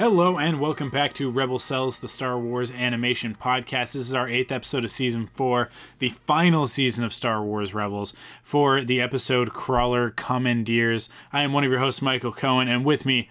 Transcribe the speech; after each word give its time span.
Hello 0.00 0.38
and 0.38 0.58
welcome 0.58 0.88
back 0.88 1.12
to 1.12 1.30
Rebel 1.30 1.58
Cells, 1.58 1.98
the 1.98 2.08
Star 2.08 2.38
Wars 2.38 2.70
animation 2.70 3.36
podcast. 3.38 3.92
This 3.92 3.96
is 3.96 4.14
our 4.14 4.26
eighth 4.26 4.50
episode 4.50 4.82
of 4.82 4.90
season 4.90 5.28
four, 5.34 5.68
the 5.98 6.08
final 6.08 6.66
season 6.66 7.04
of 7.04 7.12
Star 7.12 7.42
Wars 7.42 7.74
Rebels. 7.74 8.14
For 8.42 8.80
the 8.80 8.98
episode 8.98 9.52
Crawler 9.52 10.08
Commandeers, 10.08 11.10
I 11.34 11.42
am 11.42 11.52
one 11.52 11.64
of 11.64 11.70
your 11.70 11.80
hosts, 11.80 12.00
Michael 12.00 12.32
Cohen, 12.32 12.66
and 12.66 12.82
with 12.82 13.04
me, 13.04 13.28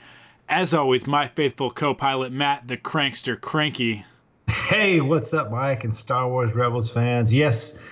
as 0.48 0.72
always, 0.72 1.08
my 1.08 1.28
faithful 1.30 1.72
co-pilot 1.72 2.32
Matt, 2.32 2.68
the 2.68 2.78
Crankster 2.78 3.42
Cranky. 3.42 4.06
Hey, 4.48 5.02
what's 5.02 5.34
up, 5.34 5.50
Mike 5.50 5.84
and 5.86 5.96
Star 5.96 6.30
Wars 6.30 6.54
Rebels 6.54 6.92
fans? 6.92 7.34
Yes, 7.34 7.84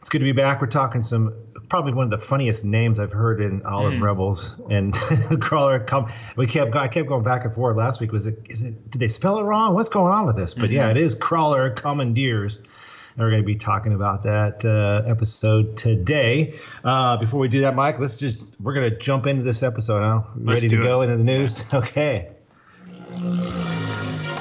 it's 0.00 0.08
good 0.08 0.18
to 0.18 0.24
be 0.24 0.32
back. 0.32 0.60
We're 0.60 0.66
talking 0.66 1.04
some 1.04 1.32
probably 1.68 1.92
one 1.92 2.04
of 2.04 2.10
the 2.10 2.24
funniest 2.24 2.64
names 2.64 2.98
I've 3.00 3.12
heard 3.12 3.40
in 3.40 3.64
all 3.66 3.84
Mm. 3.84 3.96
of 3.96 4.02
Rebels 4.02 4.54
and 4.70 4.94
Crawler. 5.40 5.80
Come, 5.80 6.10
we 6.36 6.46
kept 6.46 6.74
I 6.76 6.88
kept 6.88 7.08
going 7.08 7.24
back 7.24 7.44
and 7.44 7.54
forth 7.54 7.76
last 7.76 8.00
week. 8.00 8.12
Was 8.12 8.26
it? 8.26 8.38
Is 8.48 8.62
it? 8.62 8.90
Did 8.90 9.00
they 9.00 9.08
spell 9.08 9.38
it 9.38 9.42
wrong? 9.44 9.74
What's 9.74 9.88
going 9.88 10.12
on 10.12 10.26
with 10.26 10.36
this? 10.36 10.54
But 10.54 10.70
yeah, 10.70 10.88
Mm-hmm. 10.88 10.98
it 10.98 11.02
is 11.04 11.14
Crawler 11.14 11.70
Commandeers. 11.70 12.56
And 12.56 13.24
we're 13.24 13.30
going 13.30 13.42
to 13.42 13.46
be 13.46 13.56
talking 13.56 13.94
about 13.94 14.24
that 14.24 14.62
uh, 14.64 15.08
episode 15.10 15.76
today. 15.78 16.58
Uh, 16.84 17.16
before 17.16 17.40
we 17.40 17.48
do 17.48 17.62
that, 17.62 17.74
Mike, 17.74 17.98
let's 17.98 18.18
just 18.18 18.40
we're 18.60 18.74
going 18.74 18.90
to 18.90 18.98
jump 18.98 19.26
into 19.26 19.42
this 19.42 19.62
episode. 19.62 20.02
Huh? 20.02 20.22
Let's 20.36 20.60
Ready 20.62 20.76
to 20.76 20.80
it. 20.82 20.84
go 20.84 21.00
into 21.02 21.16
the 21.16 21.24
news? 21.24 21.64
Okay. 21.74 22.32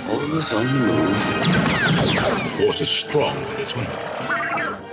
Always 0.10 0.52
on 0.54 0.66
the 0.66 0.72
move. 0.88 2.52
Force 2.58 2.82
is 2.82 2.90
strong 2.90 3.38
in 3.38 3.56
this 3.58 3.76
one. 3.76 3.88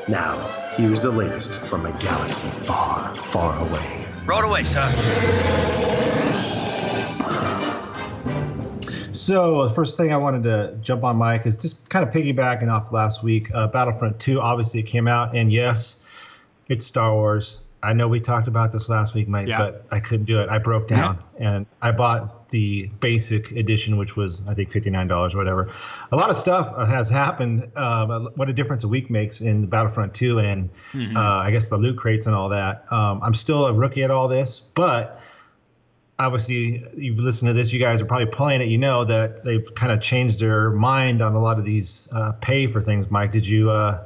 Now, 0.08 0.36
here's 0.76 1.00
the 1.00 1.10
latest 1.10 1.52
from 1.66 1.86
a 1.86 1.92
galaxy 1.98 2.48
far, 2.66 3.14
far 3.32 3.58
away. 3.68 4.06
Road 4.26 4.44
away, 4.44 4.64
sir. 4.64 4.88
So 9.12 9.68
the 9.68 9.74
first 9.74 9.96
thing 9.98 10.12
I 10.12 10.16
wanted 10.16 10.42
to 10.44 10.76
jump 10.80 11.04
on, 11.04 11.16
Mike, 11.16 11.46
is 11.46 11.56
just 11.58 11.90
kind 11.90 12.06
of 12.06 12.12
piggybacking 12.14 12.70
off 12.72 12.92
last 12.92 13.22
week. 13.22 13.52
Uh, 13.54 13.66
Battlefront 13.68 14.18
2, 14.18 14.40
obviously, 14.40 14.80
it 14.80 14.84
came 14.86 15.06
out, 15.06 15.36
and 15.36 15.52
yes, 15.52 16.02
it's 16.68 16.86
Star 16.86 17.12
Wars. 17.12 17.58
I 17.82 17.92
know 17.92 18.08
we 18.08 18.20
talked 18.20 18.48
about 18.48 18.72
this 18.72 18.88
last 18.88 19.12
week, 19.14 19.28
Mike, 19.28 19.48
Yeah. 19.48 19.58
but 19.58 19.86
I 19.90 20.00
couldn't 20.00 20.24
do 20.26 20.40
it. 20.40 20.48
I 20.48 20.58
broke 20.58 20.88
down, 20.88 21.18
and 21.38 21.66
I 21.82 21.92
bought 21.92 22.41
the 22.52 22.88
basic 23.00 23.50
edition, 23.50 23.96
which 23.96 24.14
was 24.14 24.46
I 24.46 24.54
think 24.54 24.70
fifty 24.70 24.90
nine 24.90 25.08
dollars 25.08 25.34
or 25.34 25.38
whatever. 25.38 25.68
A 26.12 26.16
lot 26.16 26.30
of 26.30 26.36
stuff 26.36 26.74
has 26.86 27.10
happened. 27.10 27.68
Uh, 27.74 28.20
what 28.36 28.48
a 28.48 28.52
difference 28.52 28.84
a 28.84 28.88
week 28.88 29.10
makes 29.10 29.40
in 29.40 29.66
Battlefront 29.66 30.14
2, 30.14 30.38
and 30.38 30.70
uh, 30.94 31.18
I 31.18 31.50
guess 31.50 31.68
the 31.68 31.76
loot 31.76 31.98
crates 31.98 32.26
and 32.26 32.36
all 32.36 32.48
that. 32.50 32.90
Um, 32.92 33.20
I'm 33.22 33.34
still 33.34 33.66
a 33.66 33.72
rookie 33.72 34.04
at 34.04 34.12
all 34.12 34.28
this, 34.28 34.60
but 34.60 35.20
obviously 36.18 36.86
you've 36.96 37.18
listened 37.18 37.48
to 37.48 37.54
this 37.54 37.72
you 37.72 37.80
guys 37.80 38.00
are 38.00 38.04
probably 38.04 38.26
playing 38.26 38.60
it 38.60 38.68
you 38.68 38.76
know 38.78 39.04
that 39.04 39.42
they've 39.44 39.74
kind 39.74 39.90
of 39.90 40.00
changed 40.00 40.38
their 40.38 40.70
mind 40.70 41.20
on 41.22 41.34
a 41.34 41.40
lot 41.40 41.58
of 41.58 41.64
these 41.64 42.06
uh, 42.12 42.30
pay 42.32 42.66
for 42.66 42.80
things 42.82 43.10
mike 43.10 43.32
did 43.32 43.44
you 43.44 43.70
uh, 43.70 43.98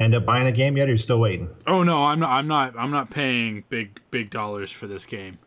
end 0.00 0.14
up 0.16 0.26
buying 0.26 0.46
a 0.48 0.52
game 0.52 0.76
yet 0.76 0.86
or 0.86 0.88
you're 0.88 0.98
still 0.98 1.20
waiting 1.20 1.48
Oh 1.66 1.82
no, 1.82 2.04
I'm 2.04 2.20
not. 2.20 2.30
I'm 2.30 2.48
not. 2.48 2.74
I'm 2.76 2.90
not 2.90 3.10
paying 3.10 3.64
big 3.68 4.00
big 4.10 4.28
dollars 4.28 4.70
for 4.70 4.86
this 4.86 5.06
game. 5.06 5.38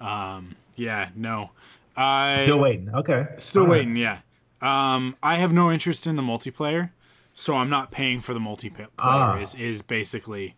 Um, 0.00 0.54
yeah, 0.76 1.08
no. 1.16 1.50
I 1.96 2.36
still 2.38 2.58
waiting 2.58 2.90
okay 2.94 3.26
Still 3.38 3.62
All 3.62 3.68
right. 3.68 3.78
waiting, 3.78 3.96
yeah. 3.96 4.18
Um, 4.60 5.16
I 5.22 5.36
have 5.36 5.52
no 5.52 5.70
interest 5.70 6.06
in 6.06 6.16
the 6.16 6.22
multiplayer, 6.22 6.90
so 7.34 7.54
I'm 7.54 7.68
not 7.68 7.90
paying 7.90 8.20
for 8.20 8.32
the 8.32 8.40
multiplayer. 8.40 8.88
Ah. 8.98 9.38
Is 9.38 9.54
is 9.54 9.82
basically 9.82 10.56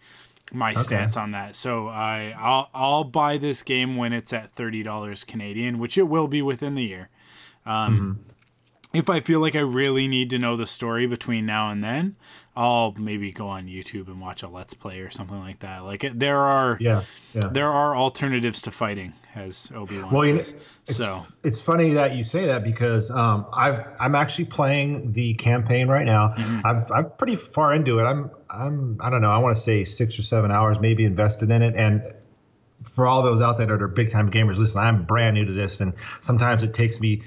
my 0.53 0.75
stance 0.75 1.17
on 1.17 1.33
that. 1.33 1.57
So 1.57 1.89
I 1.89 2.35
I'll 2.39 2.71
I'll 2.73 3.05
buy 3.05 3.37
this 3.37 3.63
game 3.65 3.97
when 3.97 4.13
it's 4.13 4.33
at 4.33 4.51
thirty 4.51 4.83
dollars 4.83 5.25
Canadian, 5.25 5.79
which 5.79 5.99
it 5.99 6.05
will 6.05 6.29
be 6.29 6.41
within 6.43 6.75
the 6.75 6.85
year. 6.85 7.09
Um, 7.65 7.99
Mm-hmm. 7.99 8.31
If 8.93 9.11
I 9.11 9.21
feel 9.21 9.41
like 9.41 9.55
I 9.57 9.61
really 9.61 10.09
need 10.09 10.31
to 10.31 10.39
know 10.39 10.57
the 10.57 10.67
story 10.67 11.07
between 11.07 11.45
now 11.45 11.69
and 11.69 11.85
then, 11.85 12.17
I'll 12.57 12.95
maybe 12.97 13.31
go 13.31 13.49
on 13.49 13.67
YouTube 13.67 14.07
and 14.07 14.23
watch 14.23 14.43
a 14.43 14.49
Let's 14.49 14.73
Play 14.73 15.01
or 15.01 15.11
something 15.11 15.39
like 15.39 15.59
that. 15.59 15.85
Like 15.85 16.07
there 16.15 16.39
are 16.39 16.79
yeah 16.81 17.03
yeah 17.35 17.49
there 17.49 17.69
are 17.69 17.95
alternatives 17.95 18.63
to 18.63 18.71
fighting, 18.71 19.13
as 19.37 19.71
Obi 19.75 20.01
Wan 20.01 20.11
Well, 20.13 20.25
you 20.27 20.35
know, 20.35 20.43
says. 20.43 20.55
it's, 20.87 20.97
so 20.97 21.23
it's 21.45 21.61
funny 21.61 21.93
that 21.95 22.15
you 22.17 22.25
say 22.25 22.47
that 22.47 22.65
because 22.65 23.11
um, 23.11 23.47
I've 23.53 23.87
I'm 24.01 24.15
actually 24.15 24.47
playing 24.47 25.13
the 25.13 25.35
campaign 25.35 25.89
right 25.89 26.07
now. 26.07 26.35
Mm-hmm. 26.37 26.67
I've, 26.67 26.91
I'm 26.91 27.11
pretty 27.19 27.37
far 27.37 27.75
into 27.75 27.99
it. 27.99 28.05
I'm 28.05 28.31
I'm 28.51 28.97
I 29.01 29.11
don't 29.11 29.21
know. 29.21 29.31
I 29.31 29.39
want 29.39 29.55
to 29.55 29.61
say 29.61 29.85
six 29.85 30.19
or 30.19 30.23
seven 30.23 30.51
hours 30.51 30.81
maybe 30.81 31.05
invested 31.05 31.51
in 31.51 31.63
it. 31.63 31.75
And 31.77 32.03
for 32.83 33.07
all 33.07 33.23
those 33.23 33.43
out 33.43 33.57
there 33.59 33.67
that 33.67 33.83
are 33.83 33.89
big 33.89 34.11
time 34.11 34.31
gamers, 34.31 34.59
listen, 34.59 34.81
I'm 34.81 35.05
brand 35.05 35.35
new 35.35 35.45
to 35.45 35.53
this, 35.53 35.81
and 35.81 35.93
sometimes 36.21 36.63
it 36.63 36.73
takes 36.75 36.99
me 37.01 37.23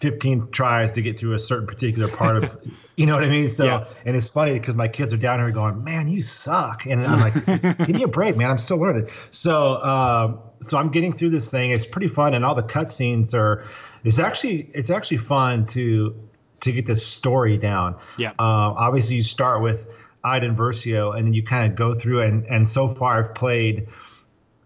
15 0.00 0.48
tries 0.50 0.90
to 0.92 1.00
get 1.00 1.16
through 1.16 1.32
a 1.34 1.38
certain 1.38 1.64
particular 1.64 2.08
part 2.08 2.42
of 2.42 2.58
you 2.96 3.06
know 3.06 3.14
what 3.14 3.22
i 3.22 3.28
mean 3.28 3.48
so 3.48 3.64
Yeah. 3.64 3.84
and 4.04 4.16
it's 4.16 4.28
funny 4.28 4.54
because 4.54 4.74
my 4.74 4.88
kids 4.88 5.12
are 5.12 5.16
down 5.16 5.38
here 5.38 5.52
going 5.52 5.84
man 5.84 6.08
you 6.08 6.20
suck 6.20 6.86
and 6.86 7.06
i'm 7.06 7.20
like 7.20 7.86
give 7.86 7.90
me 7.94 8.02
a 8.02 8.08
break 8.08 8.36
man 8.36 8.50
i'm 8.50 8.58
still 8.58 8.78
learning 8.78 9.08
so 9.30 9.80
um 9.84 10.40
so 10.62 10.78
i'm 10.78 10.90
getting 10.90 11.12
through 11.12 11.30
this 11.30 11.50
thing 11.50 11.70
it's 11.70 11.84
pretty 11.86 12.08
fun 12.08 12.34
and 12.34 12.44
all 12.44 12.54
the 12.54 12.62
cutscenes 12.62 13.34
are 13.34 13.64
it's 14.04 14.18
actually 14.18 14.70
it's 14.74 14.90
actually 14.90 15.16
fun 15.18 15.66
to 15.66 16.14
to 16.60 16.72
get 16.72 16.86
this 16.86 17.04
story 17.06 17.56
down 17.58 17.94
Yeah. 18.16 18.30
uh, 18.30 18.34
obviously 18.38 19.16
you 19.16 19.22
start 19.22 19.62
with 19.62 19.86
iden 20.24 20.54
versio 20.56 21.16
and 21.16 21.26
then 21.26 21.34
you 21.34 21.42
kind 21.42 21.70
of 21.70 21.76
go 21.76 21.94
through 21.94 22.22
and 22.22 22.44
and 22.46 22.68
so 22.68 22.88
far 22.88 23.18
i've 23.24 23.34
played 23.34 23.86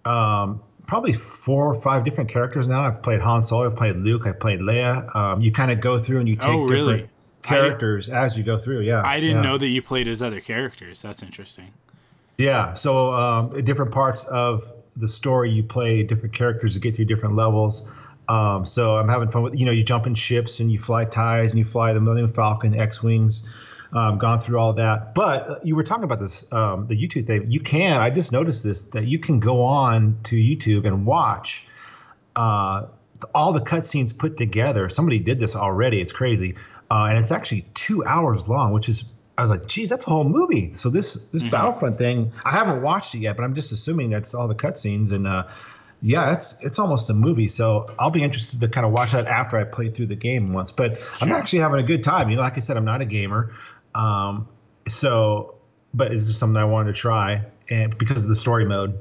um, 0.04 0.60
probably 0.86 1.12
four 1.12 1.66
or 1.66 1.74
five 1.80 2.04
different 2.04 2.30
characters 2.30 2.66
now. 2.68 2.80
I've 2.82 3.02
played 3.02 3.20
Han 3.20 3.42
Solo, 3.42 3.66
I've 3.66 3.74
played 3.76 3.96
Luke, 3.96 4.24
I've 4.26 4.38
played 4.38 4.60
Leia. 4.60 5.14
Um, 5.16 5.40
you 5.40 5.50
kind 5.50 5.72
of 5.72 5.80
go 5.80 5.98
through 5.98 6.20
and 6.20 6.28
you 6.28 6.36
take 6.36 6.46
Oh, 6.46 6.64
really? 6.64 6.92
different 6.92 7.10
characters 7.42 8.08
as 8.08 8.38
you 8.38 8.44
go 8.44 8.56
through. 8.56 8.82
Yeah, 8.82 9.02
I 9.04 9.18
didn't 9.18 9.42
yeah. 9.42 9.50
know 9.50 9.58
that 9.58 9.66
you 9.66 9.82
played 9.82 10.06
as 10.06 10.22
other 10.22 10.40
characters. 10.40 11.02
That's 11.02 11.24
interesting. 11.24 11.72
Yeah, 12.38 12.74
so 12.74 13.12
um, 13.14 13.64
different 13.64 13.90
parts 13.90 14.24
of 14.26 14.72
the 14.96 15.08
story 15.08 15.50
you 15.50 15.62
play 15.62 16.02
different 16.02 16.34
characters 16.34 16.74
to 16.74 16.80
get 16.80 16.96
through 16.96 17.04
different 17.04 17.36
levels. 17.36 17.86
Um, 18.28 18.64
so 18.66 18.96
I'm 18.96 19.08
having 19.08 19.30
fun 19.30 19.42
with 19.42 19.58
you 19.58 19.66
know 19.66 19.72
you 19.72 19.84
jump 19.84 20.06
in 20.06 20.14
ships 20.14 20.60
and 20.60 20.70
you 20.70 20.78
fly 20.78 21.04
TIEs 21.04 21.50
and 21.50 21.58
you 21.58 21.64
fly 21.64 21.92
the 21.92 22.00
Millennium 22.00 22.32
Falcon, 22.32 22.78
X 22.78 23.02
wings. 23.02 23.48
Um, 23.92 24.18
gone 24.18 24.40
through 24.40 24.58
all 24.58 24.72
that, 24.74 25.14
but 25.14 25.48
uh, 25.48 25.58
you 25.62 25.76
were 25.76 25.84
talking 25.84 26.02
about 26.02 26.18
this 26.18 26.44
um, 26.52 26.88
the 26.88 26.94
YouTube 26.96 27.24
thing. 27.24 27.48
You 27.50 27.60
can 27.60 28.00
I 28.00 28.10
just 28.10 28.32
noticed 28.32 28.64
this 28.64 28.82
that 28.90 29.06
you 29.06 29.20
can 29.20 29.38
go 29.38 29.62
on 29.62 30.18
to 30.24 30.34
YouTube 30.34 30.84
and 30.84 31.06
watch 31.06 31.68
uh, 32.34 32.86
all 33.32 33.52
the 33.52 33.60
cutscenes 33.60 34.16
put 34.16 34.36
together. 34.36 34.88
Somebody 34.88 35.20
did 35.20 35.38
this 35.38 35.54
already. 35.54 36.00
It's 36.00 36.10
crazy, 36.10 36.56
uh, 36.90 37.04
and 37.04 37.16
it's 37.16 37.30
actually 37.30 37.62
two 37.74 38.04
hours 38.04 38.48
long, 38.48 38.72
which 38.72 38.88
is 38.88 39.04
I 39.38 39.42
was 39.42 39.50
like, 39.50 39.66
geez, 39.66 39.90
that's 39.90 40.06
a 40.06 40.10
whole 40.10 40.24
movie. 40.24 40.72
So 40.72 40.88
this 40.88 41.14
this 41.14 41.42
mm-hmm. 41.42 41.50
Battlefront 41.50 41.98
thing, 41.98 42.32
I 42.44 42.52
haven't 42.52 42.82
watched 42.82 43.14
it 43.14 43.18
yet, 43.18 43.36
but 43.36 43.44
I'm 43.44 43.54
just 43.54 43.72
assuming 43.72 44.10
that's 44.10 44.34
all 44.34 44.48
the 44.48 44.54
cutscenes 44.54 45.12
and. 45.12 45.26
Uh, 45.26 45.44
yeah, 46.02 46.32
it's 46.32 46.62
it's 46.62 46.78
almost 46.78 47.08
a 47.08 47.14
movie. 47.14 47.48
So 47.48 47.90
I'll 47.98 48.10
be 48.10 48.22
interested 48.22 48.60
to 48.60 48.68
kind 48.68 48.86
of 48.86 48.92
watch 48.92 49.12
that 49.12 49.26
after 49.26 49.58
I 49.58 49.64
play 49.64 49.90
through 49.90 50.06
the 50.06 50.14
game 50.14 50.52
once. 50.52 50.70
But 50.70 50.98
sure. 50.98 51.06
I'm 51.20 51.32
actually 51.32 51.60
having 51.60 51.80
a 51.80 51.86
good 51.86 52.02
time. 52.02 52.28
You 52.28 52.36
know, 52.36 52.42
like 52.42 52.56
I 52.56 52.60
said, 52.60 52.76
I'm 52.76 52.84
not 52.84 53.00
a 53.00 53.06
gamer, 53.06 53.54
um, 53.94 54.46
so 54.88 55.54
but 55.94 56.12
it's 56.12 56.26
just 56.26 56.38
something 56.38 56.60
I 56.60 56.66
wanted 56.66 56.94
to 56.94 57.00
try, 57.00 57.42
and 57.70 57.96
because 57.96 58.24
of 58.24 58.28
the 58.28 58.36
story 58.36 58.66
mode. 58.66 58.98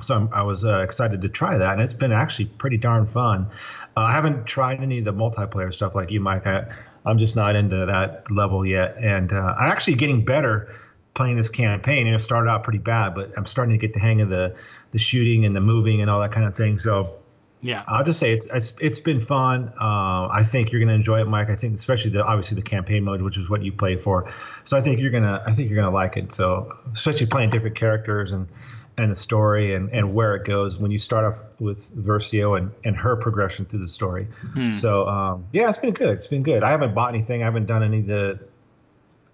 So 0.00 0.14
I'm, 0.14 0.28
i 0.32 0.42
was 0.42 0.64
uh, 0.64 0.78
excited 0.82 1.22
to 1.22 1.28
try 1.28 1.58
that, 1.58 1.72
and 1.72 1.82
it's 1.82 1.92
been 1.92 2.12
actually 2.12 2.44
pretty 2.44 2.76
darn 2.76 3.04
fun. 3.04 3.48
Uh, 3.96 4.02
I 4.02 4.12
haven't 4.12 4.46
tried 4.46 4.80
any 4.80 5.00
of 5.00 5.04
the 5.04 5.12
multiplayer 5.12 5.74
stuff 5.74 5.96
like 5.96 6.12
you, 6.12 6.20
Mike. 6.20 6.46
I, 6.46 6.66
I'm 7.08 7.18
just 7.18 7.36
not 7.36 7.56
into 7.56 7.86
that 7.86 8.30
level 8.30 8.64
yet, 8.66 8.96
and 8.98 9.32
uh, 9.32 9.54
I'm 9.58 9.70
actually 9.70 9.94
getting 9.94 10.24
better 10.24 10.74
playing 11.14 11.36
this 11.36 11.48
campaign. 11.48 12.06
And 12.06 12.14
it 12.14 12.20
started 12.20 12.50
out 12.50 12.62
pretty 12.62 12.78
bad, 12.78 13.14
but 13.14 13.32
I'm 13.36 13.46
starting 13.46 13.72
to 13.72 13.78
get 13.78 13.94
the 13.94 14.00
hang 14.00 14.20
of 14.20 14.28
the 14.28 14.54
the 14.92 14.98
shooting 14.98 15.44
and 15.44 15.56
the 15.56 15.60
moving 15.60 16.00
and 16.00 16.10
all 16.10 16.20
that 16.20 16.32
kind 16.32 16.46
of 16.46 16.56
thing. 16.56 16.78
So 16.78 17.14
yeah, 17.60 17.82
I'll 17.88 18.04
just 18.04 18.18
say 18.20 18.32
it's 18.32 18.46
it's, 18.46 18.78
it's 18.80 18.98
been 18.98 19.20
fun. 19.20 19.72
Uh, 19.80 20.28
I 20.28 20.44
think 20.44 20.70
you're 20.70 20.80
going 20.80 20.90
to 20.90 20.94
enjoy 20.94 21.20
it, 21.20 21.26
Mike. 21.26 21.50
I 21.50 21.56
think 21.56 21.74
especially 21.74 22.10
the 22.10 22.24
obviously 22.24 22.54
the 22.54 22.62
campaign 22.62 23.04
mode, 23.04 23.20
which 23.22 23.36
is 23.36 23.48
what 23.48 23.62
you 23.62 23.72
play 23.72 23.96
for. 23.96 24.32
So 24.64 24.76
I 24.76 24.80
think 24.80 25.00
you're 25.00 25.10
gonna 25.10 25.42
I 25.46 25.52
think 25.54 25.68
you're 25.70 25.82
gonna 25.82 25.94
like 25.94 26.16
it. 26.16 26.32
So 26.32 26.76
especially 26.94 27.26
playing 27.26 27.50
different 27.50 27.76
characters 27.76 28.32
and 28.32 28.48
and 28.98 29.10
the 29.10 29.16
story 29.16 29.74
and, 29.74 29.88
and 29.90 30.12
where 30.14 30.34
it 30.34 30.44
goes 30.44 30.76
when 30.76 30.90
you 30.90 30.98
start 30.98 31.24
off 31.24 31.38
with 31.60 31.94
Versio 31.96 32.58
and, 32.58 32.70
and 32.84 32.96
her 32.96 33.16
progression 33.16 33.64
through 33.64 33.78
the 33.78 33.88
story. 33.88 34.26
Hmm. 34.52 34.72
So 34.72 35.08
um, 35.08 35.46
yeah, 35.52 35.68
it's 35.68 35.78
been 35.78 35.94
good. 35.94 36.10
It's 36.10 36.26
been 36.26 36.42
good. 36.42 36.62
I 36.62 36.70
haven't 36.70 36.94
bought 36.94 37.14
anything. 37.14 37.42
I 37.42 37.46
haven't 37.46 37.66
done 37.66 37.82
any 37.82 38.00
of 38.00 38.06
the 38.06 38.40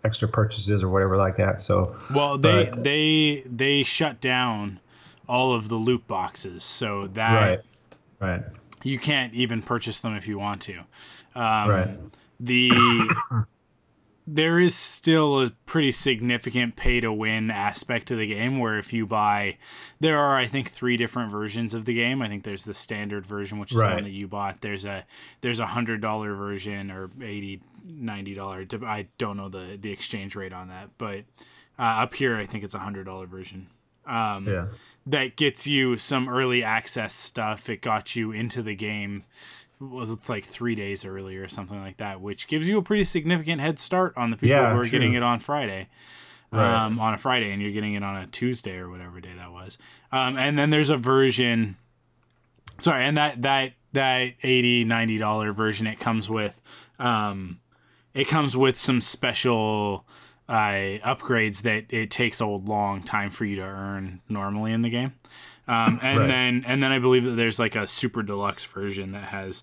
extra 0.04 0.28
purchases 0.28 0.82
or 0.82 0.90
whatever 0.90 1.16
like 1.16 1.36
that. 1.36 1.60
So 1.60 1.96
well, 2.14 2.38
they 2.38 2.70
but, 2.70 2.84
they 2.84 3.42
they 3.46 3.82
shut 3.82 4.20
down 4.20 4.80
all 5.26 5.54
of 5.54 5.68
the 5.68 5.76
loot 5.76 6.06
boxes, 6.06 6.62
so 6.62 7.06
that 7.08 7.34
right, 7.40 7.60
right. 8.20 8.42
You 8.82 8.98
can't 8.98 9.32
even 9.32 9.62
purchase 9.62 10.00
them 10.00 10.14
if 10.14 10.28
you 10.28 10.38
want 10.38 10.60
to. 10.62 10.80
Um, 11.34 11.70
right. 11.70 11.98
The 12.38 12.70
there 14.26 14.58
is 14.58 14.74
still 14.74 15.42
a 15.42 15.50
pretty 15.66 15.92
significant 15.92 16.76
pay 16.76 17.00
to 17.00 17.12
win 17.12 17.50
aspect 17.50 18.08
to 18.08 18.16
the 18.16 18.26
game 18.26 18.58
where 18.58 18.78
if 18.78 18.92
you 18.92 19.06
buy 19.06 19.58
there 20.00 20.18
are 20.18 20.36
I 20.36 20.46
think 20.46 20.70
three 20.70 20.96
different 20.96 21.30
versions 21.30 21.74
of 21.74 21.84
the 21.84 21.94
game. 21.94 22.22
I 22.22 22.28
think 22.28 22.42
there's 22.42 22.64
the 22.64 22.74
standard 22.74 23.26
version 23.26 23.58
which 23.58 23.72
is 23.72 23.78
right. 23.78 23.88
the 23.88 23.94
one 23.96 24.04
that 24.04 24.10
you 24.10 24.26
bought. 24.26 24.62
There's 24.62 24.84
a 24.84 25.04
there's 25.42 25.60
a 25.60 25.66
hundred 25.66 26.00
dollar 26.00 26.34
version 26.34 26.90
or 26.90 27.10
80 27.22 27.60
90 27.84 28.34
dollar 28.34 28.66
I 28.84 29.08
don't 29.18 29.36
know 29.36 29.48
the 29.48 29.78
the 29.80 29.90
exchange 29.90 30.36
rate 30.36 30.52
on 30.52 30.68
that, 30.68 30.90
but 30.96 31.24
uh, 31.78 31.82
up 31.82 32.14
here 32.14 32.36
I 32.36 32.46
think 32.46 32.64
it's 32.64 32.74
a 32.74 32.78
hundred 32.78 33.04
dollar 33.04 33.26
version. 33.26 33.68
Um, 34.06 34.46
yeah. 34.46 34.66
that 35.06 35.36
gets 35.36 35.66
you 35.66 35.96
some 35.96 36.28
early 36.28 36.62
access 36.62 37.14
stuff. 37.14 37.70
It 37.70 37.80
got 37.80 38.14
you 38.14 38.32
into 38.32 38.62
the 38.62 38.74
game 38.74 39.24
was 39.90 40.10
it's 40.10 40.28
like 40.28 40.44
three 40.44 40.74
days 40.74 41.04
early 41.04 41.36
or 41.36 41.48
something 41.48 41.80
like 41.80 41.98
that, 41.98 42.20
which 42.20 42.46
gives 42.46 42.68
you 42.68 42.78
a 42.78 42.82
pretty 42.82 43.04
significant 43.04 43.60
head 43.60 43.78
start 43.78 44.14
on 44.16 44.30
the 44.30 44.36
people 44.36 44.56
yeah, 44.56 44.72
who 44.72 44.80
are 44.80 44.84
true. 44.84 44.90
getting 44.90 45.14
it 45.14 45.22
on 45.22 45.40
Friday. 45.40 45.88
Right. 46.52 46.84
Um, 46.84 47.00
on 47.00 47.14
a 47.14 47.18
Friday, 47.18 47.50
and 47.50 47.60
you're 47.60 47.72
getting 47.72 47.94
it 47.94 48.04
on 48.04 48.14
a 48.14 48.28
Tuesday 48.28 48.78
or 48.78 48.88
whatever 48.88 49.20
day 49.20 49.32
that 49.36 49.50
was. 49.50 49.76
Um, 50.12 50.36
and 50.36 50.56
then 50.56 50.70
there's 50.70 50.88
a 50.88 50.96
version. 50.96 51.76
Sorry, 52.78 53.04
and 53.04 53.16
that 53.16 53.42
that 53.42 53.72
that 53.92 54.34
80 54.40 54.84
90 54.84 55.18
dollar 55.18 55.52
version 55.52 55.88
it 55.88 55.98
comes 55.98 56.30
with 56.30 56.60
um, 57.00 57.58
it 58.12 58.28
comes 58.28 58.56
with 58.56 58.78
some 58.78 59.00
special 59.00 60.06
uh, 60.48 61.00
upgrades 61.02 61.62
that 61.62 61.86
it 61.90 62.10
takes 62.10 62.40
a 62.40 62.46
long 62.46 63.02
time 63.02 63.30
for 63.30 63.44
you 63.44 63.56
to 63.56 63.62
earn 63.62 64.20
normally 64.28 64.72
in 64.72 64.82
the 64.82 64.90
game. 64.90 65.14
Um, 65.66 65.98
and 66.02 66.20
right. 66.20 66.28
then 66.28 66.64
and 66.66 66.82
then 66.82 66.92
I 66.92 66.98
believe 66.98 67.24
that 67.24 67.32
there's 67.32 67.58
like 67.58 67.74
a 67.74 67.86
super 67.86 68.22
deluxe 68.22 68.64
version 68.64 69.12
that 69.12 69.24
has 69.24 69.62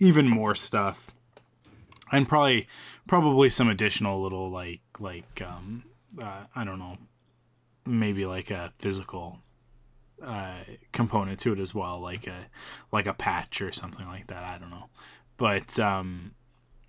even 0.00 0.28
more 0.28 0.54
stuff, 0.54 1.10
and 2.10 2.28
probably 2.28 2.66
probably 3.06 3.50
some 3.50 3.68
additional 3.68 4.20
little 4.22 4.50
like 4.50 4.80
like 4.98 5.42
um, 5.46 5.84
uh, 6.20 6.44
I 6.54 6.64
don't 6.64 6.78
know, 6.78 6.98
maybe 7.86 8.26
like 8.26 8.50
a 8.50 8.72
physical 8.78 9.38
uh, 10.24 10.58
component 10.92 11.38
to 11.40 11.52
it 11.52 11.58
as 11.58 11.74
well, 11.74 12.00
like 12.00 12.26
a 12.26 12.46
like 12.92 13.06
a 13.06 13.14
patch 13.14 13.62
or 13.62 13.72
something 13.72 14.06
like 14.06 14.26
that. 14.28 14.42
I 14.42 14.58
don't 14.58 14.70
know, 14.70 14.88
but 15.36 15.78
um, 15.78 16.32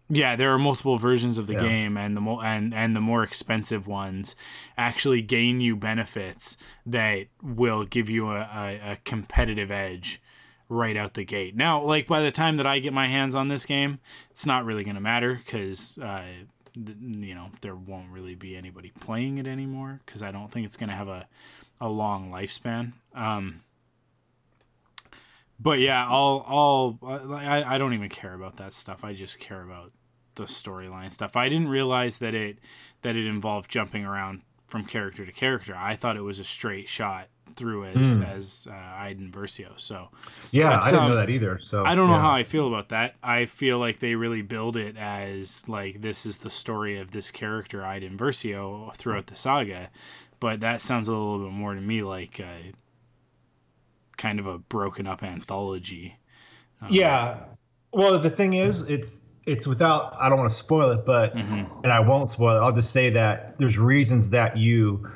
yeah, 0.10 0.36
there 0.36 0.52
are 0.52 0.60
multiple 0.60 0.98
versions 0.98 1.38
of 1.38 1.48
the 1.48 1.54
yeah. 1.54 1.62
game, 1.62 1.98
and 1.98 2.18
the 2.18 2.22
mo- 2.22 2.42
and 2.42 2.74
and 2.74 2.96
the 2.96 3.02
more 3.02 3.24
expensive 3.24 3.88
ones 3.88 4.36
actually 4.78 5.22
gain 5.22 5.62
you 5.62 5.75
benefits 5.75 6.58
that 6.86 7.28
will 7.42 7.86
give 7.86 8.10
you 8.10 8.30
a, 8.31 8.42
a, 8.42 8.92
a 8.92 8.98
competitive 9.06 9.72
edge 9.72 10.22
right 10.71 10.95
out 10.95 11.15
the 11.15 11.25
gate. 11.25 11.53
Now, 11.53 11.81
like 11.81 12.07
by 12.07 12.21
the 12.21 12.31
time 12.31 12.56
that 12.56 12.65
I 12.65 12.79
get 12.79 12.94
my 12.94 13.07
hands 13.07 13.35
on 13.35 13.50
this 13.50 13.65
game, 13.65 14.00
it's 14.29 14.45
not 14.45 14.63
really 14.63 14.85
going 14.85 14.95
to 14.95 15.01
matter 15.01 15.35
because 15.35 15.97
uh, 15.97 16.23
th- 16.73 16.97
you 16.97 17.35
know 17.35 17.50
there 17.59 17.75
won't 17.75 18.09
really 18.09 18.35
be 18.35 18.56
anybody 18.56 18.91
playing 19.01 19.38
it 19.38 19.47
anymore 19.47 20.00
because 20.06 20.23
I 20.23 20.31
don't 20.31 20.50
think 20.50 20.65
it's 20.65 20.77
going 20.77 20.89
to 20.89 20.95
have 20.95 21.09
a 21.09 21.27
a 21.81 21.89
long 21.89 22.31
lifespan. 22.31 22.94
Um, 23.13 23.63
but 25.59 25.79
yeah, 25.79 26.07
I'll 26.07 26.45
I'll 26.47 27.33
I, 27.35 27.75
I 27.75 27.77
don't 27.77 27.94
even 27.94 28.09
care 28.09 28.33
about 28.33 28.56
that 28.57 28.71
stuff. 28.71 29.03
I 29.03 29.13
just 29.13 29.39
care 29.39 29.62
about 29.62 29.91
the 30.35 30.44
storyline 30.44 31.12
stuff. 31.12 31.35
I 31.35 31.50
didn't 31.50 31.67
realize 31.67 32.19
that 32.19 32.33
it 32.33 32.59
that 33.01 33.17
it 33.17 33.27
involved 33.27 33.69
jumping 33.69 34.06
around 34.06 34.41
from 34.67 34.85
character 34.85 35.25
to 35.25 35.33
character. 35.33 35.75
I 35.77 35.97
thought 35.97 36.15
it 36.15 36.21
was 36.21 36.39
a 36.39 36.45
straight 36.45 36.88
shot 36.88 37.27
through 37.55 37.85
as 37.85 38.17
mm. 38.17 38.27
as 38.27 38.67
uh, 38.69 38.73
Iden 38.73 39.31
Versio. 39.31 39.79
So 39.79 40.09
yeah, 40.51 40.79
I 40.79 40.85
didn't 40.85 41.03
um, 41.03 41.09
know 41.11 41.17
that 41.17 41.29
either. 41.29 41.59
So 41.59 41.83
I 41.85 41.95
don't 41.95 42.09
know 42.09 42.19
how 42.19 42.31
I 42.31 42.43
feel 42.43 42.67
about 42.67 42.89
that. 42.89 43.15
I 43.21 43.45
feel 43.45 43.79
like 43.79 43.99
they 43.99 44.15
really 44.15 44.41
build 44.41 44.77
it 44.77 44.97
as 44.97 45.67
like 45.67 46.01
this 46.01 46.25
is 46.25 46.38
the 46.38 46.49
story 46.49 46.97
of 46.99 47.11
this 47.11 47.31
character 47.31 47.83
Iden 47.83 48.17
Versio 48.17 48.95
throughout 48.95 49.27
the 49.27 49.35
saga, 49.35 49.89
but 50.39 50.59
that 50.61 50.81
sounds 50.81 51.07
a 51.07 51.11
little 51.11 51.39
bit 51.39 51.53
more 51.53 51.73
to 51.73 51.81
me 51.81 52.03
like 52.03 52.39
a, 52.39 52.73
kind 54.17 54.39
of 54.39 54.45
a 54.45 54.57
broken 54.57 55.07
up 55.07 55.23
anthology. 55.23 56.17
Um, 56.81 56.88
yeah. 56.91 57.39
Well, 57.93 58.19
the 58.19 58.29
thing 58.29 58.53
is, 58.53 58.81
it's 58.81 59.31
it's 59.45 59.67
without 59.67 60.15
I 60.19 60.29
don't 60.29 60.38
want 60.38 60.50
to 60.50 60.55
spoil 60.55 60.91
it, 60.91 61.05
but 61.05 61.36
mm-hmm. 61.36 61.83
and 61.83 61.91
I 61.91 62.00
won't 62.00 62.29
spoil 62.29 62.57
it. 62.57 62.60
I'll 62.60 62.71
just 62.71 62.91
say 62.91 63.10
that 63.12 63.57
there's 63.57 63.77
reasons 63.77 64.29
that 64.29 64.57
you 64.57 65.10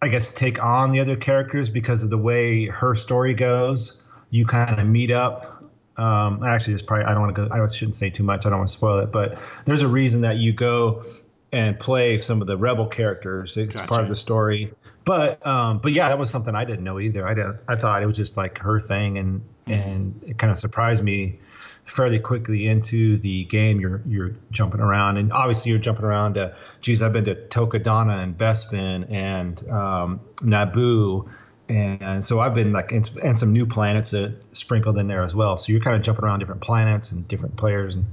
I 0.00 0.08
guess 0.08 0.30
take 0.32 0.62
on 0.62 0.92
the 0.92 1.00
other 1.00 1.16
characters 1.16 1.70
because 1.70 2.02
of 2.02 2.10
the 2.10 2.18
way 2.18 2.66
her 2.66 2.94
story 2.94 3.34
goes. 3.34 4.00
You 4.30 4.46
kind 4.46 4.78
of 4.78 4.86
meet 4.86 5.10
up. 5.10 5.64
Um, 5.96 6.44
actually, 6.44 6.74
it's 6.74 6.82
probably 6.82 7.06
I 7.06 7.12
don't 7.12 7.22
want 7.22 7.34
to 7.34 7.48
go. 7.48 7.54
I 7.54 7.68
shouldn't 7.72 7.96
say 7.96 8.10
too 8.10 8.22
much. 8.22 8.46
I 8.46 8.50
don't 8.50 8.58
want 8.58 8.70
to 8.70 8.76
spoil 8.76 9.00
it, 9.00 9.10
but 9.10 9.38
there's 9.64 9.82
a 9.82 9.88
reason 9.88 10.20
that 10.20 10.36
you 10.36 10.52
go 10.52 11.04
and 11.50 11.78
play 11.80 12.18
some 12.18 12.40
of 12.40 12.46
the 12.46 12.56
rebel 12.56 12.86
characters. 12.86 13.56
It's 13.56 13.74
gotcha. 13.74 13.88
part 13.88 14.02
of 14.02 14.08
the 14.08 14.16
story. 14.16 14.72
But 15.04 15.44
um, 15.46 15.78
but 15.78 15.92
yeah, 15.92 16.08
that 16.08 16.18
was 16.18 16.30
something 16.30 16.54
I 16.54 16.64
didn't 16.64 16.84
know 16.84 17.00
either. 17.00 17.26
I 17.26 17.34
did, 17.34 17.46
I 17.66 17.76
thought 17.76 18.02
it 18.02 18.06
was 18.06 18.16
just 18.16 18.36
like 18.36 18.58
her 18.58 18.80
thing, 18.80 19.18
and 19.18 19.40
mm-hmm. 19.66 19.72
and 19.72 20.22
it 20.26 20.38
kind 20.38 20.52
of 20.52 20.58
surprised 20.58 21.02
me 21.02 21.40
fairly 21.88 22.18
quickly 22.18 22.66
into 22.66 23.16
the 23.18 23.44
game. 23.44 23.80
You're 23.80 24.02
you're 24.06 24.34
jumping 24.50 24.80
around, 24.80 25.16
and 25.16 25.32
obviously 25.32 25.70
you're 25.70 25.80
jumping 25.80 26.04
around. 26.04 26.34
To, 26.34 26.54
geez, 26.80 27.02
I've 27.02 27.12
been 27.12 27.24
to 27.24 27.34
Takodana 27.34 28.22
and 28.22 28.36
Bespin 28.36 29.10
and 29.10 29.68
um, 29.70 30.20
Naboo, 30.36 31.28
and 31.68 32.24
so 32.24 32.40
I've 32.40 32.54
been 32.54 32.72
like 32.72 32.92
and 32.92 33.36
some 33.36 33.52
new 33.52 33.66
planets 33.66 34.10
that 34.10 34.34
sprinkled 34.52 34.98
in 34.98 35.08
there 35.08 35.22
as 35.22 35.34
well. 35.34 35.56
So 35.56 35.72
you're 35.72 35.80
kind 35.80 35.96
of 35.96 36.02
jumping 36.02 36.24
around 36.24 36.40
different 36.40 36.60
planets 36.60 37.10
and 37.10 37.26
different 37.26 37.56
players, 37.56 37.94
and 37.94 38.04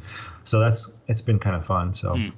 so 0.44 0.60
that's 0.60 0.98
it's 1.08 1.22
been 1.22 1.40
kind 1.40 1.56
of 1.56 1.66
fun. 1.66 1.94
So, 1.94 2.14
mm. 2.14 2.34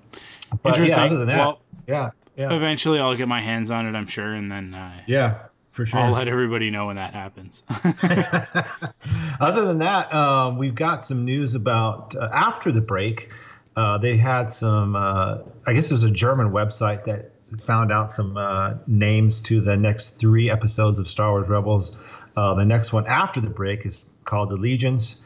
but 0.61 0.69
Interesting. 0.69 0.97
yeah, 0.97 1.05
other 1.05 1.17
than 1.17 1.27
that, 1.27 1.37
well, 1.37 1.61
yeah, 1.87 2.09
yeah. 2.35 2.53
Eventually, 2.53 2.99
I'll 2.99 3.15
get 3.15 3.27
my 3.27 3.41
hands 3.41 3.71
on 3.71 3.87
it. 3.87 3.95
I'm 3.95 4.07
sure, 4.07 4.33
and 4.33 4.51
then 4.51 4.73
uh, 4.73 5.01
yeah, 5.05 5.39
for 5.77 5.85
sure. 5.85 5.99
I'll 5.99 6.11
let 6.11 6.27
everybody 6.27 6.71
know 6.71 6.87
when 6.87 6.95
that 6.95 7.13
happens. 7.13 7.63
Other 9.39 9.63
than 9.63 9.77
that, 9.77 10.11
um, 10.13 10.57
we've 10.57 10.75
got 10.75 11.03
some 11.03 11.23
news 11.23 11.53
about 11.53 12.15
uh, 12.15 12.27
after 12.33 12.71
the 12.71 12.81
break. 12.81 13.29
Uh, 13.75 13.99
they 13.99 14.17
had 14.17 14.49
some, 14.49 14.95
uh, 14.95 15.37
I 15.67 15.73
guess 15.73 15.89
there's 15.89 16.03
a 16.03 16.09
German 16.09 16.49
website 16.49 17.03
that 17.03 17.31
found 17.61 17.91
out 17.91 18.11
some 18.11 18.35
uh, 18.35 18.73
names 18.87 19.39
to 19.41 19.61
the 19.61 19.77
next 19.77 20.19
three 20.19 20.49
episodes 20.49 20.97
of 20.97 21.07
Star 21.07 21.29
Wars 21.29 21.47
Rebels. 21.47 21.95
Uh, 22.35 22.55
the 22.55 22.65
next 22.65 22.91
one 22.91 23.05
after 23.05 23.39
the 23.39 23.49
break 23.49 23.85
is 23.85 24.09
called 24.25 24.51
Allegiance. 24.51 25.17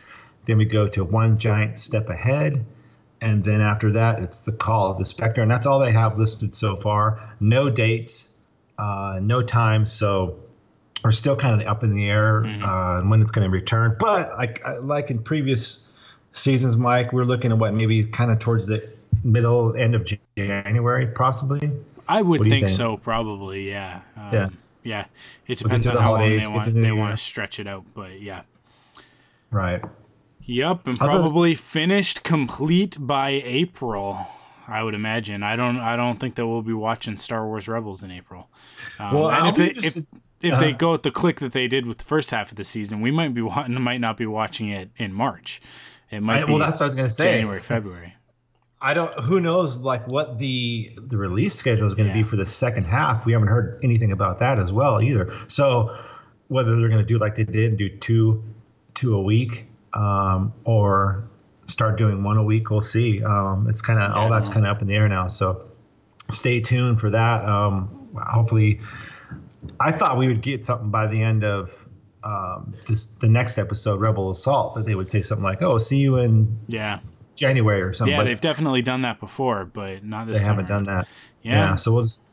Then 0.45 0.57
we 0.57 0.65
go 0.65 0.89
to 0.89 1.05
One 1.05 1.37
Giant 1.37 1.79
Step 1.79 2.09
Ahead. 2.09 2.65
And 3.21 3.41
then 3.41 3.61
after 3.61 3.93
that, 3.93 4.21
it's 4.21 4.41
the 4.41 4.51
Call 4.51 4.91
of 4.91 4.97
the 4.97 5.05
Spectre. 5.05 5.41
And 5.41 5.49
that's 5.49 5.65
all 5.65 5.79
they 5.79 5.93
have 5.93 6.19
listed 6.19 6.55
so 6.55 6.75
far. 6.75 7.35
No 7.39 7.69
dates, 7.69 8.33
uh, 8.81 9.19
no 9.21 9.41
time. 9.43 9.85
So 9.85 10.39
we're 11.03 11.11
still 11.11 11.35
kind 11.35 11.61
of 11.61 11.67
up 11.67 11.83
in 11.83 11.93
the 11.95 12.09
air 12.09 12.43
uh, 12.45 13.01
when 13.01 13.21
it's 13.21 13.31
going 13.31 13.45
to 13.45 13.51
return. 13.51 13.95
But 13.99 14.35
like 14.37 14.63
like 14.81 15.11
in 15.11 15.19
previous 15.23 15.87
seasons, 16.33 16.77
Mike, 16.77 17.13
we're 17.13 17.25
looking 17.25 17.51
at 17.51 17.57
what 17.57 17.73
maybe 17.73 18.03
kind 18.05 18.31
of 18.31 18.39
towards 18.39 18.67
the 18.67 18.89
middle 19.23 19.75
end 19.75 19.95
of 19.95 20.07
January, 20.35 21.07
possibly. 21.07 21.71
I 22.07 22.21
would 22.21 22.39
What 22.39 22.43
do 22.43 22.45
you 22.45 22.49
think, 22.49 22.67
think? 22.67 22.77
so, 22.77 22.97
probably. 22.97 23.69
Yeah. 23.69 24.01
Um, 24.17 24.33
Yeah. 24.33 24.49
Yeah. 24.83 25.05
It 25.47 25.59
depends 25.59 25.87
on 25.87 25.97
how 25.97 26.13
long 26.13 26.37
they 26.37 26.47
want 26.47 26.73
the 26.73 26.81
they 26.81 26.91
want 26.91 27.17
to 27.17 27.23
stretch 27.23 27.59
it 27.59 27.67
out, 27.67 27.85
but 27.93 28.19
yeah. 28.19 28.41
Right. 29.51 29.83
Yep, 30.43 30.87
and 30.87 30.97
probably 30.97 31.53
finished 31.55 32.23
complete 32.23 32.97
by 32.99 33.29
April. 33.29 34.27
I 34.71 34.83
would 34.83 34.93
imagine. 34.95 35.43
I 35.43 35.55
don't. 35.55 35.77
I 35.79 35.95
don't 35.95 36.19
think 36.19 36.35
that 36.35 36.47
we'll 36.47 36.61
be 36.61 36.73
watching 36.73 37.17
Star 37.17 37.45
Wars 37.45 37.67
Rebels 37.67 38.03
in 38.03 38.11
April. 38.11 38.49
Um, 38.99 39.13
Well, 39.13 39.27
and 39.29 39.35
I'll 39.43 39.49
if 39.49 39.55
they 39.55 39.67
interested- 39.69 40.07
if, 40.41 40.53
if 40.53 40.59
they 40.59 40.69
uh-huh. 40.69 40.77
go 40.77 40.93
at 40.93 41.03
the 41.03 41.11
click 41.11 41.39
that 41.39 41.51
they 41.51 41.67
did 41.67 41.85
with 41.85 41.99
the 41.99 42.03
first 42.05 42.31
half 42.31 42.49
of 42.51 42.57
the 42.57 42.63
season, 42.63 43.01
we 43.01 43.11
might 43.11 43.33
be 43.33 43.41
might 43.41 43.99
not 44.01 44.17
be 44.17 44.25
watching 44.25 44.69
it 44.69 44.89
in 44.97 45.13
March. 45.13 45.61
It 46.09 46.21
might 46.21 46.43
I- 46.43 46.45
be 46.45 46.51
well, 46.53 46.59
that's 46.59 46.79
what 46.79 46.85
I 46.85 46.87
was 46.87 46.95
going 46.95 47.07
to 47.07 47.13
say. 47.13 47.25
January, 47.35 47.61
February. 47.61 48.15
I 48.83 48.95
don't. 48.95 49.13
Who 49.25 49.39
knows? 49.39 49.77
Like 49.77 50.07
what 50.07 50.39
the 50.39 50.89
the 50.97 51.17
release 51.17 51.53
schedule 51.53 51.85
is 51.85 51.93
going 51.93 52.09
to 52.09 52.15
Yeah. 52.15 52.23
be 52.23 52.27
for 52.27 52.35
the 52.37 52.45
second 52.47 52.85
half. 52.85 53.25
We 53.27 53.33
haven't 53.33 53.49
heard 53.49 53.79
anything 53.83 54.11
about 54.11 54.39
that 54.39 54.57
as 54.57 54.71
well 54.71 54.99
either. 55.01 55.31
So 55.47 55.95
whether 56.47 56.71
they're 56.79 56.89
going 56.89 57.05
to 57.05 57.05
do 57.05 57.19
like 57.19 57.35
they 57.35 57.43
did, 57.43 57.69
and 57.69 57.77
do 57.77 57.89
two 57.97 58.43
two 58.95 59.15
a 59.15 59.21
week, 59.21 59.67
um, 59.93 60.51
or 60.63 61.29
start 61.71 61.97
doing 61.97 62.23
one 62.23 62.37
a 62.37 62.43
week, 62.43 62.69
we'll 62.69 62.81
see. 62.81 63.23
Um, 63.23 63.67
it's 63.69 63.81
kind 63.81 63.99
of 63.99 64.11
all 64.15 64.29
that's 64.29 64.49
kind 64.49 64.65
of 64.65 64.75
up 64.75 64.81
in 64.81 64.87
the 64.87 64.95
air 64.95 65.07
now. 65.09 65.27
So 65.27 65.63
stay 66.29 66.59
tuned 66.59 66.99
for 66.99 67.09
that. 67.11 67.45
Um, 67.45 68.09
hopefully, 68.15 68.81
I 69.79 69.91
thought 69.91 70.17
we 70.17 70.27
would 70.27 70.41
get 70.41 70.63
something 70.63 70.89
by 70.91 71.07
the 71.07 71.21
end 71.21 71.43
of. 71.43 71.77
Um, 72.23 72.75
this 72.87 73.05
the 73.05 73.27
next 73.27 73.57
episode, 73.57 73.99
Rebel 73.99 74.29
Assault, 74.29 74.75
that 74.75 74.85
they 74.85 74.93
would 74.93 75.09
say 75.09 75.21
something 75.21 75.43
like, 75.43 75.63
"Oh, 75.63 75.79
see 75.79 75.97
you 75.97 76.17
in 76.17 76.55
Yeah, 76.67 76.99
January" 77.35 77.81
or 77.81 77.93
something. 77.93 78.11
yeah. 78.11 78.19
but 78.19 78.25
They've 78.25 78.39
definitely 78.39 78.83
done 78.83 79.01
that 79.01 79.19
before, 79.19 79.65
but 79.65 80.03
not 80.03 80.27
this. 80.27 80.37
they 80.37 80.45
time 80.45 80.57
haven't 80.57 80.69
done 80.69 80.83
that. 80.83 81.07
Yeah. 81.41 81.53
Yeah, 81.69 81.75
so 81.75 81.91
we'll 81.93 82.03
just 82.03 82.27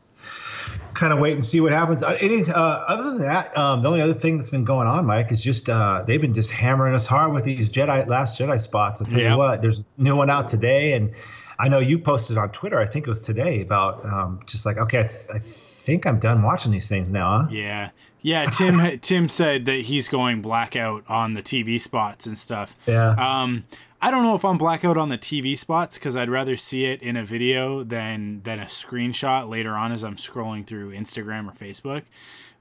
kind 0.99 1.13
of 1.13 1.19
wait 1.19 1.31
and 1.33 1.45
see 1.45 1.61
what 1.61 1.71
happens. 1.71 2.03
Uh, 2.03 2.17
any, 2.19 2.43
uh, 2.43 2.53
other 2.59 3.03
than 3.11 3.19
that, 3.19 3.57
um, 3.57 3.81
the 3.81 3.87
only 3.87 4.01
other 4.01 4.13
thing 4.13 4.35
that's 4.35 4.49
been 4.49 4.65
going 4.65 4.85
on, 4.85 5.05
Mike, 5.05 5.31
is 5.31 5.41
just 5.41 5.69
uh, 5.69 6.03
they've 6.05 6.19
been 6.19 6.33
just 6.33 6.51
hammering 6.51 6.93
us 6.93 7.05
hard 7.05 7.31
with 7.33 7.45
these 7.45 7.69
Jedi 7.69 8.05
Last 8.07 8.37
Jedi 8.39 8.59
spots. 8.59 9.01
I'll 9.01 9.07
tell 9.07 9.19
Yep. 9.19 9.31
you 9.31 9.37
what, 9.37 9.61
there's 9.61 9.79
a 9.79 9.85
new 9.97 10.15
one 10.17 10.29
out 10.29 10.49
today, 10.49 10.93
and 10.93 11.13
I 11.57 11.69
know 11.69 11.79
you 11.79 11.97
posted 11.99 12.37
on 12.37 12.51
Twitter. 12.51 12.79
I 12.79 12.85
think 12.85 13.07
it 13.07 13.09
was 13.09 13.21
today 13.21 13.61
about 13.61 14.05
um, 14.05 14.41
just 14.45 14.65
like 14.65 14.77
okay, 14.77 14.99
I, 14.99 15.03
th- 15.07 15.21
I 15.35 15.39
think 15.39 16.05
I'm 16.05 16.19
done 16.19 16.43
watching 16.43 16.71
these 16.73 16.89
things 16.89 17.11
now. 17.13 17.43
Huh? 17.43 17.47
Yeah, 17.49 17.89
yeah. 18.21 18.45
Tim 18.49 18.99
Tim 19.01 19.29
said 19.29 19.63
that 19.65 19.83
he's 19.83 20.09
going 20.09 20.41
blackout 20.41 21.05
on 21.07 21.33
the 21.33 21.41
TV 21.41 21.79
spots 21.79 22.25
and 22.27 22.37
stuff. 22.37 22.75
Yeah. 22.85 23.11
Um, 23.11 23.63
I 24.01 24.11
don't 24.11 24.23
know 24.23 24.35
if 24.35 24.45
I'm 24.45 24.57
blackout 24.57 24.97
on 24.97 25.09
the 25.09 25.17
TV 25.17 25.57
spots 25.57 25.97
because 25.97 26.15
I'd 26.15 26.29
rather 26.29 26.55
see 26.55 26.85
it 26.85 27.01
in 27.01 27.17
a 27.17 27.25
video 27.25 27.83
than 27.83 28.41
than 28.43 28.59
a 28.59 28.65
screenshot 28.65 29.49
later 29.49 29.75
on 29.75 29.91
as 29.91 30.03
I'm 30.03 30.15
scrolling 30.15 30.65
through 30.65 30.91
Instagram 30.91 31.49
or 31.49 31.51
Facebook. 31.51 32.03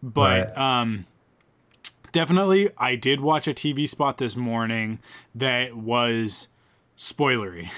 But 0.03 0.57
Right. 0.57 0.81
um, 0.83 1.07
definitely, 2.13 2.71
I 2.77 2.97
did 2.97 3.21
watch 3.21 3.47
a 3.47 3.53
TV 3.55 3.89
spot 3.89 4.19
this 4.19 4.37
morning 4.37 4.99
that 5.35 5.77
was 5.77 6.49
spoilery. 6.97 7.69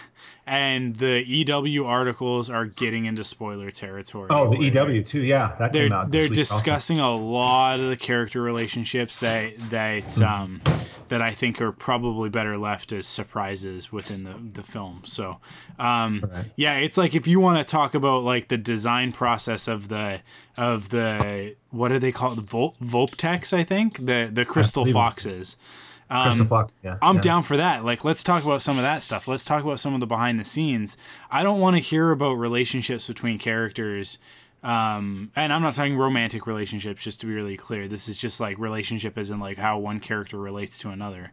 And 0.53 0.97
the 0.97 1.23
EW 1.25 1.85
articles 1.87 2.51
are 2.51 2.65
getting 2.67 3.05
into 3.05 3.23
spoiler 3.23 3.71
territory. 3.71 4.27
oh, 4.31 4.51
the 4.51 4.57
EW 4.59 5.05
too. 5.05 5.21
Yeah, 5.21 5.55
that 5.61 5.71
they're 5.73 5.85
came 5.85 5.93
out. 5.93 6.11
they're 6.11 6.23
week 6.23 6.31
also. 6.31 6.43
discussing 6.57 6.99
a 6.99 7.15
lot 7.15 7.79
of 7.79 7.89
the 7.89 7.97
character 7.97 8.43
relationships 8.43 9.19
that 9.21 9.57
that 9.71 10.13
Hmm. 10.15 10.25
um 10.25 10.61
that 11.09 11.23
I 11.23 11.31
think 11.31 11.61
are 11.61 11.71
probably 11.71 12.31
better 12.31 12.59
left 12.59 12.93
as 12.93 13.07
surprises 13.07 13.93
within 13.93 14.25
the 14.25 14.35
the 14.61 14.65
film. 14.65 15.03
So 15.05 15.39
um 15.79 16.25
Right. 16.35 16.47
yeah, 16.57 16.75
it's 16.79 16.97
like 16.99 17.15
if 17.15 17.29
you 17.29 17.39
want 17.39 17.59
to 17.59 17.65
talk 17.65 17.95
about 17.95 18.25
like 18.25 18.49
the 18.49 18.59
design 18.59 19.13
process 19.13 19.69
of 19.69 19.87
the 19.87 20.21
of 20.59 20.89
the 20.89 21.55
what 21.71 21.93
are 21.93 22.01
they 22.01 22.11
called 22.11 22.41
Vol- 22.41 22.75
Vulptex 22.83 23.53
I 23.53 23.63
think 23.63 24.05
the 24.05 24.29
the 24.33 24.45
crystal 24.45 24.85
foxes. 24.87 25.57
Crystal 26.11 26.47
Fox. 26.47 26.77
Yeah, 26.83 26.99
I'm 27.01 27.17
yeah. 27.17 27.21
down 27.21 27.43
for 27.43 27.57
that. 27.57 27.85
Like, 27.85 28.05
let's 28.05 28.23
talk 28.25 28.45
about 28.45 28.63
some 28.63 28.79
of 28.79 28.83
that 28.83 29.03
stuff. 29.03 29.29
Let's 29.29 29.45
talk 29.45 29.63
about 29.63 29.79
some 29.79 29.95
of 29.95 30.01
the 30.01 30.07
behind 30.07 30.41
the 30.41 30.45
scenes. 30.45 30.97
I 31.31 31.43
don't 31.43 31.61
want 31.61 31.77
to 31.77 31.81
hear 31.81 32.11
about 32.11 32.35
relationships 32.35 33.07
between 33.07 33.39
characters. 33.39 34.19
Um, 34.63 35.31
and 35.37 35.53
I'm 35.53 35.63
not 35.63 35.75
saying 35.75 35.97
romantic 35.97 36.47
relationships, 36.47 37.03
just 37.03 37.21
to 37.21 37.27
be 37.27 37.33
really 37.33 37.57
clear. 37.57 37.89
This 37.89 38.09
is 38.09 38.17
just 38.17 38.41
like 38.41 38.59
relationship 38.59 39.17
as 39.17 39.31
in 39.31 39.41
like 39.41 39.59
how 39.59 39.79
one 39.79 40.01
character 40.01 40.39
relates 40.39 40.79
to 40.81 40.91
another. 40.91 41.33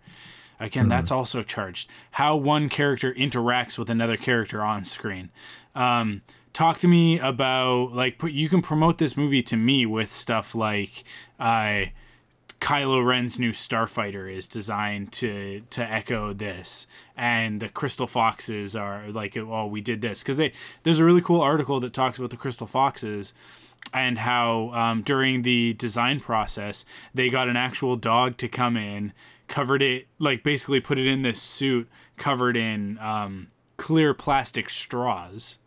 Again, 0.59 0.89
that's 0.89 1.11
also 1.11 1.43
charged. 1.43 1.89
How 2.11 2.35
one 2.35 2.67
character 2.69 3.13
interacts 3.13 3.77
with 3.77 3.89
another 3.89 4.17
character 4.17 4.63
on 4.63 4.85
screen. 4.85 5.29
Um, 5.75 6.21
talk 6.53 6.79
to 6.79 6.87
me 6.87 7.19
about 7.19 7.93
like 7.93 8.17
put, 8.17 8.31
you 8.31 8.49
can 8.49 8.63
promote 8.63 8.97
this 8.97 9.15
movie 9.15 9.43
to 9.43 9.55
me 9.55 9.85
with 9.85 10.11
stuff 10.11 10.55
like 10.55 11.03
uh, 11.39 11.85
Kylo 12.59 13.05
Ren's 13.05 13.37
new 13.37 13.51
starfighter 13.51 14.31
is 14.31 14.47
designed 14.47 15.11
to 15.13 15.61
to 15.69 15.83
echo 15.83 16.33
this, 16.33 16.87
and 17.15 17.61
the 17.61 17.69
Crystal 17.69 18.07
Foxes 18.07 18.75
are 18.75 19.09
like, 19.09 19.37
oh, 19.37 19.67
we 19.67 19.81
did 19.81 20.01
this. 20.01 20.23
Because 20.23 20.37
they 20.37 20.51
there's 20.83 20.99
a 20.99 21.05
really 21.05 21.21
cool 21.21 21.41
article 21.41 21.79
that 21.79 21.93
talks 21.93 22.17
about 22.17 22.31
the 22.31 22.37
Crystal 22.37 22.67
Foxes 22.67 23.33
and 23.93 24.17
how 24.19 24.71
um, 24.73 25.01
during 25.01 25.43
the 25.43 25.73
design 25.73 26.19
process 26.19 26.83
they 27.13 27.29
got 27.29 27.47
an 27.47 27.55
actual 27.55 27.95
dog 27.95 28.37
to 28.37 28.47
come 28.47 28.75
in, 28.75 29.13
covered 29.47 29.81
it 29.81 30.07
like 30.19 30.43
basically 30.43 30.79
put 30.79 30.97
it 30.97 31.07
in 31.07 31.21
this 31.21 31.41
suit 31.41 31.87
covered 32.17 32.57
in 32.57 32.97
um, 32.99 33.47
clear 33.77 34.13
plastic 34.13 34.69
straws 34.69 35.59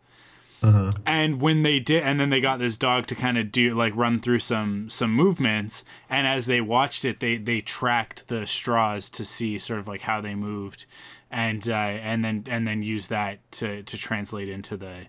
and 1.05 1.41
when 1.41 1.63
they 1.63 1.79
did 1.79 2.03
and 2.03 2.19
then 2.19 2.29
they 2.29 2.39
got 2.39 2.59
this 2.59 2.77
dog 2.77 3.07
to 3.07 3.15
kind 3.15 3.37
of 3.37 3.51
do 3.51 3.73
like 3.73 3.95
run 3.95 4.19
through 4.19 4.39
some 4.39 4.89
some 4.89 5.11
movements 5.11 5.83
and 6.09 6.27
as 6.27 6.45
they 6.45 6.61
watched 6.61 7.03
it 7.03 7.19
they 7.19 7.37
they 7.37 7.59
tracked 7.59 8.27
the 8.27 8.45
straws 8.45 9.09
to 9.09 9.25
see 9.25 9.57
sort 9.57 9.79
of 9.79 9.87
like 9.87 10.01
how 10.01 10.21
they 10.21 10.35
moved 10.35 10.85
and 11.31 11.67
uh 11.67 11.73
and 11.73 12.23
then 12.23 12.43
and 12.47 12.67
then 12.67 12.83
use 12.83 13.07
that 13.07 13.39
to 13.51 13.81
to 13.83 13.97
translate 13.97 14.49
into 14.49 14.77
the 14.77 15.07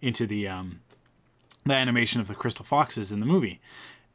into 0.00 0.26
the 0.26 0.48
um 0.48 0.80
the 1.64 1.74
animation 1.74 2.20
of 2.20 2.28
the 2.28 2.34
crystal 2.34 2.64
foxes 2.64 3.10
in 3.10 3.20
the 3.20 3.26
movie. 3.26 3.60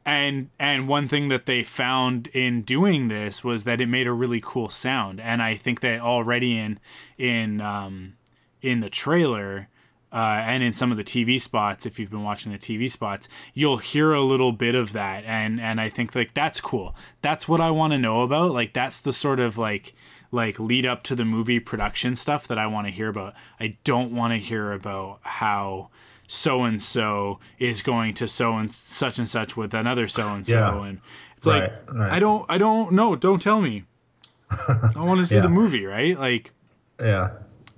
And 0.06 0.48
and 0.58 0.88
one 0.88 1.08
thing 1.08 1.28
that 1.28 1.46
they 1.46 1.62
found 1.62 2.28
in 2.28 2.62
doing 2.62 3.08
this 3.08 3.44
was 3.44 3.64
that 3.64 3.80
it 3.80 3.86
made 3.86 4.06
a 4.06 4.12
really 4.12 4.40
cool 4.42 4.70
sound 4.70 5.20
and 5.20 5.42
i 5.42 5.54
think 5.54 5.80
that 5.80 6.00
already 6.00 6.58
in 6.58 6.80
in 7.18 7.60
um 7.60 8.14
in 8.62 8.80
the 8.80 8.88
trailer 8.88 9.68
uh, 10.12 10.40
and 10.44 10.62
in 10.62 10.72
some 10.72 10.90
of 10.90 10.96
the 10.96 11.04
TV 11.04 11.40
spots, 11.40 11.86
if 11.86 11.98
you've 11.98 12.10
been 12.10 12.24
watching 12.24 12.50
the 12.52 12.58
TV 12.58 12.90
spots, 12.90 13.28
you'll 13.54 13.76
hear 13.78 14.12
a 14.12 14.20
little 14.22 14.52
bit 14.52 14.74
of 14.74 14.92
that, 14.92 15.24
and 15.24 15.60
and 15.60 15.80
I 15.80 15.88
think 15.88 16.14
like 16.14 16.34
that's 16.34 16.60
cool. 16.60 16.94
That's 17.22 17.46
what 17.48 17.60
I 17.60 17.70
want 17.70 17.92
to 17.92 17.98
know 17.98 18.22
about. 18.22 18.50
Like 18.50 18.72
that's 18.72 19.00
the 19.00 19.12
sort 19.12 19.38
of 19.40 19.56
like 19.58 19.94
like 20.32 20.58
lead 20.60 20.86
up 20.86 21.02
to 21.04 21.14
the 21.14 21.24
movie 21.24 21.58
production 21.60 22.14
stuff 22.16 22.46
that 22.48 22.58
I 22.58 22.66
want 22.66 22.86
to 22.86 22.92
hear 22.92 23.08
about. 23.08 23.34
I 23.58 23.76
don't 23.84 24.12
want 24.14 24.32
to 24.32 24.38
hear 24.38 24.72
about 24.72 25.18
how 25.22 25.90
so 26.26 26.62
and 26.62 26.80
so 26.80 27.40
is 27.58 27.82
going 27.82 28.14
to 28.14 28.28
so 28.28 28.56
and 28.56 28.72
such 28.72 29.18
and 29.18 29.26
such 29.26 29.56
with 29.56 29.74
another 29.74 30.06
so 30.06 30.28
and 30.28 30.46
so, 30.46 30.52
Yeah. 30.56 30.84
and 30.84 31.00
it's 31.36 31.46
like 31.46 31.62
Right, 31.62 31.72
right. 31.96 32.12
I 32.12 32.18
don't 32.20 32.46
I 32.48 32.58
don't 32.58 32.92
know. 32.92 33.16
Don't 33.16 33.42
tell 33.42 33.60
me. 33.60 33.84
I 34.68 34.90
want 34.96 35.20
to 35.20 35.26
see 35.26 35.36
Yeah. 35.36 35.40
the 35.42 35.48
movie, 35.48 35.84
right? 35.86 36.18
Like, 36.18 36.52
Yeah, 37.00 37.30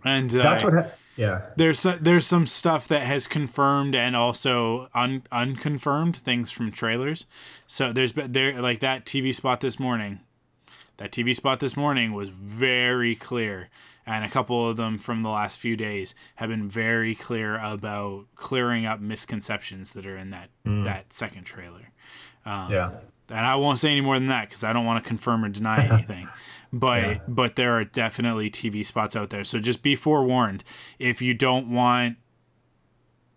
and 0.04 0.34
uh, 0.34 0.42
that's 0.42 0.62
what. 0.64 0.72
Ha- 0.74 0.86
yeah, 1.16 1.42
there's 1.56 1.82
there's 1.82 2.26
some 2.26 2.46
stuff 2.46 2.88
that 2.88 3.02
has 3.02 3.26
confirmed 3.26 3.94
and 3.94 4.16
also 4.16 4.88
un, 4.94 5.24
unconfirmed 5.30 6.16
things 6.16 6.50
from 6.50 6.70
trailers. 6.72 7.26
So 7.66 7.92
there's 7.92 8.12
there 8.14 8.60
like 8.60 8.80
that 8.80 9.04
TV 9.04 9.34
spot 9.34 9.60
this 9.60 9.78
morning. 9.78 10.20
That 10.96 11.12
TV 11.12 11.34
spot 11.34 11.60
this 11.60 11.76
morning 11.76 12.12
was 12.12 12.28
very 12.28 13.14
clear, 13.14 13.68
and 14.06 14.24
a 14.24 14.28
couple 14.28 14.68
of 14.68 14.76
them 14.76 14.98
from 14.98 15.22
the 15.22 15.28
last 15.30 15.60
few 15.60 15.76
days 15.76 16.14
have 16.36 16.48
been 16.50 16.68
very 16.68 17.14
clear 17.14 17.58
about 17.58 18.26
clearing 18.34 18.84
up 18.86 19.00
misconceptions 19.00 19.92
that 19.92 20.06
are 20.06 20.16
in 20.16 20.30
that 20.30 20.50
that 20.64 21.12
second 21.12 21.44
trailer. 21.44 21.90
yeah. 22.46 22.90
And 23.28 23.46
I 23.46 23.54
won't 23.56 23.78
say 23.78 23.90
any 23.92 24.00
more 24.02 24.18
than 24.18 24.26
that 24.26 24.48
because 24.48 24.62
I 24.64 24.72
don't 24.74 24.84
want 24.84 25.02
to 25.02 25.08
confirm 25.08 25.44
or 25.44 25.48
deny 25.48 25.86
anything. 25.90 26.28
But 26.72 27.02
Yeah. 27.02 27.18
but 27.28 27.56
there 27.56 27.74
are 27.78 27.84
definitely 27.84 28.50
TV 28.50 28.84
spots 28.84 29.14
out 29.16 29.30
there. 29.30 29.44
So 29.44 29.58
just 29.58 29.82
be 29.82 29.94
forewarned 29.94 30.64
if 30.98 31.22
you 31.22 31.32
don't 31.32 31.70
want 31.70 32.16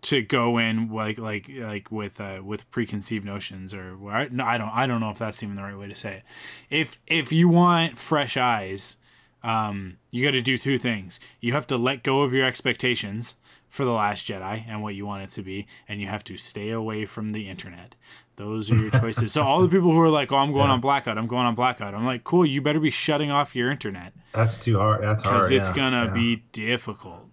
to 0.02 0.22
go 0.22 0.58
in 0.58 0.88
like 0.90 1.18
like 1.18 1.48
like 1.54 1.90
with 1.90 2.20
uh, 2.20 2.40
with 2.44 2.70
preconceived 2.70 3.24
notions 3.24 3.72
or 3.74 3.96
I, 4.10 4.28
no, 4.30 4.44
I 4.44 4.58
don't 4.58 4.68
I 4.70 4.86
don't 4.86 5.00
know 5.00 5.10
if 5.10 5.18
that's 5.18 5.42
even 5.42 5.54
the 5.56 5.62
right 5.62 5.76
way 5.78 5.88
to 5.88 5.94
say 5.94 6.16
it. 6.16 6.22
If 6.70 6.98
if 7.06 7.32
you 7.32 7.48
want 7.48 7.98
fresh 7.98 8.36
eyes, 8.36 8.98
um, 9.46 9.96
you 10.10 10.24
got 10.24 10.32
to 10.32 10.42
do 10.42 10.58
two 10.58 10.76
things. 10.78 11.20
You 11.40 11.52
have 11.52 11.66
to 11.68 11.76
let 11.76 12.02
go 12.02 12.22
of 12.22 12.32
your 12.32 12.44
expectations 12.44 13.36
for 13.68 13.84
The 13.84 13.92
Last 13.92 14.26
Jedi 14.28 14.64
and 14.68 14.82
what 14.82 14.94
you 14.94 15.06
want 15.06 15.22
it 15.22 15.30
to 15.30 15.42
be, 15.42 15.66
and 15.88 16.00
you 16.00 16.06
have 16.08 16.24
to 16.24 16.36
stay 16.36 16.70
away 16.70 17.04
from 17.04 17.30
the 17.30 17.48
internet. 17.48 17.94
Those 18.36 18.70
are 18.70 18.76
your 18.76 18.90
choices. 19.00 19.32
so 19.32 19.42
all 19.42 19.62
the 19.62 19.68
people 19.68 19.90
who 19.92 20.00
are 20.00 20.08
like, 20.08 20.32
"Oh, 20.32 20.36
I'm 20.36 20.52
going 20.52 20.66
Yeah. 20.66 20.72
on 20.74 20.80
blackout. 20.80 21.16
I'm 21.18 21.26
going 21.26 21.46
on 21.46 21.54
blackout." 21.54 21.94
I'm 21.94 22.04
like, 22.04 22.24
"Cool. 22.24 22.44
You 22.44 22.60
better 22.60 22.80
be 22.80 22.90
shutting 22.90 23.30
off 23.30 23.54
your 23.56 23.70
internet 23.70 24.12
That's 24.32 24.58
too 24.58 24.78
hard. 24.78 25.02
That's 25.02 25.22
hard. 25.22 25.34
because 25.36 25.50
it's 25.52 25.68
yeah, 25.70 25.74
gonna 25.76 26.04
yeah. 26.06 26.12
be 26.12 26.42
difficult." 26.52 27.24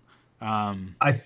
Um, 0.42 0.96
I. 1.02 1.20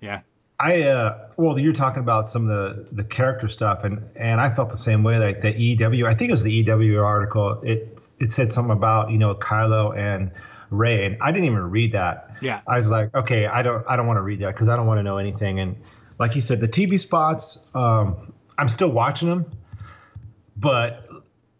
yeah, 0.00 0.20
I 0.62 0.82
uh 0.82 1.28
well 1.38 1.58
you're 1.58 1.72
talking 1.72 2.00
about 2.00 2.28
some 2.28 2.48
of 2.48 2.48
the 2.48 2.86
the 2.92 3.04
character 3.04 3.48
stuff 3.48 3.82
and 3.82 4.02
and 4.14 4.40
I 4.40 4.52
felt 4.52 4.68
the 4.68 4.76
same 4.76 5.02
way 5.02 5.18
like 5.18 5.40
the 5.40 5.58
EW 5.58 6.06
I 6.06 6.14
think 6.14 6.28
it 6.28 6.32
was 6.32 6.42
the 6.42 6.52
EW 6.52 7.02
article 7.02 7.60
it 7.62 8.06
it 8.18 8.32
said 8.34 8.52
something 8.52 8.72
about 8.72 9.10
you 9.10 9.16
know 9.16 9.34
Kylo 9.34 9.96
and 9.96 10.30
Rey 10.70 11.06
and 11.06 11.16
I 11.22 11.32
didn't 11.32 11.46
even 11.46 11.70
read 11.70 11.92
that 11.92 12.30
yeah, 12.42 12.60
I 12.66 12.76
was 12.76 12.90
like 12.90 13.14
okay 13.14 13.46
I 13.46 13.62
don't 13.62 13.84
I 13.88 13.96
don't 13.96 14.06
want 14.06 14.18
to 14.18 14.22
read 14.22 14.40
that 14.40 14.54
because 14.54 14.68
I 14.68 14.76
don't 14.76 14.86
want 14.86 14.98
to 14.98 15.02
know 15.02 15.16
anything 15.16 15.60
and 15.60 15.76
like 16.18 16.34
you 16.34 16.42
said 16.42 16.60
the 16.60 16.68
TV 16.68 17.00
spots 17.00 17.74
um 17.74 18.32
I'm 18.58 18.68
still 18.68 18.90
watching 18.90 19.30
them 19.30 19.50
but 20.56 21.08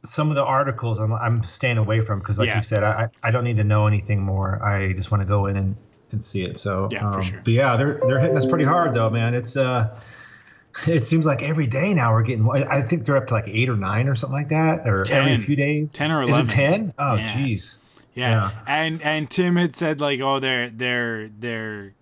some 0.02 0.28
of 0.28 0.36
the 0.36 0.44
articles 0.44 1.00
I'm 1.00 1.12
I'm 1.14 1.42
staying 1.42 1.78
away 1.78 2.02
from 2.02 2.18
because 2.18 2.38
like 2.38 2.48
Yeah. 2.48 2.56
you 2.56 2.62
said 2.62 2.82
I 2.82 3.04
I 3.22 3.28
I 3.28 3.30
don't 3.30 3.44
need 3.44 3.56
to 3.56 3.64
know 3.64 3.86
anything 3.86 4.20
more 4.20 4.62
I 4.62 4.92
just 4.92 5.10
want 5.10 5.22
to 5.22 5.26
go 5.26 5.46
in 5.46 5.56
and 5.56 5.76
and 6.12 6.22
see 6.22 6.42
it 6.42 6.58
so 6.58 6.88
Yeah, 6.90 7.00
for 7.10 7.16
um, 7.16 7.22
sure. 7.22 7.40
but 7.44 7.52
yeah 7.52 7.76
they're 7.76 8.00
they're 8.06 8.20
hitting 8.20 8.36
us 8.36 8.46
pretty 8.46 8.64
hard 8.64 8.94
though 8.94 9.10
man 9.10 9.34
it's 9.34 9.56
uh 9.56 9.96
it 10.86 11.04
seems 11.04 11.26
like 11.26 11.42
every 11.42 11.66
day 11.66 11.94
now 11.94 12.12
we're 12.12 12.22
getting 12.22 12.48
I 12.50 12.82
think 12.82 13.04
they're 13.04 13.16
up 13.16 13.26
to 13.28 13.34
like 13.34 13.48
eight 13.48 13.68
or 13.68 13.76
nine 13.76 14.08
or 14.08 14.14
something 14.14 14.36
like 14.38 14.48
that 14.50 14.86
or 14.88 15.04
every 15.10 15.38
few 15.38 15.56
days 15.56 15.92
10 15.92 16.10
or 16.12 16.22
Is 16.22 16.28
11. 16.28 16.46
it 16.46 16.52
10 16.52 16.94
oh 16.98 17.14
Yeah. 17.16 17.28
jeez 17.28 17.76
yeah, 18.14 18.30
Yeah. 18.30 18.50
And 18.66 19.02
and 19.02 19.30
Tim 19.30 19.54
had 19.56 19.76
said 19.76 20.00
like, 20.00 20.20
"Oh, 20.20 20.40
they're 20.40 20.68
they're 20.68 21.28
they're, 21.28 21.92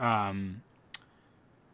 um, 0.00 0.60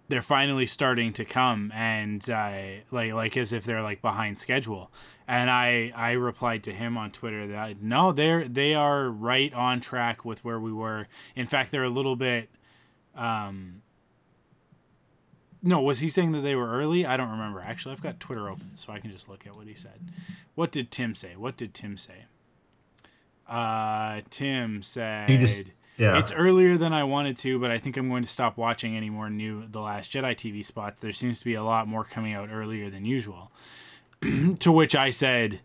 they're 0.08 0.22
finally 0.22 0.66
starting 0.66 1.12
to 1.14 1.24
come," 1.24 1.72
and 1.74 2.28
uh, 2.30 2.82
like 2.90 3.12
like 3.12 3.36
as 3.36 3.52
if 3.52 3.64
they're 3.64 3.82
like 3.82 4.02
behind 4.02 4.38
schedule. 4.38 4.90
And 5.28 5.50
I 5.50 5.92
I 5.94 6.12
replied 6.12 6.62
to 6.64 6.72
him 6.72 6.96
on 6.96 7.10
Twitter 7.10 7.46
that 7.48 7.82
no, 7.82 8.12
they're 8.12 8.46
they 8.46 8.74
are 8.74 9.08
right 9.08 9.52
on 9.52 9.80
track 9.80 10.24
with 10.24 10.44
where 10.44 10.60
we 10.60 10.72
were. 10.72 11.08
In 11.34 11.46
fact, 11.46 11.72
they're 11.72 11.82
a 11.82 11.88
little 11.88 12.16
bit. 12.16 12.48
Um, 13.14 13.82
no, 15.62 15.80
was 15.80 15.98
he 15.98 16.08
saying 16.08 16.32
that 16.32 16.42
they 16.42 16.54
were 16.54 16.70
early? 16.70 17.04
I 17.04 17.16
don't 17.16 17.30
remember. 17.30 17.60
Actually, 17.60 17.92
I've 17.92 18.02
got 18.02 18.20
Twitter 18.20 18.48
open, 18.48 18.70
so 18.74 18.92
I 18.92 19.00
can 19.00 19.10
just 19.10 19.28
look 19.28 19.46
at 19.46 19.56
what 19.56 19.66
he 19.66 19.74
said. 19.74 19.98
What 20.54 20.70
did 20.70 20.90
Tim 20.90 21.14
say? 21.14 21.34
What 21.34 21.56
did 21.56 21.74
Tim 21.74 21.96
say? 21.96 22.26
Uh, 23.48 24.20
Tim 24.30 24.82
said 24.82 25.28
he 25.28 25.38
just 25.38 25.72
yeah 25.98 26.18
it's 26.18 26.32
earlier 26.32 26.76
than 26.76 26.92
I 26.92 27.04
wanted 27.04 27.36
to, 27.38 27.58
but 27.58 27.70
I 27.70 27.78
think 27.78 27.96
I'm 27.96 28.08
going 28.08 28.22
to 28.22 28.28
stop 28.28 28.56
watching 28.56 28.96
any 28.96 29.10
more 29.10 29.30
new 29.30 29.66
The 29.68 29.80
Last 29.80 30.12
Jedi 30.12 30.34
TV 30.34 30.64
spots. 30.64 31.00
There 31.00 31.12
seems 31.12 31.38
to 31.40 31.44
be 31.44 31.54
a 31.54 31.64
lot 31.64 31.88
more 31.88 32.04
coming 32.04 32.34
out 32.34 32.48
earlier 32.52 32.90
than 32.90 33.04
usual. 33.04 33.50
to 34.60 34.72
which 34.72 34.94
I 34.94 35.10
said, 35.10 35.60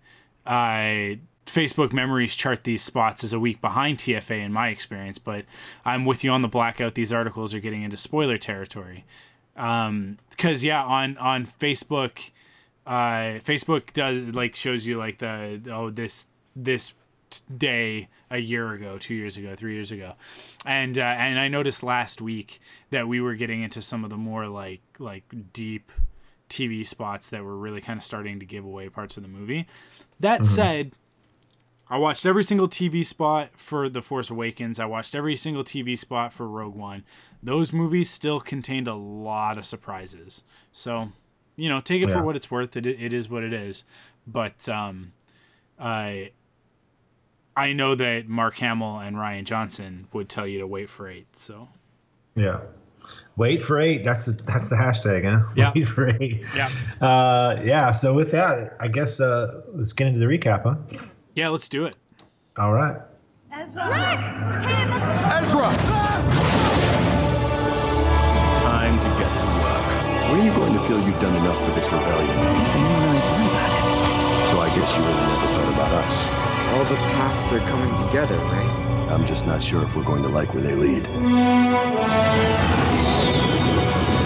uh, 0.45 1.15
Facebook 1.45 1.91
memories 1.91 2.35
chart 2.35 2.63
these 2.63 2.81
spots 2.81 3.23
as 3.23 3.33
a 3.33 3.39
week 3.39 3.61
behind 3.61 3.97
TFA 3.97 4.39
in 4.39 4.53
my 4.53 4.69
experience, 4.69 5.17
but 5.17 5.45
I'm 5.83 6.05
with 6.05 6.23
you 6.23 6.31
on 6.31 6.41
the 6.41 6.47
blackout. 6.47 6.95
These 6.95 7.11
articles 7.11 7.53
are 7.53 7.59
getting 7.59 7.83
into 7.83 7.97
spoiler 7.97 8.37
territory. 8.37 9.05
Um, 9.57 10.17
because 10.29 10.63
yeah, 10.63 10.83
on 10.83 11.17
on 11.17 11.45
Facebook, 11.59 12.31
uh, 12.87 13.39
Facebook 13.43 13.91
does 13.93 14.19
like 14.33 14.55
shows 14.55 14.87
you 14.87 14.97
like 14.97 15.17
the 15.17 15.61
oh 15.69 15.89
this 15.89 16.27
this 16.55 16.93
day 17.39 18.09
a 18.29 18.37
year 18.37 18.71
ago, 18.73 18.97
two 18.97 19.15
years 19.15 19.37
ago, 19.37 19.55
three 19.55 19.73
years 19.73 19.91
ago, 19.91 20.13
and 20.65 20.97
uh, 20.97 21.01
and 21.01 21.39
I 21.39 21.47
noticed 21.47 21.83
last 21.83 22.21
week 22.21 22.59
that 22.89 23.07
we 23.07 23.19
were 23.21 23.35
getting 23.35 23.61
into 23.61 23.81
some 23.81 24.03
of 24.03 24.09
the 24.09 24.17
more 24.17 24.47
like 24.47 24.81
like 24.99 25.23
deep 25.53 25.91
TV 26.49 26.85
spots 26.85 27.29
that 27.29 27.43
were 27.43 27.57
really 27.57 27.81
kind 27.81 27.97
of 27.97 28.03
starting 28.03 28.39
to 28.39 28.45
give 28.45 28.65
away 28.65 28.89
parts 28.89 29.17
of 29.17 29.23
the 29.23 29.29
movie. 29.29 29.67
That 30.19 30.45
said, 30.45 30.91
I 31.89 31.97
watched 31.97 32.25
every 32.25 32.43
single 32.43 32.67
TV 32.67 33.05
spot 33.05 33.49
for 33.55 33.89
The 33.89 34.01
Force 34.01 34.29
Awakens. 34.29 34.79
I 34.79 34.85
watched 34.85 35.15
every 35.15 35.35
single 35.35 35.63
TV 35.63 35.97
spot 35.97 36.31
for 36.31 36.47
Rogue 36.47 36.75
One. 36.75 37.03
Those 37.41 37.73
movies 37.73 38.09
still 38.09 38.39
contained 38.39 38.87
a 38.87 38.93
lot 38.93 39.57
of 39.57 39.65
surprises. 39.65 40.43
So, 40.71 41.11
you 41.55 41.69
know, 41.69 41.79
take 41.79 42.03
it 42.03 42.09
for 42.11 42.21
what 42.21 42.35
it's 42.35 42.51
worth. 42.51 42.77
It, 42.77 42.85
it 42.85 43.13
is 43.13 43.29
what 43.29 43.43
it 43.43 43.53
is. 43.53 43.83
But 44.27 44.69
um, 44.69 45.13
I 45.79 46.31
I 47.55 47.73
know 47.73 47.95
that 47.95 48.27
Mark 48.27 48.57
Hamill 48.57 48.99
and 48.99 49.15
Rian 49.17 49.43
Johnson 49.43 50.07
would 50.13 50.29
tell 50.29 50.47
you 50.47 50.59
to 50.59 50.67
wait 50.67 50.89
for 50.89 51.07
eight. 51.09 51.27
So 51.37 51.67
yeah 52.35 52.59
wait 53.35 53.61
for 53.61 53.79
eight 53.79 54.03
that's 54.05 54.25
the 54.25 54.31
that's 54.43 54.69
the 54.69 54.75
hashtag 54.75 55.23
huh 55.25 55.51
Yeah. 55.55 55.71
wait 55.75 55.87
for 55.87 56.07
eight 56.21 56.45
yeah, 56.55 56.69
uh 57.01 57.59
yeah 57.63 57.91
so 57.91 58.13
with 58.13 58.31
that 58.31 58.77
I 58.79 58.87
guess 58.89 59.19
uh 59.19 59.61
let's 59.73 59.91
get 59.91 60.07
into 60.07 60.19
the 60.19 60.27
recap 60.27 60.63
huh 60.63 60.75
yeah, 61.33 61.49
let's 61.49 61.67
do 61.67 61.85
it. 61.85 61.97
all 62.57 62.71
right 62.73 62.97
Ezra! 63.51 63.89
Rex! 63.89 64.21
It's 68.39 68.59
time 68.59 68.99
to 68.99 69.07
get 69.19 69.39
to 69.39 69.45
work. 69.45 69.85
When 70.31 70.39
are 70.39 70.45
you 70.45 70.51
going 70.55 70.73
to 70.73 70.79
feel 70.87 70.99
you've 71.05 71.19
done 71.19 71.35
enough 71.35 71.57
for 71.59 71.71
this 71.75 71.85
rebellion? 71.91 72.65
So 72.65 72.77
you 72.77 72.85
really 72.85 73.19
thought 73.19 73.45
about 73.49 73.71
it. 73.75 74.49
So 74.49 74.59
I 74.61 74.69
guess 74.75 74.95
you 74.95 75.03
really 75.03 75.19
never 75.19 75.47
thought 75.47 75.73
about 75.73 75.91
us. 76.05 76.50
All 76.71 76.85
the 76.85 76.95
paths 76.95 77.51
are 77.51 77.59
coming 77.59 77.93
together, 77.97 78.37
right? 78.37 78.69
I'm 79.11 79.25
just 79.25 79.45
not 79.45 79.61
sure 79.61 79.83
if 79.83 79.93
we're 79.93 80.05
going 80.05 80.23
to 80.23 80.29
like 80.29 80.53
where 80.53 80.63
they 80.63 80.73
lead. 80.73 81.03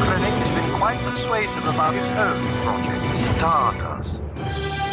Krennic 0.05 0.29
has 0.29 0.51
been 0.53 0.71
quite 0.77 0.99
persuasive 0.99 1.65
about 1.65 1.95
his 1.95 2.05
own 2.21 2.37
project, 2.61 3.01
Stardust. 3.37 4.13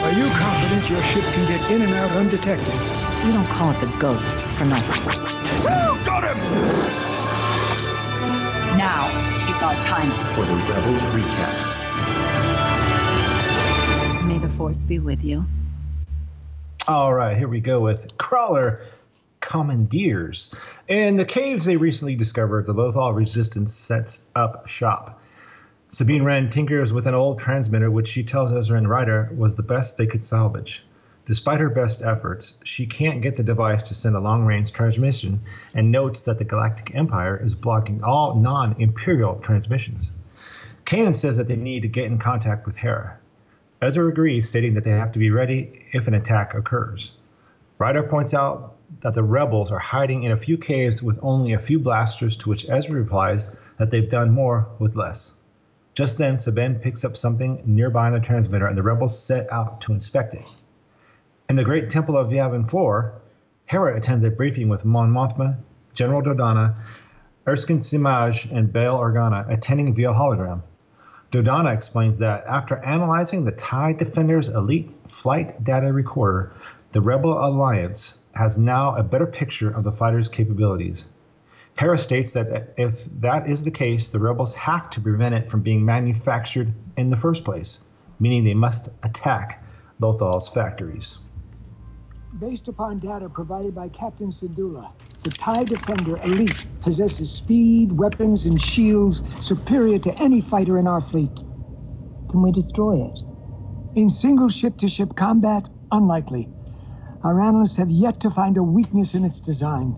Are 0.01 0.12
you 0.12 0.25
confident 0.33 0.88
your 0.88 1.03
ship 1.03 1.23
can 1.35 1.47
get 1.47 1.71
in 1.71 1.83
and 1.83 1.93
out 1.93 2.11
undetected? 2.12 2.73
We 3.23 3.33
don't 3.33 3.47
call 3.49 3.71
it 3.73 3.81
the 3.81 3.93
ghost 4.01 4.35
for 4.57 4.65
nothing. 4.65 5.05
Woo! 5.62 6.05
Got 6.07 6.25
him! 6.25 6.38
Now 8.79 9.12
is 9.53 9.62
our 9.62 9.77
time. 9.85 10.11
For 10.33 10.47
the 10.47 10.57
Rebels 10.73 11.03
recap. 11.12 11.53
May 14.27 14.38
the 14.38 14.49
force 14.49 14.85
be 14.85 14.99
with 14.99 15.23
you. 15.23 15.45
All 16.88 17.14
right, 17.14 17.37
here 17.37 17.47
we 17.47 17.61
go 17.61 17.79
with 17.79 18.18
Crawler 18.18 18.85
Commandeers. 19.38 20.53
In 20.88 21.16
the 21.16 21.25
caves 21.25 21.64
they 21.64 21.77
recently 21.77 22.16
discovered, 22.16 22.66
the 22.66 22.75
Lothal 22.75 23.14
Resistance 23.14 23.73
sets 23.73 24.29
up 24.35 24.66
shop. 24.66 25.23
Sabine 25.90 26.25
Wren 26.25 26.51
tinkers 26.51 26.92
with 26.92 27.07
an 27.07 27.14
old 27.14 27.38
transmitter, 27.38 27.88
which 27.88 28.09
she 28.09 28.25
tells 28.25 28.53
Ezra 28.53 28.79
and 28.79 28.90
Ryder 28.90 29.31
was 29.37 29.55
the 29.55 29.62
best 29.62 29.97
they 29.97 30.09
could 30.09 30.25
salvage. 30.25 30.83
Despite 31.25 31.61
her 31.61 31.71
best 31.71 32.03
efforts, 32.03 32.59
she 32.64 32.87
can't 32.87 33.23
get 33.23 33.37
the 33.37 33.45
device 33.45 33.85
to 33.85 33.95
send 33.95 34.16
a 34.16 34.21
long 34.21 34.45
range 34.45 34.73
transmission 34.73 35.42
and 35.77 35.92
notes 35.92 36.25
that 36.25 36.38
the 36.38 36.45
Galactic 36.45 36.97
Empire 36.97 37.40
is 37.40 37.55
blocking 37.55 38.03
all 38.03 38.35
non 38.35 38.75
Imperial 38.81 39.37
transmissions. 39.37 40.11
Kanan 40.85 41.14
says 41.14 41.37
that 41.37 41.47
they 41.47 41.55
need 41.55 41.83
to 41.83 41.88
get 41.88 42.07
in 42.07 42.18
contact 42.18 42.66
with 42.66 42.77
Hera. 42.77 43.18
Ezra 43.83 44.07
agrees, 44.07 44.49
stating 44.49 44.75
that 44.75 44.85
they 44.85 44.92
have 44.92 45.11
to 45.11 45.18
be 45.18 45.33
ready 45.33 45.87
if 45.92 46.07
an 46.07 46.14
attack 46.14 46.55
occurs. 46.55 47.11
Ryder 47.79 48.05
points 48.05 48.33
out 48.33 48.77
that 49.01 49.14
the 49.14 49.25
rebels 49.25 49.73
are 49.73 49.79
hiding 49.81 50.23
in 50.23 50.31
a 50.31 50.37
few 50.37 50.57
caves 50.57 51.03
with 51.03 51.18
only 51.21 51.53
a 51.53 51.59
few 51.59 51.81
blasters, 51.81 52.37
to 52.37 52.49
which 52.49 52.68
Ezra 52.68 52.95
replies 52.95 53.57
that 53.79 53.90
they've 53.90 54.09
done 54.09 54.31
more 54.31 54.68
with 54.79 54.95
less. 54.95 55.35
Just 55.95 56.16
then, 56.16 56.38
Sabine 56.38 56.77
picks 56.77 57.05
up 57.05 57.16
something 57.16 57.61
nearby 57.66 58.07
on 58.07 58.12
the 58.12 58.21
transmitter, 58.21 58.68
and 58.68 58.77
the 58.77 58.85
rebels 58.85 59.21
set 59.21 59.53
out 59.53 59.81
to 59.81 59.92
inspect 59.92 60.35
it. 60.35 60.47
In 61.49 61.57
the 61.57 61.64
Great 61.64 61.90
Temple 61.90 62.16
of 62.16 62.29
Yavin 62.29 62.68
4, 62.68 63.21
Hera 63.66 63.97
attends 63.97 64.23
a 64.23 64.31
briefing 64.31 64.68
with 64.68 64.85
Mon 64.85 65.11
Mothma, 65.11 65.57
General 65.92 66.23
Dodonna, 66.23 66.77
Erskin 67.49 67.79
Semaj, 67.79 68.49
and 68.57 68.73
Bail 68.73 68.97
Organa, 68.97 69.53
attending 69.53 69.92
via 69.92 70.12
hologram. 70.12 70.62
Dodonna 71.33 71.73
explains 71.73 72.18
that 72.18 72.45
after 72.47 72.77
analyzing 72.85 73.42
the 73.42 73.53
TIE 73.53 73.95
Defender's 73.95 74.51
elite 74.51 74.90
flight 75.09 75.64
data 75.64 75.90
recorder, 75.90 76.53
the 76.90 77.01
Rebel 77.01 77.33
Alliance 77.42 78.18
has 78.35 78.59
now 78.59 78.95
a 78.97 79.03
better 79.03 79.25
picture 79.25 79.71
of 79.71 79.83
the 79.83 79.92
fighter's 79.92 80.29
capabilities. 80.29 81.07
Hera 81.79 81.97
states 81.97 82.35
that 82.35 82.75
if 82.77 83.07
that 83.21 83.49
is 83.49 83.64
the 83.64 83.71
case, 83.71 84.11
the 84.11 84.18
rebels 84.18 84.53
have 84.55 84.90
to 84.90 85.01
prevent 85.01 85.35
it 85.35 85.51
from 85.51 85.62
being 85.62 85.83
manufactured 85.83 86.71
in 86.99 87.09
the 87.09 87.16
first 87.16 87.45
place, 87.45 87.81
meaning 88.21 88.45
they 88.45 88.53
must 88.53 88.90
attack 89.03 89.64
Lothal's 90.01 90.49
factories. 90.49 91.16
Based 92.38 92.66
upon 92.66 92.99
data 92.99 93.29
provided 93.29 93.75
by 93.75 93.88
Captain 93.90 94.31
Syndulla, 94.31 94.90
the 95.23 95.31
TIE 95.31 95.64
Defender 95.64 96.18
Elite 96.25 96.66
possesses 96.81 97.31
speed, 97.31 97.92
weapons, 97.92 98.47
and 98.47 98.61
shields 98.61 99.23
superior 99.40 99.99
to 99.99 100.18
any 100.18 100.40
fighter 100.40 100.79
in 100.79 100.87
our 100.87 101.03
fleet. 101.03 101.31
Can 102.31 102.42
we 102.42 102.51
destroy 102.51 103.05
it? 103.05 103.21
In 103.97 104.09
single 104.09 104.49
ship 104.49 104.79
to 104.79 104.88
ship 104.88 105.14
combat, 105.14 105.68
unlikely. 105.90 106.49
Our 107.23 107.38
analysts 107.38 107.77
have 107.77 107.90
yet 107.90 108.21
to 108.21 108.31
find 108.31 108.57
a 108.57 108.62
weakness 108.62 109.12
in 109.12 109.27
its 109.27 109.38
design. 109.38 109.95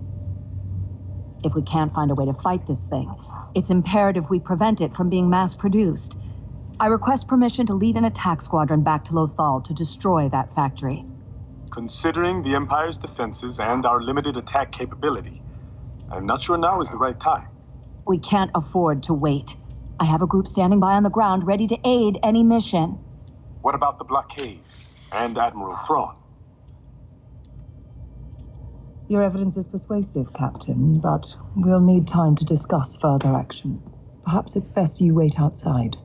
If 1.44 1.54
we 1.54 1.62
can't 1.62 1.94
find 1.94 2.10
a 2.10 2.16
way 2.16 2.26
to 2.26 2.34
fight 2.34 2.66
this 2.66 2.84
thing, 2.84 3.14
it's 3.54 3.70
imperative 3.70 4.28
we 4.28 4.40
prevent 4.40 4.80
it 4.80 4.96
from 4.96 5.08
being 5.08 5.30
mass 5.30 5.54
produced. 5.54 6.16
I 6.80 6.88
request 6.88 7.28
permission 7.28 7.66
to 7.66 7.74
lead 7.74 7.94
an 7.94 8.04
attack 8.04 8.42
squadron 8.42 8.82
back 8.82 9.04
to 9.04 9.12
Lothal 9.12 9.62
to 9.66 9.72
destroy 9.72 10.28
that 10.30 10.52
factory. 10.56 11.06
Considering 11.74 12.42
the 12.42 12.54
Empire's 12.54 12.98
defenses 12.98 13.58
and 13.58 13.84
our 13.84 14.00
limited 14.00 14.36
attack 14.36 14.70
capability, 14.70 15.42
I'm 16.08 16.24
not 16.24 16.40
sure 16.40 16.56
now 16.56 16.80
is 16.80 16.88
the 16.88 16.96
right 16.96 17.18
time. 17.18 17.48
We 18.06 18.20
can't 18.20 18.52
afford 18.54 19.02
to 19.04 19.12
wait. 19.12 19.56
I 19.98 20.04
have 20.04 20.22
a 20.22 20.26
group 20.28 20.46
standing 20.46 20.78
by 20.78 20.92
on 20.92 21.02
the 21.02 21.10
ground 21.10 21.48
ready 21.48 21.66
to 21.66 21.78
aid 21.84 22.20
any 22.22 22.44
mission. 22.44 23.00
What 23.62 23.74
about 23.74 23.98
the 23.98 24.04
blockade 24.04 24.62
and 25.10 25.36
Admiral 25.36 25.76
Thrawn? 25.78 26.14
Your 29.08 29.24
evidence 29.24 29.56
is 29.56 29.66
persuasive, 29.66 30.32
Captain, 30.32 31.00
but 31.00 31.34
we'll 31.56 31.80
need 31.80 32.06
time 32.06 32.36
to 32.36 32.44
discuss 32.44 32.94
further 32.94 33.34
action. 33.34 33.82
Perhaps 34.24 34.54
it's 34.54 34.70
best 34.70 35.00
you 35.00 35.12
wait 35.12 35.40
outside. 35.40 35.96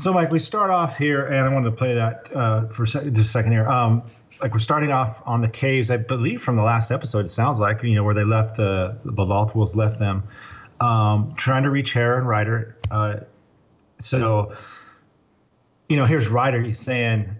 So, 0.00 0.14
Mike, 0.14 0.30
we 0.30 0.38
start 0.38 0.70
off 0.70 0.96
here, 0.96 1.26
and 1.26 1.46
I 1.46 1.52
wanted 1.52 1.72
to 1.72 1.76
play 1.76 1.96
that 1.96 2.34
uh, 2.34 2.68
for 2.68 2.86
just 2.86 3.04
a 3.04 3.22
second 3.22 3.52
here. 3.52 3.68
Um, 3.68 4.02
like 4.40 4.54
we're 4.54 4.58
starting 4.58 4.90
off 4.90 5.22
on 5.26 5.42
the 5.42 5.48
caves, 5.48 5.90
I 5.90 5.98
believe 5.98 6.40
from 6.40 6.56
the 6.56 6.62
last 6.62 6.90
episode. 6.90 7.26
It 7.26 7.28
sounds 7.28 7.60
like 7.60 7.82
you 7.82 7.94
know 7.94 8.02
where 8.02 8.14
they 8.14 8.24
left 8.24 8.56
the 8.56 8.96
the 9.04 9.26
Lothwolves 9.26 9.76
left 9.76 9.98
them, 9.98 10.22
um, 10.80 11.34
trying 11.36 11.64
to 11.64 11.70
reach 11.70 11.92
Hera 11.92 12.16
and 12.16 12.26
Ryder. 12.26 12.78
Uh, 12.90 13.16
so, 13.98 14.56
you 15.90 15.96
know, 15.96 16.06
here's 16.06 16.28
Ryder. 16.28 16.62
He's 16.62 16.80
saying, 16.80 17.36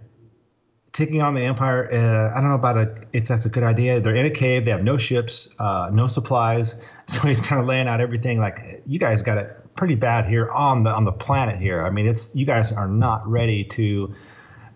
taking 0.91 1.23
on 1.23 1.33
the 1.33 1.41
Empire. 1.41 1.89
Uh, 1.91 2.37
I 2.37 2.41
don't 2.41 2.49
know 2.49 2.55
about 2.55 2.77
a, 2.77 2.95
if 3.11 3.27
that's 3.27 3.47
a 3.47 3.49
good 3.49 3.63
idea. 3.63 4.01
They're 4.01 4.15
in 4.15 4.27
a 4.27 4.29
cave. 4.29 4.65
They 4.65 4.71
have 4.71 4.83
no 4.83 4.97
ships, 4.97 5.49
uh, 5.57 5.89
no 5.91 6.05
supplies. 6.05 6.75
So 7.07 7.27
he's 7.27 7.41
kind 7.41 7.59
of 7.59 7.67
laying 7.67 7.89
out 7.89 7.99
everything. 7.99 8.39
Like 8.39 8.83
you 8.85 8.97
guys 8.97 9.21
got 9.21 9.37
it 9.37 9.60
pretty 9.75 9.95
bad 9.95 10.27
here 10.27 10.49
on 10.49 10.83
the 10.83 10.89
on 10.89 11.05
the 11.05 11.11
planet 11.11 11.59
here. 11.59 11.85
I 11.85 11.89
mean, 11.89 12.07
it's 12.07 12.35
you 12.35 12.45
guys 12.45 12.71
are 12.71 12.87
not 12.87 13.27
ready 13.27 13.63
to 13.65 14.13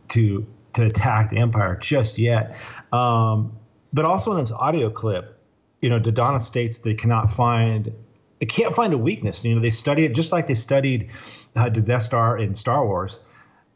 to 0.10 0.46
to 0.74 0.86
attack 0.86 1.30
the 1.30 1.38
Empire 1.38 1.76
just 1.76 2.18
yet. 2.18 2.58
Um, 2.92 3.58
but 3.94 4.06
also 4.06 4.32
in 4.32 4.40
this 4.40 4.52
audio 4.52 4.90
clip, 4.90 5.40
you 5.82 5.90
know, 5.90 6.00
Dodonna 6.00 6.40
states 6.40 6.80
they 6.80 6.94
cannot 6.94 7.32
find 7.32 7.94
they 8.40 8.46
can't 8.46 8.76
find 8.76 8.94
a 8.94 8.98
weakness. 8.98 9.44
You 9.46 9.56
know, 9.56 9.62
they 9.62 9.70
study 9.70 10.06
it 10.06 10.14
just 10.14 10.32
like 10.32 10.48
they 10.48 10.56
studied 10.56 11.12
uh, 11.56 11.70
the 11.70 11.82
Death 11.82 12.04
Star 12.04 12.38
in 12.38 12.56
Star 12.56 12.86
Wars. 12.86 13.20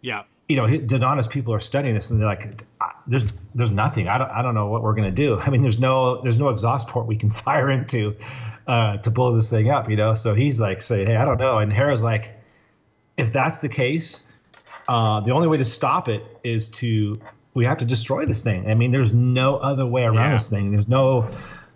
Yeah. 0.01 0.23
You 0.47 0.55
know, 0.55 0.65
Dodonna's 0.65 1.27
people 1.27 1.53
are 1.53 1.59
studying 1.59 1.93
this, 1.93 2.09
and 2.09 2.19
they're 2.19 2.27
like, 2.27 2.63
"There's, 3.05 3.31
there's 3.53 3.69
nothing. 3.69 4.07
I 4.07 4.17
don't, 4.17 4.31
I 4.31 4.41
don't 4.41 4.55
know 4.55 4.65
what 4.65 4.81
we're 4.81 4.95
gonna 4.95 5.11
do. 5.11 5.39
I 5.39 5.49
mean, 5.49 5.61
there's 5.61 5.79
no, 5.79 6.21
there's 6.21 6.39
no 6.39 6.49
exhaust 6.49 6.87
port 6.87 7.05
we 7.05 7.15
can 7.15 7.29
fire 7.45 7.69
into 7.69 8.15
uh, 8.69 8.97
to 8.97 9.09
blow 9.11 9.35
this 9.35 9.49
thing 9.49 9.69
up. 9.69 9.89
You 9.89 9.95
know." 9.97 10.13
So 10.15 10.33
he's 10.35 10.59
like 10.59 10.81
saying, 10.81 11.07
"Hey, 11.07 11.15
I 11.15 11.25
don't 11.25 11.39
know," 11.39 11.57
and 11.57 11.71
Hera's 11.73 12.03
like, 12.03 12.39
"If 13.17 13.33
that's 13.33 13.57
the 13.59 13.69
case, 13.69 14.21
uh, 14.87 15.19
the 15.21 15.31
only 15.31 15.47
way 15.47 15.57
to 15.57 15.65
stop 15.65 16.07
it 16.07 16.23
is 16.43 16.67
to 16.79 17.15
we 17.55 17.65
have 17.65 17.77
to 17.79 17.85
destroy 17.85 18.25
this 18.25 18.43
thing. 18.43 18.69
I 18.69 18.75
mean, 18.75 18.91
there's 18.91 19.11
no 19.11 19.57
other 19.57 19.85
way 19.85 20.03
around 20.03 20.15
Yeah. 20.29 20.33
this 20.33 20.49
thing. 20.49 20.71
There's 20.71 20.87
no 20.87 21.27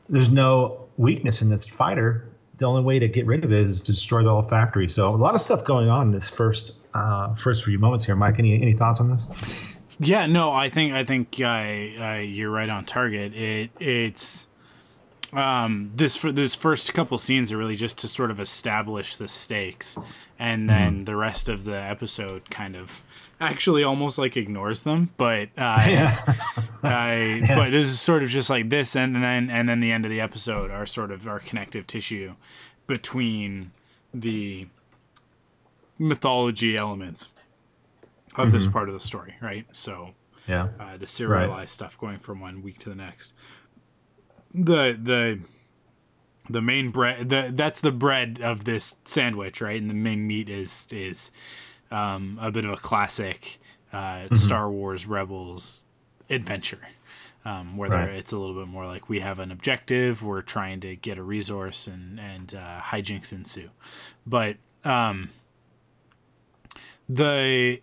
there's 0.10 0.30
no 0.30 0.80
weakness 0.98 1.42
in 1.42 1.50
this 1.50 1.66
fighter. 1.66 2.30
The 2.58 2.66
only 2.66 2.84
way 2.84 3.00
to 3.00 3.08
get 3.08 3.26
rid 3.26 3.44
of 3.44 3.52
it 3.52 3.66
is 3.68 3.82
to 3.82 3.92
destroy 3.94 4.24
the 4.24 4.30
whole 4.30 4.44
factory. 4.44 4.88
So 4.88 5.14
a 5.14 5.18
lot 5.18 5.34
of 5.34 5.42
stuff 5.42 5.66
going 5.66 5.90
on 5.90 6.08
in 6.08 6.12
this 6.14 6.30
first 6.30 6.74
uh, 6.94 7.34
first 7.36 7.64
few 7.66 7.80
moments 7.80 8.06
here. 8.06 8.16
Mike, 8.16 8.38
any 8.38 8.54
any 8.62 8.74
thoughts 8.74 9.00
on 9.00 9.10
this? 9.10 9.26
Yeah, 10.00 10.26
no, 10.28 10.52
I 10.52 10.70
think 10.70 10.94
I 10.94 11.04
think 11.04 11.38
you're 11.40 12.52
right 12.52 12.70
on 12.70 12.86
target. 12.86 13.34
It 13.36 13.72
it's 13.80 14.48
um, 15.36 15.92
this 15.96 16.16
for 16.16 16.32
this 16.32 16.56
first 16.56 16.94
couple 16.94 17.18
scenes 17.18 17.52
are 17.52 17.58
really 17.58 17.76
just 17.76 17.98
to 18.00 18.08
sort 18.08 18.32
of 18.32 18.40
establish 18.40 19.16
the 19.16 19.28
stakes, 19.28 19.98
and 20.40 20.70
then 20.70 21.06
the 21.06 21.16
rest 21.16 21.50
of 21.50 21.66
the 21.66 21.76
episode 21.78 22.50
kind 22.50 22.76
of 22.76 23.02
actually 23.42 23.84
almost 23.84 24.18
like 24.18 24.38
ignores 24.38 24.84
them. 24.84 25.10
But 25.18 25.50
uh, 25.58 25.78
I, 26.84 27.44
but 27.48 27.72
this 27.72 27.88
is 27.88 28.00
sort 28.00 28.24
of 28.24 28.30
just 28.30 28.50
like 28.50 28.70
this, 28.70 28.96
and 28.96 29.16
then 29.16 29.50
and 29.50 29.68
then 29.68 29.80
the 29.80 29.92
end 29.92 30.06
of 30.06 30.12
the 30.12 30.22
episode 30.22 30.72
are 30.72 30.86
sort 30.86 31.12
of 31.12 31.28
our 31.28 31.40
connective 31.40 31.88
tissue 31.88 32.36
between 32.88 33.72
the 34.14 34.68
mythology 35.98 36.76
elements 36.76 37.30
of 38.36 38.52
this 38.52 38.68
Mhm. 38.68 38.72
part 38.74 38.90
of 38.90 38.94
the 38.94 39.00
story, 39.00 39.36
right? 39.42 39.66
So 39.72 40.16
Yeah. 40.48 40.70
uh, 40.80 40.98
the 40.98 41.06
serialized 41.06 41.70
stuff 41.72 41.98
going 41.98 42.20
from 42.20 42.40
one 42.40 42.62
week 42.64 42.78
to 42.80 42.90
the 42.90 42.96
next. 42.96 43.32
The 44.54 44.98
the 45.02 45.40
the 46.50 46.62
main 46.62 46.92
bread 46.92 47.30
the 47.30 47.52
that's 47.54 47.82
the 47.82 47.92
bread 47.92 48.40
of 48.42 48.66
this 48.66 48.98
sandwich, 49.06 49.62
right? 49.62 49.80
And 49.82 49.90
the 49.90 49.94
main 49.96 50.28
meat 50.28 50.50
is 50.50 50.88
is 50.92 51.32
um, 51.92 52.38
a 52.42 52.52
bit 52.52 52.66
of 52.66 52.72
a 52.72 52.78
classic 52.78 53.60
uh, 53.92 54.28
Mhm. 54.30 54.38
Star 54.38 54.70
Wars 54.72 55.06
Rebels 55.08 55.86
adventure. 56.30 56.88
Um, 57.46 57.76
where 57.76 57.90
Right. 57.90 58.10
it's 58.10 58.32
a 58.32 58.38
little 58.38 58.56
bit 58.56 58.70
more 58.70 58.86
like 58.86 59.10
we 59.10 59.20
have 59.20 59.38
an 59.38 59.52
objective, 59.52 60.24
we're 60.24 60.42
trying 60.42 60.80
to 60.80 60.96
get 60.96 61.18
a 61.18 61.24
resource, 61.24 61.88
and 61.88 62.18
and 62.20 62.54
uh, 62.56 62.80
hijinks 62.80 63.34
ensue. 63.34 63.70
But 64.26 64.56
um, 64.86 65.30
the 67.10 67.82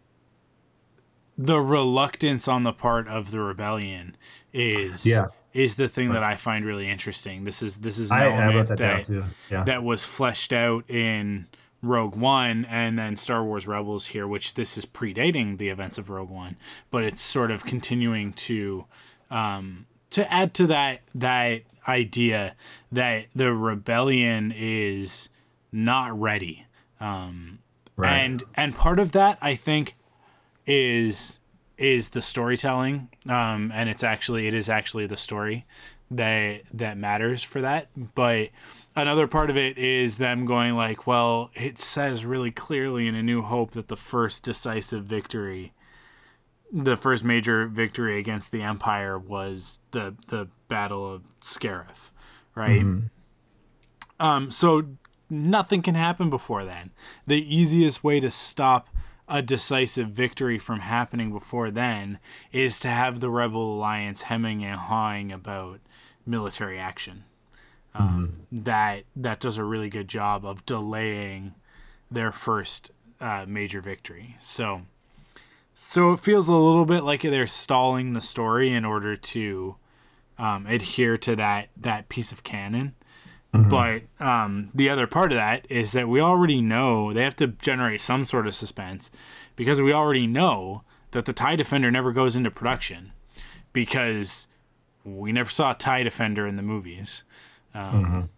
the 1.36 1.60
reluctance 1.60 2.48
on 2.48 2.64
the 2.64 2.72
part 2.72 3.06
of 3.08 3.30
the 3.30 3.40
rebellion 3.40 4.16
is 4.52 5.04
Yeah. 5.06 5.26
Is 5.52 5.74
the 5.74 5.88
thing 5.88 6.12
that 6.12 6.22
I 6.22 6.36
find 6.36 6.64
really 6.64 6.88
interesting. 6.88 7.44
This 7.44 7.62
is 7.62 7.78
this 7.78 7.98
is 7.98 8.10
an 8.10 8.18
I- 8.18 8.22
I 8.22 8.26
element 8.26 8.54
wrote 8.54 8.68
that 8.68 8.78
that 8.78 9.04
too. 9.04 9.24
Yeah. 9.50 9.64
that 9.64 9.82
was 9.82 10.04
fleshed 10.04 10.52
out 10.52 10.88
in 10.88 11.46
Rogue 11.82 12.14
One 12.14 12.64
and 12.66 12.98
then 12.98 13.16
Star 13.16 13.42
Wars 13.42 13.66
Rebels 13.66 14.06
here, 14.08 14.26
which 14.28 14.54
this 14.54 14.76
is 14.78 14.84
predating 14.86 15.58
the 15.58 15.68
events 15.70 15.98
of 15.98 16.10
Rogue 16.10 16.30
One, 16.30 16.56
but 16.90 17.02
it's 17.04 17.22
sort 17.22 17.50
of 17.50 17.64
continuing 17.64 18.32
to 18.34 18.84
um, 19.30 19.86
to 20.10 20.30
add 20.32 20.54
to 20.54 20.66
that 20.68 21.00
that 21.14 21.62
idea 21.88 22.54
that 22.92 23.26
the 23.34 23.52
rebellion 23.52 24.52
is 24.56 25.28
not 25.72 26.18
ready. 26.18 26.66
Um, 27.00 27.58
Right. 27.96 28.18
And 28.20 28.42
and 28.54 28.74
part 28.74 28.98
of 28.98 29.12
that 29.12 29.36
I 29.42 29.54
think 29.54 29.94
is 30.66 31.38
is 31.80 32.10
the 32.10 32.22
storytelling 32.22 33.08
um 33.28 33.70
and 33.74 33.88
it's 33.88 34.04
actually 34.04 34.46
it 34.46 34.54
is 34.54 34.68
actually 34.68 35.06
the 35.06 35.16
story 35.16 35.64
that 36.10 36.62
that 36.72 36.96
matters 36.98 37.42
for 37.42 37.60
that 37.60 37.88
but 38.14 38.48
another 38.96 39.26
part 39.26 39.48
of 39.50 39.56
it 39.56 39.78
is 39.78 40.18
them 40.18 40.44
going 40.44 40.74
like 40.74 41.06
well 41.06 41.50
it 41.54 41.78
says 41.78 42.24
really 42.24 42.50
clearly 42.50 43.06
in 43.08 43.14
a 43.14 43.22
new 43.22 43.42
hope 43.42 43.70
that 43.72 43.88
the 43.88 43.96
first 43.96 44.42
decisive 44.42 45.04
victory 45.04 45.72
the 46.72 46.96
first 46.96 47.24
major 47.24 47.66
victory 47.66 48.18
against 48.18 48.52
the 48.52 48.62
empire 48.62 49.18
was 49.18 49.80
the 49.92 50.14
the 50.28 50.48
battle 50.68 51.10
of 51.12 51.22
scarif 51.40 52.10
right 52.54 52.82
Mhm. 52.82 53.10
um, 54.18 54.50
so 54.50 54.84
nothing 55.32 55.80
can 55.82 55.94
happen 55.94 56.28
before 56.28 56.64
then. 56.64 56.90
The 57.26 57.42
easiest 57.56 58.02
way 58.02 58.18
to 58.20 58.30
stop 58.30 58.88
a 59.30 59.40
decisive 59.40 60.08
victory 60.08 60.58
from 60.58 60.80
happening 60.80 61.32
before 61.32 61.70
then 61.70 62.18
is 62.52 62.80
to 62.80 62.88
have 62.88 63.20
the 63.20 63.30
Rebel 63.30 63.76
Alliance 63.76 64.22
hemming 64.22 64.64
and 64.64 64.78
hawing 64.78 65.30
about 65.30 65.80
military 66.26 66.78
action. 66.78 67.24
Um, 67.94 68.46
That 68.52 69.04
that 69.16 69.40
does 69.40 69.56
a 69.56 69.64
really 69.64 69.88
good 69.88 70.08
job 70.08 70.44
of 70.44 70.66
delaying 70.66 71.54
their 72.10 72.32
first 72.32 72.90
uh, 73.20 73.44
major 73.46 73.80
victory. 73.80 74.36
So, 74.40 74.82
so 75.74 76.12
it 76.12 76.20
feels 76.20 76.48
a 76.48 76.54
little 76.54 76.84
bit 76.84 77.04
like 77.04 77.22
they're 77.22 77.46
stalling 77.46 78.12
the 78.12 78.20
story 78.20 78.72
in 78.72 78.84
order 78.84 79.16
to 79.16 79.76
um, 80.38 80.66
adhere 80.66 81.16
to 81.18 81.36
that 81.36 81.68
that 81.76 82.08
piece 82.08 82.32
of 82.32 82.42
canon. 82.42 82.94
But 83.52 84.02
um, 84.20 84.70
the 84.74 84.88
other 84.88 85.06
part 85.08 85.32
of 85.32 85.36
that 85.36 85.66
is 85.68 85.90
that 85.92 86.08
we 86.08 86.20
already 86.20 86.60
know 86.60 87.12
they 87.12 87.24
have 87.24 87.34
to 87.36 87.48
generate 87.48 88.00
some 88.00 88.24
sort 88.24 88.46
of 88.46 88.54
suspense 88.54 89.10
because 89.56 89.80
we 89.80 89.92
already 89.92 90.26
know 90.28 90.82
that 91.10 91.24
the 91.24 91.32
TIE 91.32 91.56
Defender 91.56 91.90
never 91.90 92.12
goes 92.12 92.36
into 92.36 92.50
production 92.50 93.10
because 93.72 94.46
we 95.04 95.32
never 95.32 95.50
saw 95.50 95.72
a 95.72 95.74
TIE 95.74 96.04
Defender 96.04 96.46
in 96.46 96.54
the 96.56 96.62
movies. 96.62 97.24
Um, 97.74 98.28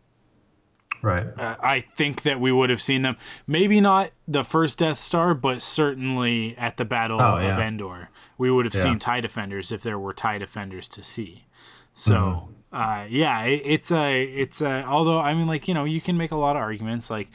Right. 1.03 1.37
uh, 1.37 1.57
I 1.61 1.81
think 1.81 2.22
that 2.22 2.38
we 2.38 2.53
would 2.53 2.70
have 2.70 2.81
seen 2.81 3.03
them. 3.03 3.16
Maybe 3.46 3.81
not 3.81 4.12
the 4.29 4.44
first 4.44 4.79
Death 4.79 5.01
Star, 5.01 5.35
but 5.35 5.61
certainly 5.61 6.57
at 6.57 6.77
the 6.77 6.85
Battle 6.85 7.20
Oh, 7.20 7.38
of 7.38 7.42
yeah. 7.42 7.61
Endor, 7.61 8.09
we 8.38 8.53
would 8.53 8.64
have 8.66 8.75
Yeah. 8.75 8.83
seen 8.83 8.98
Tie 9.01 9.20
Defenders 9.20 9.72
if 9.72 9.83
there 9.83 9.98
were 9.98 10.12
Tie 10.12 10.38
Defenders 10.38 10.87
to 10.88 11.03
see. 11.03 11.46
So, 11.92 12.51
uh, 12.72 13.06
yeah, 13.08 13.42
it, 13.44 13.62
it's 13.64 13.92
a, 13.92 14.22
it's 14.22 14.62
a. 14.62 14.85
Although 14.87 15.20
I 15.20 15.35
mean, 15.35 15.46
like 15.46 15.68
you 15.68 15.74
know, 15.74 15.85
you 15.85 16.00
can 16.00 16.16
make 16.16 16.30
a 16.30 16.37
lot 16.37 16.56
of 16.56 16.62
arguments. 16.62 17.11
Like, 17.11 17.28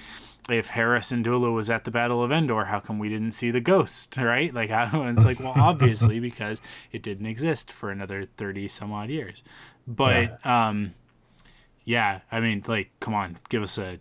if 0.50 0.70
Hera 0.70 1.00
Syndulla 1.00 1.54
was 1.54 1.70
at 1.70 1.84
the 1.84 1.92
Battle 1.92 2.24
of 2.24 2.32
Endor, 2.32 2.66
how 2.66 2.80
come 2.80 2.98
we 2.98 3.10
didn't 3.10 3.34
see 3.34 3.52
the 3.52 3.62
ghost, 3.62 4.18
right? 4.22 4.54
Like, 4.54 4.70
how, 4.70 5.04
it's 5.08 5.26
like, 5.26 5.40
well, 5.40 5.54
obviously 5.58 6.20
because 6.20 6.62
it 6.92 7.04
didn't 7.04 7.28
exist 7.28 7.72
for 7.72 7.92
another 7.92 8.26
thirty 8.26 8.68
some 8.68 8.92
odd 8.92 9.10
years. 9.10 9.44
But 9.86 10.40
yeah. 10.44 10.70
um, 10.70 10.94
yeah, 11.86 12.22
I 12.32 12.40
mean, 12.40 12.64
like, 12.68 12.90
come 13.00 13.14
on, 13.14 13.38
give 13.50 13.62
us 13.62 13.78
a 13.78 14.00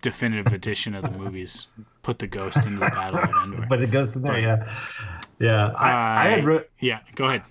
definitive 0.00 0.52
edition 0.52 0.94
of 0.94 1.02
the 1.02 1.18
movies. 1.18 1.66
Put 2.02 2.20
the 2.20 2.28
ghost 2.28 2.64
into 2.64 2.78
the 2.78 2.90
Battle 2.90 3.18
of 3.18 3.30
Endor. 3.42 3.66
But 3.68 3.82
it 3.82 3.90
goes 3.90 4.12
to 4.12 4.20
there, 4.20 4.38
yeah, 4.38 4.74
yeah. 5.40 5.72
I, 5.72 5.90
I, 5.90 6.24
I 6.24 6.28
had 6.28 6.44
wrote. 6.44 6.70
Yeah, 6.78 7.00
go 7.16 7.26
ahead. 7.26 7.42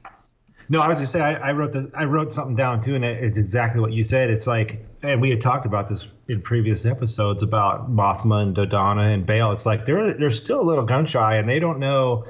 No, 0.69 0.81
I 0.81 0.87
was 0.87 0.97
gonna 0.97 1.07
say 1.07 1.21
I, 1.21 1.49
I 1.49 1.51
wrote 1.53 1.71
this. 1.71 1.85
I 1.93 2.03
wrote 2.03 2.33
something 2.33 2.55
down 2.55 2.81
too, 2.81 2.95
and 2.95 3.05
it's 3.05 3.37
exactly 3.37 3.79
what 3.79 3.93
you 3.93 4.03
said. 4.03 4.29
It's 4.29 4.47
like, 4.47 4.83
and 5.01 5.21
we 5.21 5.29
had 5.29 5.39
talked 5.39 5.65
about 5.65 5.87
this 5.87 6.05
in 6.27 6.41
previous 6.41 6.85
episodes 6.85 7.41
about 7.41 7.89
Mothma 7.89 8.43
and 8.43 8.55
Dodonna 8.55 9.13
and 9.13 9.25
Bail. 9.25 9.51
It's 9.51 9.65
like 9.65 9.85
they're 9.85 10.13
they're 10.13 10.29
still 10.29 10.59
a 10.59 10.67
little 10.67 10.83
gun 10.83 11.05
shy, 11.05 11.37
and 11.37 11.47
they 11.47 11.59
don't 11.59 11.79
know, 11.79 12.25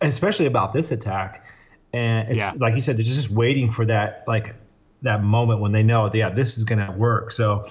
especially 0.00 0.46
about 0.46 0.72
this 0.72 0.92
attack. 0.92 1.44
And 1.92 2.28
it's 2.28 2.38
yeah. 2.38 2.52
like 2.56 2.74
you 2.74 2.80
said, 2.80 2.96
they're 2.96 3.04
just 3.04 3.30
waiting 3.30 3.70
for 3.70 3.84
that 3.86 4.24
like 4.28 4.54
that 5.02 5.22
moment 5.22 5.60
when 5.60 5.72
they 5.72 5.82
know, 5.82 6.10
yeah, 6.12 6.30
this 6.30 6.56
is 6.56 6.64
gonna 6.64 6.92
work. 6.92 7.32
So, 7.32 7.66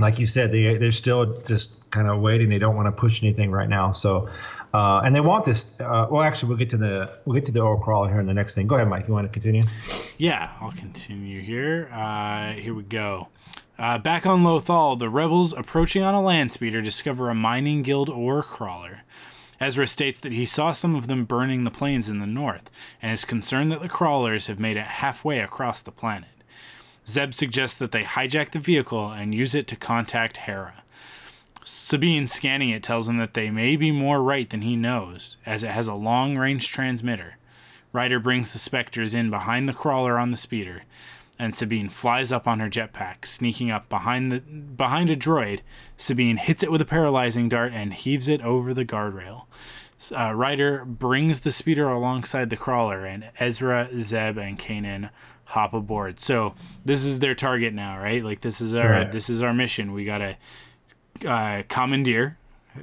like 0.00 0.18
you 0.18 0.26
said, 0.26 0.52
they 0.52 0.78
they're 0.78 0.92
still 0.92 1.40
just 1.40 1.90
kind 1.90 2.08
of 2.08 2.20
waiting. 2.20 2.48
They 2.48 2.58
don't 2.58 2.76
want 2.76 2.86
to 2.86 2.92
push 2.92 3.22
anything 3.22 3.50
right 3.50 3.68
now. 3.68 3.92
So, 3.92 4.30
uh, 4.72 5.00
and 5.04 5.14
they 5.14 5.20
want 5.20 5.44
this. 5.44 5.78
Uh, 5.80 6.06
well, 6.10 6.22
actually, 6.22 6.48
we'll 6.48 6.58
get 6.58 6.70
to 6.70 6.76
the 6.76 7.18
we'll 7.24 7.34
get 7.34 7.44
to 7.46 7.52
the 7.52 7.60
ore 7.60 7.80
crawler 7.80 8.08
here 8.08 8.20
in 8.20 8.26
the 8.26 8.34
next 8.34 8.54
thing. 8.54 8.66
Go 8.66 8.76
ahead, 8.76 8.88
Mike. 8.88 9.08
You 9.08 9.14
want 9.14 9.26
to 9.26 9.32
continue? 9.32 9.62
Yeah, 10.18 10.52
I'll 10.60 10.72
continue 10.72 11.40
here. 11.40 11.88
Uh, 11.92 12.52
here 12.52 12.74
we 12.74 12.82
go. 12.82 13.28
Uh, 13.78 13.96
back 13.96 14.26
on 14.26 14.42
Lothal, 14.42 14.98
the 14.98 15.08
rebels 15.08 15.54
approaching 15.54 16.02
on 16.02 16.14
a 16.14 16.20
land 16.20 16.52
speeder 16.52 16.82
discover 16.82 17.30
a 17.30 17.34
mining 17.34 17.82
guild 17.82 18.10
ore 18.10 18.42
crawler. 18.42 19.00
Ezra 19.58 19.86
states 19.86 20.18
that 20.20 20.32
he 20.32 20.44
saw 20.44 20.72
some 20.72 20.94
of 20.94 21.06
them 21.06 21.24
burning 21.24 21.64
the 21.64 21.70
plains 21.70 22.08
in 22.08 22.18
the 22.18 22.26
north, 22.26 22.70
and 23.02 23.12
is 23.12 23.24
concerned 23.24 23.70
that 23.72 23.80
the 23.80 23.88
crawlers 23.88 24.46
have 24.46 24.60
made 24.60 24.76
it 24.76 24.84
halfway 24.84 25.38
across 25.38 25.82
the 25.82 25.90
planet. 25.90 26.28
Zeb 27.06 27.34
suggests 27.34 27.76
that 27.78 27.92
they 27.92 28.04
hijack 28.04 28.50
the 28.50 28.58
vehicle 28.58 29.10
and 29.10 29.34
use 29.34 29.54
it 29.54 29.66
to 29.68 29.76
contact 29.76 30.38
Hera. 30.38 30.82
Sabine 31.64 32.26
scanning 32.28 32.70
it 32.70 32.82
tells 32.82 33.08
him 33.08 33.16
that 33.18 33.34
they 33.34 33.50
may 33.50 33.76
be 33.76 33.90
more 33.90 34.22
right 34.22 34.48
than 34.48 34.62
he 34.62 34.76
knows, 34.76 35.36
as 35.44 35.62
it 35.62 35.70
has 35.70 35.88
a 35.88 35.94
long 35.94 36.36
range 36.36 36.68
transmitter. 36.68 37.36
Ryder 37.92 38.20
brings 38.20 38.52
the 38.52 38.58
Spectres 38.58 39.14
in 39.14 39.30
behind 39.30 39.68
the 39.68 39.74
crawler 39.74 40.18
on 40.18 40.30
the 40.30 40.36
speeder, 40.36 40.82
and 41.38 41.54
Sabine 41.54 41.88
flies 41.88 42.30
up 42.30 42.46
on 42.46 42.60
her 42.60 42.70
jetpack, 42.70 43.26
sneaking 43.26 43.70
up 43.70 43.88
behind 43.88 44.30
the 44.30 44.40
behind 44.40 45.10
a 45.10 45.16
droid. 45.16 45.60
Sabine 45.96 46.36
hits 46.36 46.62
it 46.62 46.70
with 46.70 46.80
a 46.80 46.86
paralyzing 46.86 47.48
dart 47.48 47.72
and 47.72 47.94
heaves 47.94 48.28
it 48.28 48.40
over 48.42 48.72
the 48.72 48.84
guardrail. 48.84 49.46
Uh, 50.16 50.32
Ryder 50.32 50.84
brings 50.84 51.40
the 51.40 51.50
speeder 51.50 51.88
alongside 51.88 52.48
the 52.50 52.56
crawler, 52.56 53.04
and 53.04 53.30
Ezra, 53.38 53.88
Zeb, 53.98 54.38
and 54.38 54.58
Kanan 54.58 55.10
hop 55.46 55.74
aboard. 55.74 56.20
So 56.20 56.54
this 56.84 57.04
is 57.04 57.18
their 57.18 57.34
target 57.34 57.74
now, 57.74 57.98
right? 57.98 58.24
Like 58.24 58.40
this 58.40 58.60
is 58.60 58.74
our 58.74 58.90
right. 58.90 59.12
this 59.12 59.28
is 59.28 59.42
our 59.42 59.52
mission. 59.52 59.92
We 59.92 60.04
gotta 60.04 60.36
uh, 61.24 61.62
commandeer, 61.68 62.36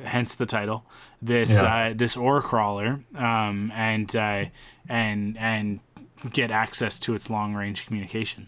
hence 0.04 0.36
the 0.36 0.45
title, 0.45 0.86
this 1.21 1.62
yeah. 1.62 1.89
uh, 1.89 1.93
this 1.95 2.17
ore 2.17 2.41
crawler, 2.41 3.02
um, 3.15 3.71
and 3.73 4.15
uh, 4.15 4.45
and 4.89 5.38
and 5.38 5.80
get 6.32 6.52
access 6.52 7.00
to 7.00 7.13
its 7.13 7.30
long 7.30 7.54
range 7.54 7.86
communication, 7.86 8.47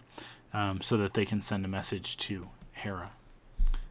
um, 0.53 0.81
so 0.81 0.97
that 0.97 1.13
they 1.13 1.25
can 1.25 1.41
send 1.41 1.65
a 1.65 1.67
message 1.67 2.17
to 2.17 2.47
Hera. 2.73 3.11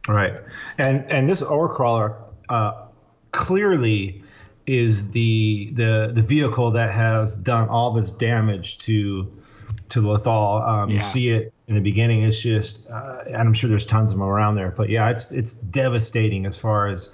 Right, 0.07 0.33
and 0.77 1.11
and 1.11 1.29
this 1.29 1.41
ore 1.41 1.73
crawler 1.73 2.15
uh, 2.49 2.85
clearly 3.31 4.23
is 4.65 5.11
the 5.11 5.71
the 5.73 6.11
the 6.13 6.21
vehicle 6.21 6.71
that 6.71 6.93
has 6.93 7.35
done 7.35 7.69
all 7.69 7.93
this 7.93 8.11
damage 8.11 8.77
to 8.79 9.31
to 9.89 10.01
Lothal. 10.01 10.67
Um, 10.67 10.89
yeah. 10.89 10.95
You 10.95 11.01
see 11.01 11.29
it 11.29 11.53
in 11.69 11.75
the 11.75 11.81
beginning. 11.81 12.23
It's 12.23 12.41
just, 12.41 12.89
uh, 12.89 13.23
and 13.27 13.37
I'm 13.37 13.53
sure 13.53 13.69
there's 13.69 13.85
tons 13.85 14.11
of 14.11 14.17
them 14.17 14.27
around 14.27 14.55
there. 14.55 14.71
But 14.71 14.89
yeah, 14.89 15.09
it's 15.11 15.31
it's 15.31 15.53
devastating 15.53 16.45
as 16.45 16.57
far 16.57 16.87
as 16.87 17.09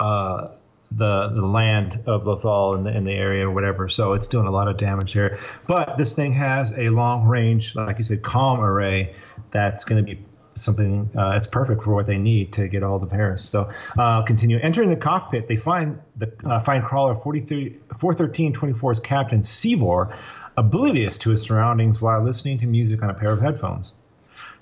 uh, 0.00 0.48
the 0.92 1.28
the 1.28 1.44
land 1.44 2.00
of 2.06 2.24
Lothal 2.24 2.78
in 2.78 2.84
the 2.84 2.96
in 2.96 3.04
the 3.04 3.12
area 3.12 3.46
or 3.48 3.50
whatever. 3.50 3.88
So 3.88 4.12
it's 4.12 4.28
doing 4.28 4.46
a 4.46 4.50
lot 4.50 4.68
of 4.68 4.78
damage 4.78 5.12
here. 5.12 5.38
But 5.66 5.96
this 5.96 6.14
thing 6.14 6.32
has 6.34 6.72
a 6.78 6.88
long 6.90 7.26
range, 7.26 7.74
like 7.74 7.98
you 7.98 8.04
said, 8.04 8.22
comm 8.22 8.60
array 8.60 9.14
that's 9.50 9.84
going 9.84 10.04
to 10.04 10.14
be 10.14 10.24
something 10.54 11.10
uh, 11.18 11.34
it's 11.36 11.46
perfect 11.46 11.82
for 11.82 11.92
what 11.92 12.06
they 12.06 12.16
need 12.16 12.52
to 12.54 12.68
get 12.68 12.82
all 12.82 12.98
the 12.98 13.06
Paris. 13.06 13.46
So 13.46 13.70
uh, 13.98 14.22
continue 14.22 14.58
entering 14.60 14.88
the 14.88 14.96
cockpit. 14.96 15.48
They 15.48 15.56
find 15.56 16.00
the 16.16 16.32
uh, 16.44 16.60
find 16.60 16.82
crawler 16.82 17.14
43, 17.14 17.78
41324's 17.88 19.00
captain 19.00 19.42
Seevor 19.42 20.16
oblivious 20.56 21.18
to 21.18 21.30
his 21.30 21.42
surroundings 21.42 22.00
while 22.00 22.22
listening 22.22 22.58
to 22.58 22.66
music 22.66 23.02
on 23.02 23.10
a 23.10 23.14
pair 23.14 23.30
of 23.30 23.40
headphones. 23.40 23.92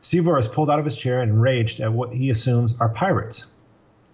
Seevor 0.01 0.39
is 0.39 0.49
pulled 0.49 0.69
out 0.69 0.79
of 0.79 0.85
his 0.85 0.97
chair 0.97 1.23
and 1.23 1.33
enraged 1.33 1.81
at 1.81 1.93
what 1.93 2.13
he 2.13 2.31
assumes 2.31 2.75
are 2.81 2.89
pirates. 2.89 3.47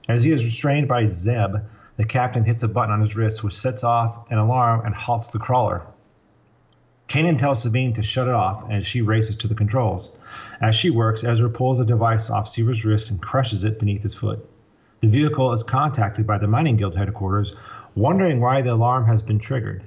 As 0.08 0.22
he 0.22 0.32
is 0.32 0.44
restrained 0.44 0.88
by 0.88 1.06
Zeb, 1.06 1.56
the 1.96 2.04
captain 2.04 2.44
hits 2.44 2.62
a 2.62 2.68
button 2.68 2.92
on 2.92 3.00
his 3.00 3.16
wrist 3.16 3.42
which 3.42 3.56
sets 3.56 3.84
off 3.84 4.30
an 4.30 4.38
alarm 4.38 4.84
and 4.84 4.94
halts 4.94 5.30
the 5.30 5.38
crawler. 5.38 5.82
Kanan 7.08 7.38
tells 7.38 7.62
Sabine 7.62 7.92
to 7.94 8.02
shut 8.02 8.28
it 8.28 8.34
off 8.34 8.70
and 8.70 8.86
she 8.86 9.00
races 9.00 9.34
to 9.36 9.48
the 9.48 9.54
controls. 9.54 10.16
As 10.60 10.76
she 10.76 10.90
works, 10.90 11.24
Ezra 11.24 11.50
pulls 11.50 11.80
a 11.80 11.84
device 11.84 12.30
off 12.30 12.48
Seevor's 12.48 12.84
wrist 12.84 13.10
and 13.10 13.20
crushes 13.20 13.64
it 13.64 13.80
beneath 13.80 14.02
his 14.02 14.14
foot. 14.14 14.48
The 15.00 15.08
vehicle 15.08 15.50
is 15.52 15.62
contacted 15.62 16.26
by 16.26 16.38
the 16.38 16.46
Mining 16.46 16.76
Guild 16.76 16.94
headquarters, 16.94 17.56
wondering 17.96 18.38
why 18.38 18.62
the 18.62 18.74
alarm 18.74 19.06
has 19.06 19.22
been 19.22 19.38
triggered. 19.38 19.82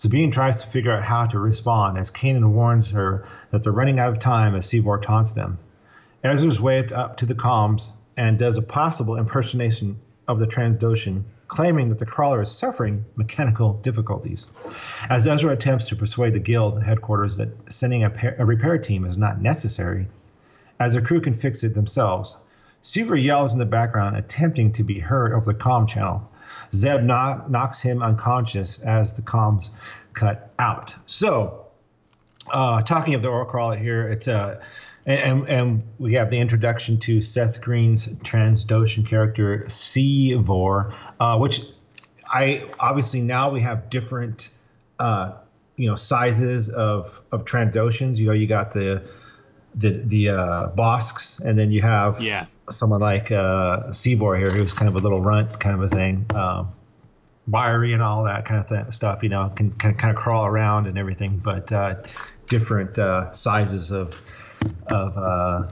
Sabine 0.00 0.30
tries 0.30 0.62
to 0.62 0.66
figure 0.66 0.92
out 0.92 1.04
how 1.04 1.26
to 1.26 1.38
respond 1.38 1.98
as 1.98 2.10
Kanan 2.10 2.52
warns 2.52 2.90
her 2.90 3.22
that 3.50 3.62
they're 3.62 3.70
running 3.70 3.98
out 3.98 4.08
of 4.08 4.18
time 4.18 4.54
as 4.54 4.64
Seevor 4.64 4.96
taunts 4.96 5.32
them. 5.32 5.58
Ezra's 6.24 6.58
waved 6.58 6.90
up 6.90 7.18
to 7.18 7.26
the 7.26 7.34
comms 7.34 7.90
and 8.16 8.38
does 8.38 8.56
a 8.56 8.62
possible 8.62 9.16
impersonation 9.16 10.00
of 10.26 10.38
the 10.38 10.46
Trandoshan, 10.46 11.24
claiming 11.48 11.90
that 11.90 11.98
the 11.98 12.06
crawler 12.06 12.40
is 12.40 12.50
suffering 12.50 13.04
mechanical 13.14 13.74
difficulties. 13.74 14.48
As 15.10 15.26
Ezra 15.26 15.52
attempts 15.52 15.88
to 15.88 15.96
persuade 15.96 16.32
the 16.32 16.38
guild 16.38 16.82
headquarters 16.82 17.36
that 17.36 17.50
sending 17.70 18.02
a, 18.02 18.34
a 18.38 18.46
repair 18.46 18.78
team 18.78 19.04
is 19.04 19.18
not 19.18 19.42
necessary, 19.42 20.08
as 20.78 20.94
the 20.94 21.02
crew 21.02 21.20
can 21.20 21.34
fix 21.34 21.62
it 21.62 21.74
themselves, 21.74 22.38
Seevor 22.80 23.16
yells 23.16 23.52
in 23.52 23.58
the 23.58 23.66
background, 23.66 24.16
attempting 24.16 24.72
to 24.72 24.82
be 24.82 24.98
heard 24.98 25.34
over 25.34 25.52
the 25.52 25.58
comm 25.58 25.86
channel. 25.86 26.26
Zeb 26.72 27.02
knocks 27.02 27.80
him 27.80 28.02
unconscious 28.02 28.80
as 28.80 29.14
the 29.14 29.22
comms 29.22 29.70
cut 30.12 30.50
out. 30.58 30.94
So, 31.06 31.66
uh, 32.52 32.82
talking 32.82 33.14
of 33.14 33.22
the 33.22 33.28
ore 33.28 33.46
crawler 33.46 33.76
here, 33.76 34.08
it's 34.08 34.28
a 34.28 34.38
uh, 34.38 34.60
and, 35.06 35.48
and 35.48 35.82
we 35.98 36.12
have 36.14 36.30
the 36.30 36.38
introduction 36.38 36.98
to 37.00 37.22
Seth 37.22 37.60
Green's 37.60 38.06
Trandoshan 38.06 39.06
character 39.06 39.64
Seevor, 39.66 40.94
uh, 41.18 41.38
which 41.38 41.62
I 42.28 42.68
obviously 42.78 43.20
now 43.22 43.50
we 43.50 43.60
have 43.62 43.88
different 43.90 44.50
uh, 44.98 45.32
you 45.76 45.88
know 45.88 45.96
sizes 45.96 46.68
of 46.68 47.20
of 47.32 47.44
Trandoshans. 47.44 48.18
You 48.18 48.26
know, 48.26 48.32
you 48.32 48.46
got 48.46 48.72
the 48.72 49.02
the 49.74 49.90
the 50.04 50.28
uh, 50.28 50.68
Bossks, 50.76 51.40
and 51.40 51.58
then 51.58 51.72
you 51.72 51.82
have 51.82 52.20
yeah 52.20 52.46
someone 52.70 53.00
like 53.00 53.30
uh, 53.30 53.92
Seevor 53.92 54.36
here, 54.36 54.50
who's 54.50 54.72
kind 54.72 54.88
of 54.88 54.96
a 54.96 54.98
little 54.98 55.20
runt 55.20 55.60
kind 55.60 55.74
of 55.74 55.82
a 55.82 55.94
thing, 55.94 56.26
um, 56.34 56.72
wiry 57.48 57.92
and 57.92 58.02
all 58.02 58.24
that 58.24 58.44
kind 58.44 58.60
of 58.60 58.68
th- 58.68 58.94
stuff. 58.94 59.22
You 59.22 59.28
know, 59.28 59.52
can, 59.54 59.70
can 59.72 59.94
kind 59.94 60.10
of 60.10 60.16
crawl 60.16 60.46
around 60.46 60.86
and 60.86 60.98
everything, 60.98 61.38
but 61.38 61.72
uh, 61.72 61.96
different 62.48 62.98
uh, 62.98 63.32
sizes 63.32 63.90
of 63.90 64.20
of 64.86 65.16
uh, 65.16 65.68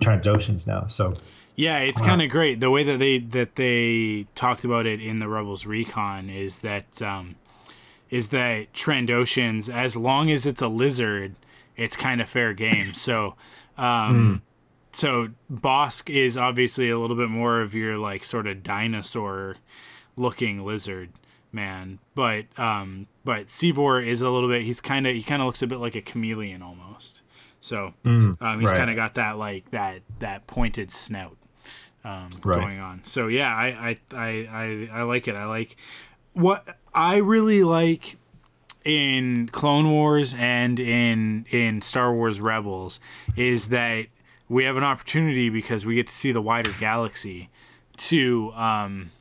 Trandoshans 0.00 0.66
now. 0.66 0.86
So. 0.86 1.16
Yeah, 1.56 1.80
it's 1.80 2.00
kind 2.00 2.22
of 2.22 2.30
great 2.30 2.58
the 2.60 2.70
way 2.70 2.84
that 2.84 2.98
they 2.98 3.18
that 3.18 3.56
they 3.56 4.26
talked 4.34 4.64
about 4.64 4.86
it 4.86 5.02
in 5.02 5.18
the 5.18 5.28
Rebels 5.28 5.66
Recon 5.66 6.30
is 6.30 6.60
that 6.60 7.02
um, 7.02 7.34
is 8.08 8.28
that 8.28 8.72
Trandoshans, 8.72 9.70
as 9.70 9.94
long 9.94 10.30
as 10.30 10.46
it's 10.46 10.62
a 10.62 10.68
lizard, 10.68 11.34
it's 11.76 11.96
kind 11.96 12.22
of 12.22 12.30
fair 12.30 12.54
game. 12.54 12.94
So 12.94 13.34
um, 13.76 14.40
mm 14.40 14.40
so 14.92 15.28
Bossk 15.52 16.10
is 16.10 16.36
obviously 16.36 16.90
a 16.90 16.98
little 16.98 17.16
bit 17.16 17.30
more 17.30 17.60
of 17.60 17.74
your 17.74 17.98
like 17.98 18.24
sort 18.24 18.46
of 18.46 18.62
dinosaur 18.62 19.56
looking 20.16 20.64
lizard 20.64 21.10
man, 21.52 21.98
but 22.14 22.46
um, 22.58 23.06
but 23.24 23.50
Seevor 23.50 24.00
is 24.00 24.22
a 24.22 24.30
little 24.30 24.48
bit. 24.48 24.62
He's 24.62 24.80
kind 24.80 25.06
of 25.06 25.14
he 25.14 25.22
kind 25.22 25.42
of 25.42 25.46
looks 25.46 25.62
a 25.62 25.66
bit 25.66 25.78
like 25.78 25.94
a 25.94 26.02
chameleon 26.02 26.62
almost. 26.62 27.22
So 27.60 27.94
mm, 28.04 28.40
um, 28.40 28.60
he's 28.60 28.70
right. 28.70 28.78
kind 28.78 28.90
of 28.90 28.96
got 28.96 29.14
that 29.14 29.38
like 29.38 29.70
that 29.70 30.02
that 30.20 30.46
pointed 30.46 30.90
snout 30.90 31.36
um, 32.04 32.30
right. 32.42 32.60
going 32.60 32.78
on. 32.78 33.04
So 33.04 33.28
yeah, 33.28 33.54
I, 33.54 33.66
I 33.68 33.98
I 34.12 34.88
I 34.92 35.00
I 35.00 35.02
like 35.02 35.28
it. 35.28 35.34
I 35.34 35.46
like 35.46 35.76
what 36.32 36.66
I 36.94 37.16
really 37.16 37.62
like 37.62 38.16
in 38.84 39.48
Clone 39.48 39.90
Wars 39.90 40.34
and 40.38 40.80
in 40.80 41.46
in 41.50 41.82
Star 41.82 42.14
Wars 42.14 42.40
Rebels 42.40 43.00
is 43.36 43.68
that 43.68 44.06
we 44.50 44.64
have 44.64 44.76
an 44.76 44.82
opportunity 44.82 45.48
because 45.48 45.86
we 45.86 45.94
get 45.94 46.08
to 46.08 46.12
see 46.12 46.32
the 46.32 46.42
wider 46.42 46.72
galaxy 46.78 47.48
to 47.96 48.52
um, 48.54 49.12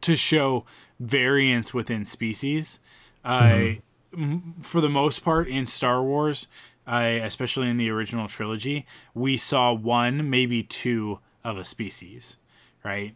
to 0.00 0.16
show 0.16 0.66
variance 0.98 1.72
within 1.72 2.04
species. 2.04 2.80
I, 3.24 3.80
mm-hmm. 4.12 4.60
for 4.60 4.80
the 4.80 4.88
most 4.88 5.20
part, 5.20 5.48
in 5.48 5.66
Star 5.66 6.02
Wars, 6.02 6.48
I, 6.86 7.04
especially 7.04 7.70
in 7.70 7.76
the 7.76 7.90
original 7.90 8.26
trilogy, 8.26 8.86
we 9.14 9.36
saw 9.36 9.72
one, 9.72 10.28
maybe 10.28 10.64
two 10.64 11.20
of 11.44 11.56
a 11.56 11.64
species, 11.64 12.38
right? 12.84 13.14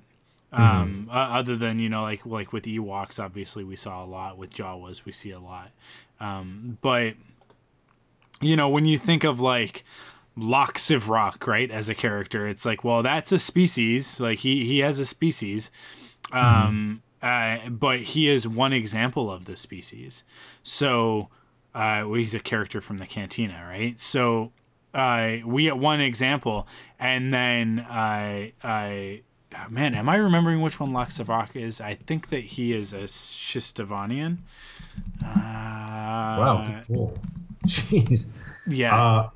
Mm-hmm. 0.52 0.62
Um, 0.62 1.08
uh, 1.10 1.14
other 1.14 1.56
than 1.56 1.80
you 1.80 1.88
know, 1.88 2.02
like 2.02 2.24
like 2.24 2.52
with 2.52 2.64
Ewoks, 2.64 3.18
obviously 3.18 3.64
we 3.64 3.74
saw 3.74 4.04
a 4.04 4.06
lot. 4.06 4.38
With 4.38 4.50
Jawas, 4.50 5.04
we 5.04 5.10
see 5.10 5.32
a 5.32 5.40
lot. 5.40 5.72
Um, 6.20 6.78
but 6.80 7.14
you 8.40 8.54
know, 8.54 8.68
when 8.68 8.86
you 8.86 8.98
think 8.98 9.24
of 9.24 9.40
like 9.40 9.82
Lok 10.36 10.80
rock 11.06 11.46
right, 11.46 11.70
as 11.70 11.88
a 11.88 11.94
character, 11.94 12.46
it's 12.46 12.64
like, 12.64 12.84
well, 12.84 13.02
that's 13.02 13.32
a 13.32 13.38
species. 13.38 14.20
Like 14.20 14.40
he 14.40 14.64
he 14.64 14.78
has 14.78 14.98
a 14.98 15.04
species. 15.04 15.70
Um, 16.32 17.02
mm-hmm. 17.22 17.66
uh, 17.66 17.70
but 17.70 18.00
he 18.00 18.28
is 18.28 18.48
one 18.48 18.72
example 18.72 19.30
of 19.30 19.44
the 19.44 19.56
species. 19.56 20.24
So, 20.62 21.28
uh, 21.74 22.04
well, 22.06 22.14
he's 22.14 22.34
a 22.34 22.40
character 22.40 22.80
from 22.80 22.98
the 22.98 23.06
Cantina, 23.06 23.66
right? 23.68 23.98
So, 23.98 24.52
uh, 24.94 25.38
we 25.44 25.64
get 25.64 25.78
one 25.78 26.00
example, 26.00 26.66
and 26.98 27.32
then 27.32 27.84
I, 27.88 28.52
uh, 28.62 29.56
I, 29.56 29.68
man, 29.68 29.94
am 29.94 30.08
I 30.08 30.16
remembering 30.16 30.60
which 30.60 30.80
one 30.80 30.92
Lak 30.92 31.10
Sivrak 31.10 31.56
is? 31.56 31.80
I 31.80 31.94
think 31.94 32.30
that 32.30 32.44
he 32.44 32.72
is 32.72 32.92
a 32.92 33.02
Shistovanian. 33.02 34.38
Uh, 35.22 35.34
wow, 35.34 36.80
cool. 36.86 37.18
Jeez. 37.66 38.26
Yeah. 38.66 39.28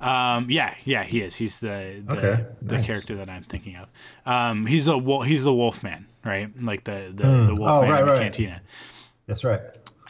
Um, 0.00 0.50
yeah, 0.50 0.74
yeah, 0.84 1.04
he 1.04 1.22
is. 1.22 1.36
He's 1.36 1.60
the 1.60 2.02
the, 2.06 2.16
okay, 2.16 2.44
the 2.60 2.76
nice. 2.76 2.86
character 2.86 3.14
that 3.16 3.30
I'm 3.30 3.42
thinking 3.44 3.76
of. 3.76 3.88
Um, 4.26 4.66
he's 4.66 4.86
a 4.86 4.98
wolf, 4.98 5.26
he's 5.26 5.42
the 5.42 5.54
Wolfman, 5.54 6.06
right? 6.24 6.50
Like 6.60 6.84
the 6.84 7.12
the, 7.14 7.24
mm. 7.24 7.46
the 7.46 7.54
Wolfman 7.54 7.68
oh, 7.68 7.92
right, 7.92 8.00
in 8.00 8.06
the 8.06 8.12
right. 8.12 8.20
cantina. 8.20 8.60
That's 9.26 9.44
right. 9.44 9.60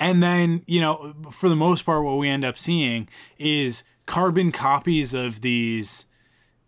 And 0.00 0.22
then 0.22 0.62
you 0.66 0.80
know, 0.80 1.14
for 1.30 1.48
the 1.48 1.56
most 1.56 1.82
part, 1.82 2.04
what 2.04 2.18
we 2.18 2.28
end 2.28 2.44
up 2.44 2.58
seeing 2.58 3.08
is 3.38 3.84
carbon 4.06 4.52
copies 4.52 5.14
of 5.14 5.40
these 5.40 6.06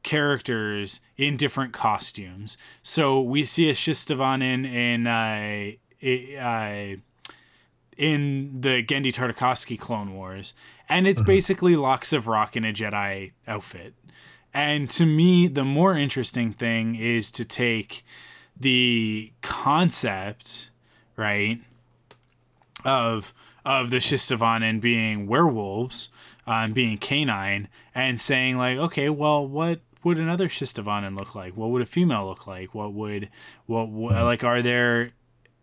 characters 0.02 1.00
in 1.16 1.36
different 1.36 1.72
costumes. 1.72 2.56
So 2.82 3.20
we 3.20 3.44
see 3.44 3.68
a 3.68 3.74
Shistavanen 3.74 4.64
in 4.64 5.06
uh, 5.06 5.72
uh, 6.40 7.00
in 7.98 8.60
the 8.60 8.82
Genndy 8.82 9.12
Tartakovsky 9.12 9.78
Clone 9.78 10.14
Wars, 10.14 10.54
and 10.88 11.06
it's 11.06 11.20
mm-hmm. 11.20 11.26
basically 11.26 11.76
Lak 11.76 12.04
Sivrak 12.04 12.56
in 12.56 12.64
a 12.64 12.72
Jedi 12.72 13.32
outfit. 13.46 13.92
And 14.54 14.88
to 14.90 15.04
me, 15.04 15.48
the 15.48 15.64
more 15.64 15.98
interesting 15.98 16.52
thing 16.52 16.94
is 16.94 17.30
to 17.32 17.44
take 17.44 18.04
the 18.58 19.32
concept, 19.42 20.70
right, 21.16 21.60
of 22.84 23.34
of 23.64 23.90
the 23.90 23.98
Shistavanen 23.98 24.80
being 24.80 25.26
werewolves, 25.26 26.08
um, 26.46 26.72
being 26.72 26.96
canine, 26.96 27.68
and 27.94 28.20
saying 28.20 28.56
like, 28.56 28.78
okay, 28.78 29.10
well, 29.10 29.46
what 29.46 29.80
would 30.04 30.18
another 30.18 30.48
Shistavanen 30.48 31.18
look 31.18 31.34
like? 31.34 31.56
What 31.56 31.70
would 31.70 31.82
a 31.82 31.86
female 31.86 32.26
look 32.26 32.46
like? 32.46 32.74
What 32.74 32.94
would 32.94 33.28
what, 33.66 33.88
what 33.88 34.14
mm-hmm. 34.14 34.24
like 34.24 34.44
are 34.44 34.62
there 34.62 35.12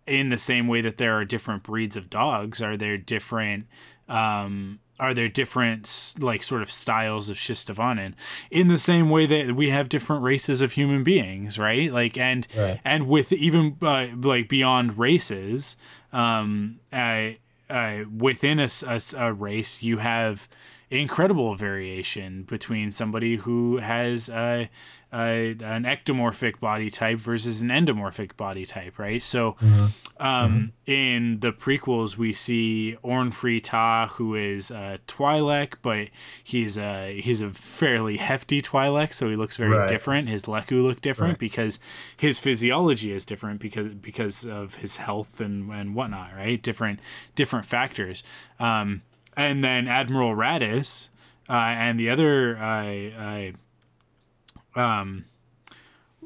in 0.07 0.29
the 0.29 0.37
same 0.37 0.67
way 0.67 0.81
that 0.81 0.97
there 0.97 1.17
are 1.17 1.25
different 1.25 1.63
breeds 1.63 1.97
of 1.97 2.09
dogs? 2.09 2.61
Are 2.61 2.77
there 2.77 2.97
different 2.97 3.67
um, 4.07 4.79
are 4.99 5.13
there 5.13 5.27
different 5.27 6.15
like 6.19 6.41
sort 6.43 6.61
of 6.61 6.71
styles 6.71 7.29
of 7.29 7.37
Shistavanen 7.37 8.13
in 8.49 8.69
the 8.69 8.77
same 8.77 9.09
way 9.09 9.25
that 9.25 9.55
we 9.55 9.69
have 9.69 9.89
different 9.89 10.23
races 10.23 10.61
of 10.61 10.73
human 10.73 11.03
beings, 11.03 11.59
right? 11.59 11.91
Like 11.91 12.17
and 12.17 12.47
right. 12.55 12.79
and 12.85 13.07
with 13.07 13.33
even 13.33 13.77
uh, 13.81 14.07
like 14.15 14.47
beyond 14.47 14.97
races, 14.97 15.75
um, 16.13 16.79
uh, 16.93 17.31
uh, 17.69 18.03
within 18.15 18.59
a, 18.59 18.69
a, 18.87 19.01
a 19.17 19.33
race, 19.33 19.83
you 19.83 19.97
have 19.97 20.47
incredible 20.89 21.55
variation 21.55 22.43
between 22.43 22.91
somebody 22.91 23.37
who 23.37 23.77
has 23.77 24.29
a, 24.29 24.69
a, 25.11 25.51
an 25.51 25.83
ectomorphic 25.83 26.59
body 26.59 26.89
type 26.89 27.17
versus 27.17 27.61
an 27.61 27.69
endomorphic 27.69 28.37
body 28.37 28.65
type, 28.65 28.99
right? 28.99 29.21
So, 29.21 29.53
mm-hmm. 29.53 29.85
Um, 30.17 30.71
mm-hmm. 30.87 30.91
in 30.91 31.39
the 31.41 31.51
prequels, 31.51 32.15
we 32.15 32.31
see 32.31 32.95
Orn 33.03 33.31
Free 33.31 33.59
Taa, 33.59 34.07
who 34.13 34.33
is 34.33 34.71
a 34.71 34.99
Twi'lek, 35.07 35.73
but 35.81 36.07
he's 36.41 36.77
a 36.77 37.19
he's 37.19 37.41
a 37.41 37.49
fairly 37.49 38.15
hefty 38.15 38.61
Twi'lek, 38.61 39.11
so 39.11 39.29
he 39.29 39.35
looks 39.35 39.57
very 39.57 39.71
right. 39.71 39.89
different. 39.89 40.29
His 40.29 40.43
Leku 40.43 40.81
look 40.83 41.01
different 41.01 41.33
right. 41.33 41.39
because 41.39 41.79
his 42.15 42.39
physiology 42.39 43.11
is 43.11 43.25
different 43.25 43.59
because 43.59 43.89
because 43.89 44.45
of 44.45 44.75
his 44.75 44.97
health 44.97 45.41
and 45.41 45.69
and 45.69 45.95
whatnot, 45.95 46.33
right? 46.33 46.61
Different 46.61 47.01
different 47.35 47.65
factors. 47.65 48.23
Um, 48.57 49.01
and 49.35 49.63
then 49.63 49.87
Admiral 49.87 50.35
Raddus 50.35 51.09
uh, 51.49 51.53
and 51.53 51.99
the 51.99 52.09
other 52.09 52.57
uh, 52.57 53.51
uh, 54.75 54.79
um, 54.79 55.25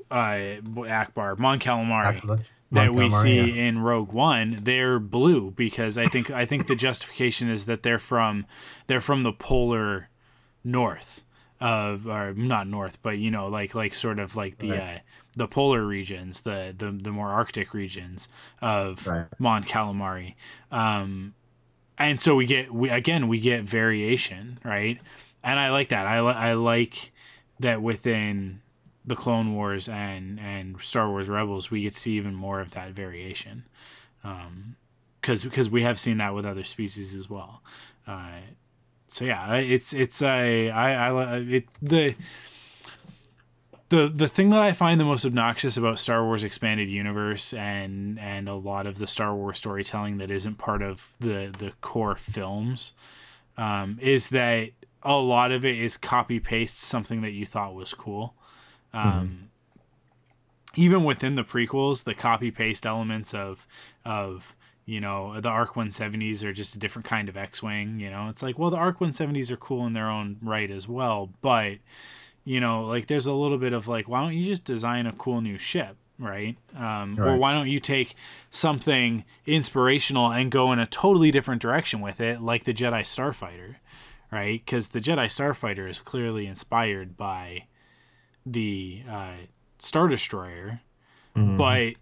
uh, 0.09 0.15
Ackbar 0.15 1.37
Mon 1.37 1.59
Calamari 1.59 2.45
that 2.71 2.93
we 2.93 3.09
see 3.09 3.35
yeah. 3.35 3.67
in 3.67 3.79
Rogue 3.79 4.11
One, 4.11 4.59
they're 4.61 4.99
blue 4.99 5.51
because 5.51 5.97
I 5.97 6.07
think 6.07 6.29
I 6.29 6.45
think 6.45 6.67
the 6.67 6.75
justification 6.75 7.49
is 7.49 7.65
that 7.65 7.83
they're 7.83 7.99
from 7.99 8.45
they're 8.87 9.01
from 9.01 9.23
the 9.23 9.33
polar 9.33 10.09
north 10.63 11.23
of 11.59 12.07
or 12.07 12.33
not 12.33 12.67
north, 12.67 12.99
but 13.01 13.17
you 13.17 13.31
know 13.31 13.47
like 13.47 13.73
like 13.73 13.93
sort 13.93 14.19
of 14.19 14.35
like 14.35 14.59
the 14.59 14.71
right. 14.71 14.79
uh, 14.79 14.99
the 15.35 15.47
polar 15.47 15.83
regions, 15.83 16.41
the 16.41 16.73
the 16.77 16.91
the 16.91 17.11
more 17.11 17.29
arctic 17.29 17.73
regions 17.73 18.29
of 18.61 19.07
right. 19.07 19.25
Mon 19.39 19.63
Calamari. 19.63 20.35
Um, 20.71 21.33
and 21.99 22.19
so 22.19 22.35
we 22.35 22.45
get 22.45 22.73
we 22.73 22.89
again 22.89 23.27
we 23.27 23.39
get 23.39 23.63
variation 23.63 24.59
right? 24.63 24.99
And 25.43 25.59
i 25.59 25.69
like 25.69 25.89
that. 25.89 26.07
I, 26.07 26.17
I 26.17 26.53
like 26.53 27.11
that 27.59 27.81
within 27.81 28.61
the 29.05 29.15
clone 29.15 29.53
wars 29.53 29.87
and 29.89 30.39
and 30.39 30.81
star 30.81 31.09
wars 31.09 31.29
rebels 31.29 31.71
we 31.71 31.81
get 31.81 31.93
to 31.93 31.99
see 31.99 32.13
even 32.13 32.33
more 32.33 32.59
of 32.61 32.71
that 32.71 32.91
variation. 32.91 33.65
Um 34.23 34.75
because 35.21 35.43
because 35.43 35.69
we 35.69 35.83
have 35.83 35.99
seen 35.99 36.17
that 36.17 36.33
with 36.33 36.45
other 36.45 36.63
species 36.63 37.13
as 37.13 37.29
well. 37.29 37.61
Uh 38.07 38.39
so 39.07 39.25
yeah 39.25 39.55
it's 39.55 39.93
it's 39.93 40.21
a 40.21 40.69
i 40.69 41.09
i 41.09 41.37
it 41.39 41.65
the 41.81 42.15
the 43.89 44.07
the 44.07 44.27
thing 44.27 44.51
that 44.51 44.61
I 44.61 44.71
find 44.71 44.99
the 44.99 45.05
most 45.05 45.25
obnoxious 45.25 45.75
about 45.75 45.99
Star 45.99 46.23
Wars 46.23 46.43
expanded 46.43 46.89
universe 46.89 47.53
and 47.53 48.19
and 48.19 48.47
a 48.47 48.55
lot 48.55 48.85
of 48.85 48.99
the 48.99 49.07
Star 49.07 49.35
Wars 49.35 49.57
storytelling 49.57 50.17
that 50.19 50.31
isn't 50.31 50.57
part 50.57 50.81
of 50.81 51.13
the 51.19 51.53
the 51.57 51.73
core 51.81 52.15
films 52.15 52.93
um, 53.57 53.97
is 54.01 54.29
that 54.29 54.69
a 55.03 55.17
lot 55.17 55.51
of 55.51 55.65
it 55.65 55.77
is 55.77 55.97
copy 55.97 56.39
paste 56.39 56.79
something 56.79 57.21
that 57.21 57.31
you 57.31 57.45
thought 57.45 57.73
was 57.73 57.93
cool. 57.93 58.35
Um, 58.93 59.03
mm-hmm. 59.03 59.45
Even 60.75 61.03
within 61.03 61.35
the 61.35 61.43
prequels, 61.43 62.03
the 62.03 62.13
copy 62.13 62.51
paste 62.51 62.85
elements 62.85 63.33
of 63.33 63.67
of 64.05 64.55
you 64.85 65.01
know 65.01 65.41
the 65.41 65.49
Arc 65.49 65.73
170s 65.73 66.43
are 66.43 66.53
just 66.53 66.75
a 66.75 66.79
different 66.79 67.07
kind 67.07 67.27
of 67.27 67.37
X-wing. 67.37 67.99
You 67.99 68.11
know, 68.11 68.29
it's 68.29 68.43
like 68.43 68.59
well 68.59 68.69
the 68.69 68.77
Arc 68.77 68.99
170s 68.99 69.49
are 69.49 69.57
cool 69.57 69.87
in 69.87 69.93
their 69.93 70.09
own 70.09 70.37
right 70.43 70.69
as 70.69 70.87
well, 70.87 71.31
but 71.41 71.79
you 72.49 72.59
know, 72.59 72.83
like 72.85 73.05
there's 73.05 73.27
a 73.27 73.31
little 73.31 73.59
bit 73.59 73.73
of 73.73 73.87
like, 73.87 74.09
why 74.09 74.21
don't 74.21 74.33
you 74.33 74.43
just 74.43 74.65
design 74.65 75.05
a 75.05 75.11
cool 75.11 75.39
new 75.39 75.59
ship? 75.59 75.95
Right? 76.17 76.57
Um, 76.75 77.15
right. 77.15 77.27
Or 77.27 77.37
why 77.37 77.53
don't 77.53 77.69
you 77.69 77.79
take 77.79 78.15
something 78.49 79.23
inspirational 79.45 80.31
and 80.31 80.49
go 80.49 80.71
in 80.73 80.79
a 80.79 80.87
totally 80.87 81.29
different 81.29 81.61
direction 81.61 82.01
with 82.01 82.19
it, 82.19 82.41
like 82.41 82.63
the 82.63 82.73
Jedi 82.73 83.01
Starfighter, 83.01 83.75
right? 84.31 84.65
Because 84.65 84.87
the 84.87 84.99
Jedi 84.99 85.27
Starfighter 85.27 85.87
is 85.87 85.99
clearly 85.99 86.47
inspired 86.47 87.15
by 87.15 87.67
the 88.47 89.03
uh, 89.07 89.33
Star 89.77 90.07
Destroyer, 90.07 90.81
mm-hmm. 91.35 91.55
but 91.55 91.93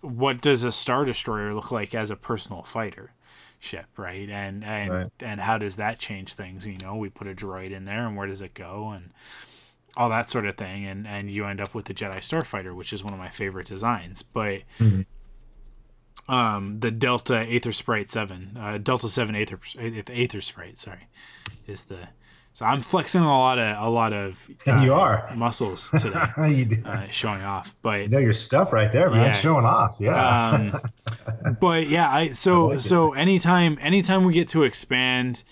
what 0.00 0.40
does 0.40 0.64
a 0.64 0.72
Star 0.72 1.04
Destroyer 1.04 1.54
look 1.54 1.70
like 1.70 1.94
as 1.94 2.10
a 2.10 2.16
personal 2.16 2.64
fighter? 2.64 3.12
ship, 3.60 3.86
right? 3.96 4.28
And 4.28 4.68
and 4.68 4.92
right. 4.92 5.06
and 5.20 5.40
how 5.40 5.56
does 5.56 5.76
that 5.76 6.00
change 6.00 6.34
things? 6.34 6.66
You 6.66 6.78
know, 6.78 6.96
we 6.96 7.08
put 7.08 7.28
a 7.28 7.34
droid 7.34 7.70
in 7.70 7.84
there, 7.84 8.04
and 8.08 8.16
where 8.16 8.26
does 8.26 8.42
it 8.42 8.54
go? 8.54 8.90
And 8.90 9.12
all 9.96 10.08
that 10.08 10.30
sort 10.30 10.46
of 10.46 10.56
thing, 10.56 10.86
and 10.86 11.06
and 11.06 11.30
you 11.30 11.44
end 11.44 11.60
up 11.60 11.74
with 11.74 11.86
the 11.86 11.94
Jedi 11.94 12.18
Starfighter, 12.18 12.74
which 12.74 12.92
is 12.92 13.02
one 13.04 13.12
of 13.12 13.18
my 13.18 13.28
favorite 13.28 13.66
designs. 13.66 14.22
But 14.22 14.62
mm-hmm. 14.78 16.32
um, 16.32 16.80
the 16.80 16.90
Delta 16.90 17.46
Aether 17.48 17.72
Sprite 17.72 18.10
Seven, 18.10 18.56
uh, 18.58 18.78
Delta 18.78 19.08
Seven 19.08 19.34
Aether 19.34 19.60
Aether 19.78 20.40
Sprite. 20.40 20.78
sorry, 20.78 21.08
is 21.66 21.82
the 21.82 22.08
so 22.54 22.66
I'm 22.66 22.82
flexing 22.82 23.22
a 23.22 23.26
lot 23.26 23.58
of 23.58 23.78
a 23.78 23.88
lot 23.88 24.12
of 24.12 24.50
uh, 24.66 24.82
you 24.82 24.92
are 24.92 25.30
muscles 25.34 25.90
today, 25.90 26.26
you 26.48 26.64
do. 26.66 26.82
Uh, 26.84 27.08
showing 27.08 27.42
off. 27.42 27.74
But 27.82 28.02
you 28.02 28.08
know 28.08 28.18
your 28.18 28.34
stuff 28.34 28.72
right 28.72 28.92
there, 28.92 29.10
man, 29.10 29.26
yeah. 29.26 29.32
showing 29.32 29.64
off. 29.64 29.96
Yeah. 29.98 30.50
Um, 30.50 31.56
but 31.60 31.88
yeah, 31.88 32.10
I 32.10 32.32
so 32.32 32.70
I 32.70 32.74
like 32.74 32.80
so 32.80 33.14
anytime 33.14 33.78
anytime 33.80 34.24
we 34.24 34.34
get 34.34 34.48
to 34.48 34.64
expand 34.64 35.44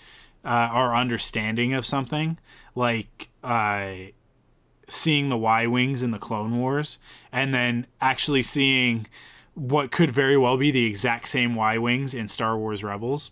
uh, 0.45 0.69
our 0.71 0.95
understanding 0.95 1.73
of 1.73 1.85
something, 1.85 2.37
like 2.75 3.29
uh, 3.43 3.93
seeing 4.91 5.29
the 5.29 5.37
Y 5.37 5.65
wings 5.67 6.03
in 6.03 6.11
the 6.11 6.19
Clone 6.19 6.59
Wars, 6.59 6.99
and 7.31 7.53
then 7.53 7.87
actually 8.01 8.41
seeing 8.41 9.07
what 9.53 9.91
could 9.91 10.11
very 10.11 10.37
well 10.37 10.57
be 10.57 10.69
the 10.69 10.85
exact 10.85 11.27
same 11.27 11.55
Y 11.55 11.77
wings 11.77 12.13
in 12.13 12.27
Star 12.27 12.57
Wars 12.57 12.83
Rebels 12.83 13.31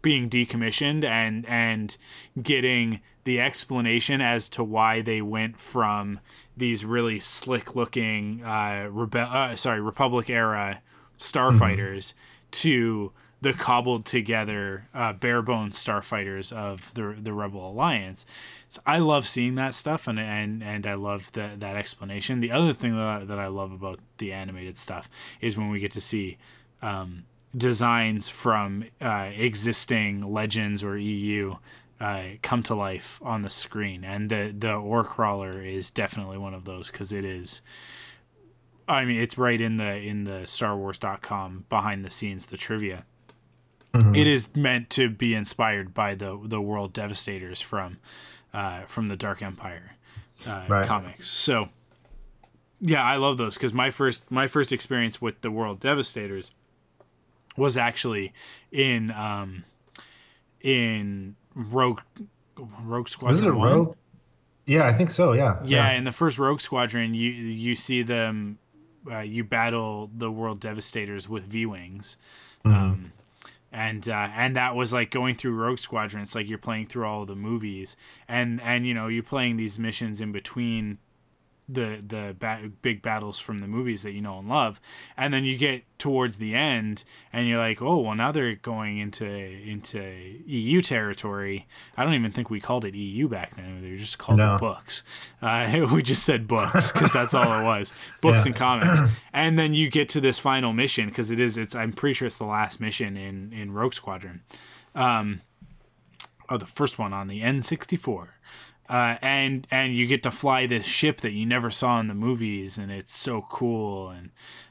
being 0.00 0.30
decommissioned 0.30 1.04
and 1.04 1.44
and 1.46 1.96
getting 2.40 3.00
the 3.24 3.40
explanation 3.40 4.20
as 4.20 4.48
to 4.48 4.62
why 4.62 5.00
they 5.00 5.20
went 5.20 5.58
from 5.58 6.20
these 6.56 6.84
really 6.84 7.18
slick 7.18 7.74
looking 7.74 8.40
uh, 8.44 8.88
rebe- 8.90 9.16
uh 9.16 9.56
sorry 9.56 9.80
Republic 9.80 10.30
era 10.30 10.80
starfighters 11.18 12.12
mm-hmm. 12.12 12.50
to 12.52 13.12
the 13.40 13.52
cobbled 13.52 14.04
together 14.04 14.88
uh, 14.92 15.12
bare 15.12 15.42
bones 15.42 15.82
starfighters 15.82 16.52
of 16.52 16.92
the 16.94 17.16
the 17.18 17.32
Rebel 17.32 17.70
Alliance. 17.70 18.26
So 18.68 18.80
I 18.84 18.98
love 18.98 19.28
seeing 19.28 19.54
that 19.56 19.74
stuff 19.74 20.08
and 20.08 20.18
and 20.18 20.62
and 20.62 20.86
I 20.86 20.94
love 20.94 21.32
that 21.32 21.60
that 21.60 21.76
explanation. 21.76 22.40
The 22.40 22.50
other 22.50 22.72
thing 22.72 22.96
that 22.96 23.06
I, 23.06 23.24
that 23.24 23.38
I 23.38 23.46
love 23.46 23.72
about 23.72 24.00
the 24.18 24.32
animated 24.32 24.76
stuff 24.76 25.08
is 25.40 25.56
when 25.56 25.70
we 25.70 25.80
get 25.80 25.92
to 25.92 26.00
see 26.00 26.38
um, 26.82 27.24
designs 27.56 28.28
from 28.28 28.84
uh, 29.00 29.30
existing 29.34 30.32
legends 30.32 30.82
or 30.82 30.96
EU 30.98 31.56
uh, 32.00 32.22
come 32.42 32.62
to 32.62 32.74
life 32.74 33.20
on 33.22 33.42
the 33.42 33.50
screen, 33.50 34.04
and 34.04 34.30
the 34.30 34.54
the 34.56 34.74
ore 34.74 35.04
crawler 35.04 35.62
is 35.62 35.90
definitely 35.90 36.38
one 36.38 36.54
of 36.54 36.64
those 36.64 36.90
because 36.90 37.12
it 37.12 37.24
is. 37.24 37.62
I 38.86 39.04
mean, 39.04 39.20
it's 39.20 39.36
right 39.36 39.60
in 39.60 39.76
the 39.76 39.96
in 39.96 40.24
the 40.24 40.46
Star 40.46 40.76
Wars.com 40.76 41.66
behind 41.68 42.04
the 42.04 42.10
scenes 42.10 42.46
the 42.46 42.56
trivia. 42.56 43.04
Mm-hmm. 43.98 44.14
It 44.14 44.26
is 44.26 44.54
meant 44.54 44.90
to 44.90 45.08
be 45.08 45.34
inspired 45.34 45.94
by 45.94 46.14
the 46.14 46.38
the 46.42 46.60
world 46.60 46.92
devastators 46.92 47.60
from 47.60 47.98
uh, 48.54 48.82
from 48.82 49.08
the 49.08 49.16
Dark 49.16 49.42
Empire 49.42 49.96
uh, 50.46 50.64
right. 50.68 50.86
comics. 50.86 51.26
So 51.26 51.68
yeah, 52.80 53.02
I 53.02 53.16
love 53.16 53.38
those 53.38 53.54
because 53.54 53.74
my 53.74 53.90
first 53.90 54.30
my 54.30 54.46
first 54.46 54.72
experience 54.72 55.20
with 55.20 55.40
the 55.40 55.50
world 55.50 55.80
devastators 55.80 56.52
was 57.56 57.76
actually 57.76 58.32
in 58.70 59.10
um 59.10 59.64
in 60.60 61.36
Rogue 61.54 62.00
Rogue 62.56 63.08
Squadron. 63.08 63.36
Was 63.36 63.44
it 63.44 63.54
one. 63.54 63.72
Rogue? 63.72 63.96
Yeah, 64.66 64.86
I 64.86 64.92
think 64.92 65.10
so. 65.10 65.32
Yeah. 65.32 65.56
Yeah, 65.64 65.90
yeah. 65.90 65.96
in 65.96 66.04
the 66.04 66.12
first 66.12 66.38
Rogue 66.38 66.60
Squadron, 66.60 67.14
you 67.14 67.30
you 67.30 67.74
see 67.74 68.02
them, 68.02 68.58
uh, 69.10 69.20
you 69.20 69.42
battle 69.42 70.10
the 70.14 70.30
World 70.30 70.60
Devastators 70.60 71.28
with 71.28 71.44
V 71.44 71.64
wings, 71.64 72.18
mm-hmm. 72.64 72.76
um, 72.76 73.12
and 73.72 74.08
uh, 74.08 74.28
and 74.34 74.56
that 74.56 74.74
was 74.74 74.92
like 74.92 75.10
going 75.10 75.34
through 75.34 75.54
Rogue 75.54 75.78
Squadron. 75.78 76.22
It's 76.22 76.34
like 76.34 76.48
you're 76.48 76.58
playing 76.58 76.86
through 76.86 77.04
all 77.06 77.22
of 77.22 77.28
the 77.28 77.36
movies, 77.36 77.96
and 78.26 78.60
and 78.62 78.86
you 78.86 78.94
know 78.94 79.08
you're 79.08 79.22
playing 79.22 79.56
these 79.56 79.78
missions 79.78 80.20
in 80.20 80.32
between 80.32 80.98
the 81.68 82.02
the 82.04 82.34
ba- 82.38 82.70
big 82.80 83.02
battles 83.02 83.38
from 83.38 83.58
the 83.58 83.68
movies 83.68 84.02
that 84.02 84.12
you 84.12 84.22
know 84.22 84.38
and 84.38 84.48
love. 84.48 84.80
And 85.16 85.34
then 85.34 85.44
you 85.44 85.58
get 85.58 85.84
towards 85.98 86.38
the 86.38 86.54
end 86.54 87.04
and 87.32 87.48
you're 87.48 87.58
like 87.58 87.82
oh 87.82 87.98
well 87.98 88.14
now 88.14 88.32
they're 88.32 88.54
going 88.54 88.98
into 88.98 89.26
into 89.26 90.00
EU 90.46 90.80
territory. 90.80 91.66
I 91.96 92.04
don't 92.04 92.14
even 92.14 92.32
think 92.32 92.48
we 92.48 92.60
called 92.60 92.84
it 92.84 92.94
EU 92.94 93.28
back 93.28 93.56
then. 93.56 93.82
They 93.82 93.90
were 93.90 93.96
just 93.96 94.18
called 94.18 94.38
no. 94.38 94.56
books. 94.58 95.02
Uh, 95.42 95.86
we 95.92 96.02
just 96.02 96.22
said 96.24 96.48
books 96.48 96.90
because 96.90 97.12
that's 97.12 97.34
all 97.34 97.60
it 97.60 97.64
was. 97.64 97.92
Books 98.20 98.44
yeah. 98.44 98.50
and 98.50 98.56
comics. 98.56 99.00
And 99.32 99.58
then 99.58 99.74
you 99.74 99.90
get 99.90 100.08
to 100.10 100.20
this 100.20 100.38
final 100.38 100.72
mission 100.72 101.08
because 101.08 101.30
it 101.30 101.38
is 101.38 101.56
it's 101.56 101.74
I'm 101.74 101.92
pretty 101.92 102.14
sure 102.14 102.26
it's 102.26 102.38
the 102.38 102.44
last 102.44 102.80
mission 102.80 103.16
in 103.16 103.52
in 103.52 103.72
Rogue 103.72 103.94
Squadron. 103.94 104.42
Um 104.94 105.42
oh 106.48 106.56
the 106.56 106.66
first 106.66 106.98
one 106.98 107.12
on 107.12 107.28
the 107.28 107.42
N64 107.42 108.28
uh, 108.88 109.16
and 109.20 109.66
and 109.70 109.94
you 109.94 110.06
get 110.06 110.22
to 110.22 110.30
fly 110.30 110.66
this 110.66 110.86
ship 110.86 111.20
that 111.20 111.32
you 111.32 111.44
never 111.44 111.70
saw 111.70 112.00
in 112.00 112.08
the 112.08 112.14
movies, 112.14 112.78
and 112.78 112.90
it's 112.90 113.14
so 113.14 113.46
cool, 113.50 114.08
and 114.08 114.30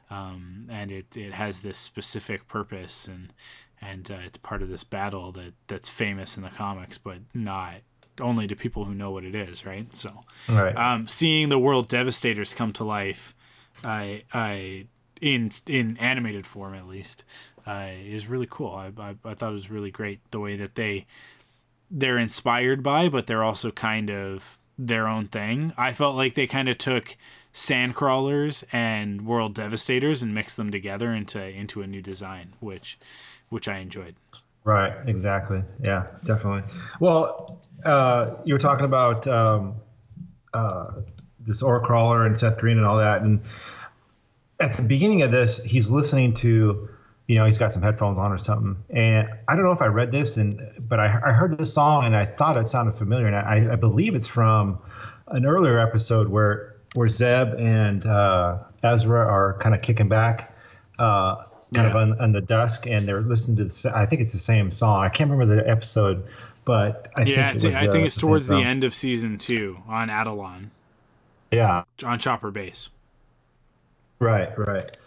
um, 0.10 0.68
and 0.70 0.92
it, 0.92 1.16
it 1.16 1.34
has 1.34 1.62
this 1.62 1.78
specific 1.78 2.48
purpose, 2.48 3.08
and 3.08 3.34
and 3.82 4.10
uh, 4.10 4.18
it's 4.26 4.38
part 4.38 4.62
of 4.62 4.70
this 4.70 4.84
battle 4.84 5.32
that 5.34 5.54
that's 5.68 5.90
famous 5.90 6.36
in 6.38 6.44
the 6.44 6.50
comics, 6.50 6.98
but 6.98 7.20
not 7.34 7.76
only 8.20 8.48
to 8.48 8.56
people 8.56 8.86
who 8.86 8.96
know 8.96 9.12
what 9.12 9.24
it 9.24 9.36
is, 9.36 9.66
right? 9.66 9.94
So, 9.96 10.24
right. 10.50 10.76
Um, 10.76 11.08
seeing 11.08 11.50
the 11.50 11.60
world 11.60 11.88
devastators 11.88 12.54
come 12.54 12.74
to 12.74 12.84
life, 12.84 13.36
I 13.84 14.24
I 14.34 14.88
in 15.22 15.52
in 15.68 15.98
animated 15.98 16.48
form 16.48 16.74
at 16.74 16.88
least, 16.88 17.24
uh, 17.68 17.90
is 18.04 18.28
really 18.28 18.48
cool. 18.50 18.74
I, 18.74 18.92
I 18.98 19.16
I 19.24 19.34
thought 19.36 19.52
it 19.52 19.54
was 19.54 19.70
really 19.70 19.92
great 19.92 20.20
the 20.32 20.40
way 20.40 20.56
that 20.58 20.76
they 20.76 21.06
they're 21.90 22.18
inspired 22.18 22.84
by, 22.84 23.10
but 23.10 23.28
they're 23.28 23.44
also 23.44 23.72
kind 23.72 24.10
of 24.10 24.58
their 24.78 25.08
own 25.08 25.28
thing. 25.28 25.74
I 25.78 25.94
felt 25.94 26.16
like 26.16 26.36
they 26.36 26.48
kind 26.48 26.70
of 26.70 26.78
took 26.78 27.18
Sandcrawlers 27.54 28.64
and 28.72 29.26
World 29.26 29.56
Devastators 29.56 30.22
and 30.22 30.34
mixed 30.34 30.58
them 30.58 30.70
together 30.70 31.14
into 31.14 31.44
into 31.44 31.82
a 31.82 31.88
new 31.88 32.02
design, 32.02 32.54
which 32.60 33.00
which 33.50 33.68
I 33.68 33.78
enjoyed. 33.78 34.16
Right, 34.64 34.94
exactly. 35.08 35.64
Yeah, 35.82 36.08
definitely. 36.26 36.70
Well, 37.00 37.62
uh, 37.86 38.36
you 38.44 38.54
were 38.54 38.60
talking 38.60 38.86
about 38.86 39.26
um, 39.28 39.76
uh, 40.54 40.92
this 41.40 41.62
Ore 41.62 41.80
Crawler 41.80 42.26
and 42.26 42.38
Seth 42.38 42.58
Green 42.58 42.78
and 42.78 42.86
all 42.86 42.98
that, 42.98 43.22
and 43.22 43.42
at 44.60 44.74
the 44.74 44.84
beginning 44.84 45.22
of 45.22 45.32
this, 45.32 45.64
he's 45.64 45.90
listening 45.90 46.34
to 46.36 46.90
you 47.28 47.36
know, 47.36 47.46
he's 47.46 47.58
got 47.58 47.74
some 47.74 47.82
headphones 47.82 48.18
on 48.18 48.32
or 48.32 48.38
something. 48.38 48.78
And 48.90 49.30
I 49.48 49.56
don't 49.56 49.66
know 49.66 49.74
if 49.74 49.82
I 49.82 49.88
read 49.88 50.12
this, 50.12 50.38
and 50.38 50.62
but 50.80 51.00
I, 51.00 51.06
I 51.06 51.32
heard 51.34 51.58
this 51.58 51.74
song 51.74 52.06
and 52.06 52.16
I 52.16 52.26
thought 52.26 52.58
it 52.58 52.68
sounded 52.68 52.96
familiar, 52.96 53.28
and 53.28 53.36
I, 53.36 53.74
I 53.74 53.76
believe 53.76 54.16
it's 54.16 54.28
from 54.28 54.80
an 55.28 55.46
earlier 55.46 55.78
episode 55.78 56.30
where 56.30 56.76
where 56.94 57.10
Zeb 57.10 57.54
and 57.60 58.06
uh, 58.06 58.60
Ezra 58.82 59.20
are 59.20 59.58
kind 59.60 59.76
of 59.76 59.82
kicking 59.82 60.08
back, 60.08 60.56
uh, 60.98 61.36
kind 61.74 61.88
yeah. 61.88 61.90
of 61.90 61.96
on, 61.98 62.22
on, 62.22 62.32
the 62.32 62.42
dusk, 62.42 62.88
and 62.88 63.06
they're 63.06 63.22
listening 63.22 63.58
to. 63.58 63.66
The, 63.66 63.92
I 63.94 64.06
think 64.06 64.22
it's 64.22 64.32
the 64.32 64.38
same 64.38 64.72
song. 64.72 65.04
I 65.04 65.10
can't 65.10 65.30
remember 65.30 65.54
the 65.54 65.70
episode, 65.70 66.26
but 66.64 67.10
I 67.18 67.24
yeah, 67.24 67.52
think 67.52 67.64
it 67.64 67.68
was, 67.68 67.76
I 67.76 67.92
think 67.92 68.06
it's 68.06 68.16
the 68.16 68.22
towards 68.22 68.48
the 68.48 68.58
end 68.58 68.86
of 68.86 68.96
season 68.96 69.38
two 69.38 69.80
on 69.86 70.10
Atollon. 70.10 70.72
Yeah, 71.52 71.84
on 72.06 72.20
Chopper 72.20 72.52
Base. 72.52 72.90
Right, 74.20 74.58
right. 74.58 74.98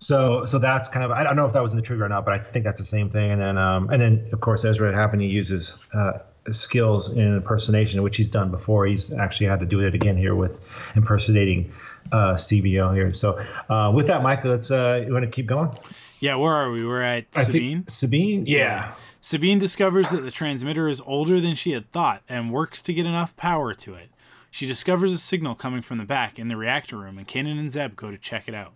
So 0.00 0.44
so 0.44 0.58
that's 0.58 0.88
kind 0.88 1.04
of 1.04 1.10
I 1.10 1.24
don't 1.24 1.36
know 1.36 1.46
if 1.46 1.52
that 1.52 1.62
was 1.62 1.72
in 1.72 1.76
the 1.76 1.82
trigger 1.82 2.04
or 2.04 2.08
not, 2.08 2.24
but 2.24 2.34
I 2.34 2.38
think 2.38 2.64
that's 2.64 2.78
the 2.78 2.84
same 2.84 3.10
thing. 3.10 3.32
And 3.32 3.40
then 3.40 3.58
um, 3.58 3.90
and 3.90 4.00
then 4.00 4.28
of 4.32 4.40
course 4.40 4.64
Ezra 4.64 4.94
happened 4.94 5.22
he 5.22 5.28
uses 5.28 5.76
uh, 5.92 6.18
skills 6.50 7.08
in 7.10 7.36
impersonation, 7.36 8.02
which 8.02 8.16
he's 8.16 8.30
done 8.30 8.50
before. 8.50 8.86
He's 8.86 9.12
actually 9.12 9.46
had 9.46 9.60
to 9.60 9.66
do 9.66 9.80
it 9.80 9.94
again 9.94 10.16
here 10.16 10.34
with 10.34 10.58
impersonating 10.94 11.72
uh, 12.12 12.36
Seevor 12.36 12.94
here. 12.94 13.12
So 13.12 13.44
uh, 13.68 13.92
with 13.94 14.06
that, 14.06 14.22
Michael, 14.22 14.50
let's 14.52 14.70
uh, 14.70 15.04
you 15.06 15.12
want 15.12 15.24
to 15.24 15.30
keep 15.30 15.46
going? 15.46 15.76
Yeah, 16.20 16.36
where 16.36 16.52
are 16.52 16.70
we? 16.70 16.84
We're 16.86 17.02
at 17.02 17.32
Sabine. 17.34 17.86
Sabine, 17.88 18.46
yeah. 18.46 18.58
yeah. 18.58 18.94
Sabine 19.20 19.58
discovers 19.58 20.10
that 20.10 20.22
the 20.22 20.30
transmitter 20.30 20.88
is 20.88 21.00
older 21.02 21.40
than 21.40 21.54
she 21.54 21.72
had 21.72 21.90
thought 21.92 22.22
and 22.28 22.52
works 22.52 22.82
to 22.82 22.94
get 22.94 23.06
enough 23.06 23.36
power 23.36 23.74
to 23.74 23.94
it. 23.94 24.10
She 24.50 24.66
discovers 24.66 25.12
a 25.12 25.18
signal 25.18 25.54
coming 25.54 25.82
from 25.82 25.98
the 25.98 26.04
back 26.04 26.38
in 26.38 26.48
the 26.48 26.56
reactor 26.56 26.96
room, 26.96 27.18
and 27.18 27.28
Kanan 27.28 27.58
and 27.58 27.70
Zeb 27.70 27.96
go 27.96 28.10
to 28.10 28.18
check 28.18 28.48
it 28.48 28.54
out. 28.54 28.72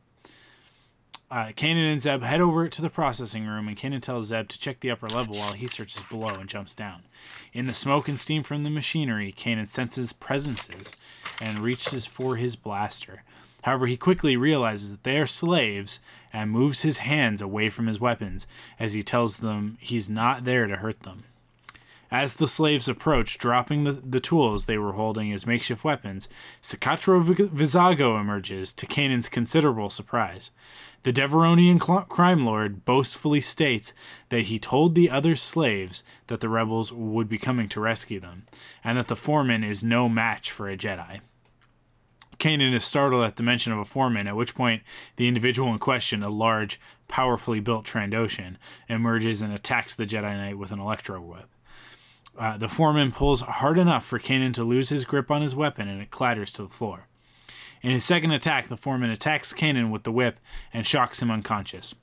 Uh, 1.32 1.46
Kanan 1.46 1.90
and 1.90 2.02
Zeb 2.02 2.20
head 2.20 2.42
over 2.42 2.68
to 2.68 2.82
the 2.82 2.90
processing 2.90 3.46
room, 3.46 3.66
and 3.66 3.74
Kanan 3.74 4.02
tells 4.02 4.26
Zeb 4.26 4.48
to 4.48 4.58
check 4.60 4.80
the 4.80 4.90
upper 4.90 5.08
level 5.08 5.36
while 5.36 5.54
he 5.54 5.66
searches 5.66 6.02
below 6.10 6.34
and 6.34 6.46
jumps 6.46 6.74
down. 6.74 7.04
In 7.54 7.66
the 7.66 7.72
smoke 7.72 8.06
and 8.06 8.20
steam 8.20 8.42
from 8.42 8.64
the 8.64 8.70
machinery, 8.70 9.32
Kanan 9.34 9.66
senses 9.66 10.12
presences 10.12 10.94
and 11.40 11.60
reaches 11.60 12.04
for 12.04 12.36
his 12.36 12.54
blaster. 12.54 13.22
However, 13.62 13.86
he 13.86 13.96
quickly 13.96 14.36
realizes 14.36 14.90
that 14.90 15.04
they 15.04 15.16
are 15.18 15.26
slaves 15.26 16.00
and 16.34 16.50
moves 16.50 16.82
his 16.82 16.98
hands 16.98 17.40
away 17.40 17.70
from 17.70 17.86
his 17.86 17.98
weapons 17.98 18.46
as 18.78 18.92
he 18.92 19.02
tells 19.02 19.38
them 19.38 19.78
he's 19.80 20.10
not 20.10 20.44
there 20.44 20.66
to 20.66 20.76
hurt 20.76 21.00
them. 21.00 21.24
As 22.12 22.34
the 22.34 22.46
slaves 22.46 22.88
approach, 22.88 23.38
dropping 23.38 23.84
the, 23.84 23.92
the 23.92 24.20
tools 24.20 24.66
they 24.66 24.76
were 24.76 24.92
holding 24.92 25.32
as 25.32 25.46
makeshift 25.46 25.82
weapons, 25.82 26.28
Cikatro 26.60 27.24
Vizago 27.24 28.20
emerges, 28.20 28.74
to 28.74 28.86
Kanan's 28.86 29.30
considerable 29.30 29.88
surprise. 29.88 30.50
The 31.04 31.12
Devaronian 31.14 31.82
cl- 31.82 32.02
crime 32.02 32.44
lord 32.44 32.84
boastfully 32.84 33.40
states 33.40 33.94
that 34.28 34.42
he 34.42 34.58
told 34.58 34.94
the 34.94 35.08
other 35.08 35.34
slaves 35.34 36.04
that 36.26 36.40
the 36.40 36.50
rebels 36.50 36.92
would 36.92 37.30
be 37.30 37.38
coming 37.38 37.66
to 37.70 37.80
rescue 37.80 38.20
them, 38.20 38.44
and 38.84 38.98
that 38.98 39.06
the 39.08 39.16
foreman 39.16 39.64
is 39.64 39.82
no 39.82 40.06
match 40.06 40.50
for 40.50 40.68
a 40.68 40.76
Jedi. 40.76 41.20
Kanan 42.38 42.74
is 42.74 42.84
startled 42.84 43.24
at 43.24 43.36
the 43.36 43.42
mention 43.42 43.72
of 43.72 43.78
a 43.78 43.86
foreman, 43.86 44.26
at 44.26 44.36
which 44.36 44.54
point 44.54 44.82
the 45.16 45.28
individual 45.28 45.72
in 45.72 45.78
question, 45.78 46.22
a 46.22 46.28
large, 46.28 46.78
powerfully 47.08 47.60
built 47.60 47.86
Trandoshan, 47.86 48.58
emerges 48.86 49.40
and 49.40 49.54
attacks 49.54 49.94
the 49.94 50.04
Jedi 50.04 50.36
Knight 50.36 50.58
with 50.58 50.72
an 50.72 50.78
electro 50.78 51.18
whip. 51.18 51.48
Uh, 52.38 52.56
the 52.56 52.68
foreman 52.68 53.12
pulls 53.12 53.42
hard 53.42 53.78
enough 53.78 54.04
for 54.06 54.18
Kanan 54.18 54.54
to 54.54 54.64
lose 54.64 54.88
his 54.88 55.04
grip 55.04 55.30
on 55.30 55.42
his 55.42 55.54
weapon 55.54 55.86
and 55.88 56.00
it 56.00 56.10
clatters 56.10 56.52
to 56.54 56.62
the 56.62 56.68
floor. 56.68 57.08
In 57.82 57.90
his 57.90 58.04
second 58.04 58.30
attack, 58.30 58.68
the 58.68 58.76
foreman 58.76 59.10
attacks 59.10 59.52
Kanan 59.52 59.90
with 59.90 60.04
the 60.04 60.12
whip 60.12 60.38
and 60.72 60.86
shocks 60.86 61.20
him 61.20 61.30
unconscious. 61.30 61.94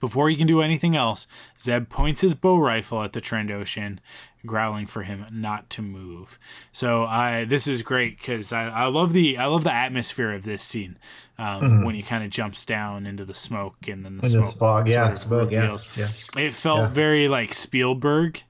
Before 0.00 0.28
he 0.28 0.36
can 0.36 0.46
do 0.46 0.60
anything 0.60 0.94
else, 0.94 1.26
Zeb 1.60 1.88
points 1.88 2.20
his 2.20 2.34
bo-rifle 2.34 3.02
at 3.02 3.14
the 3.14 3.22
Trandoshan, 3.22 4.00
growling 4.44 4.86
for 4.86 5.02
him 5.02 5.24
not 5.30 5.70
to 5.70 5.82
move. 5.82 6.38
So 6.72 7.04
I 7.04 7.44
this 7.46 7.66
is 7.66 7.80
great 7.80 8.18
because 8.18 8.52
I, 8.52 8.68
I 8.68 8.84
love 8.86 9.14
the 9.14 9.38
I 9.38 9.46
love 9.46 9.64
the 9.64 9.72
atmosphere 9.72 10.32
of 10.32 10.42
this 10.42 10.62
scene 10.62 10.98
um, 11.38 11.62
Mhm. 11.62 11.84
when 11.86 11.94
he 11.94 12.02
kind 12.02 12.22
of 12.22 12.28
jumps 12.28 12.66
down 12.66 13.06
into 13.06 13.24
the 13.24 13.32
smoke 13.32 13.88
and 13.88 14.04
then 14.04 14.18
the 14.18 14.24
In 14.26 14.30
smoke 14.42 14.54
fog, 14.58 14.88
yeah, 14.90 15.14
smoke, 15.14 15.50
yeah, 15.50 15.76
yeah. 15.96 16.08
It 16.36 16.52
felt 16.52 16.80
Yeah. 16.80 16.90
very 16.90 17.28
like 17.28 17.54
Spielberg 17.54 18.42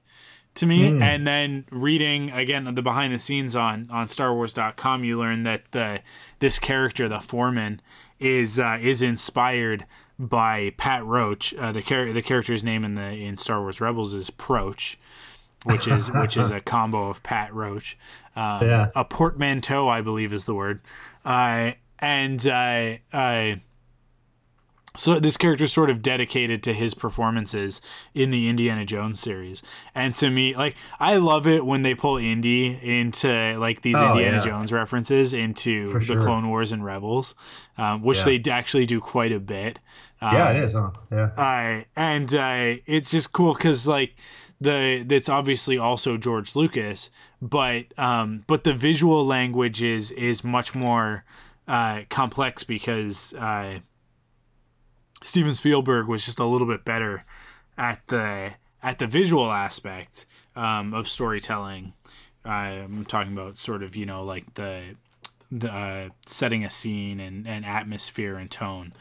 to 0.55 0.65
me. 0.65 0.91
Mm. 0.91 1.01
And 1.01 1.27
then 1.27 1.65
reading 1.71 2.31
again 2.31 2.73
the 2.73 2.81
behind 2.81 3.13
the 3.13 3.19
scenes 3.19 3.55
on 3.55 3.87
on 3.91 4.07
StarWars.com, 4.07 5.03
you 5.03 5.17
learn 5.19 5.43
that 5.43 5.71
the 5.71 6.01
this 6.39 6.59
character, 6.59 7.07
the 7.07 7.19
foreman, 7.19 7.81
is 8.19 8.59
uh, 8.59 8.77
is 8.81 9.01
inspired 9.01 9.85
by 10.17 10.71
Pat 10.77 11.05
Roach. 11.05 11.53
Uh, 11.53 11.71
the 11.71 11.81
char- 11.81 12.11
the 12.11 12.21
character's 12.21 12.63
name 12.63 12.83
in 12.83 12.95
the 12.95 13.11
in 13.11 13.37
Star 13.37 13.61
Wars 13.61 13.81
Rebels 13.81 14.13
is 14.13 14.29
Proach, 14.29 14.95
which 15.65 15.87
is 15.87 16.11
which 16.13 16.37
is 16.37 16.51
a 16.51 16.59
combo 16.61 17.09
of 17.09 17.21
Pat 17.23 17.53
Roach. 17.53 17.97
Um, 18.35 18.67
Yeah. 18.67 18.89
A 18.95 19.05
portmanteau, 19.05 19.87
I 19.87 20.01
believe, 20.01 20.33
is 20.33 20.45
the 20.45 20.55
word. 20.55 20.81
Uh, 21.23 21.71
and 21.99 22.45
uh, 22.45 22.95
uh, 23.13 23.55
so 24.97 25.19
this 25.19 25.37
character 25.37 25.63
is 25.65 25.73
sort 25.73 25.89
of 25.89 26.01
dedicated 26.01 26.61
to 26.63 26.73
his 26.73 26.93
performances 26.93 27.81
in 28.13 28.31
the 28.31 28.47
Indiana 28.49 28.85
Jones 28.85 29.19
series. 29.19 29.61
And 29.93 30.13
to 30.15 30.29
me, 30.29 30.55
like 30.55 30.75
I 30.99 31.17
love 31.17 31.45
it 31.47 31.65
when 31.65 31.81
they 31.83 31.95
pull 31.95 32.17
Indy 32.17 32.77
into 32.81 33.57
like 33.59 33.81
these 33.81 33.95
Oh, 33.97 34.07
Indiana 34.07 34.37
yeah. 34.37 34.43
Jones 34.43 34.71
references 34.71 35.33
into 35.33 35.91
For 35.91 35.99
the 35.99 36.05
sure. 36.05 36.21
Clone 36.21 36.49
Wars 36.49 36.71
and 36.71 36.83
Rebels, 36.83 37.35
um, 37.77 38.01
which 38.01 38.19
Yeah. 38.19 38.25
they 38.25 38.37
d- 38.37 38.51
actually 38.51 38.85
do 38.85 38.99
quite 38.99 39.31
a 39.31 39.39
bit. 39.39 39.79
yeah, 40.21 40.47
Um, 40.49 40.55
it 40.55 40.63
is. 40.63 40.73
Huh? 40.73 40.91
Yeah. 41.11 41.29
uh, 41.37 41.83
and 41.95 42.33
uh, 42.33 42.81
it's 42.85 43.11
just 43.11 43.31
cool 43.33 43.53
because 43.53 43.87
like 43.87 44.15
the 44.61 45.03
that's 45.05 45.27
obviously 45.29 45.77
also 45.77 46.15
George 46.17 46.55
Lucas, 46.55 47.09
but 47.41 47.85
um, 47.97 48.43
but 48.47 48.63
the 48.63 48.73
visual 48.73 49.25
language 49.25 49.83
is 49.83 50.11
is 50.11 50.43
much 50.43 50.73
more 50.73 51.25
uh, 51.67 52.01
complex 52.09 52.63
because 52.63 53.33
uh, 53.33 53.79
Steven 55.25 55.55
Spielberg 55.55 56.07
was 56.07 56.23
just 56.23 56.37
a 56.37 56.45
little 56.45 56.67
bit 56.67 56.85
better 56.85 57.25
at 57.79 58.07
the 58.07 58.53
at 58.83 58.99
the 58.99 59.07
visual 59.07 59.51
aspect 59.51 60.27
um, 60.55 60.93
of 60.93 61.09
storytelling. 61.09 61.93
I'm 62.45 63.05
talking 63.05 63.33
about 63.33 63.57
sort 63.57 63.81
of 63.81 63.95
you 63.95 64.05
know 64.05 64.23
like 64.23 64.53
the 64.53 64.81
the 65.51 65.73
uh, 65.73 66.09
setting 66.27 66.63
a 66.63 66.69
scene 66.69 67.19
and, 67.19 67.47
and 67.47 67.65
atmosphere 67.65 68.35
and 68.35 68.51
tone 68.51 68.93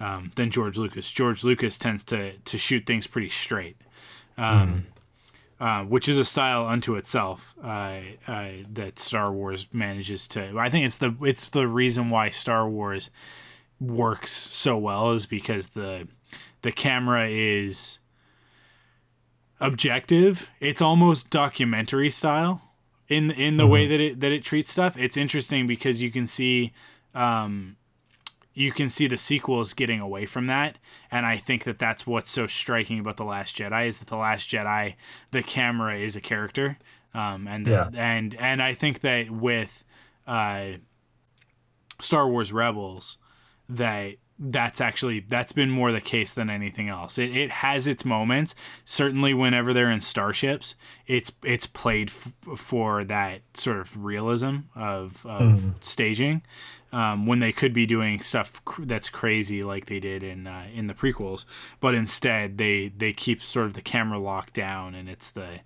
um, 0.00 0.30
than 0.34 0.50
George 0.50 0.76
Lucas. 0.76 1.10
George 1.12 1.44
Lucas 1.44 1.78
tends 1.78 2.04
to 2.06 2.32
to 2.32 2.58
shoot 2.58 2.84
things 2.84 3.06
pretty 3.06 3.30
straight, 3.30 3.76
um, 4.36 4.86
uh, 5.60 5.84
which 5.84 6.08
is 6.08 6.18
a 6.18 6.24
style 6.24 6.66
unto 6.66 6.96
itself 6.96 7.54
uh, 7.62 8.00
uh, 8.26 8.48
that 8.72 8.98
Star 8.98 9.30
Wars 9.30 9.68
manages 9.72 10.26
to. 10.26 10.58
I 10.58 10.70
think 10.70 10.86
it's 10.86 10.98
the 10.98 11.14
it's 11.22 11.48
the 11.48 11.68
reason 11.68 12.10
why 12.10 12.30
Star 12.30 12.68
Wars 12.68 13.10
works 13.80 14.32
so 14.32 14.76
well 14.76 15.12
is 15.12 15.26
because 15.26 15.68
the 15.68 16.08
the 16.62 16.72
camera 16.72 17.26
is 17.28 17.98
objective. 19.60 20.48
It's 20.60 20.82
almost 20.82 21.30
documentary 21.30 22.10
style 22.10 22.62
in 23.08 23.30
in 23.30 23.56
the 23.56 23.66
way 23.66 23.86
that 23.86 24.00
it 24.00 24.20
that 24.20 24.32
it 24.32 24.42
treats 24.42 24.70
stuff. 24.70 24.96
It's 24.96 25.16
interesting 25.16 25.66
because 25.66 26.02
you 26.02 26.10
can 26.10 26.26
see 26.26 26.72
um, 27.14 27.76
you 28.54 28.72
can 28.72 28.88
see 28.88 29.06
the 29.06 29.16
sequels 29.16 29.72
getting 29.74 30.00
away 30.00 30.26
from 30.26 30.46
that, 30.46 30.78
and 31.10 31.24
I 31.26 31.36
think 31.36 31.64
that 31.64 31.78
that's 31.78 32.06
what's 32.06 32.30
so 32.30 32.46
striking 32.46 32.98
about 32.98 33.16
the 33.16 33.24
Last 33.24 33.56
Jedi 33.56 33.86
is 33.88 33.98
that 33.98 34.08
the 34.08 34.16
Last 34.16 34.48
Jedi, 34.48 34.94
the 35.30 35.42
camera 35.42 35.96
is 35.96 36.16
a 36.16 36.20
character, 36.20 36.78
um, 37.14 37.46
and 37.48 37.64
the, 37.64 37.70
Yeah. 37.70 37.90
and 37.94 38.34
and 38.36 38.62
I 38.62 38.74
think 38.74 39.00
that 39.00 39.30
with 39.30 39.84
uh, 40.26 40.72
Star 42.00 42.28
Wars 42.28 42.52
Rebels, 42.52 43.16
that 43.68 44.14
that's 44.40 44.80
actually 44.80 45.18
that's 45.18 45.52
been 45.52 45.68
more 45.68 45.90
the 45.90 46.00
case 46.00 46.32
than 46.32 46.48
anything 46.48 46.88
else. 46.88 47.18
It, 47.18 47.36
it 47.36 47.50
has 47.50 47.88
its 47.88 48.04
moments. 48.04 48.54
Certainly, 48.84 49.34
whenever 49.34 49.72
they're 49.72 49.90
in 49.90 50.00
starships, 50.00 50.76
it's 51.06 51.32
it's 51.42 51.66
played 51.66 52.08
f- 52.10 52.32
for 52.56 53.02
that 53.04 53.40
sort 53.54 53.78
of 53.78 54.04
realism 54.04 54.58
of 54.76 55.26
of 55.26 55.58
Mhm. 55.60 55.84
staging. 55.84 56.42
Um, 56.90 57.26
when 57.26 57.40
they 57.40 57.52
could 57.52 57.74
be 57.74 57.84
doing 57.84 58.18
stuff 58.20 58.64
cr- 58.64 58.84
that's 58.84 59.10
crazy 59.10 59.62
like 59.62 59.86
they 59.86 60.00
did 60.00 60.22
in 60.22 60.46
uh, 60.46 60.68
in 60.72 60.86
the 60.86 60.94
prequels, 60.94 61.44
but 61.80 61.94
instead 61.96 62.56
they 62.58 62.92
they 62.96 63.12
keep 63.12 63.42
sort 63.42 63.66
of 63.66 63.74
the 63.74 63.82
camera 63.82 64.18
locked 64.18 64.54
down 64.54 64.94
and 64.94 65.08
it's 65.08 65.28
the 65.30 65.60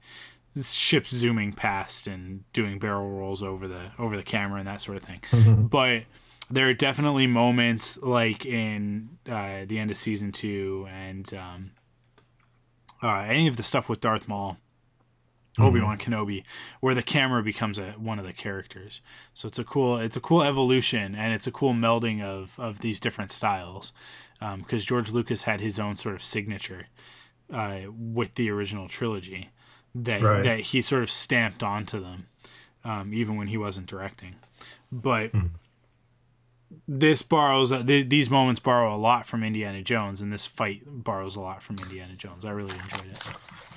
ships 0.61 1.11
zooming 1.15 1.53
past 1.53 2.07
and 2.07 2.45
doing 2.53 2.79
barrel 2.79 3.11
rolls 3.11 3.43
over 3.43 3.69
the 3.69 3.93
over 3.99 4.17
the 4.17 4.23
camera 4.23 4.59
and 4.59 4.67
that 4.67 4.81
sort 4.81 4.97
of 4.97 5.03
thing. 5.05 5.21
but 5.71 6.03
there 6.53 6.69
are 6.69 6.75
definitely 6.75 7.27
moments 7.27 7.99
like 8.03 8.45
in 8.47 9.19
uh, 9.29 9.65
the 9.67 9.79
end 9.79 9.91
of 9.91 9.97
season 9.97 10.33
two 10.33 10.87
and 10.91 11.33
um, 11.35 11.71
uh, 13.03 13.25
any 13.27 13.47
of 13.49 13.57
the 13.57 13.63
stuff 13.63 13.89
with 13.89 14.01
Darth 14.01 14.29
Maul, 14.29 14.59
Obi 15.59 15.81
Wan 15.81 15.99
Kenobi, 15.99 16.45
where 16.81 16.95
the 16.95 17.03
camera 17.03 17.43
becomes 17.43 17.79
a 17.79 17.93
one 17.93 18.19
of 18.19 18.25
the 18.25 18.33
characters. 18.33 19.01
So 19.35 19.49
it's 19.49 19.59
a 19.59 19.65
cool 19.65 19.97
it's 19.99 20.17
a 20.17 20.21
cool 20.21 20.43
evolution 20.43 21.15
and 21.15 21.33
it's 21.35 21.47
a 21.47 21.53
cool 21.53 21.73
melding 21.75 22.23
of 22.23 22.59
of 22.59 22.81
these 22.81 23.01
different 23.01 23.31
styles 23.31 23.93
because 24.59 24.85
George 24.85 25.11
Lucas 25.11 25.45
had 25.45 25.61
his 25.61 25.79
own 25.79 25.95
sort 25.97 26.15
of 26.17 26.23
signature 26.23 26.87
uh, 27.53 27.81
with 27.97 28.35
the 28.35 28.51
original 28.51 28.89
trilogy 28.89 29.51
that 29.95 30.23
Right. 30.23 30.43
that 30.43 30.61
he 30.61 30.81
sort 30.81 31.03
of 31.03 31.11
stamped 31.11 31.63
onto 31.63 32.01
them, 32.01 32.27
um, 32.85 33.13
even 33.15 33.37
when 33.37 33.49
he 33.49 33.57
wasn't 33.59 33.87
directing. 33.87 34.37
But 34.91 35.33
this 36.89 37.23
borrows 37.23 37.73
uh, 37.73 37.83
th- 37.83 38.09
these 38.09 38.31
moments 38.31 38.61
borrow 38.61 38.95
a 38.95 38.97
lot 38.97 39.27
from 39.27 39.45
Indiana 39.45 39.83
Jones, 39.83 40.21
and 40.21 40.33
this 40.33 40.47
fight 40.47 40.83
borrows 40.87 41.37
a 41.37 41.41
lot 41.41 41.63
from 41.63 41.77
Indiana 41.83 42.15
Jones. 42.15 42.45
I 42.45 42.51
really 42.51 42.75
enjoyed 42.75 43.11
it. 43.11 43.19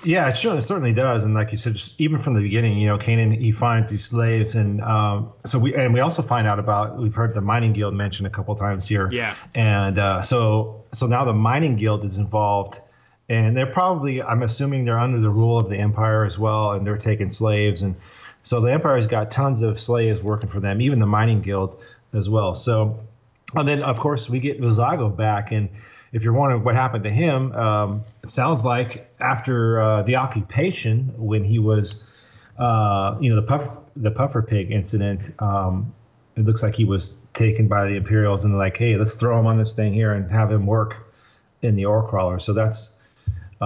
Yeah, 0.03 0.29
it, 0.29 0.37
sure, 0.37 0.57
it 0.57 0.61
certainly 0.61 0.93
does. 0.93 1.23
And 1.23 1.33
like 1.33 1.51
you 1.51 1.57
said, 1.57 1.73
just 1.73 1.99
even 1.99 2.19
from 2.19 2.35
the 2.35 2.41
beginning, 2.41 2.77
you 2.77 2.87
know, 2.87 2.97
Kanan 2.97 3.35
he 3.35 3.51
finds 3.51 3.91
these 3.91 4.05
slaves, 4.05 4.55
and 4.55 4.81
um, 4.81 5.31
so 5.45 5.57
we 5.57 5.75
and 5.75 5.93
we 5.93 5.99
also 5.99 6.21
find 6.21 6.47
out 6.47 6.59
about 6.59 6.97
we've 6.97 7.15
heard 7.15 7.33
the 7.33 7.41
mining 7.41 7.73
guild 7.73 7.93
mentioned 7.93 8.27
a 8.27 8.29
couple 8.29 8.53
times 8.55 8.87
here. 8.87 9.09
Yeah. 9.11 9.35
And 9.53 9.97
uh, 9.97 10.21
so 10.21 10.83
so 10.91 11.07
now 11.07 11.25
the 11.25 11.33
mining 11.33 11.75
guild 11.75 12.05
is 12.05 12.17
involved, 12.17 12.81
and 13.29 13.57
they're 13.57 13.65
probably 13.65 14.21
I'm 14.21 14.43
assuming 14.43 14.85
they're 14.85 14.99
under 14.99 15.19
the 15.19 15.29
rule 15.29 15.57
of 15.57 15.69
the 15.69 15.77
empire 15.77 16.23
as 16.25 16.37
well, 16.37 16.73
and 16.73 16.85
they're 16.85 16.97
taking 16.97 17.29
slaves, 17.29 17.81
and 17.81 17.95
so 18.43 18.61
the 18.61 18.71
empire's 18.71 19.07
got 19.07 19.31
tons 19.31 19.63
of 19.63 19.79
slaves 19.79 20.21
working 20.21 20.49
for 20.49 20.59
them, 20.59 20.79
even 20.79 20.99
the 20.99 21.07
mining 21.07 21.41
guild 21.41 21.81
as 22.15 22.29
well. 22.29 22.55
So 22.55 23.05
and 23.53 23.67
then, 23.67 23.83
of 23.83 23.99
course, 23.99 24.29
we 24.29 24.39
get 24.39 24.59
Vizago 24.59 25.15
back. 25.15 25.51
And 25.51 25.69
if 26.11 26.23
you're 26.23 26.33
wondering 26.33 26.63
what 26.63 26.75
happened 26.75 27.03
to 27.03 27.11
him, 27.11 27.51
um, 27.53 28.03
it 28.23 28.29
sounds 28.29 28.65
like 28.65 29.09
after 29.19 29.81
uh, 29.81 30.01
the 30.03 30.15
occupation, 30.15 31.13
when 31.17 31.43
he 31.43 31.59
was, 31.59 32.09
uh, 32.57 33.15
you 33.19 33.29
know, 33.29 33.35
the 33.35 33.47
puff, 33.47 33.79
the 33.95 34.11
puffer 34.11 34.41
pig 34.41 34.71
incident, 34.71 35.31
um, 35.39 35.93
it 36.35 36.43
looks 36.43 36.63
like 36.63 36.75
he 36.75 36.83
was 36.83 37.15
taken 37.33 37.67
by 37.67 37.87
the 37.87 37.95
Imperials 37.95 38.43
and 38.43 38.57
like, 38.57 38.75
hey, 38.75 38.97
let's 38.97 39.15
throw 39.15 39.39
him 39.39 39.45
on 39.45 39.57
this 39.57 39.73
thing 39.73 39.93
here 39.93 40.13
and 40.13 40.29
have 40.31 40.51
him 40.51 40.65
work 40.65 41.13
in 41.61 41.75
the 41.75 41.85
ore 41.85 42.05
crawler. 42.05 42.39
So 42.39 42.53
that's 42.53 42.94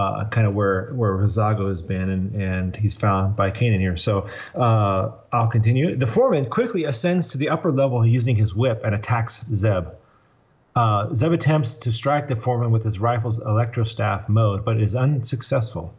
uh, 0.00 0.24
kind 0.28 0.46
of 0.46 0.54
where 0.54 0.92
where 0.94 1.16
Vizago 1.18 1.68
has 1.68 1.82
been, 1.82 2.08
and, 2.08 2.34
and 2.34 2.76
he's 2.76 2.94
found 2.94 3.36
by 3.36 3.50
Kanan 3.50 3.80
here. 3.80 3.96
So 3.96 4.28
uh, 4.54 5.10
I'll 5.32 5.48
continue. 5.48 5.96
The 5.96 6.06
foreman 6.06 6.46
quickly 6.46 6.84
ascends 6.84 7.28
to 7.28 7.38
the 7.38 7.48
upper 7.48 7.70
level 7.70 8.06
using 8.06 8.36
his 8.36 8.54
whip 8.54 8.82
and 8.84 8.94
attacks 8.94 9.44
Zeb. 9.52 9.88
Uh, 10.74 11.12
Zeb 11.12 11.32
attempts 11.32 11.74
to 11.74 11.92
strike 11.92 12.28
the 12.28 12.36
foreman 12.36 12.70
with 12.70 12.84
his 12.84 12.98
rifle's 12.98 13.38
electrostaff 13.40 14.28
mode, 14.28 14.64
but 14.64 14.80
is 14.80 14.94
unsuccessful. 14.94 15.92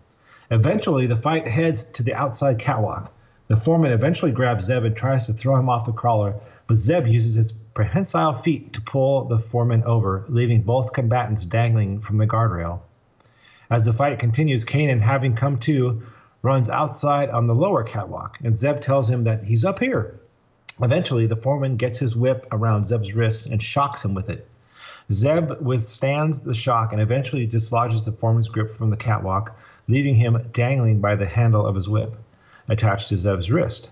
Eventually, 0.49 1.08
the 1.08 1.16
fight 1.16 1.47
heads 1.47 1.84
to 1.91 2.04
the 2.04 2.14
outside 2.14 2.58
catwalk. 2.58 3.14
The 3.47 3.58
foreman 3.58 3.91
eventually 3.91 4.32
grabs 4.32 4.66
Zeb 4.66 4.84
and 4.86 4.95
tries 4.95 5.26
to 5.28 5.34
throw 5.34 5.58
him 5.58 5.70
off 5.70 5.86
the 5.86 5.91
crawler, 5.91 6.36
but 6.68 6.78
Zeb 6.78 7.06
uses 7.06 7.36
his 7.36 7.52
prehensile 7.52 8.38
feet 8.38 8.74
to 8.74 8.82
pull 8.82 9.26
the 9.26 9.39
foreman 9.39 9.84
over, 9.84 10.26
leaving 10.30 10.62
both 10.62 10.93
combatants 10.93 11.45
dangling 11.45 11.99
from 11.99 12.18
the 12.18 12.26
guardrail. 12.26 12.80
As 13.72 13.86
the 13.86 13.94
fight 13.94 14.20
continues, 14.20 14.66
Kanan, 14.66 15.00
having 15.00 15.34
come 15.34 15.58
to, 15.60 16.04
runs 16.42 16.70
outside 16.70 17.30
on 17.30 17.48
the 17.48 17.56
lower 17.56 17.86
catwalk, 17.86 18.38
and 18.44 18.58
Zeb 18.58 18.82
tells 18.82 19.10
him 19.10 19.22
that 19.24 19.46
he's 19.46 19.64
up 19.64 19.80
here. 19.80 20.20
Eventually, 20.82 21.26
the 21.26 21.38
foreman 21.38 21.78
gets 21.78 21.98
his 21.98 22.18
whip 22.18 22.46
around 22.52 22.86
Zeb's 22.86 23.14
wrist 23.14 23.48
and 23.48 23.64
shocks 23.64 24.04
him 24.04 24.14
with 24.14 24.30
it. 24.30 24.46
Zeb 25.10 25.54
withstands 25.62 26.42
the 26.42 26.54
shock 26.54 26.92
and 26.92 27.02
eventually 27.02 27.46
dislodges 27.46 28.04
the 28.04 28.12
foreman's 28.12 28.50
grip 28.50 28.76
from 28.76 28.90
the 28.90 28.98
catwalk, 28.98 29.58
leaving 29.88 30.16
him 30.16 30.50
dangling 30.52 31.00
by 31.00 31.16
the 31.16 31.26
handle 31.26 31.66
of 31.66 31.76
his 31.76 31.88
whip, 31.88 32.14
attached 32.68 33.08
to 33.08 33.16
Zeb's 33.16 33.50
wrist. 33.50 33.90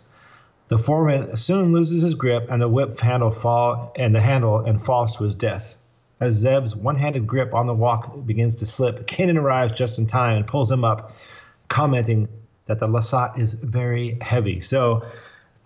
The 0.68 0.78
foreman 0.78 1.38
soon 1.38 1.72
loses 1.72 2.02
his 2.02 2.16
grip, 2.16 2.48
and 2.52 2.62
the 2.62 2.68
whip 2.68 3.00
handle 3.00 3.32
fall 3.32 3.94
and 3.96 4.14
the 4.14 4.20
handle 4.20 4.60
and 4.60 4.84
falls 4.84 5.16
to 5.16 5.24
his 5.24 5.36
death. 5.36 5.78
As 6.20 6.34
Zeb's 6.34 6.76
one-handed 6.76 7.26
grip 7.26 7.54
on 7.54 7.66
the 7.66 7.74
walk 7.74 8.26
begins 8.26 8.56
to 8.56 8.66
slip, 8.66 9.08
Kanan 9.08 9.38
arrives 9.38 9.74
just 9.74 10.00
in 10.00 10.06
time 10.06 10.38
and 10.38 10.46
pulls 10.48 10.70
him 10.70 10.84
up, 10.84 11.14
commenting 11.70 12.28
that 12.66 12.80
the 12.80 12.88
Lasat 12.88 13.40
is 13.40 13.54
very 13.54 14.18
heavy. 14.22 14.60
So 14.62 15.06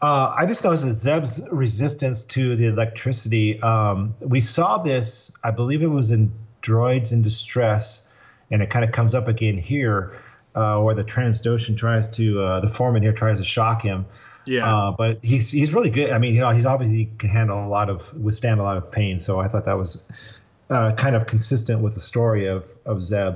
uh, 0.02 0.34
I 0.38 0.46
just 0.46 0.64
noticed 0.64 0.86
that 0.86 0.94
Zeb's 0.94 1.42
resistance 1.52 2.24
to 2.26 2.56
the 2.56 2.68
electricity. 2.68 3.62
Um, 3.62 4.16
we 4.20 4.42
saw 4.42 4.78
this, 4.78 5.32
I 5.44 5.52
believe 5.52 5.82
it 5.82 5.88
was 5.88 6.12
in 6.12 6.32
Droids 6.62 7.14
in 7.14 7.22
Distress, 7.24 8.08
and 8.52 8.62
it 8.62 8.70
kind 8.70 8.86
of 8.86 8.92
comes 8.92 9.16
up 9.16 9.28
again 9.28 9.58
here, 9.58 10.22
uh, 10.56 10.80
where 10.80 10.94
the 10.94 11.04
Trandoshan 11.04 11.76
tries 11.76 12.08
to, 12.10 12.42
uh, 12.42 12.60
the 12.60 12.68
foreman 12.68 13.02
here 13.02 13.14
tries 13.14 13.40
to 13.40 13.44
shock 13.44 13.82
him. 13.82 14.06
Yeah. 14.46 14.72
Uh, 14.72 14.92
but 14.92 15.20
he's 15.24 15.52
he's 15.52 15.74
really 15.74 15.90
good. 15.90 16.12
I 16.12 16.18
mean, 16.18 16.36
you 16.36 16.42
know, 16.42 16.52
he's 16.52 16.66
obviously 16.66 17.10
can 17.18 17.30
handle 17.30 17.66
a 17.66 17.70
lot 17.70 17.90
of 17.90 18.14
withstand 18.14 18.60
a 18.60 18.64
lot 18.64 18.76
of 18.76 18.92
pain. 18.92 19.20
So 19.20 19.40
I 19.40 19.48
thought 19.48 19.64
that 19.66 19.78
was 19.78 20.02
uh, 20.74 20.94
kind 20.94 21.16
of 21.16 21.26
consistent 21.26 21.82
with 21.82 21.94
the 21.94 22.00
story 22.00 22.48
of 22.48 22.66
of 22.86 23.02
Zeb 23.02 23.36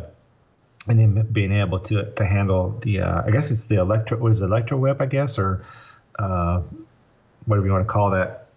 and 0.87 0.99
him 0.99 1.27
being 1.31 1.51
able 1.51 1.79
to 1.81 2.11
to 2.11 2.25
handle 2.25 2.77
the 2.81 3.01
uh, 3.01 3.23
I 3.25 3.31
guess 3.31 3.51
it's 3.51 3.65
the 3.65 3.79
electro 3.79 4.17
was 4.17 4.41
electro 4.41 4.77
whip 4.77 5.01
I 5.01 5.05
guess 5.05 5.37
or 5.37 5.65
uh, 6.17 6.61
whatever 7.45 7.65
you 7.65 7.73
want 7.73 7.87
to 7.87 7.91
call 7.91 8.11
that. 8.11 8.47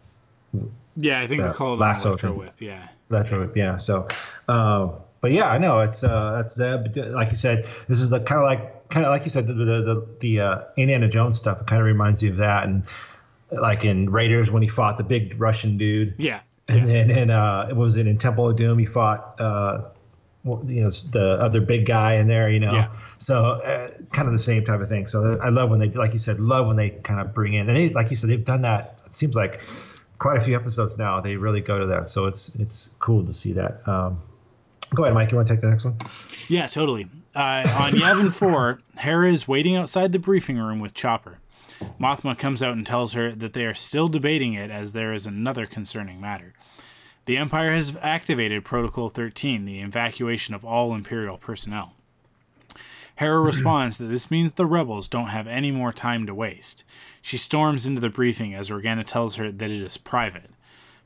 Yeah, 0.97 1.21
I 1.21 1.27
think 1.27 1.43
they 1.43 1.51
call 1.51 1.75
it 1.75 1.79
lasso 1.79 2.11
electro 2.11 2.33
whip. 2.33 2.55
Yeah. 2.59 2.89
Electro 3.11 3.41
whip, 3.41 3.57
yeah. 3.57 3.77
So, 3.79 4.09
uh, 4.49 4.91
but 5.21 5.33
yeah, 5.33 5.49
I 5.51 5.59
know 5.59 5.81
it's 5.81 6.05
uh, 6.05 6.33
that's 6.37 6.55
Zeb. 6.55 6.97
Like 6.97 7.31
you 7.31 7.37
said, 7.37 7.67
this 7.89 8.01
is 8.01 8.11
the 8.11 8.21
kind 8.21 8.41
of 8.41 8.47
like 8.47 8.89
kind 8.89 9.07
of 9.07 9.11
like 9.11 9.25
you 9.25 9.31
said 9.31 9.47
the 9.47 9.55
the 9.55 9.65
the, 9.65 10.07
the 10.21 10.41
uh, 10.41 10.59
Indiana 10.77 11.09
Jones 11.09 11.39
stuff. 11.39 11.61
It 11.61 11.67
kind 11.67 11.81
of 11.81 11.87
reminds 11.87 12.23
you 12.23 12.31
of 12.31 12.37
that, 12.39 12.65
and 12.65 12.85
like 13.51 13.85
in 13.85 14.11
Raiders 14.11 14.51
when 14.51 14.63
he 14.63 14.69
fought 14.69 14.97
the 14.97 15.05
big 15.05 15.41
Russian 15.41 15.79
dude. 15.79 16.15
Yeah. 16.19 16.41
And 16.71 16.87
then 16.87 17.11
and 17.11 17.31
uh, 17.31 17.67
it 17.69 17.77
was 17.77 17.97
it 17.97 18.07
in 18.07 18.19
Temple 18.19 18.49
of 18.49 18.57
Doom 18.57 18.79
he 18.79 18.87
fought 18.87 19.41
uh, 19.41 19.83
you 20.45 20.83
know 20.83 20.91
the 20.91 21.39
other 21.41 21.61
big 21.61 21.87
guy 21.87 22.15
in 22.15 22.27
there, 22.27 22.51
you 22.51 22.61
know. 22.61 22.73
Yeah. 22.73 22.89
So 23.19 23.45
uh, 23.45 23.91
kind 24.13 24.27
of 24.27 24.33
the 24.33 24.43
same 24.43 24.65
type 24.65 24.81
of 24.81 24.89
thing. 24.89 25.07
So 25.07 25.39
I 25.43 25.51
love 25.51 25.71
when 25.71 25.81
they, 25.81 25.91
like 25.91 26.13
you 26.13 26.19
said, 26.19 26.41
love 26.41 26.67
when 26.67 26.77
they 26.77 26.91
kind 26.91 27.21
of 27.21 27.35
bring 27.35 27.55
in, 27.55 27.69
and 27.69 27.77
they, 27.77 27.91
like 27.91 28.11
you 28.11 28.17
said, 28.17 28.31
they've 28.31 28.45
done 28.45 28.63
that. 28.63 28.99
It 29.07 29.15
seems 29.15 29.35
like 29.35 29.61
quite 30.19 30.39
a 30.39 30.41
few 30.41 30.57
episodes 30.57 30.97
now. 30.97 31.21
They 31.21 31.37
really 31.37 31.61
go 31.61 31.79
to 31.79 31.87
that. 31.87 32.09
So 32.09 32.27
it's 32.27 32.55
it's 32.57 32.95
cool 33.01 33.25
to 33.25 33.33
see 33.33 33.53
that. 33.53 33.87
Um, 33.87 34.21
go 34.95 35.05
ahead, 35.05 35.15
Mike. 35.15 35.31
You 35.31 35.37
want 35.37 35.49
to 35.49 35.55
take 35.55 35.61
the 35.61 35.69
next 35.69 35.85
one? 35.85 35.99
Yeah, 36.49 36.67
totally. 36.69 37.09
Uh, 37.35 37.63
on 37.79 37.93
Yavin 37.93 38.33
4, 38.33 38.81
Hera 38.99 39.31
is 39.31 39.47
waiting 39.47 39.77
outside 39.77 40.11
the 40.11 40.19
briefing 40.19 40.59
room 40.59 40.81
with 40.81 40.95
Chopper. 40.95 41.39
Mothma 42.01 42.37
comes 42.37 42.63
out 42.63 42.75
and 42.75 42.87
tells 42.87 43.13
her 43.13 43.33
that 43.33 43.53
they 43.53 43.67
are 43.67 43.75
still 43.75 44.09
debating 44.09 44.55
it 44.55 44.71
as 44.71 44.93
there 44.93 45.13
is 45.13 45.27
another 45.27 45.67
concerning 45.67 46.21
matter. 46.21 46.55
The 47.27 47.37
Empire 47.37 47.73
has 47.73 47.97
activated 48.01 48.65
Protocol 48.65 49.11
13, 49.11 49.65
the 49.65 49.81
evacuation 49.81 50.55
of 50.55 50.65
all 50.65 50.95
Imperial 50.95 51.37
personnel. 51.37 51.93
Hera 53.17 53.41
responds 53.45 53.99
that 53.99 54.07
this 54.07 54.31
means 54.31 54.53
the 54.53 54.67
rebels 54.67 55.09
don't 55.09 55.29
have 55.29 55.47
any 55.47 55.71
more 55.71 55.93
time 55.93 56.27
to 56.27 56.35
waste. 56.35 56.83
She 57.21 57.37
storms 57.37 57.87
into 57.87 58.01
the 58.01 58.09
briefing 58.09 58.55
as 58.55 58.71
Organa 58.71 59.05
tells 59.05 59.37
her 59.37 59.53
that 59.53 59.71
it 59.71 59.83
is 59.83 59.97
private. 59.97 60.51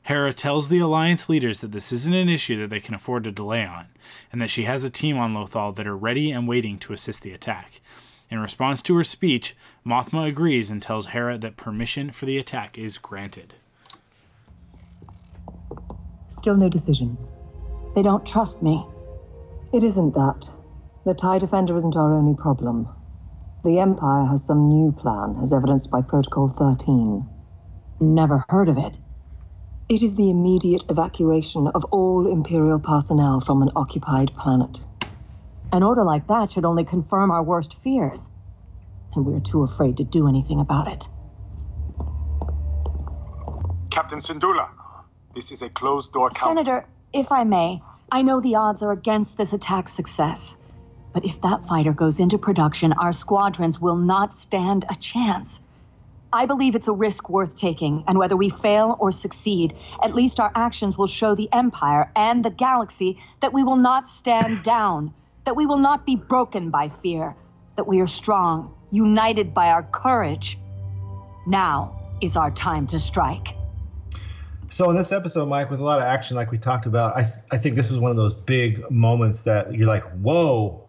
Hera 0.03 0.33
tells 0.33 0.69
the 0.69 0.79
Alliance 0.79 1.29
leaders 1.29 1.61
that 1.61 1.71
this 1.71 1.91
isn't 1.91 2.13
an 2.13 2.29
issue 2.29 2.59
that 2.59 2.69
they 2.69 2.79
can 2.79 2.93
afford 2.93 3.23
to 3.23 3.31
delay 3.31 3.65
on, 3.65 3.87
and 4.31 4.39
that 4.39 4.51
she 4.51 4.63
has 4.63 4.83
a 4.83 4.89
team 4.89 5.17
on 5.17 5.33
Lothal 5.33 5.75
that 5.75 5.87
are 5.87 5.97
ready 5.97 6.31
and 6.31 6.47
waiting 6.47 6.77
to 6.77 6.93
assist 6.93 7.23
the 7.23 7.33
attack. 7.33 7.81
In 8.29 8.39
response 8.39 8.81
to 8.83 8.95
her 8.95 9.03
speech, 9.03 9.55
Mothma 9.85 10.27
agrees 10.27 10.71
and 10.71 10.81
tells 10.81 11.07
Hera 11.07 11.37
that 11.37 11.57
permission 11.57 12.11
for 12.11 12.25
the 12.25 12.37
attack 12.37 12.77
is 12.77 12.97
granted. 12.97 13.53
Still 16.29 16.57
no 16.57 16.67
decision. 16.67 17.17
They 17.93 18.01
don't 18.01 18.25
trust 18.25 18.61
me. 18.61 18.85
It 19.71 19.83
isn't 19.83 20.15
that. 20.15 20.49
The 21.05 21.13
TIE 21.13 21.39
Defender 21.39 21.77
isn't 21.77 21.95
our 21.95 22.13
only 22.13 22.35
problem. 22.35 22.87
The 23.63 23.79
Empire 23.79 24.25
has 24.25 24.43
some 24.43 24.67
new 24.67 24.91
plan, 24.91 25.37
as 25.41 25.53
evidenced 25.53 25.89
by 25.89 26.01
Protocol 26.01 26.49
13. 26.49 27.25
Never 27.99 28.43
heard 28.49 28.69
of 28.69 28.77
it. 28.77 28.99
It 29.87 30.01
is 30.01 30.15
the 30.15 30.29
immediate 30.29 30.83
evacuation 30.89 31.67
of 31.67 31.85
all 31.85 32.27
Imperial 32.27 32.79
personnel 32.79 33.39
from 33.39 33.61
an 33.61 33.71
occupied 33.75 34.31
planet. 34.35 34.79
An 35.75 35.83
order 35.83 36.05
like 36.05 36.27
that 36.27 36.49
should 36.51 36.63
only 36.63 36.85
confirm 36.85 37.31
our 37.31 37.43
worst 37.43 37.83
fears. 37.83 38.29
And 39.13 39.25
we're 39.25 39.41
too 39.41 39.63
afraid 39.63 39.97
to 39.97 40.05
do 40.05 40.29
anything 40.29 40.61
about 40.61 40.87
it. 40.87 41.09
Captain 43.91 44.19
Syndulla, 44.19 44.69
this 45.33 45.51
is 45.51 45.61
a 45.61 45.67
closed 45.67 46.13
door 46.13 46.29
council. 46.29 46.47
Senator, 46.47 46.85
if 47.11 47.29
I 47.29 47.43
may, 47.43 47.81
I 48.09 48.21
know 48.21 48.39
the 48.39 48.55
odds 48.55 48.83
are 48.83 48.93
against 48.93 49.35
this 49.35 49.51
attack's 49.51 49.91
success. 49.91 50.55
But 51.13 51.25
if 51.25 51.41
that 51.41 51.67
fighter 51.67 51.91
goes 51.91 52.21
into 52.21 52.37
production, 52.37 52.93
our 52.93 53.11
squadrons 53.11 53.77
will 53.77 53.97
not 53.97 54.33
stand 54.33 54.85
a 54.87 54.95
chance. 54.95 55.59
I 56.31 56.45
believe 56.45 56.75
it's 56.75 56.87
a 56.87 56.93
risk 56.93 57.29
worth 57.29 57.57
taking, 57.57 58.05
and 58.07 58.17
whether 58.17 58.37
we 58.37 58.49
fail 58.49 58.95
or 58.97 59.11
succeed, 59.11 59.75
at 60.01 60.15
least 60.15 60.39
our 60.39 60.53
actions 60.55 60.97
will 60.97 61.07
show 61.07 61.35
the 61.35 61.51
Empire 61.51 62.09
and 62.15 62.45
the 62.45 62.49
galaxy 62.49 63.19
that 63.41 63.51
we 63.51 63.63
will 63.63 63.75
not 63.75 64.07
stand 64.07 64.63
down, 64.63 65.13
that 65.45 65.55
we 65.55 65.65
will 65.65 65.77
not 65.77 66.05
be 66.05 66.15
broken 66.15 66.69
by 66.69 66.89
fear, 67.01 67.35
that 67.75 67.87
we 67.87 68.01
are 68.01 68.07
strong, 68.07 68.75
united 68.91 69.53
by 69.53 69.69
our 69.69 69.83
courage. 69.83 70.57
Now 71.47 72.17
is 72.21 72.35
our 72.35 72.51
time 72.51 72.87
to 72.87 72.99
strike. 72.99 73.49
So 74.69 74.89
in 74.89 74.95
this 74.95 75.11
episode, 75.11 75.47
Mike, 75.47 75.69
with 75.69 75.79
a 75.79 75.83
lot 75.83 75.99
of 75.99 76.05
action, 76.05 76.35
like 76.35 76.51
we 76.51 76.57
talked 76.57 76.87
about, 76.87 77.15
I 77.15 77.31
I 77.51 77.57
think 77.59 77.75
this 77.75 77.91
is 77.91 77.99
one 77.99 78.11
of 78.11 78.17
those 78.17 78.33
big 78.33 78.89
moments 78.89 79.43
that 79.43 79.73
you're 79.73 79.87
like, 79.87 80.03
whoa. 80.11 80.81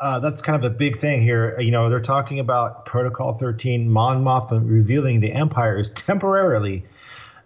Uh, 0.00 0.18
that's 0.18 0.40
kind 0.40 0.64
of 0.64 0.72
a 0.72 0.74
big 0.74 0.98
thing 0.98 1.22
here. 1.22 1.60
You 1.60 1.70
know, 1.70 1.90
they're 1.90 2.00
talking 2.00 2.40
about 2.40 2.86
Protocol 2.86 3.34
13, 3.34 3.90
Mon 3.90 4.24
Mothma 4.24 4.66
revealing 4.66 5.20
the 5.20 5.30
Empire 5.30 5.78
is 5.78 5.90
temporarily 5.90 6.86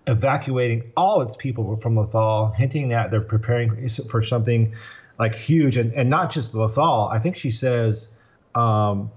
evacuating 0.07 0.93
all 0.97 1.23
its 1.23 1.35
people 1.35 1.75
from 1.75 1.97
Lothal, 1.97 2.55
hinting 2.55 2.91
that 2.91 3.11
they're 3.11 3.21
preparing 3.21 3.89
for 3.89 4.23
something 4.23 4.75
like 5.19 5.35
huge, 5.35 5.77
and, 5.77 5.93
and 5.93 6.11
not 6.11 6.31
just 6.31 6.55
Lothal. 6.55 7.13
I 7.13 7.19
think 7.19 7.37
she 7.37 7.51
says, 7.51 8.15
um, 8.55 9.11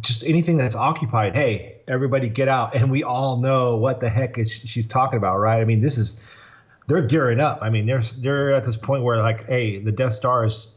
just 0.00 0.24
anything 0.24 0.56
that's 0.56 0.74
occupied. 0.74 1.34
Hey, 1.34 1.76
everybody, 1.86 2.28
get 2.28 2.48
out! 2.48 2.74
And 2.74 2.90
we 2.90 3.04
all 3.04 3.38
know 3.38 3.76
what 3.76 4.00
the 4.00 4.08
heck 4.08 4.38
is 4.38 4.50
she's 4.50 4.86
talking 4.86 5.16
about, 5.16 5.38
right? 5.38 5.60
I 5.60 5.64
mean, 5.64 5.80
this 5.80 5.98
is 5.98 6.24
they're 6.88 7.06
gearing 7.06 7.40
up. 7.40 7.58
I 7.62 7.70
mean, 7.70 7.84
they're 7.84 8.02
they're 8.18 8.52
at 8.52 8.64
this 8.64 8.76
point 8.76 9.02
where 9.02 9.18
like, 9.18 9.46
hey, 9.46 9.78
the 9.78 9.92
Death 9.92 10.14
Star 10.14 10.44
is 10.44 10.74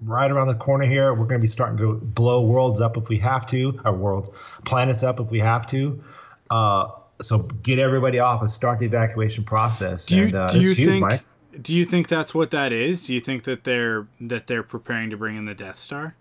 right 0.00 0.30
around 0.30 0.48
the 0.48 0.54
corner 0.54 0.86
here. 0.86 1.12
We're 1.14 1.26
going 1.26 1.40
to 1.40 1.44
be 1.44 1.48
starting 1.48 1.78
to 1.78 1.94
blow 1.94 2.42
worlds 2.42 2.80
up 2.80 2.96
if 2.96 3.08
we 3.08 3.18
have 3.18 3.46
to, 3.46 3.80
or 3.84 3.92
worlds, 3.92 4.30
planets 4.64 5.02
up 5.02 5.20
if 5.20 5.30
we 5.30 5.40
have 5.40 5.66
to. 5.68 6.02
Uh, 6.50 6.90
so 7.22 7.38
get 7.38 7.78
everybody 7.78 8.18
off 8.18 8.40
and 8.40 8.50
start 8.50 8.78
the 8.78 8.84
evacuation 8.84 9.44
process. 9.44 10.04
Do 10.04 10.18
you, 10.18 10.24
and, 10.24 10.34
uh, 10.34 10.46
do 10.48 10.60
you 10.60 10.74
huge, 10.74 10.88
think 10.88 11.00
Mike. 11.00 11.24
Do 11.60 11.76
you 11.76 11.84
think 11.84 12.08
that's 12.08 12.34
what 12.34 12.50
that 12.50 12.72
is? 12.72 13.06
Do 13.06 13.14
you 13.14 13.20
think 13.20 13.44
that 13.44 13.64
they're 13.64 14.06
that 14.20 14.46
they're 14.46 14.62
preparing 14.62 15.10
to 15.10 15.16
bring 15.16 15.36
in 15.36 15.44
the 15.44 15.54
Death 15.54 15.78
Star? 15.78 16.14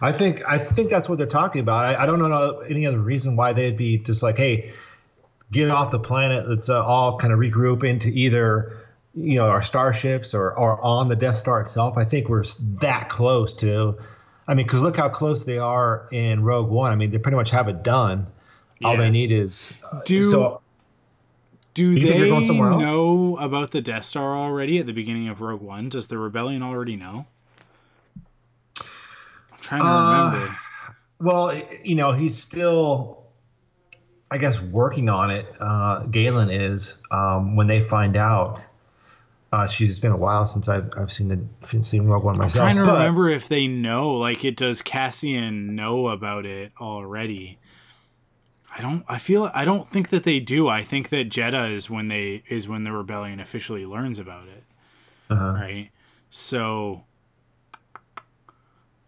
I 0.00 0.12
think 0.12 0.42
I 0.46 0.58
think 0.58 0.90
that's 0.90 1.08
what 1.08 1.18
they're 1.18 1.26
talking 1.26 1.60
about. 1.60 1.84
I, 1.84 2.02
I 2.02 2.06
don't 2.06 2.18
know 2.18 2.60
any 2.60 2.86
other 2.86 2.98
reason 2.98 3.36
why 3.36 3.52
they'd 3.52 3.76
be 3.76 3.98
just 3.98 4.22
like, 4.22 4.36
hey, 4.36 4.72
get 5.50 5.70
off 5.70 5.90
the 5.90 5.98
planet. 5.98 6.48
Let's 6.48 6.68
uh, 6.68 6.84
all 6.84 7.18
kind 7.18 7.32
of 7.32 7.38
regroup 7.38 7.84
into 7.84 8.08
either 8.08 8.78
you 9.14 9.36
know 9.36 9.48
our 9.48 9.62
starships 9.62 10.34
or 10.34 10.52
or 10.52 10.80
on 10.80 11.08
the 11.08 11.16
Death 11.16 11.36
Star 11.36 11.60
itself. 11.60 11.96
I 11.96 12.04
think 12.04 12.28
we're 12.28 12.44
that 12.80 13.08
close 13.08 13.54
to. 13.54 13.98
I 14.48 14.54
mean, 14.54 14.66
because 14.66 14.82
look 14.82 14.96
how 14.96 15.08
close 15.08 15.44
they 15.44 15.58
are 15.58 16.08
in 16.12 16.42
Rogue 16.44 16.70
One. 16.70 16.92
I 16.92 16.94
mean, 16.94 17.10
they 17.10 17.18
pretty 17.18 17.36
much 17.36 17.50
have 17.50 17.68
it 17.68 17.82
done. 17.82 18.28
All 18.84 18.96
they 18.96 19.08
need 19.08 19.32
is 19.32 19.72
uh, 19.90 20.02
Do 20.04 20.22
so. 20.22 20.60
Do 21.76 21.90
you 21.92 22.02
think 22.02 22.16
they're 22.18 22.28
going 22.28 22.44
somewhere 22.46 22.70
else? 22.72 22.82
know 22.82 23.36
about 23.38 23.70
the 23.70 23.82
Death 23.82 24.04
Star 24.06 24.34
already 24.34 24.78
at 24.78 24.86
the 24.86 24.92
beginning 24.94 25.28
of 25.28 25.40
Rogue 25.42 25.60
One? 25.60 25.88
Does 25.90 26.06
the 26.06 26.16
rebellion 26.18 26.62
already 26.62 26.96
know? 26.96 27.26
I'm 28.80 29.58
trying 29.60 29.82
to 29.82 29.86
Uh, 29.86 30.24
remember. 30.30 30.56
Well, 31.20 31.62
you 31.84 31.94
know, 31.94 32.12
he's 32.12 32.36
still, 32.36 33.24
I 34.30 34.38
guess, 34.38 34.60
working 34.60 35.08
on 35.08 35.30
it. 35.30 35.46
Uh, 35.60 36.00
Galen 36.04 36.50
is. 36.50 36.94
Um, 37.10 37.56
when 37.56 37.66
they 37.66 37.80
find 37.82 38.16
out, 38.16 38.64
uh, 39.52 39.66
she's 39.66 39.90
it's 39.90 39.98
been 39.98 40.12
a 40.12 40.16
while 40.16 40.46
since 40.46 40.68
I've 40.68 40.90
I've 40.96 41.12
seen 41.12 41.28
the 41.28 41.82
seen 41.82 42.06
Rogue 42.06 42.24
One 42.24 42.36
myself. 42.38 42.68
I'm 42.68 42.74
trying 42.76 42.84
to 42.86 42.90
but- 42.90 42.98
remember 42.98 43.28
if 43.28 43.48
they 43.48 43.66
know. 43.66 44.12
Like, 44.14 44.44
it 44.44 44.56
does 44.56 44.82
Cassian 44.82 45.74
know 45.74 46.08
about 46.08 46.46
it 46.46 46.72
already? 46.80 47.58
I 48.76 48.82
don't. 48.82 49.04
I 49.08 49.16
feel. 49.18 49.50
I 49.54 49.64
don't 49.64 49.88
think 49.88 50.10
that 50.10 50.24
they 50.24 50.38
do. 50.38 50.68
I 50.68 50.82
think 50.82 51.08
that 51.08 51.30
Jedha 51.30 51.72
is 51.72 51.88
when 51.88 52.08
they 52.08 52.42
is 52.48 52.68
when 52.68 52.84
the 52.84 52.92
rebellion 52.92 53.40
officially 53.40 53.86
learns 53.86 54.18
about 54.18 54.48
it. 54.48 54.64
Uh-huh. 55.30 55.52
Right. 55.52 55.90
So. 56.28 57.04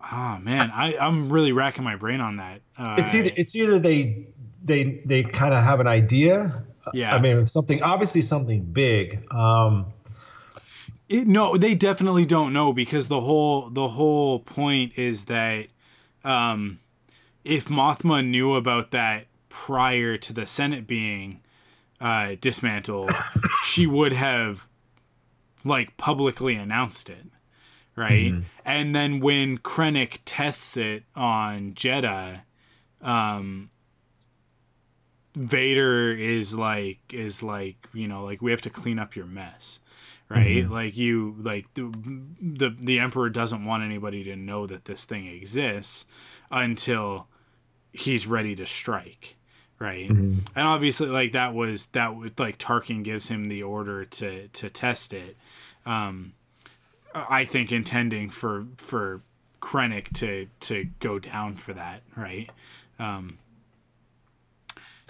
Ah 0.01 0.39
man, 0.43 0.71
I 0.75 0.97
I'm 0.97 1.31
really 1.31 1.53
racking 1.53 1.85
my 1.85 1.97
brain 1.97 2.23
on 2.23 2.37
that. 2.37 2.63
Uh, 2.79 2.97
It's 2.99 3.15
either 3.15 3.31
it's 3.37 3.55
either 3.55 3.79
they 3.79 4.29
they 4.65 5.03
they 5.05 5.23
kind 5.23 5.53
of 5.53 5.63
have 5.63 5.81
an 5.81 5.87
idea. 5.87 6.65
Yeah. 6.95 7.15
I 7.15 7.21
mean, 7.21 7.47
something 7.47 7.83
obviously 7.83 8.23
something 8.23 8.63
big. 8.63 9.31
Um, 9.31 9.93
It, 11.11 11.27
no, 11.27 11.57
they 11.59 11.75
definitely 11.75 12.25
don't 12.25 12.55
know 12.55 12.73
because 12.73 13.09
the 13.09 13.21
whole 13.21 13.69
the 13.69 13.89
whole 13.89 14.39
point 14.41 14.97
is 14.97 15.27
that 15.27 15.67
um, 16.25 16.79
if 17.45 17.69
Mothma 17.69 18.27
knew 18.27 18.55
about 18.55 18.91
that 18.93 19.27
prior 19.49 20.17
to 20.17 20.33
the 20.33 20.47
Senate 20.47 20.87
being 20.87 21.41
uh, 22.01 22.37
dismantled, 22.41 23.11
she 23.63 23.87
would 23.87 24.13
have 24.13 24.69
like 25.65 25.97
publicly 25.97 26.55
announced 26.55 27.11
it, 27.11 27.27
right? 27.97 28.33
Mm-hmm. 28.33 28.41
And 28.65 28.95
then 28.95 29.21
when 29.21 29.59
Krennic 29.59 30.19
tests 30.25 30.77
it 30.77 31.05
on 31.15 31.73
Jedha, 31.75 32.43
um, 33.01 33.71
Vader 35.35 36.13
is 36.13 36.55
like 36.55 36.99
is 37.13 37.43
like 37.43 37.77
you 37.93 38.09
know 38.09 38.25
like 38.25 38.43
we 38.43 38.51
have 38.51 38.63
to 38.63 38.71
clean 38.71 38.99
up 38.99 39.15
your 39.15 39.27
mess, 39.27 39.79
right? 40.29 40.65
Mhm. 40.65 40.71
Like 40.71 40.97
you 40.97 41.37
like 41.39 41.73
the, 41.75 41.93
the 42.41 42.71
the 42.71 42.99
Emperor 42.99 43.31
doesn't 43.31 43.65
want 43.65 43.85
anybody 43.85 44.25
to 44.25 44.37
know 44.37 44.67
that 44.67 44.87
this 44.87 45.05
thing 45.05 45.27
exists 45.27 46.07
until 46.51 47.29
he's 47.93 48.27
ready 48.27 48.55
to 48.55 48.67
strike 48.67 49.37
right 49.79 50.09
Mhm. 50.11 50.47
and 50.57 50.67
obviously 50.67 51.07
like 51.09 51.33
that 51.33 51.55
was 51.55 51.87
that 51.93 52.17
would 52.17 52.39
like 52.39 52.59
tarkin 52.59 53.03
gives 53.05 53.29
him 53.29 53.49
the 53.49 53.63
order 53.63 54.05
to 54.05 54.49
to 54.49 54.69
test 54.69 55.13
it 55.15 55.37
um 55.87 56.33
i 57.15 57.45
think 57.45 57.71
intending 57.73 58.29
for 58.31 58.67
for 58.77 59.23
krennic 59.63 60.13
to 60.15 60.49
to 60.61 60.85
go 61.01 61.19
down 61.19 61.57
for 61.57 61.73
that 61.73 62.03
right 62.17 62.51
um 62.99 63.39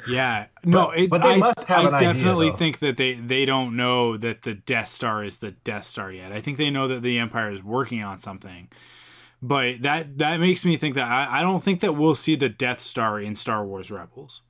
yeah 0.09 0.47
no 0.65 0.87
But- 0.89 0.99
it, 0.99 1.11
but 1.11 1.23
they 1.23 1.35
I, 1.35 1.37
must 1.39 1.67
have 1.69 1.87
I 1.93 1.97
idea, 1.97 2.13
definitely 2.15 2.51
though. 2.51 2.57
think 2.57 2.79
that 2.81 2.97
they 2.97 3.15
they 3.15 3.45
don't 3.45 3.75
know 3.77 4.17
that 4.17 4.43
the 4.43 4.55
death 4.55 4.89
star 4.89 5.25
is 5.25 5.39
the 5.39 5.51
death 5.53 5.85
star 5.85 6.13
yet 6.13 6.31
i 6.33 6.41
think 6.41 6.57
they 6.57 6.71
know 6.71 6.87
that 6.89 7.03
the 7.03 7.19
empire 7.19 7.51
is 7.51 7.63
working 7.65 8.05
on 8.05 8.19
something 8.19 8.69
but 9.43 9.83
that 9.83 10.19
that 10.19 10.39
makes 10.41 10.65
me 10.65 10.77
think 10.77 10.95
that 10.97 11.07
I, 11.09 11.39
I 11.39 11.43
don't 11.43 11.63
think 11.63 11.81
that 11.81 11.93
we'll 11.93 12.17
see 12.17 12.35
the 12.35 12.49
Death 12.49 12.81
Star 12.81 13.21
in 13.21 13.37
Star 13.37 13.65
Wars 13.65 13.89
Rebels. 13.89 14.41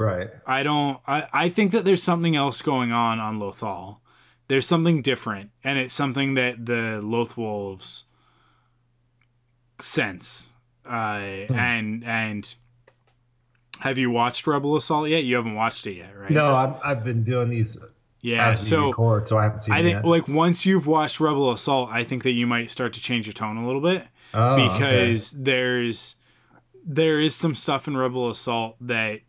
Right. 0.00 0.30
I 0.46 0.62
don't. 0.62 0.98
I, 1.06 1.28
I 1.32 1.48
think 1.50 1.72
that 1.72 1.84
there's 1.84 2.02
something 2.02 2.34
else 2.34 2.62
going 2.62 2.90
on 2.90 3.20
on 3.20 3.38
Lothal. 3.38 3.98
There's 4.48 4.66
something 4.66 5.02
different, 5.02 5.50
and 5.62 5.78
it's 5.78 5.94
something 5.94 6.34
that 6.34 6.64
the 6.66 7.00
Loth 7.02 7.36
Wolves 7.36 8.04
sense. 9.78 10.52
Uh, 10.86 11.20
Hmm. 11.48 11.54
And 11.54 12.04
and 12.04 12.54
have 13.80 13.98
you 13.98 14.10
watched 14.10 14.46
Rebel 14.46 14.76
Assault 14.76 15.08
yet? 15.08 15.24
You 15.24 15.36
haven't 15.36 15.54
watched 15.54 15.86
it 15.86 15.94
yet, 15.94 16.16
right? 16.18 16.30
No, 16.30 16.54
I've, 16.54 16.74
I've 16.84 17.04
been 17.04 17.22
doing 17.22 17.48
these 17.50 17.78
Yeah. 18.22 18.54
So 18.54 18.88
record, 18.88 19.28
so 19.28 19.38
I 19.38 19.44
haven't 19.44 19.60
seen 19.60 19.74
I 19.74 19.82
think 19.82 19.96
yet. 19.96 20.04
like 20.04 20.28
once 20.28 20.66
you've 20.66 20.86
watched 20.86 21.20
Rebel 21.20 21.50
Assault, 21.52 21.90
I 21.92 22.04
think 22.04 22.22
that 22.24 22.32
you 22.32 22.46
might 22.46 22.70
start 22.70 22.92
to 22.94 23.00
change 23.00 23.26
your 23.26 23.32
tone 23.34 23.56
a 23.56 23.66
little 23.66 23.80
bit 23.80 24.06
Oh, 24.34 24.54
okay. 24.54 24.68
because 24.72 25.30
there's 25.32 26.16
there 26.84 27.20
is 27.20 27.34
some 27.34 27.54
stuff 27.54 27.86
in 27.86 27.96
Rebel 27.96 28.28
Assault 28.30 28.76
that 28.80 29.20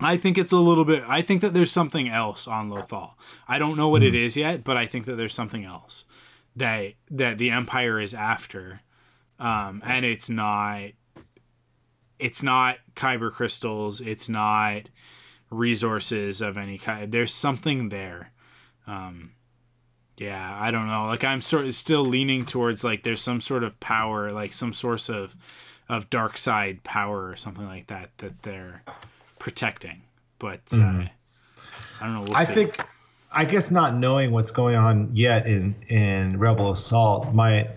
I 0.00 0.16
think 0.16 0.36
it's 0.36 0.52
a 0.52 0.58
little 0.58 0.84
bit. 0.84 1.02
I 1.06 1.22
think 1.22 1.40
that 1.40 1.54
there's 1.54 1.70
something 1.70 2.08
else 2.08 2.48
on 2.48 2.68
Lothal. 2.68 3.14
I 3.46 3.58
don't 3.58 3.76
know 3.76 3.88
what 3.88 4.02
it 4.02 4.14
is 4.14 4.36
yet, 4.36 4.64
but 4.64 4.76
I 4.76 4.86
think 4.86 5.06
that 5.06 5.16
there's 5.16 5.34
something 5.34 5.64
else 5.64 6.04
that 6.56 6.94
that 7.10 7.38
the 7.38 7.50
Empire 7.50 8.00
is 8.00 8.14
after, 8.14 8.80
um, 9.38 9.82
and 9.84 10.04
it's 10.04 10.28
not. 10.28 10.90
It's 12.18 12.42
not 12.42 12.78
kyber 12.94 13.32
crystals. 13.32 14.00
It's 14.00 14.28
not 14.28 14.88
resources 15.50 16.40
of 16.40 16.56
any 16.56 16.78
kind. 16.78 17.10
There's 17.10 17.32
something 17.32 17.88
there. 17.88 18.32
Um, 18.86 19.32
yeah, 20.16 20.56
I 20.60 20.70
don't 20.70 20.86
know. 20.86 21.06
Like 21.06 21.24
I'm 21.24 21.40
sort 21.40 21.66
of 21.66 21.74
still 21.74 22.04
leaning 22.04 22.44
towards 22.44 22.84
like 22.84 23.02
there's 23.02 23.20
some 23.20 23.40
sort 23.40 23.64
of 23.64 23.78
power, 23.80 24.30
like 24.30 24.52
some 24.52 24.72
source 24.72 25.08
of 25.08 25.36
of 25.88 26.08
dark 26.08 26.36
side 26.36 26.82
power 26.82 27.28
or 27.28 27.36
something 27.36 27.66
like 27.66 27.88
that 27.88 28.16
that 28.18 28.42
they're 28.42 28.82
protecting. 29.44 30.00
But 30.38 30.64
Mhm. 30.70 31.04
uh, 31.04 31.08
I 32.00 32.06
don't 32.06 32.14
know. 32.14 32.22
We'll 32.22 32.34
I 32.34 32.44
see. 32.44 32.54
think, 32.54 32.78
I 33.30 33.44
guess, 33.44 33.70
not 33.70 33.94
knowing 33.94 34.32
what's 34.32 34.50
going 34.50 34.74
on 34.74 35.10
yet 35.12 35.46
in 35.46 35.74
in 35.88 36.38
Rebel 36.38 36.72
Assault, 36.72 37.34
my 37.34 37.68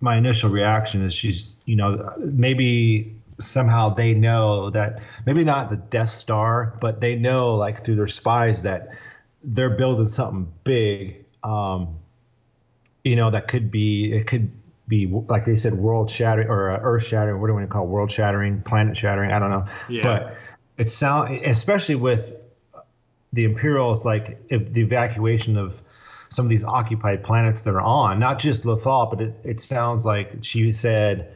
my 0.00 0.16
initial 0.16 0.50
reaction 0.50 1.02
is 1.02 1.14
she's, 1.14 1.52
you 1.66 1.76
know, 1.76 2.12
maybe 2.18 3.16
somehow 3.38 3.94
they 3.94 4.14
know 4.14 4.70
that 4.70 5.00
maybe 5.24 5.44
not 5.44 5.70
the 5.70 5.76
Death 5.76 6.10
Star, 6.10 6.74
but 6.80 7.00
they 7.00 7.14
know 7.14 7.54
like 7.54 7.84
through 7.84 7.94
their 7.94 8.08
spies 8.08 8.64
that 8.64 8.88
they're 9.44 9.76
building 9.76 10.08
something 10.08 10.52
big. 10.64 11.24
Um, 11.44 11.94
you 13.04 13.14
know, 13.14 13.30
that 13.30 13.46
could 13.46 13.70
be 13.70 14.12
it 14.12 14.26
could 14.26 14.50
be 14.88 15.06
like 15.06 15.44
they 15.44 15.54
said, 15.54 15.74
world 15.74 16.10
shattering 16.10 16.48
or 16.48 16.70
uh, 16.72 16.80
earth 16.82 17.04
shattering. 17.04 17.40
What 17.40 17.46
do 17.46 17.52
we 17.52 17.60
want 17.60 17.70
to 17.70 17.72
call 17.72 17.84
it? 17.84 17.88
world 17.88 18.10
shattering, 18.10 18.62
planet 18.62 18.96
shattering? 18.96 19.30
I 19.30 19.38
don't 19.38 19.50
know. 19.50 19.66
Yeah. 19.88 20.02
But 20.02 20.36
it 20.78 20.88
sound 20.88 21.44
especially 21.44 21.96
with 21.96 22.34
the 23.32 23.44
Imperials, 23.44 24.04
like 24.04 24.38
if 24.48 24.72
the 24.72 24.80
evacuation 24.80 25.56
of 25.56 25.82
some 26.30 26.46
of 26.46 26.50
these 26.50 26.64
occupied 26.64 27.22
planets 27.22 27.62
that 27.64 27.74
are 27.74 27.80
on, 27.80 28.18
not 28.18 28.38
just 28.38 28.64
Lothal, 28.64 29.10
but 29.10 29.20
it, 29.20 29.34
it 29.44 29.60
sounds 29.60 30.04
like 30.04 30.32
she 30.42 30.72
said 30.72 31.34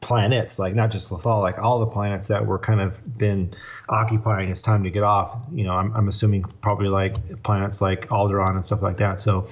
planets, 0.00 0.58
like 0.58 0.74
not 0.74 0.90
just 0.90 1.10
Lothal, 1.10 1.40
like 1.40 1.58
all 1.58 1.80
the 1.80 1.86
planets 1.86 2.28
that 2.28 2.44
were 2.46 2.58
kind 2.58 2.80
of 2.80 3.18
been 3.18 3.52
occupying. 3.88 4.50
It's 4.50 4.62
time 4.62 4.84
to 4.84 4.90
get 4.90 5.02
off. 5.02 5.38
You 5.52 5.64
know, 5.64 5.72
I'm, 5.72 5.92
I'm 5.94 6.08
assuming 6.08 6.42
probably 6.60 6.88
like 6.88 7.42
planets 7.42 7.80
like 7.80 8.08
Alderaan 8.08 8.54
and 8.54 8.64
stuff 8.64 8.82
like 8.82 8.98
that. 8.98 9.20
So, 9.20 9.48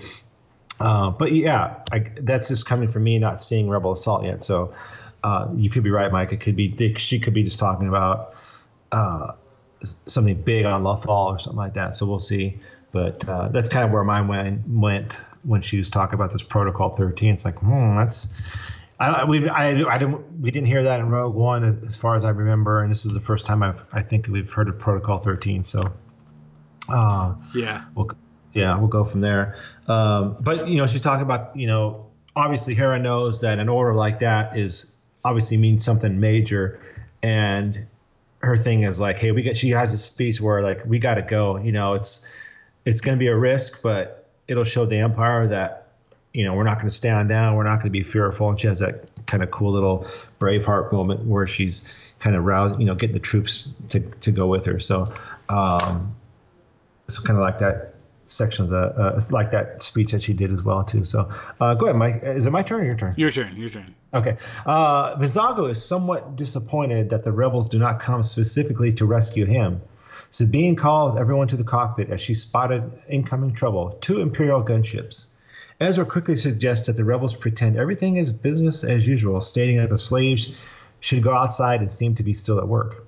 uh, 0.80 1.10
but 1.10 1.32
yeah, 1.32 1.82
I, 1.92 2.04
that's 2.20 2.48
just 2.48 2.66
coming 2.66 2.88
from 2.88 3.04
me 3.04 3.18
not 3.18 3.40
seeing 3.40 3.68
Rebel 3.68 3.92
Assault 3.92 4.24
yet. 4.24 4.44
So, 4.44 4.74
uh, 5.22 5.48
you 5.54 5.70
could 5.70 5.82
be 5.82 5.90
right, 5.90 6.10
Mike. 6.10 6.32
It 6.32 6.40
could 6.40 6.56
be 6.56 6.68
Dick. 6.68 6.98
she 6.98 7.20
could 7.20 7.34
be 7.34 7.42
just 7.42 7.58
talking 7.58 7.88
about 7.88 8.34
uh, 8.92 9.32
something 10.06 10.40
big 10.42 10.64
on 10.64 10.82
Lothal 10.82 11.26
or 11.26 11.38
something 11.38 11.58
like 11.58 11.74
that. 11.74 11.96
So 11.96 12.06
we'll 12.06 12.18
see. 12.18 12.58
But 12.92 13.28
uh, 13.28 13.48
that's 13.48 13.68
kind 13.68 13.84
of 13.84 13.92
where 13.92 14.04
mine 14.04 14.28
went 14.28 14.68
went 14.68 15.18
when 15.42 15.62
she 15.62 15.78
was 15.78 15.90
talking 15.90 16.14
about 16.14 16.32
this 16.32 16.42
Protocol 16.42 16.90
13. 16.90 17.32
It's 17.32 17.44
like, 17.44 17.58
hmm, 17.58 17.96
that's. 17.96 18.28
I, 18.98 19.24
we 19.24 19.48
I, 19.48 19.68
I 19.68 19.98
didn't 19.98 20.42
we 20.42 20.50
didn't 20.50 20.66
hear 20.66 20.82
that 20.82 21.00
in 21.00 21.08
Rogue 21.08 21.34
One 21.34 21.64
as 21.88 21.96
far 21.96 22.16
as 22.16 22.24
I 22.24 22.30
remember, 22.30 22.82
and 22.82 22.90
this 22.90 23.06
is 23.06 23.14
the 23.14 23.20
first 23.20 23.46
time 23.46 23.62
I've 23.62 23.82
I 23.92 24.02
think 24.02 24.26
we've 24.28 24.50
heard 24.50 24.68
of 24.68 24.78
Protocol 24.78 25.18
13. 25.18 25.64
So, 25.64 25.90
uh, 26.92 27.34
yeah, 27.54 27.84
we'll 27.94 28.10
yeah 28.52 28.76
we'll 28.76 28.88
go 28.88 29.04
from 29.04 29.22
there. 29.22 29.56
Um, 29.88 30.36
but 30.40 30.68
you 30.68 30.76
know 30.76 30.86
she's 30.86 31.00
talking 31.00 31.22
about 31.22 31.56
you 31.56 31.66
know 31.66 32.10
obviously 32.36 32.74
Hera 32.74 32.98
knows 32.98 33.40
that 33.40 33.58
an 33.58 33.70
order 33.70 33.94
like 33.94 34.18
that 34.18 34.58
is 34.58 34.96
obviously 35.24 35.56
means 35.56 35.82
something 35.82 36.20
major, 36.20 36.78
and 37.22 37.86
her 38.40 38.56
thing 38.56 38.82
is 38.82 38.98
like, 38.98 39.18
hey, 39.18 39.32
we 39.32 39.42
get. 39.42 39.56
She 39.56 39.70
has 39.70 39.92
a 39.92 39.98
speech 39.98 40.40
where 40.40 40.62
like 40.62 40.84
we 40.86 40.98
got 40.98 41.14
to 41.14 41.22
go. 41.22 41.56
You 41.58 41.72
know, 41.72 41.94
it's 41.94 42.26
it's 42.84 43.00
going 43.00 43.16
to 43.16 43.20
be 43.20 43.28
a 43.28 43.36
risk, 43.36 43.82
but 43.82 44.28
it'll 44.48 44.64
show 44.64 44.86
the 44.86 44.96
Empire 44.96 45.46
that 45.48 45.88
you 46.32 46.44
know 46.44 46.54
we're 46.54 46.64
not 46.64 46.76
going 46.76 46.88
to 46.88 46.94
stand 46.94 47.28
down. 47.28 47.56
We're 47.56 47.64
not 47.64 47.76
going 47.76 47.86
to 47.86 47.90
be 47.90 48.02
fearful. 48.02 48.48
And 48.48 48.58
she 48.58 48.66
has 48.66 48.78
that 48.78 49.04
kind 49.26 49.42
of 49.42 49.50
cool 49.50 49.72
little 49.72 50.06
Braveheart 50.38 50.92
moment 50.92 51.24
where 51.26 51.46
she's 51.46 51.92
kind 52.18 52.34
of 52.34 52.44
rousing, 52.44 52.80
you 52.80 52.86
know, 52.86 52.94
getting 52.94 53.14
the 53.14 53.20
troops 53.20 53.68
to 53.90 54.00
to 54.00 54.32
go 54.32 54.46
with 54.46 54.64
her. 54.64 54.80
So, 54.80 55.12
um, 55.48 56.14
it's 57.06 57.18
kind 57.18 57.38
of 57.38 57.42
like 57.42 57.58
that 57.58 57.89
section 58.30 58.64
of 58.64 58.70
the 58.70 58.78
uh, 58.78 59.20
like 59.30 59.50
that 59.50 59.82
speech 59.82 60.12
that 60.12 60.22
she 60.22 60.32
did 60.32 60.52
as 60.52 60.62
well 60.62 60.84
too. 60.84 61.04
So, 61.04 61.30
uh, 61.60 61.74
go 61.74 61.86
ahead, 61.86 61.96
Mike. 61.96 62.22
Is 62.22 62.46
it 62.46 62.50
my 62.50 62.62
turn 62.62 62.80
or 62.80 62.84
your 62.84 62.96
turn? 62.96 63.14
Your 63.16 63.30
turn. 63.30 63.56
Your 63.56 63.70
turn. 63.70 63.94
Okay. 64.12 64.36
Uh, 64.66 65.16
Vizago 65.16 65.70
is 65.70 65.84
somewhat 65.84 66.36
disappointed 66.36 67.10
that 67.10 67.22
the 67.22 67.32
rebels 67.32 67.68
do 67.68 67.78
not 67.78 68.00
come 68.00 68.22
specifically 68.22 68.92
to 68.92 69.06
rescue 69.06 69.46
him. 69.46 69.80
Sabine 70.30 70.76
calls 70.76 71.16
everyone 71.16 71.48
to 71.48 71.56
the 71.56 71.64
cockpit 71.64 72.10
as 72.10 72.20
she 72.20 72.34
spotted 72.34 72.90
incoming 73.08 73.52
trouble 73.52 73.90
two 74.00 74.20
Imperial 74.20 74.62
gunships. 74.62 75.26
Ezra 75.80 76.04
quickly 76.04 76.36
suggests 76.36 76.86
that 76.86 76.96
the 76.96 77.04
rebels 77.04 77.34
pretend 77.34 77.76
everything 77.76 78.16
is 78.16 78.30
business 78.30 78.84
as 78.84 79.08
usual, 79.08 79.40
stating 79.40 79.78
that 79.78 79.88
the 79.88 79.98
slaves 79.98 80.52
should 81.00 81.22
go 81.22 81.34
outside 81.34 81.80
and 81.80 81.90
seem 81.90 82.14
to 82.14 82.22
be 82.22 82.34
still 82.34 82.58
at 82.58 82.68
work. 82.68 83.06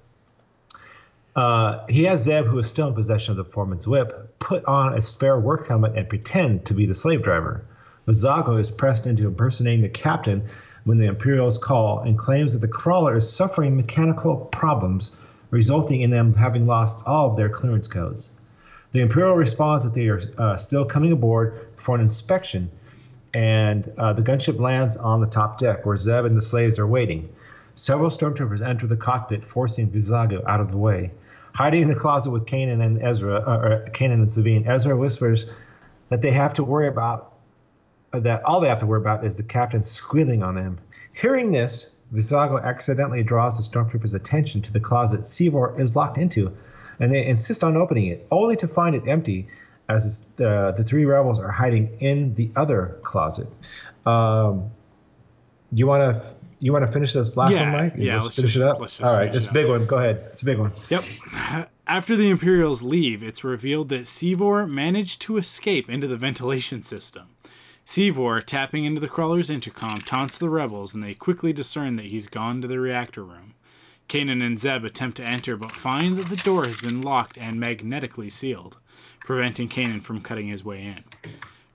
Uh, 1.34 1.86
he 1.88 2.04
has 2.04 2.22
Zeb, 2.24 2.44
who 2.44 2.58
is 2.58 2.68
still 2.68 2.88
in 2.88 2.94
possession 2.94 3.30
of 3.30 3.38
the 3.38 3.50
foreman's 3.50 3.86
whip, 3.86 4.38
put 4.38 4.64
on 4.66 4.96
a 4.96 5.02
spare 5.02 5.38
work 5.40 5.66
helmet 5.66 5.96
and 5.96 6.08
pretend 6.08 6.66
to 6.66 6.74
be 6.74 6.84
the 6.84 6.94
slave 6.94 7.22
driver. 7.22 7.64
Vizago 8.06 8.58
is 8.58 8.70
pressed 8.70 9.06
into 9.06 9.26
impersonating 9.26 9.82
the 9.82 9.88
captain 9.88 10.44
when 10.84 10.98
the 10.98 11.06
Imperials 11.06 11.56
call 11.56 12.00
and 12.00 12.18
claims 12.18 12.52
that 12.52 12.58
the 12.58 12.68
crawler 12.68 13.16
is 13.16 13.32
suffering 13.32 13.76
mechanical 13.76 14.36
problems, 14.36 15.18
resulting 15.50 16.02
in 16.02 16.10
them 16.10 16.34
having 16.34 16.66
lost 16.66 17.02
all 17.06 17.30
of 17.30 17.36
their 17.36 17.48
clearance 17.48 17.88
codes. 17.88 18.30
The 18.90 19.00
Imperial 19.00 19.36
responds 19.36 19.84
that 19.84 19.94
they 19.94 20.08
are 20.08 20.20
uh, 20.36 20.56
still 20.56 20.84
coming 20.84 21.12
aboard 21.12 21.68
for 21.76 21.94
an 21.94 22.02
inspection, 22.02 22.70
and 23.32 23.90
uh, 23.96 24.12
the 24.12 24.22
gunship 24.22 24.60
lands 24.60 24.98
on 24.98 25.22
the 25.22 25.26
top 25.26 25.58
deck 25.58 25.86
where 25.86 25.96
Zeb 25.96 26.26
and 26.26 26.36
the 26.36 26.42
slaves 26.42 26.78
are 26.78 26.86
waiting. 26.86 27.30
Several 27.74 28.10
stormtroopers 28.10 28.60
enter 28.60 28.86
the 28.86 28.96
cockpit, 28.96 29.46
forcing 29.46 29.90
Vizago 29.90 30.44
out 30.46 30.60
of 30.60 30.70
the 30.70 30.76
way. 30.76 31.10
Hiding 31.54 31.82
in 31.82 31.88
the 31.88 31.94
closet 31.94 32.30
with 32.30 32.46
Kanan 32.46 32.82
and 32.82 33.02
Ezra, 33.02 33.36
uh, 33.36 33.58
or 33.58 33.88
Kanan 33.92 34.14
and 34.14 34.30
Sabine. 34.30 34.66
Ezra 34.66 34.96
whispers 34.96 35.50
that 36.08 36.22
they 36.22 36.30
have 36.30 36.54
to 36.54 36.64
worry 36.64 36.88
about 36.88 37.32
uh, 38.12 38.20
that 38.20 38.44
all 38.44 38.60
they 38.60 38.68
have 38.68 38.80
to 38.80 38.86
worry 38.86 39.00
about 39.00 39.24
is 39.24 39.36
the 39.36 39.42
captain 39.42 39.82
squealing 39.82 40.42
on 40.42 40.54
them. 40.54 40.78
Hearing 41.12 41.52
this, 41.52 41.96
Vizago 42.12 42.62
accidentally 42.62 43.22
draws 43.22 43.56
the 43.56 43.78
stormtrooper's 43.78 44.14
attention 44.14 44.62
to 44.62 44.72
the 44.72 44.80
closet 44.80 45.26
Seevor 45.26 45.78
is 45.78 45.96
locked 45.96 46.18
into, 46.18 46.52
and 47.00 47.12
they 47.12 47.26
insist 47.26 47.64
on 47.64 47.76
opening 47.76 48.06
it, 48.06 48.26
only 48.30 48.56
to 48.56 48.68
find 48.68 48.94
it 48.94 49.08
empty 49.08 49.48
as 49.88 50.26
the, 50.36 50.74
the 50.76 50.84
three 50.84 51.04
rebels 51.04 51.38
are 51.38 51.50
hiding 51.50 51.96
in 52.00 52.34
the 52.34 52.50
other 52.56 52.98
closet. 53.02 53.48
Um, 54.06 54.70
you 55.72 55.86
want 55.86 56.14
to 56.14 56.34
you 56.62 56.72
want 56.72 56.86
to 56.86 56.92
finish 56.92 57.12
this 57.12 57.36
last 57.36 57.50
Yeah, 57.52 57.70
one, 57.72 57.82
Mike? 57.82 57.94
yeah, 57.96 58.22
Let's 58.22 58.36
finish 58.36 58.54
just- 58.54 58.62
it 58.62 58.68
up. 58.68 58.76
All 58.76 59.16
right, 59.18 59.30
finish 59.30 59.34
this 59.34 59.44
it 59.44 59.48
up. 59.48 59.54
big 59.54 59.66
one. 59.68 59.84
Go 59.86 59.96
ahead. 59.98 60.22
It's 60.28 60.42
a 60.42 60.44
big 60.44 60.58
one. 60.58 60.72
Yep. 60.90 61.04
After 61.86 62.16
the 62.16 62.30
Imperials 62.30 62.82
leave, 62.82 63.22
it's 63.22 63.42
revealed 63.44 63.88
that 63.88 64.06
Seevor 64.06 64.66
managed 64.66 65.20
to 65.22 65.36
escape 65.36 65.90
into 65.90 66.06
the 66.06 66.16
ventilation 66.16 66.82
system. 66.82 67.24
Seevor, 67.84 68.40
tapping 68.40 68.84
into 68.84 69.00
the 69.00 69.08
crawler's 69.08 69.50
intercom, 69.50 69.98
taunts 70.02 70.38
the 70.38 70.48
rebels, 70.48 70.94
and 70.94 71.02
they 71.02 71.14
quickly 71.14 71.52
discern 71.52 71.96
that 71.96 72.06
he's 72.06 72.28
gone 72.28 72.62
to 72.62 72.68
the 72.68 72.78
reactor 72.78 73.24
room. 73.24 73.54
Kanan 74.08 74.42
and 74.44 74.58
Zeb 74.58 74.84
attempt 74.84 75.16
to 75.16 75.26
enter, 75.26 75.56
but 75.56 75.72
find 75.72 76.14
that 76.16 76.28
the 76.28 76.36
door 76.36 76.64
has 76.64 76.80
been 76.80 77.00
locked 77.00 77.36
and 77.36 77.58
magnetically 77.58 78.30
sealed, 78.30 78.76
preventing 79.20 79.68
Kanan 79.68 80.02
from 80.02 80.20
cutting 80.20 80.46
his 80.46 80.64
way 80.64 80.82
in. 80.84 81.02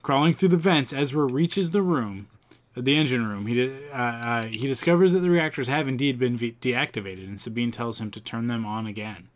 Crawling 0.02 0.32
through 0.32 0.48
the 0.50 0.56
vents, 0.56 0.92
Ezra 0.94 1.26
reaches 1.26 1.70
the 1.72 1.82
room, 1.82 2.28
the 2.80 2.96
engine 2.96 3.26
room. 3.26 3.46
He 3.46 3.70
uh, 3.92 3.96
uh, 3.96 4.46
he 4.46 4.66
discovers 4.66 5.12
that 5.12 5.20
the 5.20 5.30
reactors 5.30 5.68
have 5.68 5.88
indeed 5.88 6.18
been 6.18 6.36
ve- 6.36 6.56
deactivated, 6.60 7.26
and 7.26 7.40
Sabine 7.40 7.70
tells 7.70 8.00
him 8.00 8.10
to 8.12 8.20
turn 8.20 8.46
them 8.46 8.64
on 8.64 8.86
again. 8.86 9.28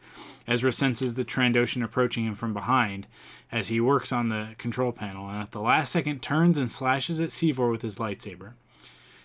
Ezra 0.46 0.72
senses 0.72 1.14
the 1.14 1.24
Trandoshan 1.24 1.84
approaching 1.84 2.24
him 2.24 2.34
from 2.34 2.52
behind 2.52 3.06
as 3.50 3.68
he 3.68 3.80
works 3.80 4.12
on 4.12 4.28
the 4.28 4.54
control 4.58 4.92
panel, 4.92 5.28
and 5.28 5.42
at 5.42 5.52
the 5.52 5.60
last 5.60 5.92
second 5.92 6.22
turns 6.22 6.58
and 6.58 6.70
slashes 6.70 7.20
at 7.20 7.30
Seevor 7.30 7.70
with 7.70 7.82
his 7.82 7.98
lightsaber. 7.98 8.52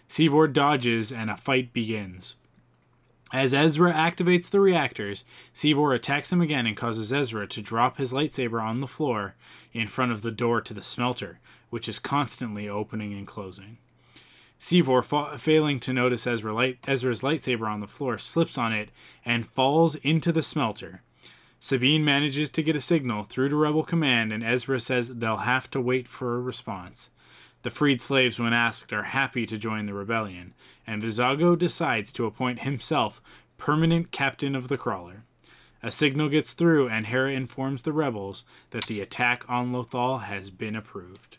Seevor 0.07 0.47
dodges, 0.47 1.11
and 1.11 1.29
a 1.29 1.37
fight 1.37 1.73
begins. 1.73 2.35
As 3.33 3.53
Ezra 3.53 3.91
activates 3.91 4.49
the 4.49 4.61
reactors, 4.61 5.25
Seevor 5.51 5.93
attacks 5.93 6.31
him 6.31 6.39
again 6.39 6.65
and 6.65 6.77
causes 6.77 7.11
Ezra 7.11 7.45
to 7.47 7.61
drop 7.61 7.97
his 7.97 8.13
lightsaber 8.13 8.61
on 8.61 8.79
the 8.79 8.87
floor 8.87 9.35
in 9.73 9.87
front 9.87 10.13
of 10.13 10.21
the 10.21 10.31
door 10.31 10.61
to 10.61 10.73
the 10.73 10.81
smelter, 10.81 11.39
which 11.69 11.89
is 11.89 11.99
constantly 11.99 12.69
opening 12.69 13.13
and 13.13 13.27
closing. 13.27 13.79
Seevor, 14.57 15.03
fa- 15.03 15.37
failing 15.37 15.79
to 15.81 15.93
notice 15.93 16.25
Ezra 16.25 16.53
light- 16.53 16.79
Ezra's 16.87 17.21
lightsaber 17.21 17.67
on 17.67 17.79
the 17.79 17.87
floor, 17.87 18.17
slips 18.17 18.57
on 18.57 18.73
it 18.73 18.89
and 19.23 19.47
falls 19.47 19.95
into 19.97 20.31
the 20.31 20.41
smelter. 20.41 21.01
Sabine 21.59 22.05
manages 22.05 22.49
to 22.51 22.63
get 22.63 22.75
a 22.75 22.81
signal 22.81 23.23
through 23.23 23.49
to 23.49 23.55
Rebel 23.55 23.83
Command, 23.83 24.31
and 24.31 24.43
Ezra 24.43 24.79
says 24.79 25.15
they'll 25.15 25.37
have 25.37 25.69
to 25.71 25.81
wait 25.81 26.07
for 26.07 26.35
a 26.35 26.41
response. 26.41 27.09
The 27.63 27.71
freed 27.71 28.01
slaves, 28.01 28.39
when 28.39 28.53
asked, 28.53 28.93
are 28.93 29.03
happy 29.03 29.45
to 29.47 29.57
join 29.57 29.85
the 29.85 29.93
rebellion, 29.93 30.53
and 30.85 31.01
Vizago 31.01 31.57
decides 31.57 32.13
to 32.13 32.25
appoint 32.25 32.59
himself 32.59 33.21
permanent 33.57 34.11
captain 34.11 34.55
of 34.55 34.67
the 34.67 34.77
crawler. 34.77 35.23
A 35.81 35.91
signal 35.91 36.29
gets 36.29 36.53
through, 36.53 36.89
and 36.89 37.07
Hera 37.07 37.31
informs 37.31 37.81
the 37.81 37.93
rebels 37.93 38.45
that 38.71 38.85
the 38.85 39.01
attack 39.01 39.43
on 39.47 39.71
Lothal 39.71 40.23
has 40.23 40.49
been 40.49 40.75
approved. 40.75 41.37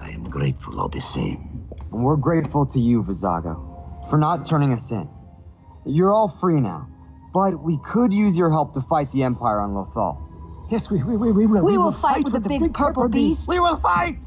I 0.00 0.10
am 0.10 0.24
grateful 0.24 0.80
all 0.80 0.88
the 0.88 1.00
same. 1.00 1.68
We're 1.90 2.16
grateful 2.16 2.66
to 2.66 2.80
you, 2.80 3.02
Vizago, 3.02 4.08
for 4.08 4.18
not 4.18 4.46
turning 4.46 4.72
us 4.72 4.90
in. 4.92 5.08
You're 5.84 6.12
all 6.12 6.28
free 6.28 6.60
now, 6.60 6.88
but 7.34 7.62
we 7.62 7.78
could 7.84 8.12
use 8.12 8.36
your 8.36 8.50
help 8.50 8.74
to 8.74 8.80
fight 8.80 9.12
the 9.12 9.22
Empire 9.24 9.60
on 9.60 9.70
Lothal. 9.74 10.70
Yes, 10.70 10.90
we, 10.90 11.02
we, 11.02 11.16
we, 11.16 11.32
we 11.32 11.46
will. 11.46 11.64
We 11.64 11.76
will 11.76 11.92
fight 11.92 12.24
with 12.24 12.32
the 12.32 12.40
big 12.40 12.72
purple 12.72 13.08
beast. 13.08 13.48
We 13.48 13.60
will 13.60 13.76
fight! 13.76 14.18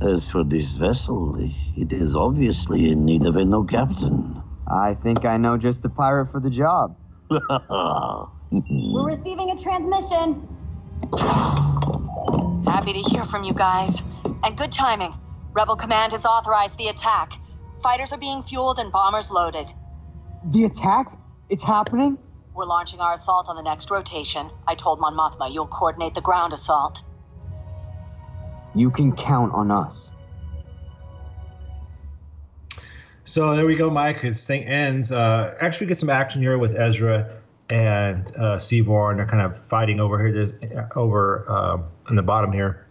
As 0.00 0.28
for 0.28 0.44
this 0.44 0.72
vessel, 0.72 1.36
it 1.76 1.92
is 1.92 2.14
obviously 2.14 2.90
in 2.90 3.06
need 3.06 3.24
of 3.24 3.36
a 3.36 3.44
new 3.44 3.64
captain. 3.66 4.42
I 4.66 4.94
think 4.94 5.24
I 5.24 5.38
know 5.38 5.56
just 5.56 5.82
the 5.82 5.88
pirate 5.88 6.30
for 6.32 6.40
the 6.40 6.50
job. 6.50 6.98
We're 7.30 9.06
receiving 9.06 9.50
a 9.52 9.58
transmission. 9.58 10.46
Happy 12.66 12.92
to 12.92 13.00
hear 13.10 13.24
from 13.24 13.44
you 13.44 13.54
guys. 13.54 14.02
And 14.42 14.56
good 14.56 14.72
timing. 14.72 15.14
Rebel 15.52 15.76
Command 15.76 16.12
has 16.12 16.26
authorized 16.26 16.76
the 16.78 16.88
attack. 16.88 17.32
Fighters 17.82 18.12
are 18.12 18.18
being 18.18 18.42
fueled 18.42 18.78
and 18.78 18.92
bombers 18.92 19.30
loaded. 19.30 19.68
The 20.50 20.64
attack? 20.64 21.16
It's 21.48 21.62
happening? 21.62 22.18
We're 22.54 22.64
launching 22.64 23.00
our 23.00 23.14
assault 23.14 23.48
on 23.48 23.56
the 23.56 23.62
next 23.62 23.90
rotation. 23.90 24.50
I 24.66 24.74
told 24.74 25.00
Mon 25.00 25.14
Mothma 25.14 25.52
you'll 25.52 25.66
coordinate 25.66 26.14
the 26.14 26.20
ground 26.20 26.52
assault. 26.52 27.02
You 28.74 28.90
can 28.90 29.14
count 29.14 29.52
on 29.52 29.70
us. 29.70 30.14
So 33.24 33.56
there 33.56 33.66
we 33.66 33.76
go, 33.76 33.90
Mike. 33.90 34.22
This 34.22 34.46
thing 34.46 34.64
ends. 34.64 35.10
Uh, 35.10 35.54
actually, 35.60 35.86
we 35.86 35.88
get 35.88 35.98
some 35.98 36.10
action 36.10 36.42
here 36.42 36.58
with 36.58 36.76
Ezra 36.76 37.40
and 37.68 38.34
uh, 38.36 38.58
Seevor, 38.58 39.10
and 39.10 39.18
they're 39.18 39.26
kind 39.26 39.42
of 39.42 39.66
fighting 39.66 39.98
over 39.98 40.18
here, 40.18 40.46
this, 40.46 40.72
over 40.94 41.44
uh, 41.48 41.78
in 42.08 42.16
the 42.16 42.22
bottom 42.22 42.52
here, 42.52 42.86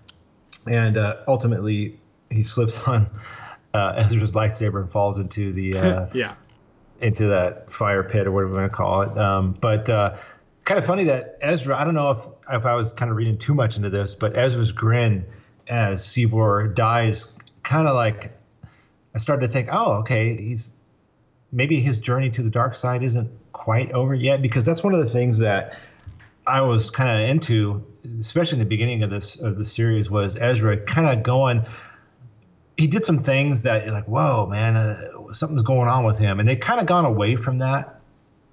and 0.69 0.97
uh, 0.97 1.17
ultimately 1.27 1.99
he 2.29 2.43
slips 2.43 2.79
on 2.87 3.09
uh, 3.73 3.93
Ezra's 3.97 4.33
lightsaber 4.33 4.81
and 4.81 4.91
falls 4.91 5.19
into 5.19 5.53
the 5.53 5.77
uh, 5.77 6.07
yeah. 6.13 6.35
into 7.01 7.27
that 7.27 7.71
fire 7.71 8.03
pit 8.03 8.27
or 8.27 8.31
whatever 8.31 8.51
we 8.51 8.57
want 8.59 8.71
to 8.71 8.75
call 8.75 9.01
it. 9.01 9.17
Um, 9.17 9.57
but 9.59 9.89
uh, 9.89 10.17
kind 10.63 10.79
of 10.79 10.85
funny 10.85 11.05
that 11.05 11.37
Ezra. 11.41 11.79
I 11.79 11.83
don't 11.83 11.95
know 11.95 12.11
if 12.11 12.25
if 12.51 12.65
I 12.65 12.75
was 12.75 12.93
kind 12.93 13.11
of 13.11 13.17
reading 13.17 13.37
too 13.37 13.53
much 13.53 13.77
into 13.77 13.89
this, 13.89 14.15
but 14.15 14.37
Ezra's 14.37 14.71
grin 14.71 15.25
as 15.67 16.05
Seevor 16.05 16.67
dies, 16.67 17.33
kind 17.63 17.87
of 17.87 17.95
like 17.95 18.31
I 19.13 19.17
started 19.17 19.47
to 19.47 19.53
think, 19.53 19.69
oh, 19.71 19.93
okay, 19.99 20.35
he's 20.35 20.71
maybe 21.51 21.79
his 21.79 21.99
journey 21.99 22.29
to 22.31 22.43
the 22.43 22.49
dark 22.49 22.75
side 22.75 23.03
isn't 23.03 23.31
quite 23.53 23.91
over 23.93 24.13
yet 24.13 24.41
because 24.41 24.65
that's 24.65 24.83
one 24.83 24.93
of 24.93 24.99
the 25.03 25.09
things 25.09 25.39
that 25.39 25.79
I 26.47 26.61
was 26.61 26.91
kind 26.91 27.23
of 27.23 27.29
into, 27.29 27.85
especially 28.19 28.57
in 28.57 28.59
the 28.59 28.69
beginning 28.69 29.03
of 29.03 29.09
this 29.09 29.41
of 29.41 29.57
the 29.57 29.63
series, 29.63 30.09
was 30.09 30.35
Ezra 30.35 30.77
kind 30.77 31.07
of 31.07 31.23
going. 31.23 31.65
He 32.77 32.87
did 32.87 33.03
some 33.03 33.23
things 33.23 33.61
that 33.61 33.85
you're 33.85 33.93
like, 33.93 34.07
whoa, 34.07 34.47
man, 34.47 34.75
uh, 34.75 35.31
something's 35.31 35.63
going 35.63 35.87
on 35.87 36.03
with 36.03 36.17
him, 36.17 36.39
and 36.39 36.47
they 36.47 36.55
kind 36.55 36.79
of 36.79 36.85
gone 36.85 37.05
away 37.05 37.35
from 37.35 37.59
that 37.59 38.01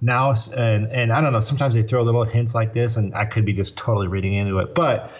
now. 0.00 0.34
And 0.56 0.86
and 0.86 1.12
I 1.12 1.20
don't 1.20 1.32
know, 1.32 1.40
sometimes 1.40 1.74
they 1.74 1.82
throw 1.82 2.02
little 2.02 2.24
hints 2.24 2.54
like 2.54 2.72
this, 2.72 2.96
and 2.96 3.14
I 3.14 3.24
could 3.24 3.44
be 3.44 3.52
just 3.52 3.76
totally 3.76 4.08
reading 4.08 4.34
into 4.34 4.58
it, 4.58 4.74
but. 4.74 5.10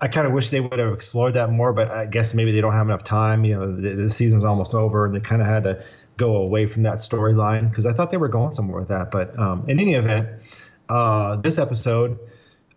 I 0.00 0.08
kind 0.08 0.26
of 0.26 0.32
wish 0.32 0.48
they 0.48 0.58
would 0.58 0.80
have 0.80 0.92
explored 0.92 1.34
that 1.34 1.50
more, 1.50 1.72
but 1.72 1.92
I 1.92 2.06
guess 2.06 2.34
maybe 2.34 2.50
they 2.50 2.60
don't 2.60 2.72
have 2.72 2.88
enough 2.88 3.04
time. 3.04 3.44
You 3.44 3.56
know, 3.56 3.76
the, 3.76 3.94
the 3.94 4.10
season's 4.10 4.42
almost 4.42 4.74
over, 4.74 5.06
and 5.06 5.14
they 5.14 5.20
kind 5.20 5.40
of 5.40 5.46
had 5.46 5.62
to 5.62 5.84
go 6.16 6.38
away 6.38 6.66
from 6.66 6.82
that 6.82 6.94
storyline 6.94 7.70
because 7.70 7.86
I 7.86 7.92
thought 7.92 8.10
they 8.10 8.16
were 8.16 8.26
going 8.26 8.52
somewhere 8.52 8.80
with 8.80 8.88
that. 8.88 9.12
But 9.12 9.38
um, 9.38 9.64
in 9.68 9.78
any 9.78 9.94
event, 9.94 10.28
uh, 10.92 11.36
this 11.36 11.58
episode 11.58 12.18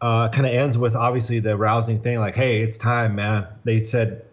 uh, 0.01 0.30
kind 0.30 0.45
of 0.45 0.53
ends 0.53 0.78
with 0.78 0.95
obviously 0.95 1.39
the 1.39 1.55
rousing 1.57 2.01
thing, 2.01 2.20
like, 2.20 2.36
"Hey, 2.36 2.61
it's 2.61 2.78
time, 2.78 3.16
man." 3.16 3.47
They 3.63 3.80
said 3.82 4.24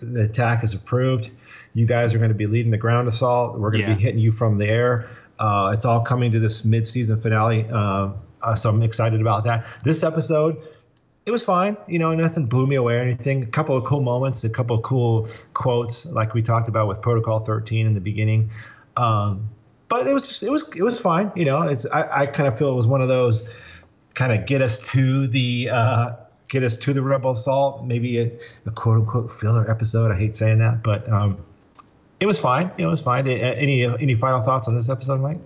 the 0.00 0.24
attack 0.24 0.64
is 0.64 0.74
approved. 0.74 1.30
You 1.74 1.86
guys 1.86 2.14
are 2.14 2.18
going 2.18 2.30
to 2.30 2.34
be 2.34 2.46
leading 2.46 2.70
the 2.70 2.78
ground 2.78 3.08
assault. 3.08 3.58
We're 3.58 3.70
going 3.70 3.84
to 3.84 3.90
Yeah. 3.90 3.94
be 3.96 4.02
hitting 4.02 4.20
you 4.20 4.32
from 4.32 4.58
the 4.58 4.66
air. 4.66 5.08
Uh, 5.38 5.70
it's 5.74 5.84
all 5.84 6.00
coming 6.00 6.32
to 6.32 6.40
this 6.40 6.64
mid-season 6.64 7.20
finale, 7.20 7.66
uh, 7.70 8.10
uh, 8.42 8.54
so 8.54 8.70
I'm 8.70 8.82
excited 8.82 9.20
about 9.20 9.44
that. 9.44 9.64
This 9.84 10.02
episode 10.02 10.56
it 11.26 11.30
was 11.30 11.44
fine. 11.44 11.76
You 11.86 11.98
know, 11.98 12.14
nothing 12.14 12.46
blew 12.46 12.66
me 12.66 12.76
away 12.76 12.94
or 12.94 13.00
anything. 13.02 13.42
A 13.42 13.46
couple 13.46 13.76
of 13.76 13.84
cool 13.84 14.00
moments, 14.00 14.44
a 14.44 14.48
couple 14.48 14.76
of 14.76 14.82
cool 14.82 15.28
quotes, 15.52 16.06
like 16.06 16.32
we 16.32 16.40
talked 16.40 16.68
about 16.68 16.88
with 16.88 17.02
Protocol 17.02 17.40
13 17.40 17.86
in 17.86 17.92
the 17.92 18.00
beginning. 18.00 18.48
Um, 18.96 19.50
but 19.88 20.06
it 20.06 20.12
was 20.14 20.26
just, 20.28 20.42
it 20.42 20.50
was 20.50 20.64
it 20.74 20.82
was 20.82 20.98
fine. 20.98 21.30
You 21.36 21.44
know, 21.44 21.62
it's 21.62 21.86
I, 21.86 22.22
I 22.22 22.26
kind 22.26 22.46
of 22.48 22.58
feel 22.58 22.70
it 22.70 22.74
was 22.74 22.86
one 22.86 23.00
of 23.02 23.08
those 23.08 23.42
kind 24.14 24.32
of 24.32 24.46
get 24.46 24.62
us 24.62 24.78
to 24.92 25.26
the 25.28 25.70
uh, 25.72 26.10
get 26.48 26.62
us 26.64 26.76
to 26.78 26.92
the 26.92 27.02
Rebel 27.02 27.32
Assault, 27.32 27.84
maybe 27.84 28.18
a, 28.20 28.32
a 28.66 28.70
quote 28.70 28.98
unquote 28.98 29.32
filler 29.32 29.70
episode. 29.70 30.10
I 30.10 30.16
hate 30.18 30.36
saying 30.36 30.58
that, 30.58 30.82
but 30.82 31.08
um, 31.10 31.38
it 32.20 32.26
was 32.26 32.38
fine. 32.38 32.70
It 32.78 32.86
was 32.86 33.00
fine. 33.00 33.26
Any 33.28 33.84
any 33.84 34.14
final 34.14 34.42
thoughts 34.42 34.68
on 34.68 34.74
this 34.74 34.88
episode, 34.88 35.20
Mike? 35.20 35.38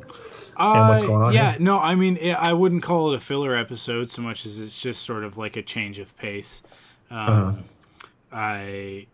and 0.58 0.88
what's 0.88 1.02
Uh, 1.02 1.06
going 1.06 1.22
on? 1.22 1.32
Yeah, 1.32 1.52
here? 1.52 1.60
no, 1.60 1.78
I 1.78 1.94
mean, 1.94 2.18
I 2.36 2.52
wouldn't 2.52 2.82
call 2.82 3.12
it 3.12 3.16
a 3.16 3.20
filler 3.20 3.54
episode 3.56 4.10
so 4.10 4.20
much 4.22 4.44
as 4.46 4.60
it's 4.60 4.80
just 4.80 5.02
sort 5.02 5.24
of 5.24 5.36
like 5.38 5.56
a 5.56 5.62
change 5.62 5.98
of 5.98 6.16
pace. 6.18 6.62
Um, 7.10 7.18
Uh-huh. 7.18 7.52
I 8.34 9.06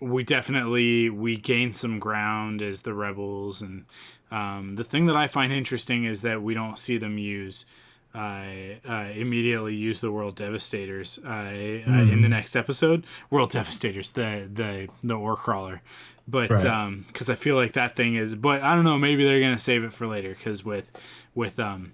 we 0.00 0.24
definitely 0.24 1.10
we 1.10 1.36
gain 1.36 1.72
some 1.72 1.98
ground 1.98 2.62
as 2.62 2.82
the 2.82 2.94
rebels, 2.94 3.60
and 3.62 3.84
um, 4.30 4.76
the 4.76 4.84
thing 4.84 5.06
that 5.06 5.16
I 5.16 5.26
find 5.26 5.52
interesting 5.52 6.04
is 6.04 6.22
that 6.22 6.42
we 6.42 6.54
don't 6.54 6.78
see 6.78 6.96
them 6.98 7.18
use 7.18 7.66
uh, 8.14 8.42
uh, 8.88 9.06
immediately 9.14 9.72
use 9.74 10.00
the 10.00 10.10
World 10.10 10.34
Devastators 10.34 11.18
uh, 11.24 11.28
uh, 11.28 11.32
in 11.52 12.22
the 12.22 12.26
Mhm. 12.26 12.30
next 12.30 12.56
episode. 12.56 13.04
World 13.30 13.50
Devastators, 13.52 14.10
the 14.10 14.48
the 14.52 14.88
the 15.04 15.14
ore 15.14 15.36
crawler, 15.36 15.80
but 16.26 16.50
Right. 16.50 16.66
um, 16.66 17.04
because 17.06 17.30
I 17.30 17.36
feel 17.36 17.54
like 17.54 17.72
that 17.74 17.94
thing 17.94 18.16
is, 18.16 18.34
but 18.34 18.62
I 18.62 18.74
don't 18.74 18.84
know, 18.84 18.98
maybe 18.98 19.22
they're 19.24 19.40
gonna 19.40 19.58
save 19.60 19.84
it 19.84 19.92
for 19.92 20.06
later 20.08 20.30
because 20.30 20.64
with 20.64 20.90
with 21.34 21.58
um. 21.60 21.92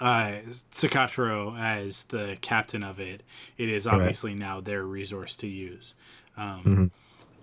Uh, 0.00 0.40
Cikatro 0.70 1.58
as 1.60 2.04
the 2.04 2.38
captain 2.40 2.82
of 2.82 2.98
it, 2.98 3.22
it 3.58 3.68
is 3.68 3.84
Right. 3.84 3.96
obviously 3.96 4.34
now 4.34 4.58
their 4.58 4.82
resource 4.82 5.36
to 5.36 5.46
use. 5.46 5.94
Um, 6.40 6.64
Mhm. 6.64 6.90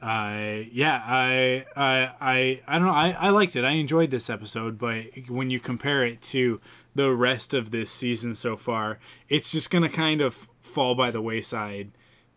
I 0.01 0.69
yeah, 0.71 1.01
I 1.05 1.65
I 1.75 2.11
I 2.21 2.61
I 2.67 2.77
don't 2.79 2.87
know. 2.87 2.93
I, 2.93 3.15
I 3.19 3.29
liked 3.29 3.55
it. 3.55 3.63
I 3.65 3.71
enjoyed 3.71 4.11
this 4.11 4.29
episode, 4.29 4.77
but 4.77 5.05
when 5.27 5.49
you 5.49 5.59
compare 5.59 6.05
it 6.05 6.21
to 6.33 6.61
the 6.93 7.11
rest 7.13 7.53
of 7.53 7.71
this 7.71 7.91
season 7.91 8.35
so 8.35 8.55
far, 8.57 8.99
it's 9.27 9.51
just 9.51 9.69
gonna 9.71 9.89
kind 9.89 10.21
of 10.21 10.47
fall 10.61 10.93
by 10.93 11.09
the 11.09 11.21
wayside, 11.21 11.91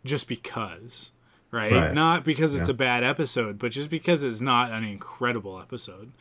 just 0.04 0.26
because, 0.26 1.12
right? 1.50 1.70
Right. 1.72 1.94
Not 1.94 2.24
because 2.24 2.54
it's 2.54 2.68
Yeah. 2.68 2.74
a 2.74 2.76
bad 2.78 3.04
episode, 3.04 3.58
but 3.58 3.72
just 3.72 3.90
because 3.90 4.24
it's 4.24 4.40
not 4.40 4.70
an 4.72 4.84
incredible 4.84 5.60
episode. 5.60 6.12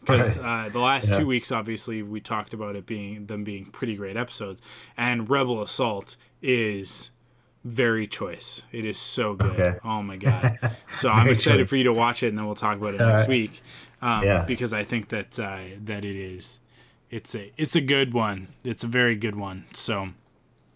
Because 0.00 0.36
Right. 0.38 0.66
uh, 0.66 0.68
the 0.68 0.78
last 0.80 1.10
Yeah. 1.10 1.18
two 1.18 1.26
weeks, 1.26 1.52
obviously, 1.52 2.02
we 2.02 2.20
talked 2.20 2.54
about 2.54 2.74
it 2.76 2.86
being 2.86 3.26
them 3.26 3.44
being 3.44 3.66
pretty 3.66 3.94
great 3.96 4.16
episodes, 4.16 4.62
and 4.96 5.28
Rebel 5.30 5.62
Assault 5.62 6.16
is 6.42 7.10
very 7.64 8.06
choice. 8.06 8.62
It 8.72 8.84
is 8.84 8.96
so 8.98 9.34
good. 9.34 9.58
Okay. 9.60 9.78
Oh 9.84 10.02
my 10.02 10.16
god! 10.16 10.58
So 10.92 11.08
I'm 11.10 11.28
excited 11.28 11.58
choice. 11.64 11.70
for 11.70 11.76
you 11.76 11.84
to 11.84 11.92
watch 11.92 12.22
it, 12.22 12.28
and 12.28 12.38
then 12.38 12.46
we'll 12.46 12.54
talk 12.54 12.76
about 12.78 12.94
it 12.94 13.00
All 13.00 13.08
next 13.08 13.22
right. 13.22 13.28
week. 13.28 13.60
Um, 14.02 14.24
Yeah. 14.24 14.44
Because 14.44 14.72
I 14.72 14.84
think 14.84 15.08
that 15.08 15.38
uh, 15.38 15.58
that 15.84 16.04
it 16.04 16.16
is, 16.16 16.58
it's 17.10 17.34
a 17.34 17.52
it's 17.56 17.76
a 17.76 17.80
good 17.80 18.14
one. 18.14 18.48
It's 18.64 18.84
a 18.84 18.88
very 18.88 19.14
good 19.16 19.36
one. 19.36 19.66
So 19.72 20.08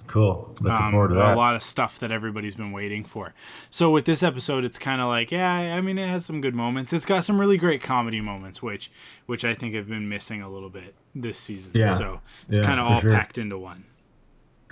Cool. 0.09 0.53
Looking 0.61 0.71
um, 0.85 0.91
forward 0.93 1.09
to 1.11 1.33
a 1.33 1.37
lot 1.37 1.55
of 1.55 1.63
stuff 1.63 1.99
that 2.01 2.11
everybody's 2.11 2.57
been 2.57 2.73
waiting 2.73 3.05
for. 3.05 3.33
So 3.71 3.91
with 3.93 4.05
this 4.05 4.23
episode, 4.23 4.65
it's 4.65 4.77
kind 4.79 5.01
of 5.01 5.07
like, 5.07 5.31
yeah, 5.31 5.49
I 5.77 5.81
mean, 5.81 5.97
it 5.97 6.09
has 6.09 6.27
some 6.27 6.41
good 6.41 6.57
moments. 6.57 6.93
It's 6.93 7.07
got 7.07 7.25
some 7.25 7.39
really 7.41 7.57
great 7.57 7.83
comedy 7.83 8.21
moments, 8.21 8.61
which 8.61 8.91
which 9.27 9.45
I 9.45 9.55
think 9.55 9.75
have 9.75 9.89
been 9.89 10.09
missing 10.09 10.43
a 10.43 10.51
little 10.51 10.71
bit 10.71 10.95
this 11.15 11.39
season. 11.39 11.73
Yeah. 11.77 11.95
So 11.95 12.21
it's 12.49 12.59
Yeah, 12.59 12.65
kind 12.65 12.81
of 12.81 12.87
all 12.89 13.01
sure. 13.01 13.13
packed 13.13 13.39
into 13.39 13.57
one. 13.57 13.85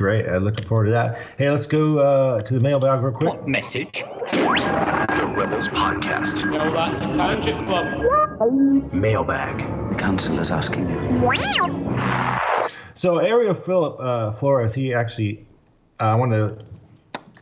Great. 0.01 0.27
Uh, 0.27 0.39
looking 0.39 0.65
forward 0.65 0.87
to 0.87 0.93
that. 0.93 1.19
Hey, 1.37 1.51
let's 1.51 1.67
go 1.67 1.99
uh, 1.99 2.41
to 2.41 2.55
the 2.55 2.61
mailbag 2.61 3.03
real 3.03 3.13
quick. 3.13 3.29
What 3.35 3.47
Message. 3.47 4.03
The 4.33 5.31
Rebels 5.37 5.69
Podcast. 5.69 6.41
Tell 6.41 6.73
that 6.73 6.97
to 6.97 7.05
Country 7.15 7.53
Club. 7.67 8.95
Mailbag. 8.95 9.59
The 9.91 9.97
council 9.97 10.39
is 10.39 10.51
asking 10.51 10.89
you. 10.89 11.31
So 12.95 13.19
Ariel 13.19 13.53
Philip 13.53 14.01
uh, 14.01 14.33
Flores, 14.33 14.73
he 14.73 14.95
actually, 14.95 15.47
uh, 16.01 16.05
I 16.05 16.15
want 16.15 16.33
to 16.33 16.57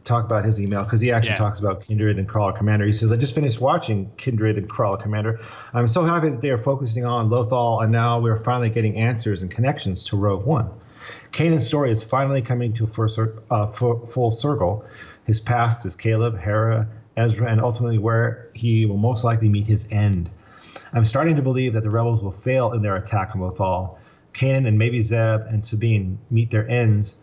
talk 0.02 0.24
about 0.24 0.44
his 0.44 0.58
email 0.58 0.82
because 0.82 1.00
he 1.00 1.12
actually 1.12 1.30
Yeah. 1.30 1.36
talks 1.36 1.60
about 1.60 1.84
Kindred 1.84 2.18
and 2.18 2.28
Crawler 2.28 2.54
Commandeers. 2.54 2.96
He 2.96 2.98
says, 2.98 3.12
"I 3.12 3.16
just 3.18 3.36
finished 3.36 3.60
watching 3.60 4.10
Kindred 4.16 4.58
and 4.58 4.68
Crawler 4.68 4.96
Commandeers. 4.96 5.40
I'm 5.74 5.86
so 5.86 6.04
happy 6.04 6.30
that 6.30 6.40
they 6.40 6.50
are 6.50 6.58
focusing 6.58 7.04
on 7.04 7.30
Lothal, 7.30 7.84
and 7.84 7.92
now 7.92 8.18
we're 8.18 8.36
finally 8.36 8.68
getting 8.70 8.96
answers 8.96 9.42
and 9.42 9.50
connections 9.50 10.02
to 10.06 10.16
Rogue 10.16 10.44
One. 10.44 10.68
Kanan's 11.32 11.66
story 11.66 11.90
is 11.90 12.02
finally 12.02 12.42
coming 12.42 12.72
to 12.74 12.84
uh, 13.50 13.66
full 13.66 14.30
circle. 14.30 14.84
His 15.24 15.40
past 15.40 15.84
is 15.86 15.94
Caleb, 15.94 16.38
Hera, 16.38 16.88
Ezra, 17.16 17.50
and 17.50 17.60
ultimately 17.60 17.98
where 17.98 18.48
he 18.54 18.86
will 18.86 18.96
most 18.96 19.24
likely 19.24 19.48
meet 19.48 19.66
his 19.66 19.86
end. 19.90 20.30
I'm 20.92 21.04
starting 21.04 21.36
to 21.36 21.42
believe 21.42 21.74
that 21.74 21.82
the 21.82 21.90
rebels 21.90 22.22
will 22.22 22.32
fail 22.32 22.72
in 22.72 22.82
their 22.82 22.96
attack 22.96 23.34
on 23.34 23.42
Lothal. 23.42 23.98
Kanan 24.32 24.66
and 24.66 24.78
maybe 24.78 25.00
Zeb 25.00 25.42
and 25.48 25.64
Sabine 25.64 26.18
meet 26.30 26.50
their 26.50 26.68
ends, 26.68 27.14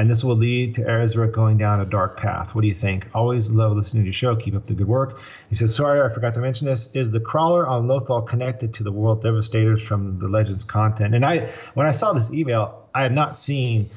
and 0.00 0.08
this 0.08 0.24
will 0.24 0.36
lead 0.36 0.72
to 0.74 0.88
Ezra 0.88 1.28
going 1.28 1.58
down 1.58 1.78
a 1.80 1.84
dark 1.84 2.16
path. 2.16 2.54
What 2.54 2.62
do 2.62 2.68
you 2.68 2.74
think? 2.74 3.06
Always 3.14 3.52
love 3.52 3.72
listening 3.72 4.04
to 4.04 4.06
your 4.06 4.14
show. 4.14 4.34
Keep 4.34 4.54
up 4.54 4.66
the 4.66 4.72
good 4.72 4.88
work. 4.88 5.20
He 5.50 5.54
says, 5.54 5.74
Sorry, 5.74 6.00
I 6.00 6.12
forgot 6.12 6.32
to 6.34 6.40
mention 6.40 6.66
this. 6.66 6.94
Is 6.96 7.10
the 7.10 7.20
crawler 7.20 7.66
on 7.66 7.86
Lothal 7.86 8.26
connected 8.26 8.72
to 8.74 8.82
the 8.82 8.90
World 8.90 9.22
Devastators 9.22 9.82
from 9.82 10.18
the 10.18 10.26
Legends 10.26 10.64
content? 10.64 11.14
And 11.14 11.22
I, 11.22 11.50
when 11.74 11.86
I 11.86 11.90
saw 11.90 12.14
this 12.14 12.32
email, 12.32 12.88
I 12.94 13.02
had 13.02 13.12
not 13.12 13.36
seen 13.36 13.90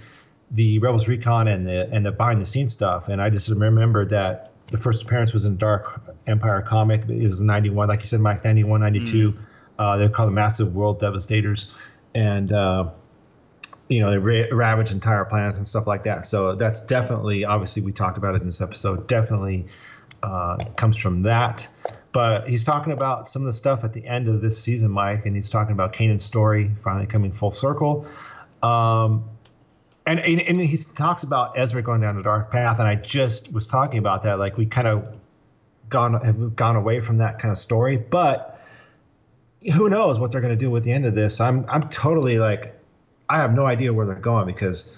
the 0.51 0.77
Rebels 0.79 1.07
Recon 1.07 1.47
and 1.47 1.65
the 1.65 1.89
and 1.89 2.05
the 2.05 2.11
behind 2.11 2.41
the 2.41 2.45
scenes 2.45 2.73
stuff, 2.73 3.07
and 3.07 3.21
I 3.21 3.29
just 3.29 3.47
remembered 3.47 4.09
that 4.09 4.51
the 4.67 4.77
first 4.77 5.03
appearance 5.03 5.31
was 5.31 5.45
in 5.45 5.55
Dark 5.55 6.01
Empire 6.27 6.61
comic. 6.61 7.07
It 7.07 7.25
was 7.25 7.39
91, 7.39 7.87
like 7.87 8.01
you 8.01 8.07
said, 8.07 8.19
Mike, 8.19 8.43
91, 8.43 8.81
92. 8.81 9.37
Uh, 9.79 9.97
they're 9.97 10.09
called 10.09 10.27
the 10.27 10.33
Massive 10.33 10.75
World 10.75 10.99
Devastators, 10.99 11.71
and 12.13 12.51
uh, 12.51 12.89
you 13.89 13.99
know 13.99 14.11
they 14.11 14.17
ra- 14.17 14.47
ravage 14.51 14.91
entire 14.91 15.25
planets 15.25 15.57
and 15.57 15.67
stuff 15.67 15.87
like 15.87 16.03
that. 16.03 16.25
So 16.25 16.55
that's 16.55 16.81
definitely, 16.81 17.45
obviously, 17.45 17.81
we 17.81 17.91
talked 17.91 18.17
about 18.17 18.35
it 18.35 18.41
in 18.41 18.47
this 18.47 18.61
episode. 18.61 19.07
Definitely 19.07 19.67
uh, 20.21 20.57
comes 20.75 20.97
from 20.97 21.23
that. 21.23 21.67
But 22.11 22.47
he's 22.47 22.63
talking 22.63 22.93
about 22.93 23.27
some 23.27 23.41
of 23.41 23.47
the 23.47 23.53
stuff 23.53 23.83
at 23.83 23.91
the 23.91 24.05
end 24.05 24.27
of 24.29 24.39
this 24.39 24.61
season, 24.61 24.91
Mike, 24.91 25.25
and 25.25 25.35
he's 25.35 25.49
talking 25.49 25.73
about 25.73 25.93
Kanan's 25.93 26.23
story 26.23 26.71
finally 26.77 27.07
coming 27.07 27.31
full 27.31 27.51
circle. 27.51 28.05
Um, 28.61 29.25
and, 30.05 30.19
and 30.19 30.41
and 30.41 30.61
he 30.61 30.77
talks 30.77 31.23
about 31.23 31.57
Ezra 31.57 31.81
going 31.81 32.01
down 32.01 32.17
a 32.17 32.23
dark 32.23 32.51
path, 32.51 32.79
and 32.79 32.87
I 32.87 32.95
just 32.95 33.53
was 33.53 33.67
talking 33.67 33.99
about 33.99 34.23
that. 34.23 34.37
Like 34.37 34.57
we 34.57 34.65
kind 34.65 34.87
of 34.87 35.15
gone 35.89 36.13
have 36.13 36.55
gone 36.55 36.75
away 36.75 36.99
from 36.99 37.17
that 37.17 37.39
kind 37.39 37.51
of 37.51 37.57
story, 37.57 37.97
but 37.97 38.61
who 39.73 39.89
knows 39.89 40.19
what 40.19 40.31
they're 40.31 40.41
going 40.41 40.57
to 40.57 40.59
do 40.59 40.69
with 40.69 40.83
the 40.83 40.91
end 40.91 41.05
of 41.05 41.15
this? 41.15 41.39
I'm 41.39 41.65
I'm 41.69 41.83
totally 41.83 42.37
like 42.37 42.77
I 43.29 43.37
have 43.37 43.53
no 43.53 43.65
idea 43.65 43.93
where 43.93 44.05
they're 44.05 44.15
going 44.15 44.45
because 44.45 44.95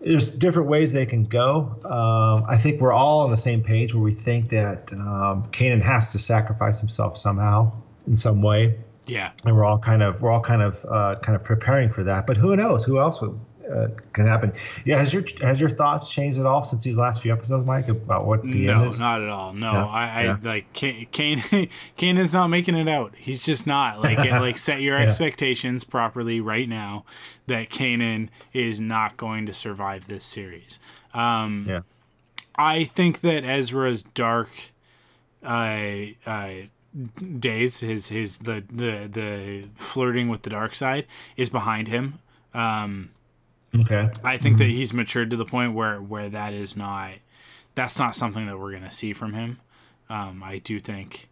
there's 0.00 0.28
different 0.30 0.68
ways 0.68 0.92
they 0.92 1.06
can 1.06 1.24
go. 1.24 1.76
Um, 1.84 2.44
I 2.48 2.56
think 2.58 2.80
we're 2.80 2.92
all 2.92 3.20
on 3.20 3.30
the 3.30 3.36
same 3.36 3.62
page 3.62 3.94
where 3.94 4.02
we 4.02 4.12
think 4.12 4.50
that 4.50 4.92
um, 4.92 5.48
Kanan 5.50 5.82
has 5.82 6.12
to 6.12 6.18
sacrifice 6.18 6.80
himself 6.80 7.18
somehow 7.18 7.72
in 8.06 8.14
some 8.14 8.40
way 8.42 8.78
Yeah. 9.06 9.32
and 9.44 9.56
we're 9.56 9.64
all 9.64 9.78
kind 9.78 10.02
of 10.02 10.20
we're 10.22 10.30
all 10.30 10.42
kind 10.42 10.62
of 10.62 10.84
uh, 10.88 11.16
kind 11.22 11.34
of 11.34 11.42
preparing 11.42 11.90
for 11.92 12.04
that. 12.04 12.26
But 12.26 12.36
who 12.36 12.54
knows? 12.54 12.84
Who 12.84 13.00
else 13.00 13.20
would, 13.20 13.38
uh, 13.72 13.88
can 14.12 14.26
happen? 14.26 14.52
Yeah, 14.84 14.98
has 14.98 15.12
your 15.12 15.24
has 15.42 15.58
your 15.60 15.68
thoughts 15.68 16.10
changed 16.10 16.38
at 16.38 16.46
all 16.46 16.62
since 16.62 16.82
these 16.84 16.98
last 16.98 17.22
few 17.22 17.32
episodes, 17.32 17.64
Mike, 17.66 17.88
about 17.88 18.24
what 18.26 18.42
the 18.42 18.66
no, 18.66 18.82
end 18.82 18.92
is? 18.92 19.00
not 19.00 19.22
at 19.22 19.28
all. 19.28 19.52
No, 19.52 19.72
No? 19.72 19.88
I, 19.88 20.06
I 20.06 20.22
Yeah. 20.24 20.36
like 20.42 20.72
Kane. 20.72 21.06
Kane 21.10 21.42
Kane 21.96 22.16
is 22.18 22.32
not 22.32 22.48
making 22.48 22.76
it 22.76 22.88
out. 22.88 23.14
He's 23.16 23.42
just 23.42 23.66
not 23.66 24.00
like 24.00 24.18
it, 24.18 24.30
like 24.32 24.58
set 24.58 24.80
your 24.80 24.98
Yeah. 25.00 25.04
expectations 25.06 25.84
properly 25.84 26.40
right 26.40 26.68
now. 26.68 27.04
That 27.46 27.70
Kanan 27.70 28.28
is 28.52 28.80
not 28.80 29.16
going 29.16 29.46
to 29.46 29.52
survive 29.52 30.06
this 30.08 30.24
series. 30.24 30.78
Um, 31.14 31.66
Yeah. 31.68 31.80
I 32.58 32.84
think 32.84 33.20
that 33.20 33.44
Ezra's 33.44 34.02
dark 34.02 34.50
uh, 35.44 35.78
uh, 36.26 36.50
days, 37.38 37.80
his 37.80 38.08
his 38.08 38.38
the 38.40 38.64
the 38.70 39.08
the 39.10 39.64
flirting 39.76 40.28
with 40.28 40.42
the 40.42 40.50
dark 40.50 40.74
side, 40.74 41.06
is 41.36 41.48
behind 41.50 41.88
him. 41.88 42.18
Um, 42.54 43.10
Okay. 43.80 44.10
I 44.24 44.38
think 44.38 44.58
that 44.58 44.66
he's 44.66 44.92
matured 44.92 45.30
to 45.30 45.36
the 45.36 45.44
point 45.44 45.74
where 45.74 46.00
where 46.00 46.28
that 46.28 46.52
is 46.52 46.76
not 46.76 47.12
that's 47.74 47.98
not 47.98 48.14
something 48.14 48.46
that 48.46 48.58
we're 48.58 48.72
gonna 48.72 48.90
see 48.90 49.12
from 49.12 49.34
him. 49.34 49.60
Um, 50.08 50.42
I 50.42 50.58
do 50.58 50.78
think 50.78 51.28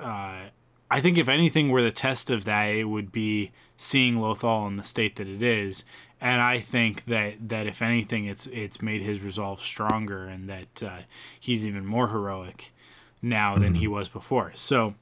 uh, 0.00 0.48
I 0.90 1.00
think 1.00 1.16
if 1.16 1.28
anything 1.28 1.70
were 1.70 1.80
the 1.80 1.90
test 1.90 2.30
of 2.30 2.44
that, 2.44 2.64
it 2.64 2.84
would 2.84 3.12
be 3.12 3.50
seeing 3.78 4.16
Lothal 4.16 4.68
in 4.68 4.76
the 4.76 4.82
state 4.82 5.16
that 5.16 5.26
it 5.26 5.42
is. 5.42 5.86
And 6.20 6.40
I 6.42 6.58
think 6.58 7.06
that, 7.06 7.48
that 7.48 7.66
if 7.66 7.80
anything, 7.80 8.26
it's 8.26 8.46
it's 8.48 8.82
made 8.82 9.00
his 9.00 9.20
resolve 9.20 9.60
stronger, 9.60 10.24
and 10.26 10.48
that 10.50 10.82
uh, 10.82 10.98
he's 11.40 11.66
even 11.66 11.86
more 11.86 12.08
heroic 12.08 12.72
now 13.22 13.56
than 13.56 13.76
he 13.76 13.88
was 13.88 14.10
before. 14.10 14.52
So, 14.54 14.94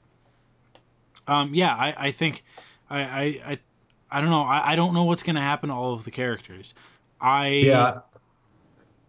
um, 1.27 1.55
yeah, 1.55 1.75
I, 1.75 2.07
I 2.07 2.11
think 2.13 2.45
I, 2.89 3.01
I, 3.01 3.23
I 3.45 3.59
I 4.11 4.21
don't 4.21 4.31
know. 4.31 4.43
I, 4.43 4.73
I 4.73 4.77
don't 4.77 4.95
know 4.95 5.05
what's 5.05 5.23
gonna 5.23 5.41
happen 5.41 5.69
to 5.69 5.75
all 5.75 5.93
of 5.95 6.05
the 6.05 6.11
characters. 6.11 6.75
I 7.21 7.49
Yeah. 7.49 8.01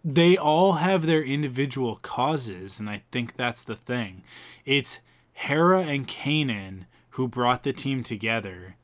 they 0.04 0.38
all 0.38 0.74
have 0.74 1.06
their 1.06 1.24
individual 1.24 1.98
causes, 1.98 2.80
and 2.80 2.90
I 2.90 3.04
think 3.12 3.36
that's 3.36 3.64
the 3.64 3.76
thing. 3.76 4.24
It's 4.66 5.00
Hera 5.34 5.82
and 5.82 6.08
Kanan 6.08 6.86
who 7.12 7.28
brought 7.28 7.64
the 7.64 7.74
team 7.74 8.04
together 8.04 8.76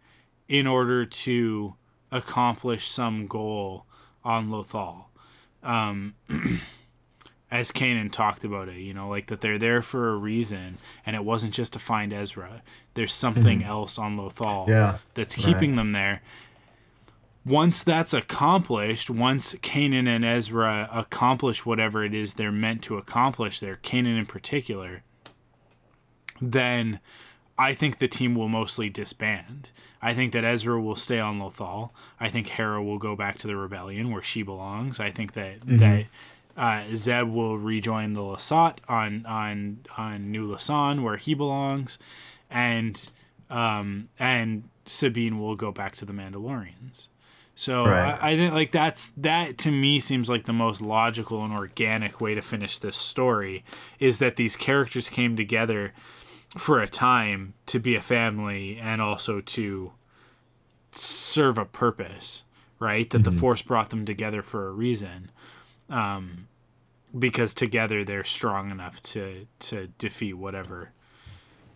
in 0.47 0.67
order 0.67 1.05
to 1.05 1.75
accomplish 2.11 2.87
some 2.87 3.27
goal 3.27 3.85
on 4.23 4.49
Lothal. 4.49 5.05
Um, 5.63 6.15
as 7.49 7.71
Kanan 7.71 8.11
talked 8.11 8.43
about 8.43 8.67
it, 8.67 8.77
you 8.77 8.93
know, 8.93 9.07
like 9.07 9.27
that 9.27 9.41
they're 9.41 9.57
there 9.57 9.81
for 9.81 10.09
a 10.09 10.15
reason, 10.17 10.77
and 11.05 11.15
it 11.15 11.23
wasn't 11.23 11.53
just 11.53 11.73
to 11.73 11.79
find 11.79 12.11
Ezra. 12.11 12.61
There's 12.93 13.13
something 13.13 13.61
Mhm. 13.61 13.65
else 13.67 13.97
on 13.97 14.17
Lothal 14.17 14.67
Yeah, 14.67 14.97
that's 15.13 15.37
right. 15.37 15.45
keeping 15.45 15.75
them 15.75 15.91
there. 15.93 16.21
Once 17.45 17.81
that's 17.83 18.13
accomplished, 18.13 19.09
once 19.09 19.55
Kanan 19.55 20.07
and 20.07 20.25
Ezra 20.25 20.89
accomplish 20.91 21.65
whatever 21.65 22.03
it 22.03 22.13
is 22.13 22.33
they're 22.33 22.51
meant 22.51 22.81
to 22.83 22.97
accomplish 22.97 23.61
there, 23.61 23.77
Kanan 23.81 24.17
in 24.19 24.25
particular, 24.25 25.03
then 26.41 26.99
I 27.57 27.73
think 27.73 27.97
the 27.97 28.07
team 28.07 28.35
will 28.35 28.49
mostly 28.49 28.89
disband. 28.89 29.69
I 30.01 30.13
think 30.13 30.33
that 30.33 30.43
Ezra 30.43 30.79
will 30.79 30.95
stay 30.95 31.19
on 31.19 31.39
Lothal. 31.39 31.91
I 32.19 32.29
think 32.29 32.47
Hera 32.49 32.83
will 32.83 32.99
go 32.99 33.15
back 33.15 33.37
to 33.39 33.47
the 33.47 33.55
rebellion 33.55 34.11
where 34.11 34.21
she 34.21 34.43
belongs. 34.43 34.99
I 34.99 35.09
think 35.09 35.33
that 35.33 35.61
Mhm. 35.61 35.79
that 35.79 36.05
uh, 36.57 36.83
Zeb 36.95 37.29
will 37.29 37.57
rejoin 37.57 38.13
the 38.13 38.21
Lasat 38.21 38.79
on 38.89 39.25
on 39.25 39.79
on 39.97 40.31
New 40.31 40.49
Lasan 40.49 41.03
where 41.03 41.17
he 41.17 41.33
belongs, 41.33 41.99
and 42.49 43.09
um, 43.49 44.09
and 44.19 44.63
Sabine 44.85 45.39
will 45.39 45.55
go 45.55 45.71
back 45.71 45.95
to 45.97 46.05
the 46.05 46.13
Mandalorians. 46.13 47.09
So 47.55 47.85
Right. 47.85 48.17
I, 48.21 48.31
I 48.31 48.35
think 48.37 48.53
like 48.53 48.71
that's 48.71 49.11
that 49.17 49.57
to 49.59 49.71
me 49.71 49.99
seems 49.99 50.29
like 50.29 50.45
the 50.45 50.53
most 50.53 50.81
logical 50.81 51.43
and 51.43 51.51
organic 51.53 52.21
way 52.21 52.35
to 52.35 52.41
finish 52.41 52.77
this 52.77 52.95
story 52.97 53.63
is 53.99 54.19
that 54.19 54.35
these 54.35 54.55
characters 54.55 55.09
came 55.09 55.35
together 55.35 55.93
for 56.57 56.79
a 56.81 56.87
time 56.87 57.53
to 57.67 57.79
be 57.79 57.95
a 57.95 58.01
family 58.01 58.77
and 58.79 59.01
also 59.01 59.41
to 59.41 59.91
serve 60.91 61.57
a 61.57 61.65
purpose, 61.65 62.43
right? 62.79 63.09
That 63.09 63.23
the 63.23 63.31
Mhm. 63.31 63.39
force 63.39 63.61
brought 63.61 63.89
them 63.89 64.05
together 64.05 64.41
for 64.41 64.67
a 64.67 64.71
reason. 64.71 65.31
Um 65.89 66.47
because 67.17 67.53
together 67.53 68.03
they're 68.03 68.23
strong 68.23 68.69
enough 68.71 69.01
to 69.01 69.47
to 69.59 69.87
defeat 69.97 70.33
whatever 70.33 70.91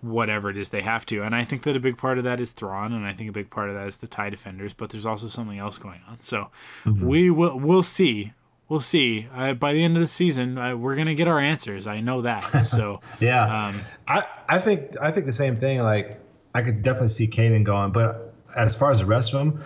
whatever 0.02 0.50
it 0.50 0.58
is 0.58 0.70
they 0.70 0.82
have 0.82 1.06
to. 1.06 1.22
And 1.22 1.36
I 1.36 1.44
think 1.44 1.62
that 1.64 1.76
a 1.76 1.80
big 1.80 1.96
part 1.98 2.18
of 2.18 2.24
that 2.24 2.40
is 2.40 2.52
Thrawn, 2.52 2.92
and 2.92 3.06
I 3.06 3.14
think 3.14 3.30
a 3.30 3.34
big 3.34 3.52
part 3.52 3.70
of 3.70 3.76
that 3.76 3.88
is 3.88 3.98
the 3.98 4.08
TIE 4.08 4.30
Defenders. 4.32 4.74
But 4.74 4.90
there's 4.90 5.06
also 5.06 5.28
something 5.28 5.60
else 5.60 5.78
going 5.78 6.02
on. 6.10 6.20
So 6.20 6.50
Mhm. 6.86 7.02
we 7.02 7.30
will 7.30 7.60
we'll 7.60 7.84
see. 7.84 8.34
We'll 8.68 8.80
see. 8.80 9.28
Uh, 9.34 9.54
by 9.54 9.74
the 9.74 9.84
end 9.84 9.98
of 9.98 10.02
the 10.02 10.08
season, 10.08 10.58
uh, 10.58 10.76
we're 10.76 10.96
gonna 10.96 11.14
get 11.14 11.28
our 11.28 11.40
answers. 11.40 11.88
I 11.88 12.00
know 12.02 12.22
that. 12.22 12.42
So 12.64 13.02
Yeah, 13.20 13.68
um, 13.68 13.82
I, 14.08 14.26
I 14.50 14.60
think 14.60 14.96
I 15.02 15.12
think 15.12 15.26
the 15.26 15.34
same 15.34 15.56
thing. 15.56 15.80
Like 15.82 16.20
I 16.56 16.62
could 16.62 16.82
definitely 16.82 17.10
see 17.10 17.28
Kanan 17.28 17.64
going, 17.64 17.92
but 17.92 18.34
as 18.56 18.76
far 18.76 18.92
as 18.92 19.00
the 19.00 19.06
rest 19.06 19.34
of 19.34 19.40
them, 19.40 19.64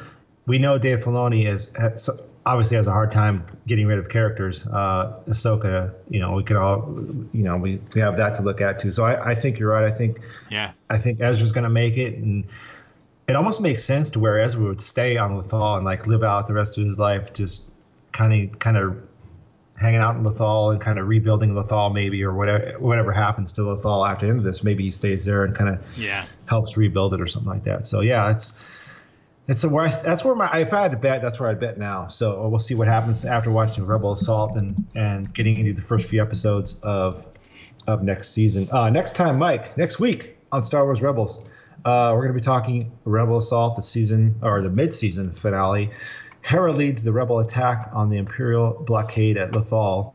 we 0.48 0.60
know 0.60 0.78
Dave 0.78 1.00
Filoni 1.04 1.48
is 1.52 1.72
has, 1.80 2.10
obviously 2.46 2.78
has 2.78 2.88
a 2.88 2.92
hard 2.92 3.10
time 3.12 3.44
getting 3.66 3.88
rid 3.88 3.98
of 3.98 4.08
characters. 4.08 4.68
Uh, 4.68 5.20
Ahsoka, 5.28 5.94
you 6.10 6.20
know, 6.20 6.34
we 6.34 6.44
could 6.44 6.58
all, 6.58 6.96
you 7.34 7.44
know, 7.44 7.58
we, 7.58 7.80
we 7.94 8.02
have 8.02 8.18
that 8.18 8.36
to 8.36 8.44
look 8.44 8.62
at 8.62 8.80
too. 8.80 8.92
So 8.92 9.04
I, 9.04 9.32
I 9.32 9.36
think 9.36 9.58
you're 9.58 9.72
right. 9.72 9.86
I 9.86 9.92
think 9.92 10.22
yeah, 10.50 10.72
I 10.90 11.00
think 11.00 11.22
Ezra's 11.22 11.52
going 11.52 11.64
to 11.64 11.70
make 11.70 11.98
it, 11.98 12.16
and 12.16 12.46
it 13.28 13.36
almost 13.36 13.62
makes 13.62 13.84
sense 13.84 14.12
to 14.12 14.20
where 14.20 14.40
Ezra 14.40 14.64
would 14.64 14.82
stay 14.82 15.18
on 15.18 15.42
Lothal 15.42 15.78
and 15.78 15.86
like 15.86 16.06
live 16.06 16.24
out 16.24 16.46
the 16.46 16.54
rest 16.54 16.78
of 16.78 16.86
his 16.86 17.00
life, 17.00 17.34
just 17.34 17.64
kind 18.12 18.50
of 18.50 18.60
kind 18.60 18.78
of 18.78 19.02
hanging 19.76 20.00
out 20.00 20.16
in 20.16 20.24
Lothal 20.24 20.72
and 20.72 20.80
kind 20.80 21.00
of 21.00 21.08
rebuilding 21.08 21.54
Lothal 21.54 21.94
maybe 21.94 22.24
or 22.24 22.34
whatever 22.34 22.80
whatever 22.80 23.12
happens 23.12 23.54
to 23.54 23.62
Lothal 23.62 24.08
after 24.08 24.28
the 24.28 24.30
end 24.30 24.40
of 24.40 24.46
this. 24.46 24.64
Maybe 24.64 24.84
he 24.84 24.92
stays 24.92 25.26
there 25.26 25.44
and 25.44 25.56
kind 25.56 25.72
of 25.72 25.98
yeah. 25.98 26.26
helps 26.46 26.78
rebuild 26.78 27.16
it 27.16 27.22
or 27.22 27.28
something 27.28 27.52
like 27.52 27.64
that. 27.64 27.88
So 27.88 28.02
yeah, 28.02 28.30
it's 28.30 28.64
it's 29.48 29.64
a, 29.64 29.70
where 29.70 29.88
I, 29.88 29.90
that's 29.90 30.24
where 30.24 30.36
my 30.36 30.50
if 30.60 30.74
I 30.74 30.82
had 30.82 30.92
to 30.92 30.98
bet, 30.98 31.22
that's 31.22 31.40
where 31.40 31.50
I'd 31.50 31.60
bet 31.60 31.78
now. 31.78 32.08
So 32.08 32.48
we'll 32.48 32.60
see 32.60 32.76
what 32.76 32.88
happens 32.88 33.26
after 33.26 33.52
watching 33.52 33.86
Rebel 33.86 34.14
Assault 34.14 34.56
and 34.58 34.86
and 34.96 35.34
getting 35.34 35.60
into 35.60 35.74
the 35.74 35.82
first 35.82 36.08
few 36.08 36.22
episodes 36.22 36.80
of 36.82 37.28
of 37.88 38.04
next 38.04 38.32
season. 38.32 38.70
Uh, 38.72 38.90
next 38.90 39.16
time, 39.16 39.38
Mike, 39.38 39.78
next 39.78 40.00
week 40.00 40.38
on 40.52 40.64
Star 40.64 40.84
Wars 40.84 41.02
Rebels, 41.02 41.40
uh, 41.86 42.12
we're 42.14 42.22
going 42.22 42.34
to 42.34 42.40
be 42.40 42.42
talking 42.42 42.92
Rebel 43.04 43.38
Assault, 43.38 43.76
the 43.76 43.82
season 43.82 44.40
or 44.42 44.62
the 44.62 44.70
mid-season 44.70 45.34
finale. 45.34 45.92
Hera 46.42 46.74
leads 46.74 47.04
the 47.04 47.12
Rebel 47.12 47.40
attack 47.40 47.90
on 47.94 48.10
the 48.10 48.18
Imperial 48.18 48.84
blockade 48.86 49.38
at 49.38 49.52
Lothal, 49.52 50.14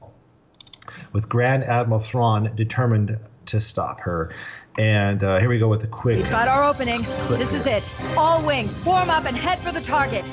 with 1.13 1.29
Grand 1.29 1.65
Admiral 1.65 2.01
Thrawn 2.01 2.55
determined 2.57 3.19
to 3.47 3.61
stop 3.61 4.01
her. 4.01 4.33
And 4.81 5.23
uh, 5.23 5.39
here 5.41 5.51
we 5.51 5.59
go 5.59 5.69
with 5.69 5.85
a 5.85 5.87
quick. 5.87 6.23
We've 6.23 6.31
got 6.31 6.49
our 6.49 6.65
opening. 6.65 7.03
This 7.29 7.53
is 7.53 7.67
it. 7.67 7.93
All 8.17 8.43
wings, 8.43 8.79
form 8.79 9.11
up 9.11 9.27
and 9.27 9.37
head 9.37 9.63
for 9.63 9.73
the 9.73 9.81
target. 9.83 10.25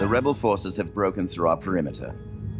The 0.00 0.06
rebel 0.08 0.34
forces 0.34 0.76
have 0.76 0.92
broken 0.92 1.28
through 1.28 1.46
our 1.48 1.56
perimeter. 1.56 2.10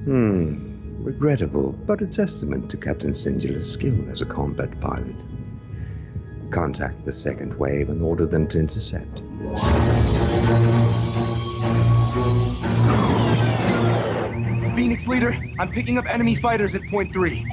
Hmm. 0.04 1.02
Regrettable, 1.02 1.72
but 1.72 2.00
a 2.00 2.06
testament 2.06 2.70
to 2.70 2.76
Captain 2.76 3.10
Syndulla's 3.10 3.68
skill 3.68 4.08
as 4.08 4.20
a 4.20 4.24
combat 4.24 4.80
pilot. 4.80 5.24
Contact 6.52 7.04
the 7.04 7.12
second 7.12 7.54
wave 7.54 7.88
and 7.88 8.02
order 8.02 8.26
them 8.26 8.46
to 8.46 8.60
intercept. 8.60 9.18
Phoenix 14.76 15.08
leader, 15.08 15.36
I'm 15.58 15.72
picking 15.72 15.98
up 15.98 16.06
enemy 16.06 16.36
fighters 16.36 16.76
at 16.76 16.82
point 16.88 17.12
three. 17.12 17.44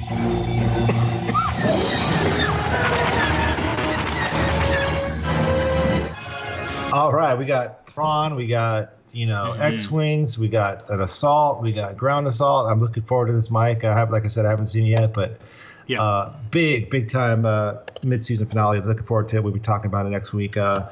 All 6.92 7.10
right, 7.10 7.34
we 7.38 7.46
got 7.46 7.86
Thrawn, 7.88 8.34
we 8.34 8.46
got 8.46 8.90
you 9.14 9.24
know 9.26 9.54
Mhm. 9.56 9.60
X-wings, 9.74 10.38
we 10.38 10.48
got 10.48 10.90
an 10.90 11.00
assault, 11.00 11.62
we 11.62 11.72
got 11.72 11.96
ground 11.96 12.26
assault. 12.26 12.70
I'm 12.70 12.80
looking 12.80 13.02
forward 13.02 13.28
to 13.28 13.32
this, 13.32 13.50
Mike. 13.50 13.82
I 13.84 13.94
have, 13.94 14.10
like 14.10 14.26
I 14.26 14.28
said, 14.28 14.44
I 14.44 14.50
haven't 14.50 14.66
seen 14.66 14.86
it 14.86 15.00
yet, 15.00 15.14
but 15.14 15.40
yeah, 15.86 16.02
uh, 16.02 16.34
big, 16.50 16.90
big 16.90 17.08
time 17.08 17.46
uh, 17.46 17.76
mid-season 18.04 18.46
finale. 18.46 18.80
Looking 18.82 19.04
forward 19.04 19.30
to 19.30 19.36
it. 19.36 19.42
We'll 19.42 19.54
be 19.54 19.60
talking 19.60 19.86
about 19.86 20.04
it 20.04 20.10
next 20.10 20.34
week. 20.34 20.58
Uh, 20.58 20.82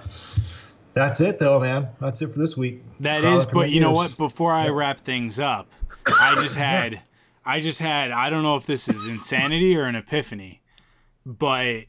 that's 0.94 1.20
it, 1.20 1.38
though, 1.38 1.60
man. 1.60 1.88
That's 2.00 2.22
it 2.22 2.32
for 2.32 2.38
this 2.38 2.56
week. 2.56 2.82
That 3.00 3.22
is, 3.22 3.44
but 3.44 3.68
you 3.70 3.80
know 3.80 3.92
what? 3.92 4.16
Before 4.16 4.54
I 4.54 4.68
wrap 4.68 5.00
things 5.00 5.38
up, 5.38 5.68
I 6.18 6.34
just 6.36 6.54
had, 6.68 7.02
I 7.44 7.60
just 7.60 7.78
had, 7.78 8.10
I 8.10 8.30
don't 8.30 8.42
know 8.42 8.56
if 8.56 8.64
this 8.64 8.88
is 8.88 9.06
insanity 9.06 9.76
or 9.76 9.84
an 9.84 9.96
epiphany, 9.96 10.59
but 11.24 11.84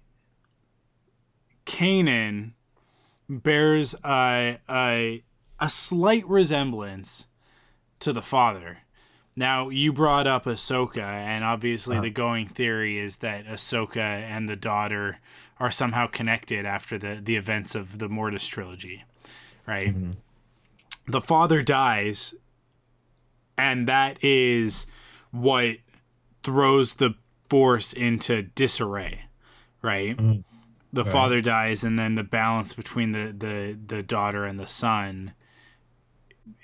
Kanan 1.66 2.54
bears 3.30 3.96
a 4.04 4.60
a 4.70 5.24
a 5.60 5.70
slight 5.70 6.28
resemblance 6.28 7.28
to 8.00 8.12
the 8.12 8.22
father. 8.22 8.80
Now 9.36 9.70
you 9.70 9.94
brought 9.94 10.28
up 10.28 10.46
Ahsoka, 10.46 11.02
and 11.02 11.44
obviously 11.44 11.96
uh-huh. 11.96 12.04
the 12.04 12.10
going 12.10 12.48
theory 12.48 12.98
is 12.98 13.18
that 13.18 13.46
Ahsoka 13.46 13.98
and 13.98 14.50
the 14.50 14.56
daughter 14.58 15.20
are 15.60 15.72
somehow 15.72 16.08
connected 16.08 16.66
after 16.66 16.98
the 16.98 17.22
the 17.24 17.36
events 17.36 17.76
of 17.76 18.00
the 18.00 18.10
Mortis 18.10 18.48
trilogy, 18.48 19.06
right? 19.66 19.96
Mm-hmm. 19.96 20.12
The 21.08 21.22
father 21.22 21.62
dies, 21.62 22.36
and 23.58 23.88
that 23.88 24.22
is 24.24 24.88
what 25.32 25.78
throws 26.44 26.96
the 26.96 27.16
force 27.52 27.91
into 27.91 28.43
disarray, 28.43 29.24
right? 29.82 30.18
The 30.93 31.04
Right. 31.04 31.12
father 31.12 31.41
dies, 31.41 31.84
and 31.84 31.99
then 31.99 32.16
the 32.16 32.24
balance 32.24 32.74
between 32.74 33.12
the 33.12 33.26
the 33.38 33.78
the 33.93 34.02
daughter 34.04 34.45
and 34.45 34.58
the 34.60 34.68
son 34.68 35.34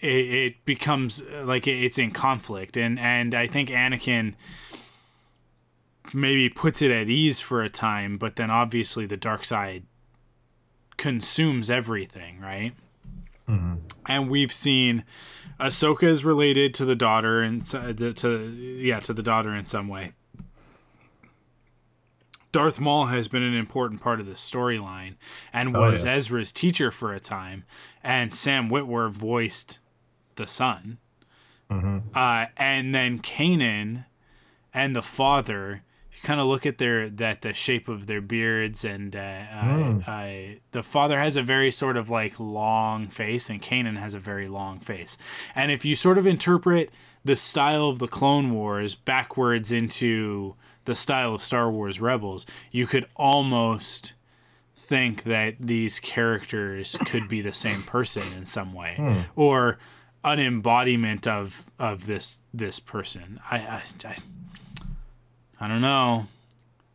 it, 0.01 0.07
it 0.45 0.65
becomes 0.65 1.21
uh, 1.21 1.43
like 1.45 1.67
it's 1.67 1.97
in 1.97 2.11
conflict. 2.11 2.77
And 2.77 2.97
and 2.99 3.33
i 3.33 3.47
think 3.47 3.69
anakin 3.69 4.33
maybe 6.13 6.49
puts 6.49 6.81
it 6.81 6.91
at 6.91 7.09
ease 7.09 7.39
for 7.41 7.61
a 7.61 7.69
time 7.69 8.17
but 8.17 8.35
then 8.37 8.49
obviously 8.49 9.05
the 9.05 9.17
dark 9.17 9.43
side 9.43 9.83
consumes 10.97 11.69
everything 11.69 12.39
right? 12.39 12.73
And 14.05 14.29
we've 14.29 14.51
seen 14.51 15.03
Ahsoka 15.59 16.03
is 16.03 16.23
related 16.25 16.73
to 16.75 16.85
the 16.85 16.95
daughter 16.95 17.41
and 17.41 17.61
the- 17.61 18.13
to 18.13 18.29
yeah 18.89 18.99
to 19.01 19.13
the 19.13 19.23
daughter 19.23 19.53
in 19.55 19.65
some 19.65 19.87
way 19.87 20.13
Darth 22.51 22.79
Maul 22.79 23.07
has 23.07 23.27
been 23.27 23.43
an 23.43 23.53
important 23.53 24.01
part 24.01 24.19
of 24.19 24.25
the 24.25 24.33
storyline 24.33 25.15
and 25.53 25.75
Oh, 25.75 25.81
was 25.91 26.03
yeah. 26.03 26.13
Ezra's 26.13 26.51
teacher 26.51 26.91
for 26.91 27.13
a 27.13 27.19
time, 27.19 27.63
and 28.03 28.33
Sam 28.33 28.69
Witwer 28.69 29.11
voiced 29.11 29.79
the 30.35 30.47
son. 30.47 30.97
Mhm. 31.69 32.03
Uh, 32.15 32.47
and 32.55 32.95
then 32.95 33.19
Kanan 33.19 34.05
and 34.73 34.95
the 34.95 35.01
father, 35.01 35.83
you 36.13 36.19
kind 36.23 36.39
of 36.39 36.47
look 36.47 36.65
at 36.65 36.77
their 36.77 37.09
that 37.09 37.41
the 37.41 37.53
shape 37.53 37.87
of 37.89 38.07
their 38.07 38.21
beards, 38.21 38.85
and 38.85 39.15
uh, 39.15 39.45
Hmm. 39.47 39.99
uh, 40.07 40.11
uh, 40.11 40.37
the 40.71 40.83
father 40.83 41.19
has 41.19 41.35
a 41.35 41.43
very 41.43 41.69
sort 41.71 41.97
of 41.97 42.09
like 42.09 42.39
long 42.39 43.07
face, 43.07 43.49
and 43.49 43.61
Kanan 43.61 43.97
has 43.97 44.13
a 44.13 44.19
very 44.19 44.47
long 44.47 44.79
face. 44.79 45.17
And 45.53 45.71
if 45.71 45.83
you 45.83 45.95
sort 45.95 46.17
of 46.17 46.25
interpret 46.25 46.91
the 47.25 47.35
style 47.35 47.89
of 47.89 47.99
the 47.99 48.07
Clone 48.07 48.51
Wars 48.53 48.95
backwards 48.95 49.71
into 49.71 50.55
the 50.87 50.95
style 50.95 51.33
of 51.35 51.43
Star 51.43 51.69
Wars 51.69 52.01
Rebels, 52.01 52.45
you 52.71 52.87
could 52.87 53.05
almost 53.15 54.13
think 54.75 55.23
that 55.23 55.55
these 55.59 55.99
characters 55.99 56.97
could 57.05 57.27
be 57.27 57.41
the 57.41 57.53
same 57.53 57.83
person 57.83 58.23
in 58.35 58.45
some 58.45 58.73
way 58.73 58.93
Hmm. 58.97 59.19
or 59.35 59.77
an 60.23 60.39
embodiment 60.39 61.27
of 61.27 61.69
of 61.77 62.05
this 62.07 62.39
this 62.53 62.79
person 62.79 63.39
i 63.51 63.57
i, 63.57 63.81
I, 64.05 64.15
I 65.59 65.67
don't 65.67 65.81
know 65.81 66.27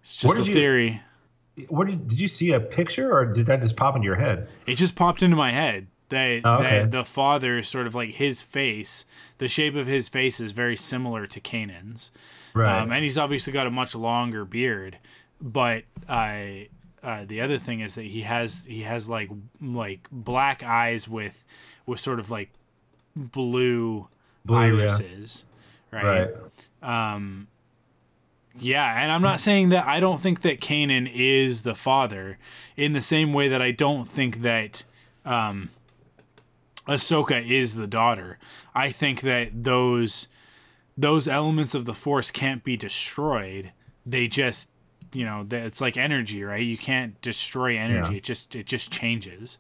it's 0.01 0.17
just 0.17 0.39
a 0.39 0.43
you- 0.45 0.53
theory 0.53 1.01
What 1.69 1.87
did, 1.87 2.09
did 2.09 2.19
you 2.21 2.29
see 2.29 2.53
a 2.53 2.61
picture 2.61 3.13
or 3.13 3.27
did 3.27 3.47
that 3.47 3.61
just 3.61 3.77
pop 3.77 3.95
into 3.95 4.07
your 4.07 4.17
head? 4.17 4.49
it 4.67 4.75
just 4.77 4.97
popped 4.97 5.23
into 5.23 5.37
my 5.37 5.53
head 5.53 5.87
that, 6.09 6.41
Oh, 6.45 6.55
okay. 6.57 6.81
that 6.81 6.91
the 6.93 7.05
father 7.05 7.63
sort 7.63 7.87
of 7.87 7.95
like 7.95 8.11
his 8.15 8.43
face 8.43 9.05
the 9.39 9.49
shape 9.49 9.75
of 9.75 9.87
his 9.87 10.09
face 10.09 10.41
is 10.41 10.53
very 10.53 10.77
similar 10.77 11.27
to 11.27 11.41
Kanan's 11.41 12.11
Right. 12.55 12.81
um, 12.81 12.93
and 12.93 13.03
he's 13.03 13.17
obviously 13.17 13.53
got 13.53 13.67
a 13.67 13.71
much 13.71 13.95
longer 13.95 14.45
beard 14.45 14.99
but 15.43 15.85
I. 16.09 16.69
Uh, 17.03 17.25
the 17.27 17.41
other 17.41 17.59
thing 17.59 17.81
is 17.81 17.97
that 17.97 18.05
he 18.05 18.21
has 18.21 18.65
he 18.65 18.83
has 18.83 19.09
like 19.09 19.29
like 19.61 20.07
black 20.13 20.63
eyes 20.63 21.09
with 21.09 21.45
with 21.85 21.99
sort 21.99 22.21
of 22.21 22.31
like 22.31 22.51
blue, 23.17 24.07
Blue, 24.45 24.57
yeah. 24.57 24.63
irises, 24.63 25.45
right? 25.91 26.31
Um, 26.81 27.49
yeah, 28.57 29.03
and 29.03 29.11
I'm 29.11 29.23
not 29.23 29.41
saying 29.41 29.71
that 29.71 29.85
I 29.85 29.99
don't 29.99 30.21
think 30.21 30.43
that 30.43 30.61
Kanan 30.61 31.11
is 31.13 31.63
the 31.63 31.75
father 31.75 32.39
in 32.77 32.93
the 32.93 33.03
same 33.03 33.33
way 33.33 33.49
that 33.49 33.61
I 33.61 33.73
don't 33.73 34.09
think 34.09 34.43
that 34.43 34.85
um, 35.25 35.71
Ahsoka 36.87 37.45
is 37.45 37.75
the 37.75 37.89
daughter. 37.89 38.39
I 38.77 38.93
think 38.93 39.23
that 39.23 39.65
those 39.65 40.29
those 40.97 41.27
elements 41.29 41.75
of 41.75 41.85
the 41.87 41.95
Force 41.95 42.31
can't 42.31 42.63
be 42.65 42.77
destroyed. 42.77 43.73
They 44.05 44.29
just, 44.29 44.71
you 45.13 45.25
know, 45.25 45.47
it's 45.51 45.81
like 45.81 45.97
energy, 45.97 46.43
right? 46.45 46.63
You 46.65 46.77
can't 46.79 47.21
destroy 47.21 47.77
energy. 47.79 48.13
Yeah. 48.13 48.17
It 48.19 48.25
just 48.25 48.55
it 48.57 48.67
just 48.67 48.91
changes, 48.91 49.59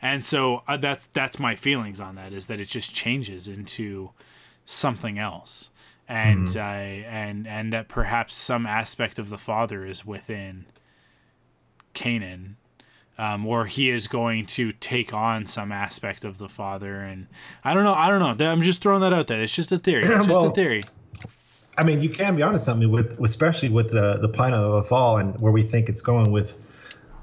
and 0.00 0.24
so 0.24 0.62
uh, 0.68 0.76
that's 0.76 1.06
that's 1.06 1.38
my 1.38 1.54
feelings 1.54 2.00
on 2.00 2.14
that 2.16 2.32
is 2.32 2.46
that 2.46 2.60
it 2.60 2.68
just 2.68 2.94
changes 2.94 3.48
into 3.48 4.10
something 4.64 5.18
else, 5.18 5.70
and 6.08 6.46
Mhm. 6.48 6.56
uh, 6.56 7.08
and 7.08 7.46
and 7.46 7.72
that 7.72 7.88
perhaps 7.88 8.34
some 8.34 8.66
aspect 8.66 9.18
of 9.18 9.28
the 9.28 9.38
father 9.38 9.84
is 9.84 10.04
within 10.06 10.66
Kanan, 11.94 12.54
um, 13.20 13.44
or 13.46 13.66
he 13.66 13.90
is 13.90 14.08
going 14.08 14.46
to 14.46 14.72
take 14.72 15.12
on 15.12 15.44
some 15.44 15.70
aspect 15.72 16.24
of 16.24 16.38
the 16.38 16.48
father, 16.48 16.96
and 17.00 17.26
I 17.62 17.74
don't 17.74 17.84
know. 17.84 17.92
I 17.92 18.08
don't 18.08 18.38
know. 18.38 18.50
I'm 18.50 18.62
just 18.62 18.82
throwing 18.82 19.02
that 19.02 19.12
out 19.12 19.26
there. 19.26 19.42
It's 19.42 19.54
just 19.54 19.70
a 19.72 19.78
theory. 19.78 20.02
It's 20.06 20.26
just 20.26 20.46
a 20.46 20.50
theory. 20.52 20.82
I 21.76 21.84
mean, 21.84 22.00
you 22.00 22.08
can 22.10 22.36
be 22.36 22.42
honest 22.42 22.68
onto 22.68 22.86
something 22.86 22.90
with, 22.90 23.20
especially 23.20 23.68
with 23.68 23.90
the 23.90 24.18
the 24.20 24.28
planet 24.28 24.58
of 24.58 24.82
the 24.82 24.88
fall 24.88 25.18
and 25.18 25.38
where 25.40 25.52
we 25.52 25.62
think 25.62 25.88
it's 25.88 26.02
going 26.02 26.30
with 26.32 26.56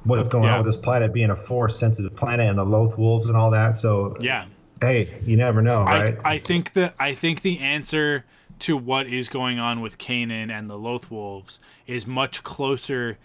what's 0.04 0.30
going 0.30 0.46
Yeah. 0.46 0.54
on 0.60 0.64
with 0.64 0.68
this 0.74 0.82
planet 0.82 1.14
being 1.14 1.32
a 1.32 1.36
force 1.36 1.78
sensitive 1.80 2.16
planet 2.16 2.48
and 2.48 2.58
the 2.58 2.64
Loth 2.64 2.98
wolves 2.98 3.28
and 3.28 3.36
all 3.36 3.52
that. 3.52 3.76
So 3.76 4.16
Yeah. 4.22 4.46
hey, 4.82 5.20
you 5.26 5.36
never 5.36 5.62
know, 5.62 5.84
right? 5.84 6.18
I, 6.24 6.34
I 6.34 6.38
think 6.38 6.74
that 6.74 6.94
I 7.00 7.14
think 7.14 7.42
the 7.42 7.60
answer 7.60 8.24
to 8.60 8.78
what 8.78 9.08
is 9.08 9.30
going 9.30 9.60
on 9.60 9.82
with 9.82 9.98
Kanan 9.98 10.50
and 10.52 10.70
the 10.70 10.78
Loth 10.78 11.12
Wolves 11.12 11.60
is 11.86 12.08
much 12.08 12.44
closer 12.44 13.18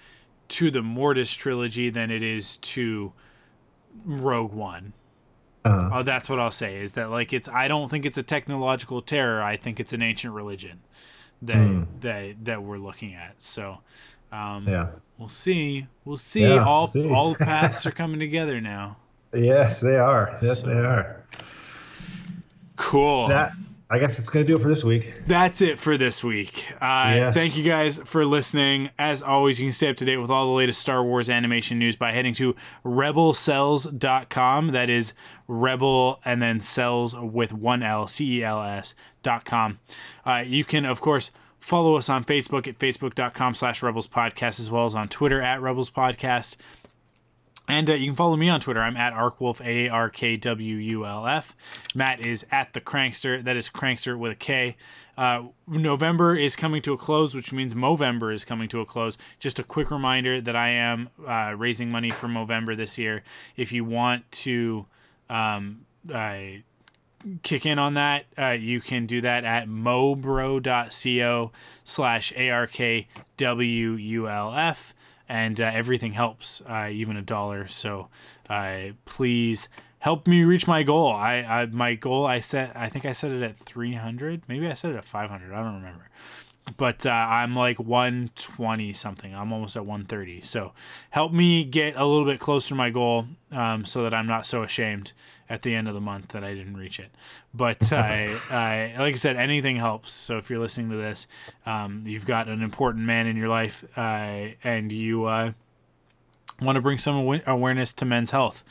to 0.53 0.71
the 0.71 0.83
Mortis 0.83 1.35
trilogy 1.35 1.91
than 1.91 2.11
it 2.11 2.23
is 2.23 2.57
to 2.59 3.13
Rogue 4.05 4.53
One. 4.53 4.93
Uh, 5.65 5.91
Oh, 5.93 6.03
that's 6.03 6.29
what 6.29 6.39
I'll 6.41 6.51
say. 6.51 6.77
Is 6.77 6.95
that 6.95 7.11
like 7.11 7.33
it's? 7.33 7.49
I 7.49 7.69
don't 7.69 7.89
think 7.91 8.05
it's 8.05 8.19
a 8.19 8.23
technological 8.23 9.01
terror. 9.01 9.43
I 9.43 9.57
think 9.57 9.79
it's 9.81 9.93
an 9.93 10.03
ancient 10.03 10.35
religion 10.35 10.81
that 11.43 11.57
Hmm. 11.67 11.83
that 12.01 12.45
that 12.45 12.63
we're 12.63 12.79
looking 12.79 13.15
at. 13.15 13.41
So, 13.41 13.79
um, 14.33 14.67
Yeah. 14.69 14.89
we'll 15.19 15.29
see. 15.29 15.87
We'll 16.05 16.17
see. 16.17 16.43
Yeah, 16.43 16.65
all 16.65 16.87
see. 16.89 17.09
all 17.09 17.35
paths 17.39 17.87
are 17.87 17.91
coming 17.93 18.19
together 18.21 18.61
now. 18.61 18.97
yes, 19.33 19.81
they 19.81 19.97
are. 19.97 20.37
Yes, 20.43 20.63
they 20.63 20.73
are. 20.79 21.23
Cool. 22.77 23.29
That 23.29 23.53
I 23.93 23.99
guess 23.99 24.19
it's 24.19 24.31
gonna 24.31 24.47
do 24.47 24.57
it 24.57 24.63
for 24.63 24.69
this 24.69 24.83
week. 24.83 25.13
That's 25.27 25.61
it 25.61 25.79
for 25.79 25.99
this 25.99 26.25
week. 26.25 26.67
Uh, 26.81 27.13
Yes. 27.15 27.35
Thank 27.35 27.57
you 27.59 27.63
guys 27.63 27.99
for 27.99 28.25
listening. 28.25 28.89
As 28.99 29.21
always, 29.21 29.61
you 29.61 29.67
can 29.67 29.73
stay 29.73 29.91
up 29.91 29.97
to 29.97 30.05
date 30.07 30.17
with 30.17 30.31
all 30.31 30.47
the 30.47 30.53
latest 30.53 30.81
Star 30.81 31.05
Wars 31.05 31.29
animation 31.29 31.79
news 31.79 31.95
by 31.95 32.13
heading 32.13 32.33
to 32.35 32.57
rebelcells.com. 32.85 34.69
That 34.69 34.89
is 34.91 35.13
rebel 35.47 36.21
and 36.25 36.41
then 36.43 36.61
cells 36.61 37.15
with 37.15 37.53
one 37.53 37.83
L, 37.83 38.07
C 38.07 38.39
E 38.39 38.45
L 38.45 38.63
S 38.63 38.95
dot 39.23 39.45
com. 39.45 39.79
Uh, 40.25 40.43
you 40.47 40.65
can, 40.65 40.85
of 40.85 41.01
course, 41.01 41.31
follow 41.61 41.97
us 41.97 42.09
on 42.09 42.25
Facebook 42.25 42.67
at 42.67 42.79
facebook.com 42.79 43.55
slash 43.55 43.83
rebels 43.83 44.09
podcast, 44.09 44.59
as 44.59 44.71
well 44.71 44.87
as 44.87 44.95
on 44.95 45.09
Twitter 45.09 45.41
at 45.43 45.61
rebels 45.61 45.91
podcast. 45.91 46.57
And 47.69 47.89
uh, 47.89 47.95
you 47.95 48.07
can 48.07 48.17
follow 48.17 48.37
me 48.37 48.49
on 48.49 48.61
Twitter. 48.61 48.81
I'm 48.81 48.97
at 48.97 49.13
Arkwulf, 49.13 49.65
A 49.65 49.89
R 49.89 50.11
K 50.11 50.37
W 50.37 50.77
U 50.77 51.07
L 51.07 51.27
F. 51.27 51.55
Matt 51.95 52.21
is 52.21 52.45
at 52.51 52.73
the 52.73 52.81
Crankster. 52.81 53.43
That 53.43 53.57
is 53.57 53.71
Crankster 53.71 54.19
with 54.19 54.33
a 54.33 54.37
K. 54.37 54.77
Uh, 55.17 55.45
November 55.69 56.35
is 56.35 56.57
coming 56.57 56.83
to 56.83 56.93
a 56.93 56.97
close, 56.97 57.35
which 57.35 57.53
means 57.53 57.75
Movember 57.75 58.33
is 58.33 58.45
coming 58.45 58.69
to 58.71 58.81
a 58.81 58.87
close. 58.87 59.19
Just 59.39 59.59
a 59.59 59.63
quick 59.63 59.91
reminder 59.91 60.41
that 60.41 60.57
I 60.57 60.71
am 60.71 61.11
uh, 61.27 61.55
raising 61.57 61.91
money 61.91 62.11
for 62.11 62.29
Movember 62.29 62.77
this 62.77 62.99
year. 62.99 63.23
If 63.57 63.73
you 63.73 63.85
want 63.85 64.31
to 64.33 64.87
um, 65.29 65.87
uh, 66.13 66.39
kick 67.43 67.67
in 67.67 67.79
on 67.79 67.95
that, 67.95 68.25
uh, 68.39 68.57
you 68.59 68.81
can 68.81 69.07
do 69.07 69.21
that 69.21 69.45
at 69.45 69.69
mobro.co 69.69 71.53
slash 71.85 72.33
ARKWULF. 72.33 73.07
And 75.33 75.63
uh, 75.63 75.71
everything 75.73 76.13
helps, 76.13 76.61
uh, 76.69 76.91
even 76.93 77.17
a 77.17 77.23
dollar. 77.23 77.67
So 77.67 78.09
uh, 78.51 78.89
please 79.07 79.71
help 80.01 80.27
me 80.27 80.45
reach 80.45 80.67
my 80.67 80.83
goal. 80.83 81.11
I, 81.11 81.37
I 81.37 81.67
my 81.67 81.95
goal 81.95 82.27
I 82.27 82.41
set 82.41 82.73
I 82.77 82.91
think 82.91 83.07
I 83.07 83.13
set 83.13 83.31
it 83.31 83.43
at 83.43 83.57
300. 83.57 84.43
Maybe 84.47 84.69
I 84.69 84.75
set 84.75 84.91
it 84.91 84.97
at 84.97 85.07
500. 85.07 85.55
I 85.55 85.63
don't 85.63 85.77
remember. 85.77 86.11
But 86.77 87.07
uh, 87.07 87.11
I'm 87.11 87.57
like 87.57 87.79
120 87.79 88.93
something. 88.93 89.35
I'm 89.35 89.55
almost 89.55 89.75
at 89.75 89.87
130. 89.87 90.43
So 90.43 90.73
help 91.11 91.33
me 91.33 91.65
get 91.65 91.95
a 91.97 92.05
little 92.05 92.27
bit 92.27 92.39
closer 92.39 92.69
to 92.69 92.75
my 92.75 92.91
goal 92.91 93.27
um, 93.53 93.87
so 93.87 94.03
that 94.03 94.13
I'm 94.13 94.27
not 94.27 94.45
so 94.45 94.63
ashamed 94.63 95.13
at 95.49 95.63
the 95.63 95.75
end 95.75 95.89
of 95.89 95.95
the 95.95 96.01
month 96.01 96.29
that 96.29 96.45
I 96.45 96.55
didn't 96.55 96.77
reach 96.77 96.99
it. 96.99 97.11
But 97.53 97.93
I, 97.95 98.39
I, 98.51 98.95
like 98.99 99.15
I 99.15 99.17
said, 99.17 99.37
anything 99.37 99.77
helps. 99.77 100.13
So 100.13 100.39
if 100.39 100.51
you're 100.51 100.59
listening 100.59 100.91
to 100.91 100.97
this, 100.97 101.27
um, 101.67 102.05
you've 102.07 102.27
got 102.27 102.49
an 102.49 102.63
important 102.63 103.05
man 103.05 103.27
in 103.27 103.37
your 103.37 103.49
life 103.49 103.85
uh, 103.97 104.49
and 104.65 104.93
you 104.93 105.27
uh, 105.27 105.53
want 106.61 106.77
to 106.77 106.83
bring 106.83 106.99
some 106.99 107.17
awa- 107.17 107.43
awareness 107.47 107.93
to 107.95 108.05
men's 108.05 108.31
health 108.31 108.65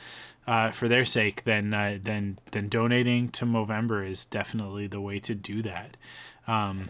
uh, 0.48 0.72
for 0.72 0.88
their 0.88 1.06
sake, 1.06 1.44
then 1.44 1.74
uh, 1.74 1.98
then 2.02 2.40
then 2.52 2.68
donating 2.68 3.30
to 3.30 3.46
Movember 3.46 4.08
is 4.08 4.26
definitely 4.26 4.88
the 4.88 5.02
way 5.02 5.20
to 5.20 5.36
do 5.36 5.62
that. 5.62 5.98
Um, 6.48 6.90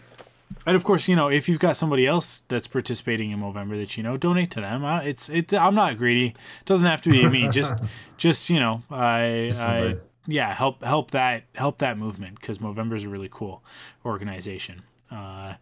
and 0.66 0.76
of 0.76 0.84
course, 0.84 1.08
you 1.08 1.16
know, 1.16 1.28
if 1.28 1.48
you've 1.48 1.58
got 1.58 1.76
somebody 1.76 2.06
else 2.06 2.42
that's 2.48 2.66
participating 2.66 3.30
in 3.30 3.40
Movember 3.40 3.78
that 3.78 3.96
you 3.96 4.02
know, 4.02 4.16
donate 4.16 4.50
to 4.52 4.60
them. 4.60 4.84
Uh, 4.84 5.00
it's 5.00 5.28
it. 5.28 5.52
I'm 5.54 5.74
not 5.74 5.98
greedy. 5.98 6.28
It 6.28 6.64
doesn't 6.64 6.86
have 6.86 7.00
to 7.02 7.10
be 7.10 7.26
me. 7.28 7.48
Just 7.48 7.74
just 8.16 8.50
you 8.50 8.60
know, 8.60 8.82
I, 8.90 9.52
I 9.56 9.96
yeah 10.26 10.54
help 10.54 10.82
help 10.82 11.10
that 11.12 11.44
help 11.54 11.78
that 11.78 11.98
movement 11.98 12.40
because 12.40 12.58
Movember 12.58 12.96
is 12.96 13.04
a 13.04 13.08
really 13.08 13.28
cool 13.30 13.62
organization. 14.04 14.82
Uh, 15.10 15.54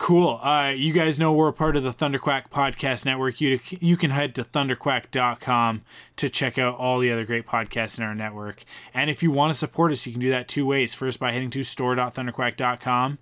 Cool. 0.00 0.40
Uh, 0.42 0.72
you 0.74 0.94
guys 0.94 1.18
know 1.18 1.30
we're 1.30 1.48
a 1.48 1.52
part 1.52 1.76
of 1.76 1.82
the 1.82 1.92
Thunderquack 1.92 2.48
Podcast 2.48 3.04
Network. 3.04 3.38
You 3.38 3.60
you 3.80 3.98
can 3.98 4.10
head 4.10 4.34
to 4.36 4.44
thunderquack.com 4.44 5.82
to 6.16 6.30
check 6.30 6.56
out 6.56 6.78
all 6.78 6.98
the 7.00 7.12
other 7.12 7.26
great 7.26 7.46
podcasts 7.46 7.98
in 7.98 8.04
our 8.04 8.14
network. 8.14 8.64
And 8.94 9.10
if 9.10 9.22
you 9.22 9.30
want 9.30 9.52
to 9.52 9.58
support 9.58 9.92
us, 9.92 10.06
you 10.06 10.12
can 10.12 10.20
do 10.22 10.30
that 10.30 10.48
two 10.48 10.64
ways. 10.64 10.94
First, 10.94 11.20
by 11.20 11.32
heading 11.32 11.50
to 11.50 11.62
store.thunderquack.com 11.62 13.18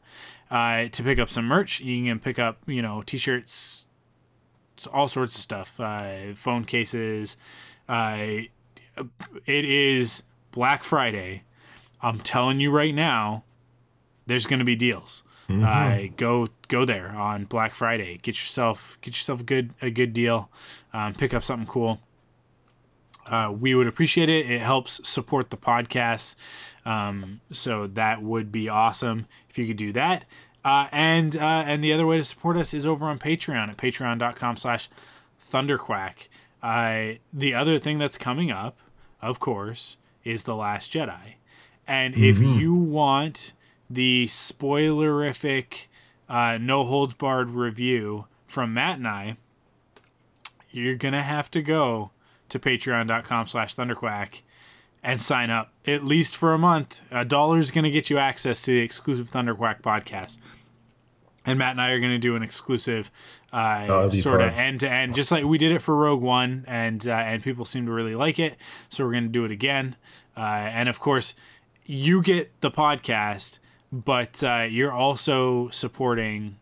uh, 0.51 0.89
to 0.89 1.03
pick 1.03 1.19
up 1.19 1.29
some 1.29 1.45
merch. 1.47 1.81
You 1.81 2.05
can 2.05 2.19
pick 2.19 2.39
up, 2.39 2.59
you 2.67 2.83
know, 2.83 3.03
t-shirts, 3.03 3.87
all 4.93 5.09
sorts 5.09 5.35
of 5.35 5.41
stuff, 5.41 5.81
uh, 5.81 6.35
phone 6.35 6.65
cases. 6.65 7.37
Uh, 7.89 8.19
it 9.47 9.65
is 9.65 10.23
Black 10.53 10.85
Friday. 10.85 11.43
I'm 12.01 12.21
telling 12.21 12.61
you 12.61 12.71
right 12.71 12.95
now, 12.95 13.45
there's 14.27 14.47
going 14.47 14.61
to 14.61 14.65
be 14.65 14.77
deals. 14.77 15.23
Uh, 15.65 16.09
go 16.19 16.49
go 16.69 16.85
there 16.85 17.09
on 17.09 17.45
Black 17.45 17.75
Friday. 17.75 18.19
Get 18.21 18.35
yourself 18.35 18.99
get 19.01 19.15
yourself 19.15 19.41
a 19.41 19.45
good 19.45 19.73
a 19.81 19.91
good 19.91 20.13
deal. 20.13 20.51
Um, 20.93 21.15
pick 21.15 21.33
up 21.33 21.43
something 21.43 21.67
cool. 21.67 22.01
Uh, 23.31 23.53
we 23.53 23.75
would 23.75 23.87
appreciate 23.87 24.29
it. 24.29 24.51
It 24.51 24.61
helps 24.61 25.07
support 25.09 25.51
the 25.51 25.57
podcast. 25.57 26.35
Um, 26.85 27.41
so 27.53 27.87
that 27.89 28.23
would 28.23 28.51
be 28.51 28.69
awesome 28.69 29.27
if 29.51 29.59
you 29.59 29.67
could 29.67 29.77
do 29.77 29.93
that. 29.93 30.25
Uh, 30.65 30.89
and 30.93 31.37
uh, 31.37 31.65
and 31.67 31.83
the 31.85 31.93
other 31.93 32.07
way 32.07 32.17
to 32.17 32.25
support 32.25 32.57
us 32.57 32.75
is 32.75 32.85
over 32.87 33.07
on 33.07 33.19
Patreon 33.19 33.69
at 33.69 33.77
patreon.com 33.77 34.57
slash 34.57 34.89
thunderquack. 35.43 36.29
The 36.63 37.55
other 37.55 37.79
thing 37.79 37.99
that's 37.99 38.19
coming 38.19 38.51
up, 38.51 38.79
of 39.23 39.39
course, 39.41 39.97
is 40.25 40.43
The 40.45 40.57
Last 40.57 40.93
Jedi. 40.93 41.35
And 41.87 42.15
if 42.15 42.39
Mhm. 42.39 42.59
you 42.59 42.75
want 42.75 43.53
the 43.89 44.27
spoilerific, 44.27 45.87
uh, 46.29 46.59
no 46.61 46.85
holds 46.85 47.15
barred 47.15 47.51
review 47.51 48.27
from 48.47 48.75
Matt 48.75 48.99
and 48.99 49.09
I, 49.09 49.37
you're 50.71 50.97
gonna 50.97 51.23
have 51.23 51.51
to 51.53 51.63
go 51.63 52.11
to 52.49 52.59
patreon.com 52.59 53.47
slash 53.47 53.75
thunderquack 53.75 54.43
and 55.03 55.23
sign 55.23 55.51
up 55.51 55.73
at 55.87 56.05
least 56.05 56.37
for 56.37 56.53
a 56.53 56.59
month. 56.59 57.03
A 57.11 57.25
dollar 57.25 57.59
is 57.59 57.71
gonna 57.71 57.91
get 57.91 58.11
you 58.11 58.19
access 58.19 58.63
to 58.63 58.73
the 58.73 58.81
exclusive 58.81 59.31
Thunderquack 59.31 59.81
podcast. 59.81 60.39
And 61.47 61.59
Matt 61.59 61.71
and 61.73 61.81
I 61.81 61.93
are 61.93 62.01
going 62.01 62.13
to 62.13 62.19
do 62.19 62.37
an 62.37 62.43
exclusive 62.43 63.11
Oh, 63.53 63.57
uh, 63.57 63.87
that'd 63.87 64.23
sort 64.23 64.43
of 64.43 64.53
end 64.53 64.81
to 64.81 64.91
end, 64.91 65.15
just 65.15 65.31
like 65.31 65.45
we 65.45 65.57
did 65.57 65.73
it 65.73 65.79
for 65.79 65.97
Rogue 65.97 66.21
One, 66.21 66.65
and 66.67 67.07
uh, 67.09 67.13
and 67.13 67.43
people 67.43 67.65
seem 67.65 67.87
to 67.87 67.93
really 67.93 68.15
like 68.15 68.39
it. 68.39 68.57
So 68.91 69.05
we're 69.05 69.13
going 69.13 69.25
to 69.25 69.31
do 69.31 69.45
it 69.47 69.51
again. 69.51 69.97
Uh, 70.37 70.41
and 70.41 70.89
of 70.89 71.01
course, 71.01 71.35
you 71.87 72.21
get 72.21 72.61
the 72.61 72.71
podcast, 72.71 73.59
but 73.91 74.45
uh, 74.45 74.67
you're 74.69 74.93
also 74.93 75.71
supporting 75.71 76.59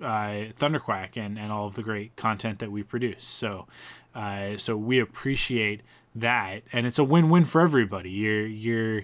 uh, 0.00 0.48
Thunderquack 0.56 1.16
and, 1.16 1.38
and 1.38 1.52
all 1.52 1.66
of 1.66 1.74
the 1.74 1.82
great 1.82 2.16
content 2.16 2.60
that 2.60 2.72
we 2.72 2.82
produce. 2.82 3.24
So, 3.24 3.66
uh, 4.14 4.56
so 4.56 4.76
we 4.76 4.98
appreciate 4.98 5.82
that, 6.14 6.62
and 6.72 6.86
it's 6.86 6.98
a 6.98 7.04
win 7.04 7.30
win 7.30 7.44
for 7.44 7.60
everybody. 7.60 8.10
You're 8.10 8.46
you're 8.46 9.02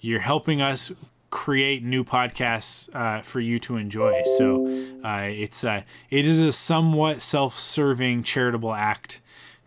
you're 0.00 0.20
helping 0.20 0.60
us 0.60 0.92
create 1.30 1.84
new 1.84 2.04
podcasts 2.04 2.94
uh, 2.94 3.22
for 3.22 3.40
you 3.40 3.58
to 3.60 3.76
enjoy. 3.76 4.22
So 4.36 4.66
uh, 5.04 5.28
it's 5.30 5.64
uh, 5.64 5.82
it 6.10 6.26
is 6.26 6.40
a 6.40 6.52
somewhat 6.52 7.22
self 7.22 7.58
serving 7.58 8.24
charitable 8.24 8.74
act 8.74 9.19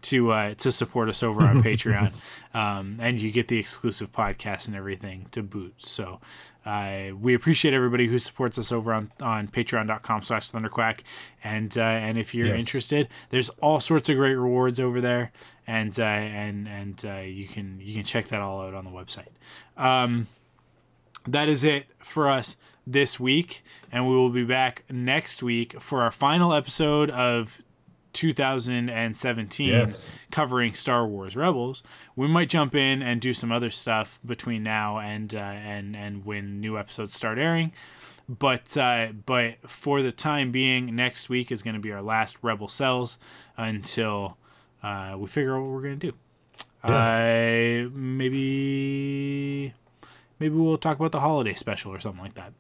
to 0.03 0.31
uh, 0.31 0.53
to 0.55 0.71
support 0.71 1.09
us 1.09 1.23
over 1.23 1.41
on 1.43 1.63
Patreon, 1.63 2.13
um, 2.53 2.97
and 2.99 3.21
you 3.21 3.31
get 3.31 3.47
the 3.47 3.57
exclusive 3.59 4.11
podcast 4.11 4.67
and 4.67 4.75
everything 4.75 5.27
to 5.31 5.41
boot. 5.43 5.75
So 5.77 6.19
uh, 6.65 7.09
we 7.19 7.33
appreciate 7.33 7.73
everybody 7.73 8.07
who 8.07 8.19
supports 8.19 8.57
us 8.57 8.71
over 8.71 8.93
on 8.93 9.11
on 9.21 9.47
patreon.com 9.47 10.21
slash 10.21 10.51
thunderquack. 10.51 10.99
And 11.43 11.77
uh, 11.77 11.81
and 11.81 12.17
if 12.17 12.33
you're 12.33 12.47
Yes. 12.47 12.59
interested 12.59 13.09
there's 13.29 13.49
all 13.61 13.79
sorts 13.79 14.07
of 14.09 14.15
great 14.17 14.35
rewards 14.35 14.79
over 14.79 15.01
there. 15.01 15.31
And 15.65 15.97
uh, 15.99 16.03
and 16.03 16.67
and 16.67 17.05
uh, 17.05 17.21
you 17.21 17.47
can 17.47 17.79
you 17.81 17.93
can 17.95 18.03
check 18.03 18.27
that 18.27 18.41
all 18.41 18.61
out 18.61 18.73
on 18.73 18.83
the 18.85 18.91
website. 18.91 19.29
Um, 19.77 20.27
that 21.25 21.47
is 21.47 21.63
it 21.63 21.85
for 21.99 22.29
us 22.29 22.57
this 22.85 23.17
week. 23.19 23.63
And 23.91 24.07
we 24.07 24.13
will 24.15 24.29
be 24.29 24.43
back 24.43 24.83
next 24.91 25.41
week 25.41 25.79
for 25.81 26.01
our 26.01 26.11
final 26.11 26.53
episode 26.53 27.09
of 27.11 27.61
2017 28.13 29.67
Yes. 29.69 30.11
covering 30.31 30.73
Star 30.73 31.05
Wars 31.07 31.35
Rebels. 31.35 31.83
We 32.15 32.27
might 32.27 32.49
jump 32.49 32.75
in 32.75 33.01
and 33.01 33.19
do 33.19 33.33
some 33.33 33.51
other 33.51 33.69
stuff 33.69 34.19
between 34.25 34.63
now 34.63 34.99
and 34.99 35.33
uh, 35.35 35.37
and 35.39 35.95
and 35.95 36.23
when 36.25 36.59
new 36.61 36.77
episodes 36.77 37.13
start 37.13 37.37
airing. 37.37 37.71
But 38.29 38.77
uh, 38.77 39.07
but 39.25 39.55
for 39.69 40.01
the 40.01 40.11
time 40.13 40.51
being, 40.51 40.95
next 40.95 41.27
week 41.29 41.51
is 41.51 41.61
going 41.61 41.73
to 41.75 41.79
be 41.81 41.91
our 41.91 42.01
last 42.01 42.37
Rebel 42.41 42.69
Cells 42.69 43.17
until 43.57 44.37
uh, 44.81 45.15
we 45.17 45.27
figure 45.27 45.55
out 45.57 45.61
what 45.63 45.71
we're 45.71 45.81
going 45.81 45.99
to 45.99 46.11
do. 46.11 46.13
Uh, 46.83 47.89
maybe 47.93 49.73
maybe 50.43 50.55
we'll 50.55 50.75
talk 50.75 50.99
about 50.99 51.13
the 51.13 51.21
holiday 51.21 51.53
special 51.53 51.93
or 51.93 51.99
something 51.99 52.21
like 52.21 52.33
that. 52.33 52.51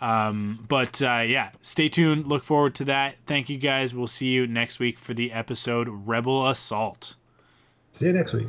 Um, 0.00 0.64
but 0.68 1.02
uh, 1.02 1.24
yeah, 1.26 1.50
stay 1.60 1.88
tuned. 1.88 2.28
Look 2.28 2.44
forward 2.44 2.76
to 2.76 2.84
that. 2.84 3.16
Thank 3.26 3.50
you 3.50 3.58
guys. 3.58 3.92
We'll 3.92 4.06
see 4.06 4.28
you 4.28 4.46
next 4.46 4.78
week 4.78 4.96
for 4.96 5.12
the 5.12 5.32
episode 5.32 5.88
Rebel 5.90 6.46
Assault. 6.48 7.16
See 7.90 8.06
you 8.06 8.12
next 8.12 8.32
week. 8.32 8.46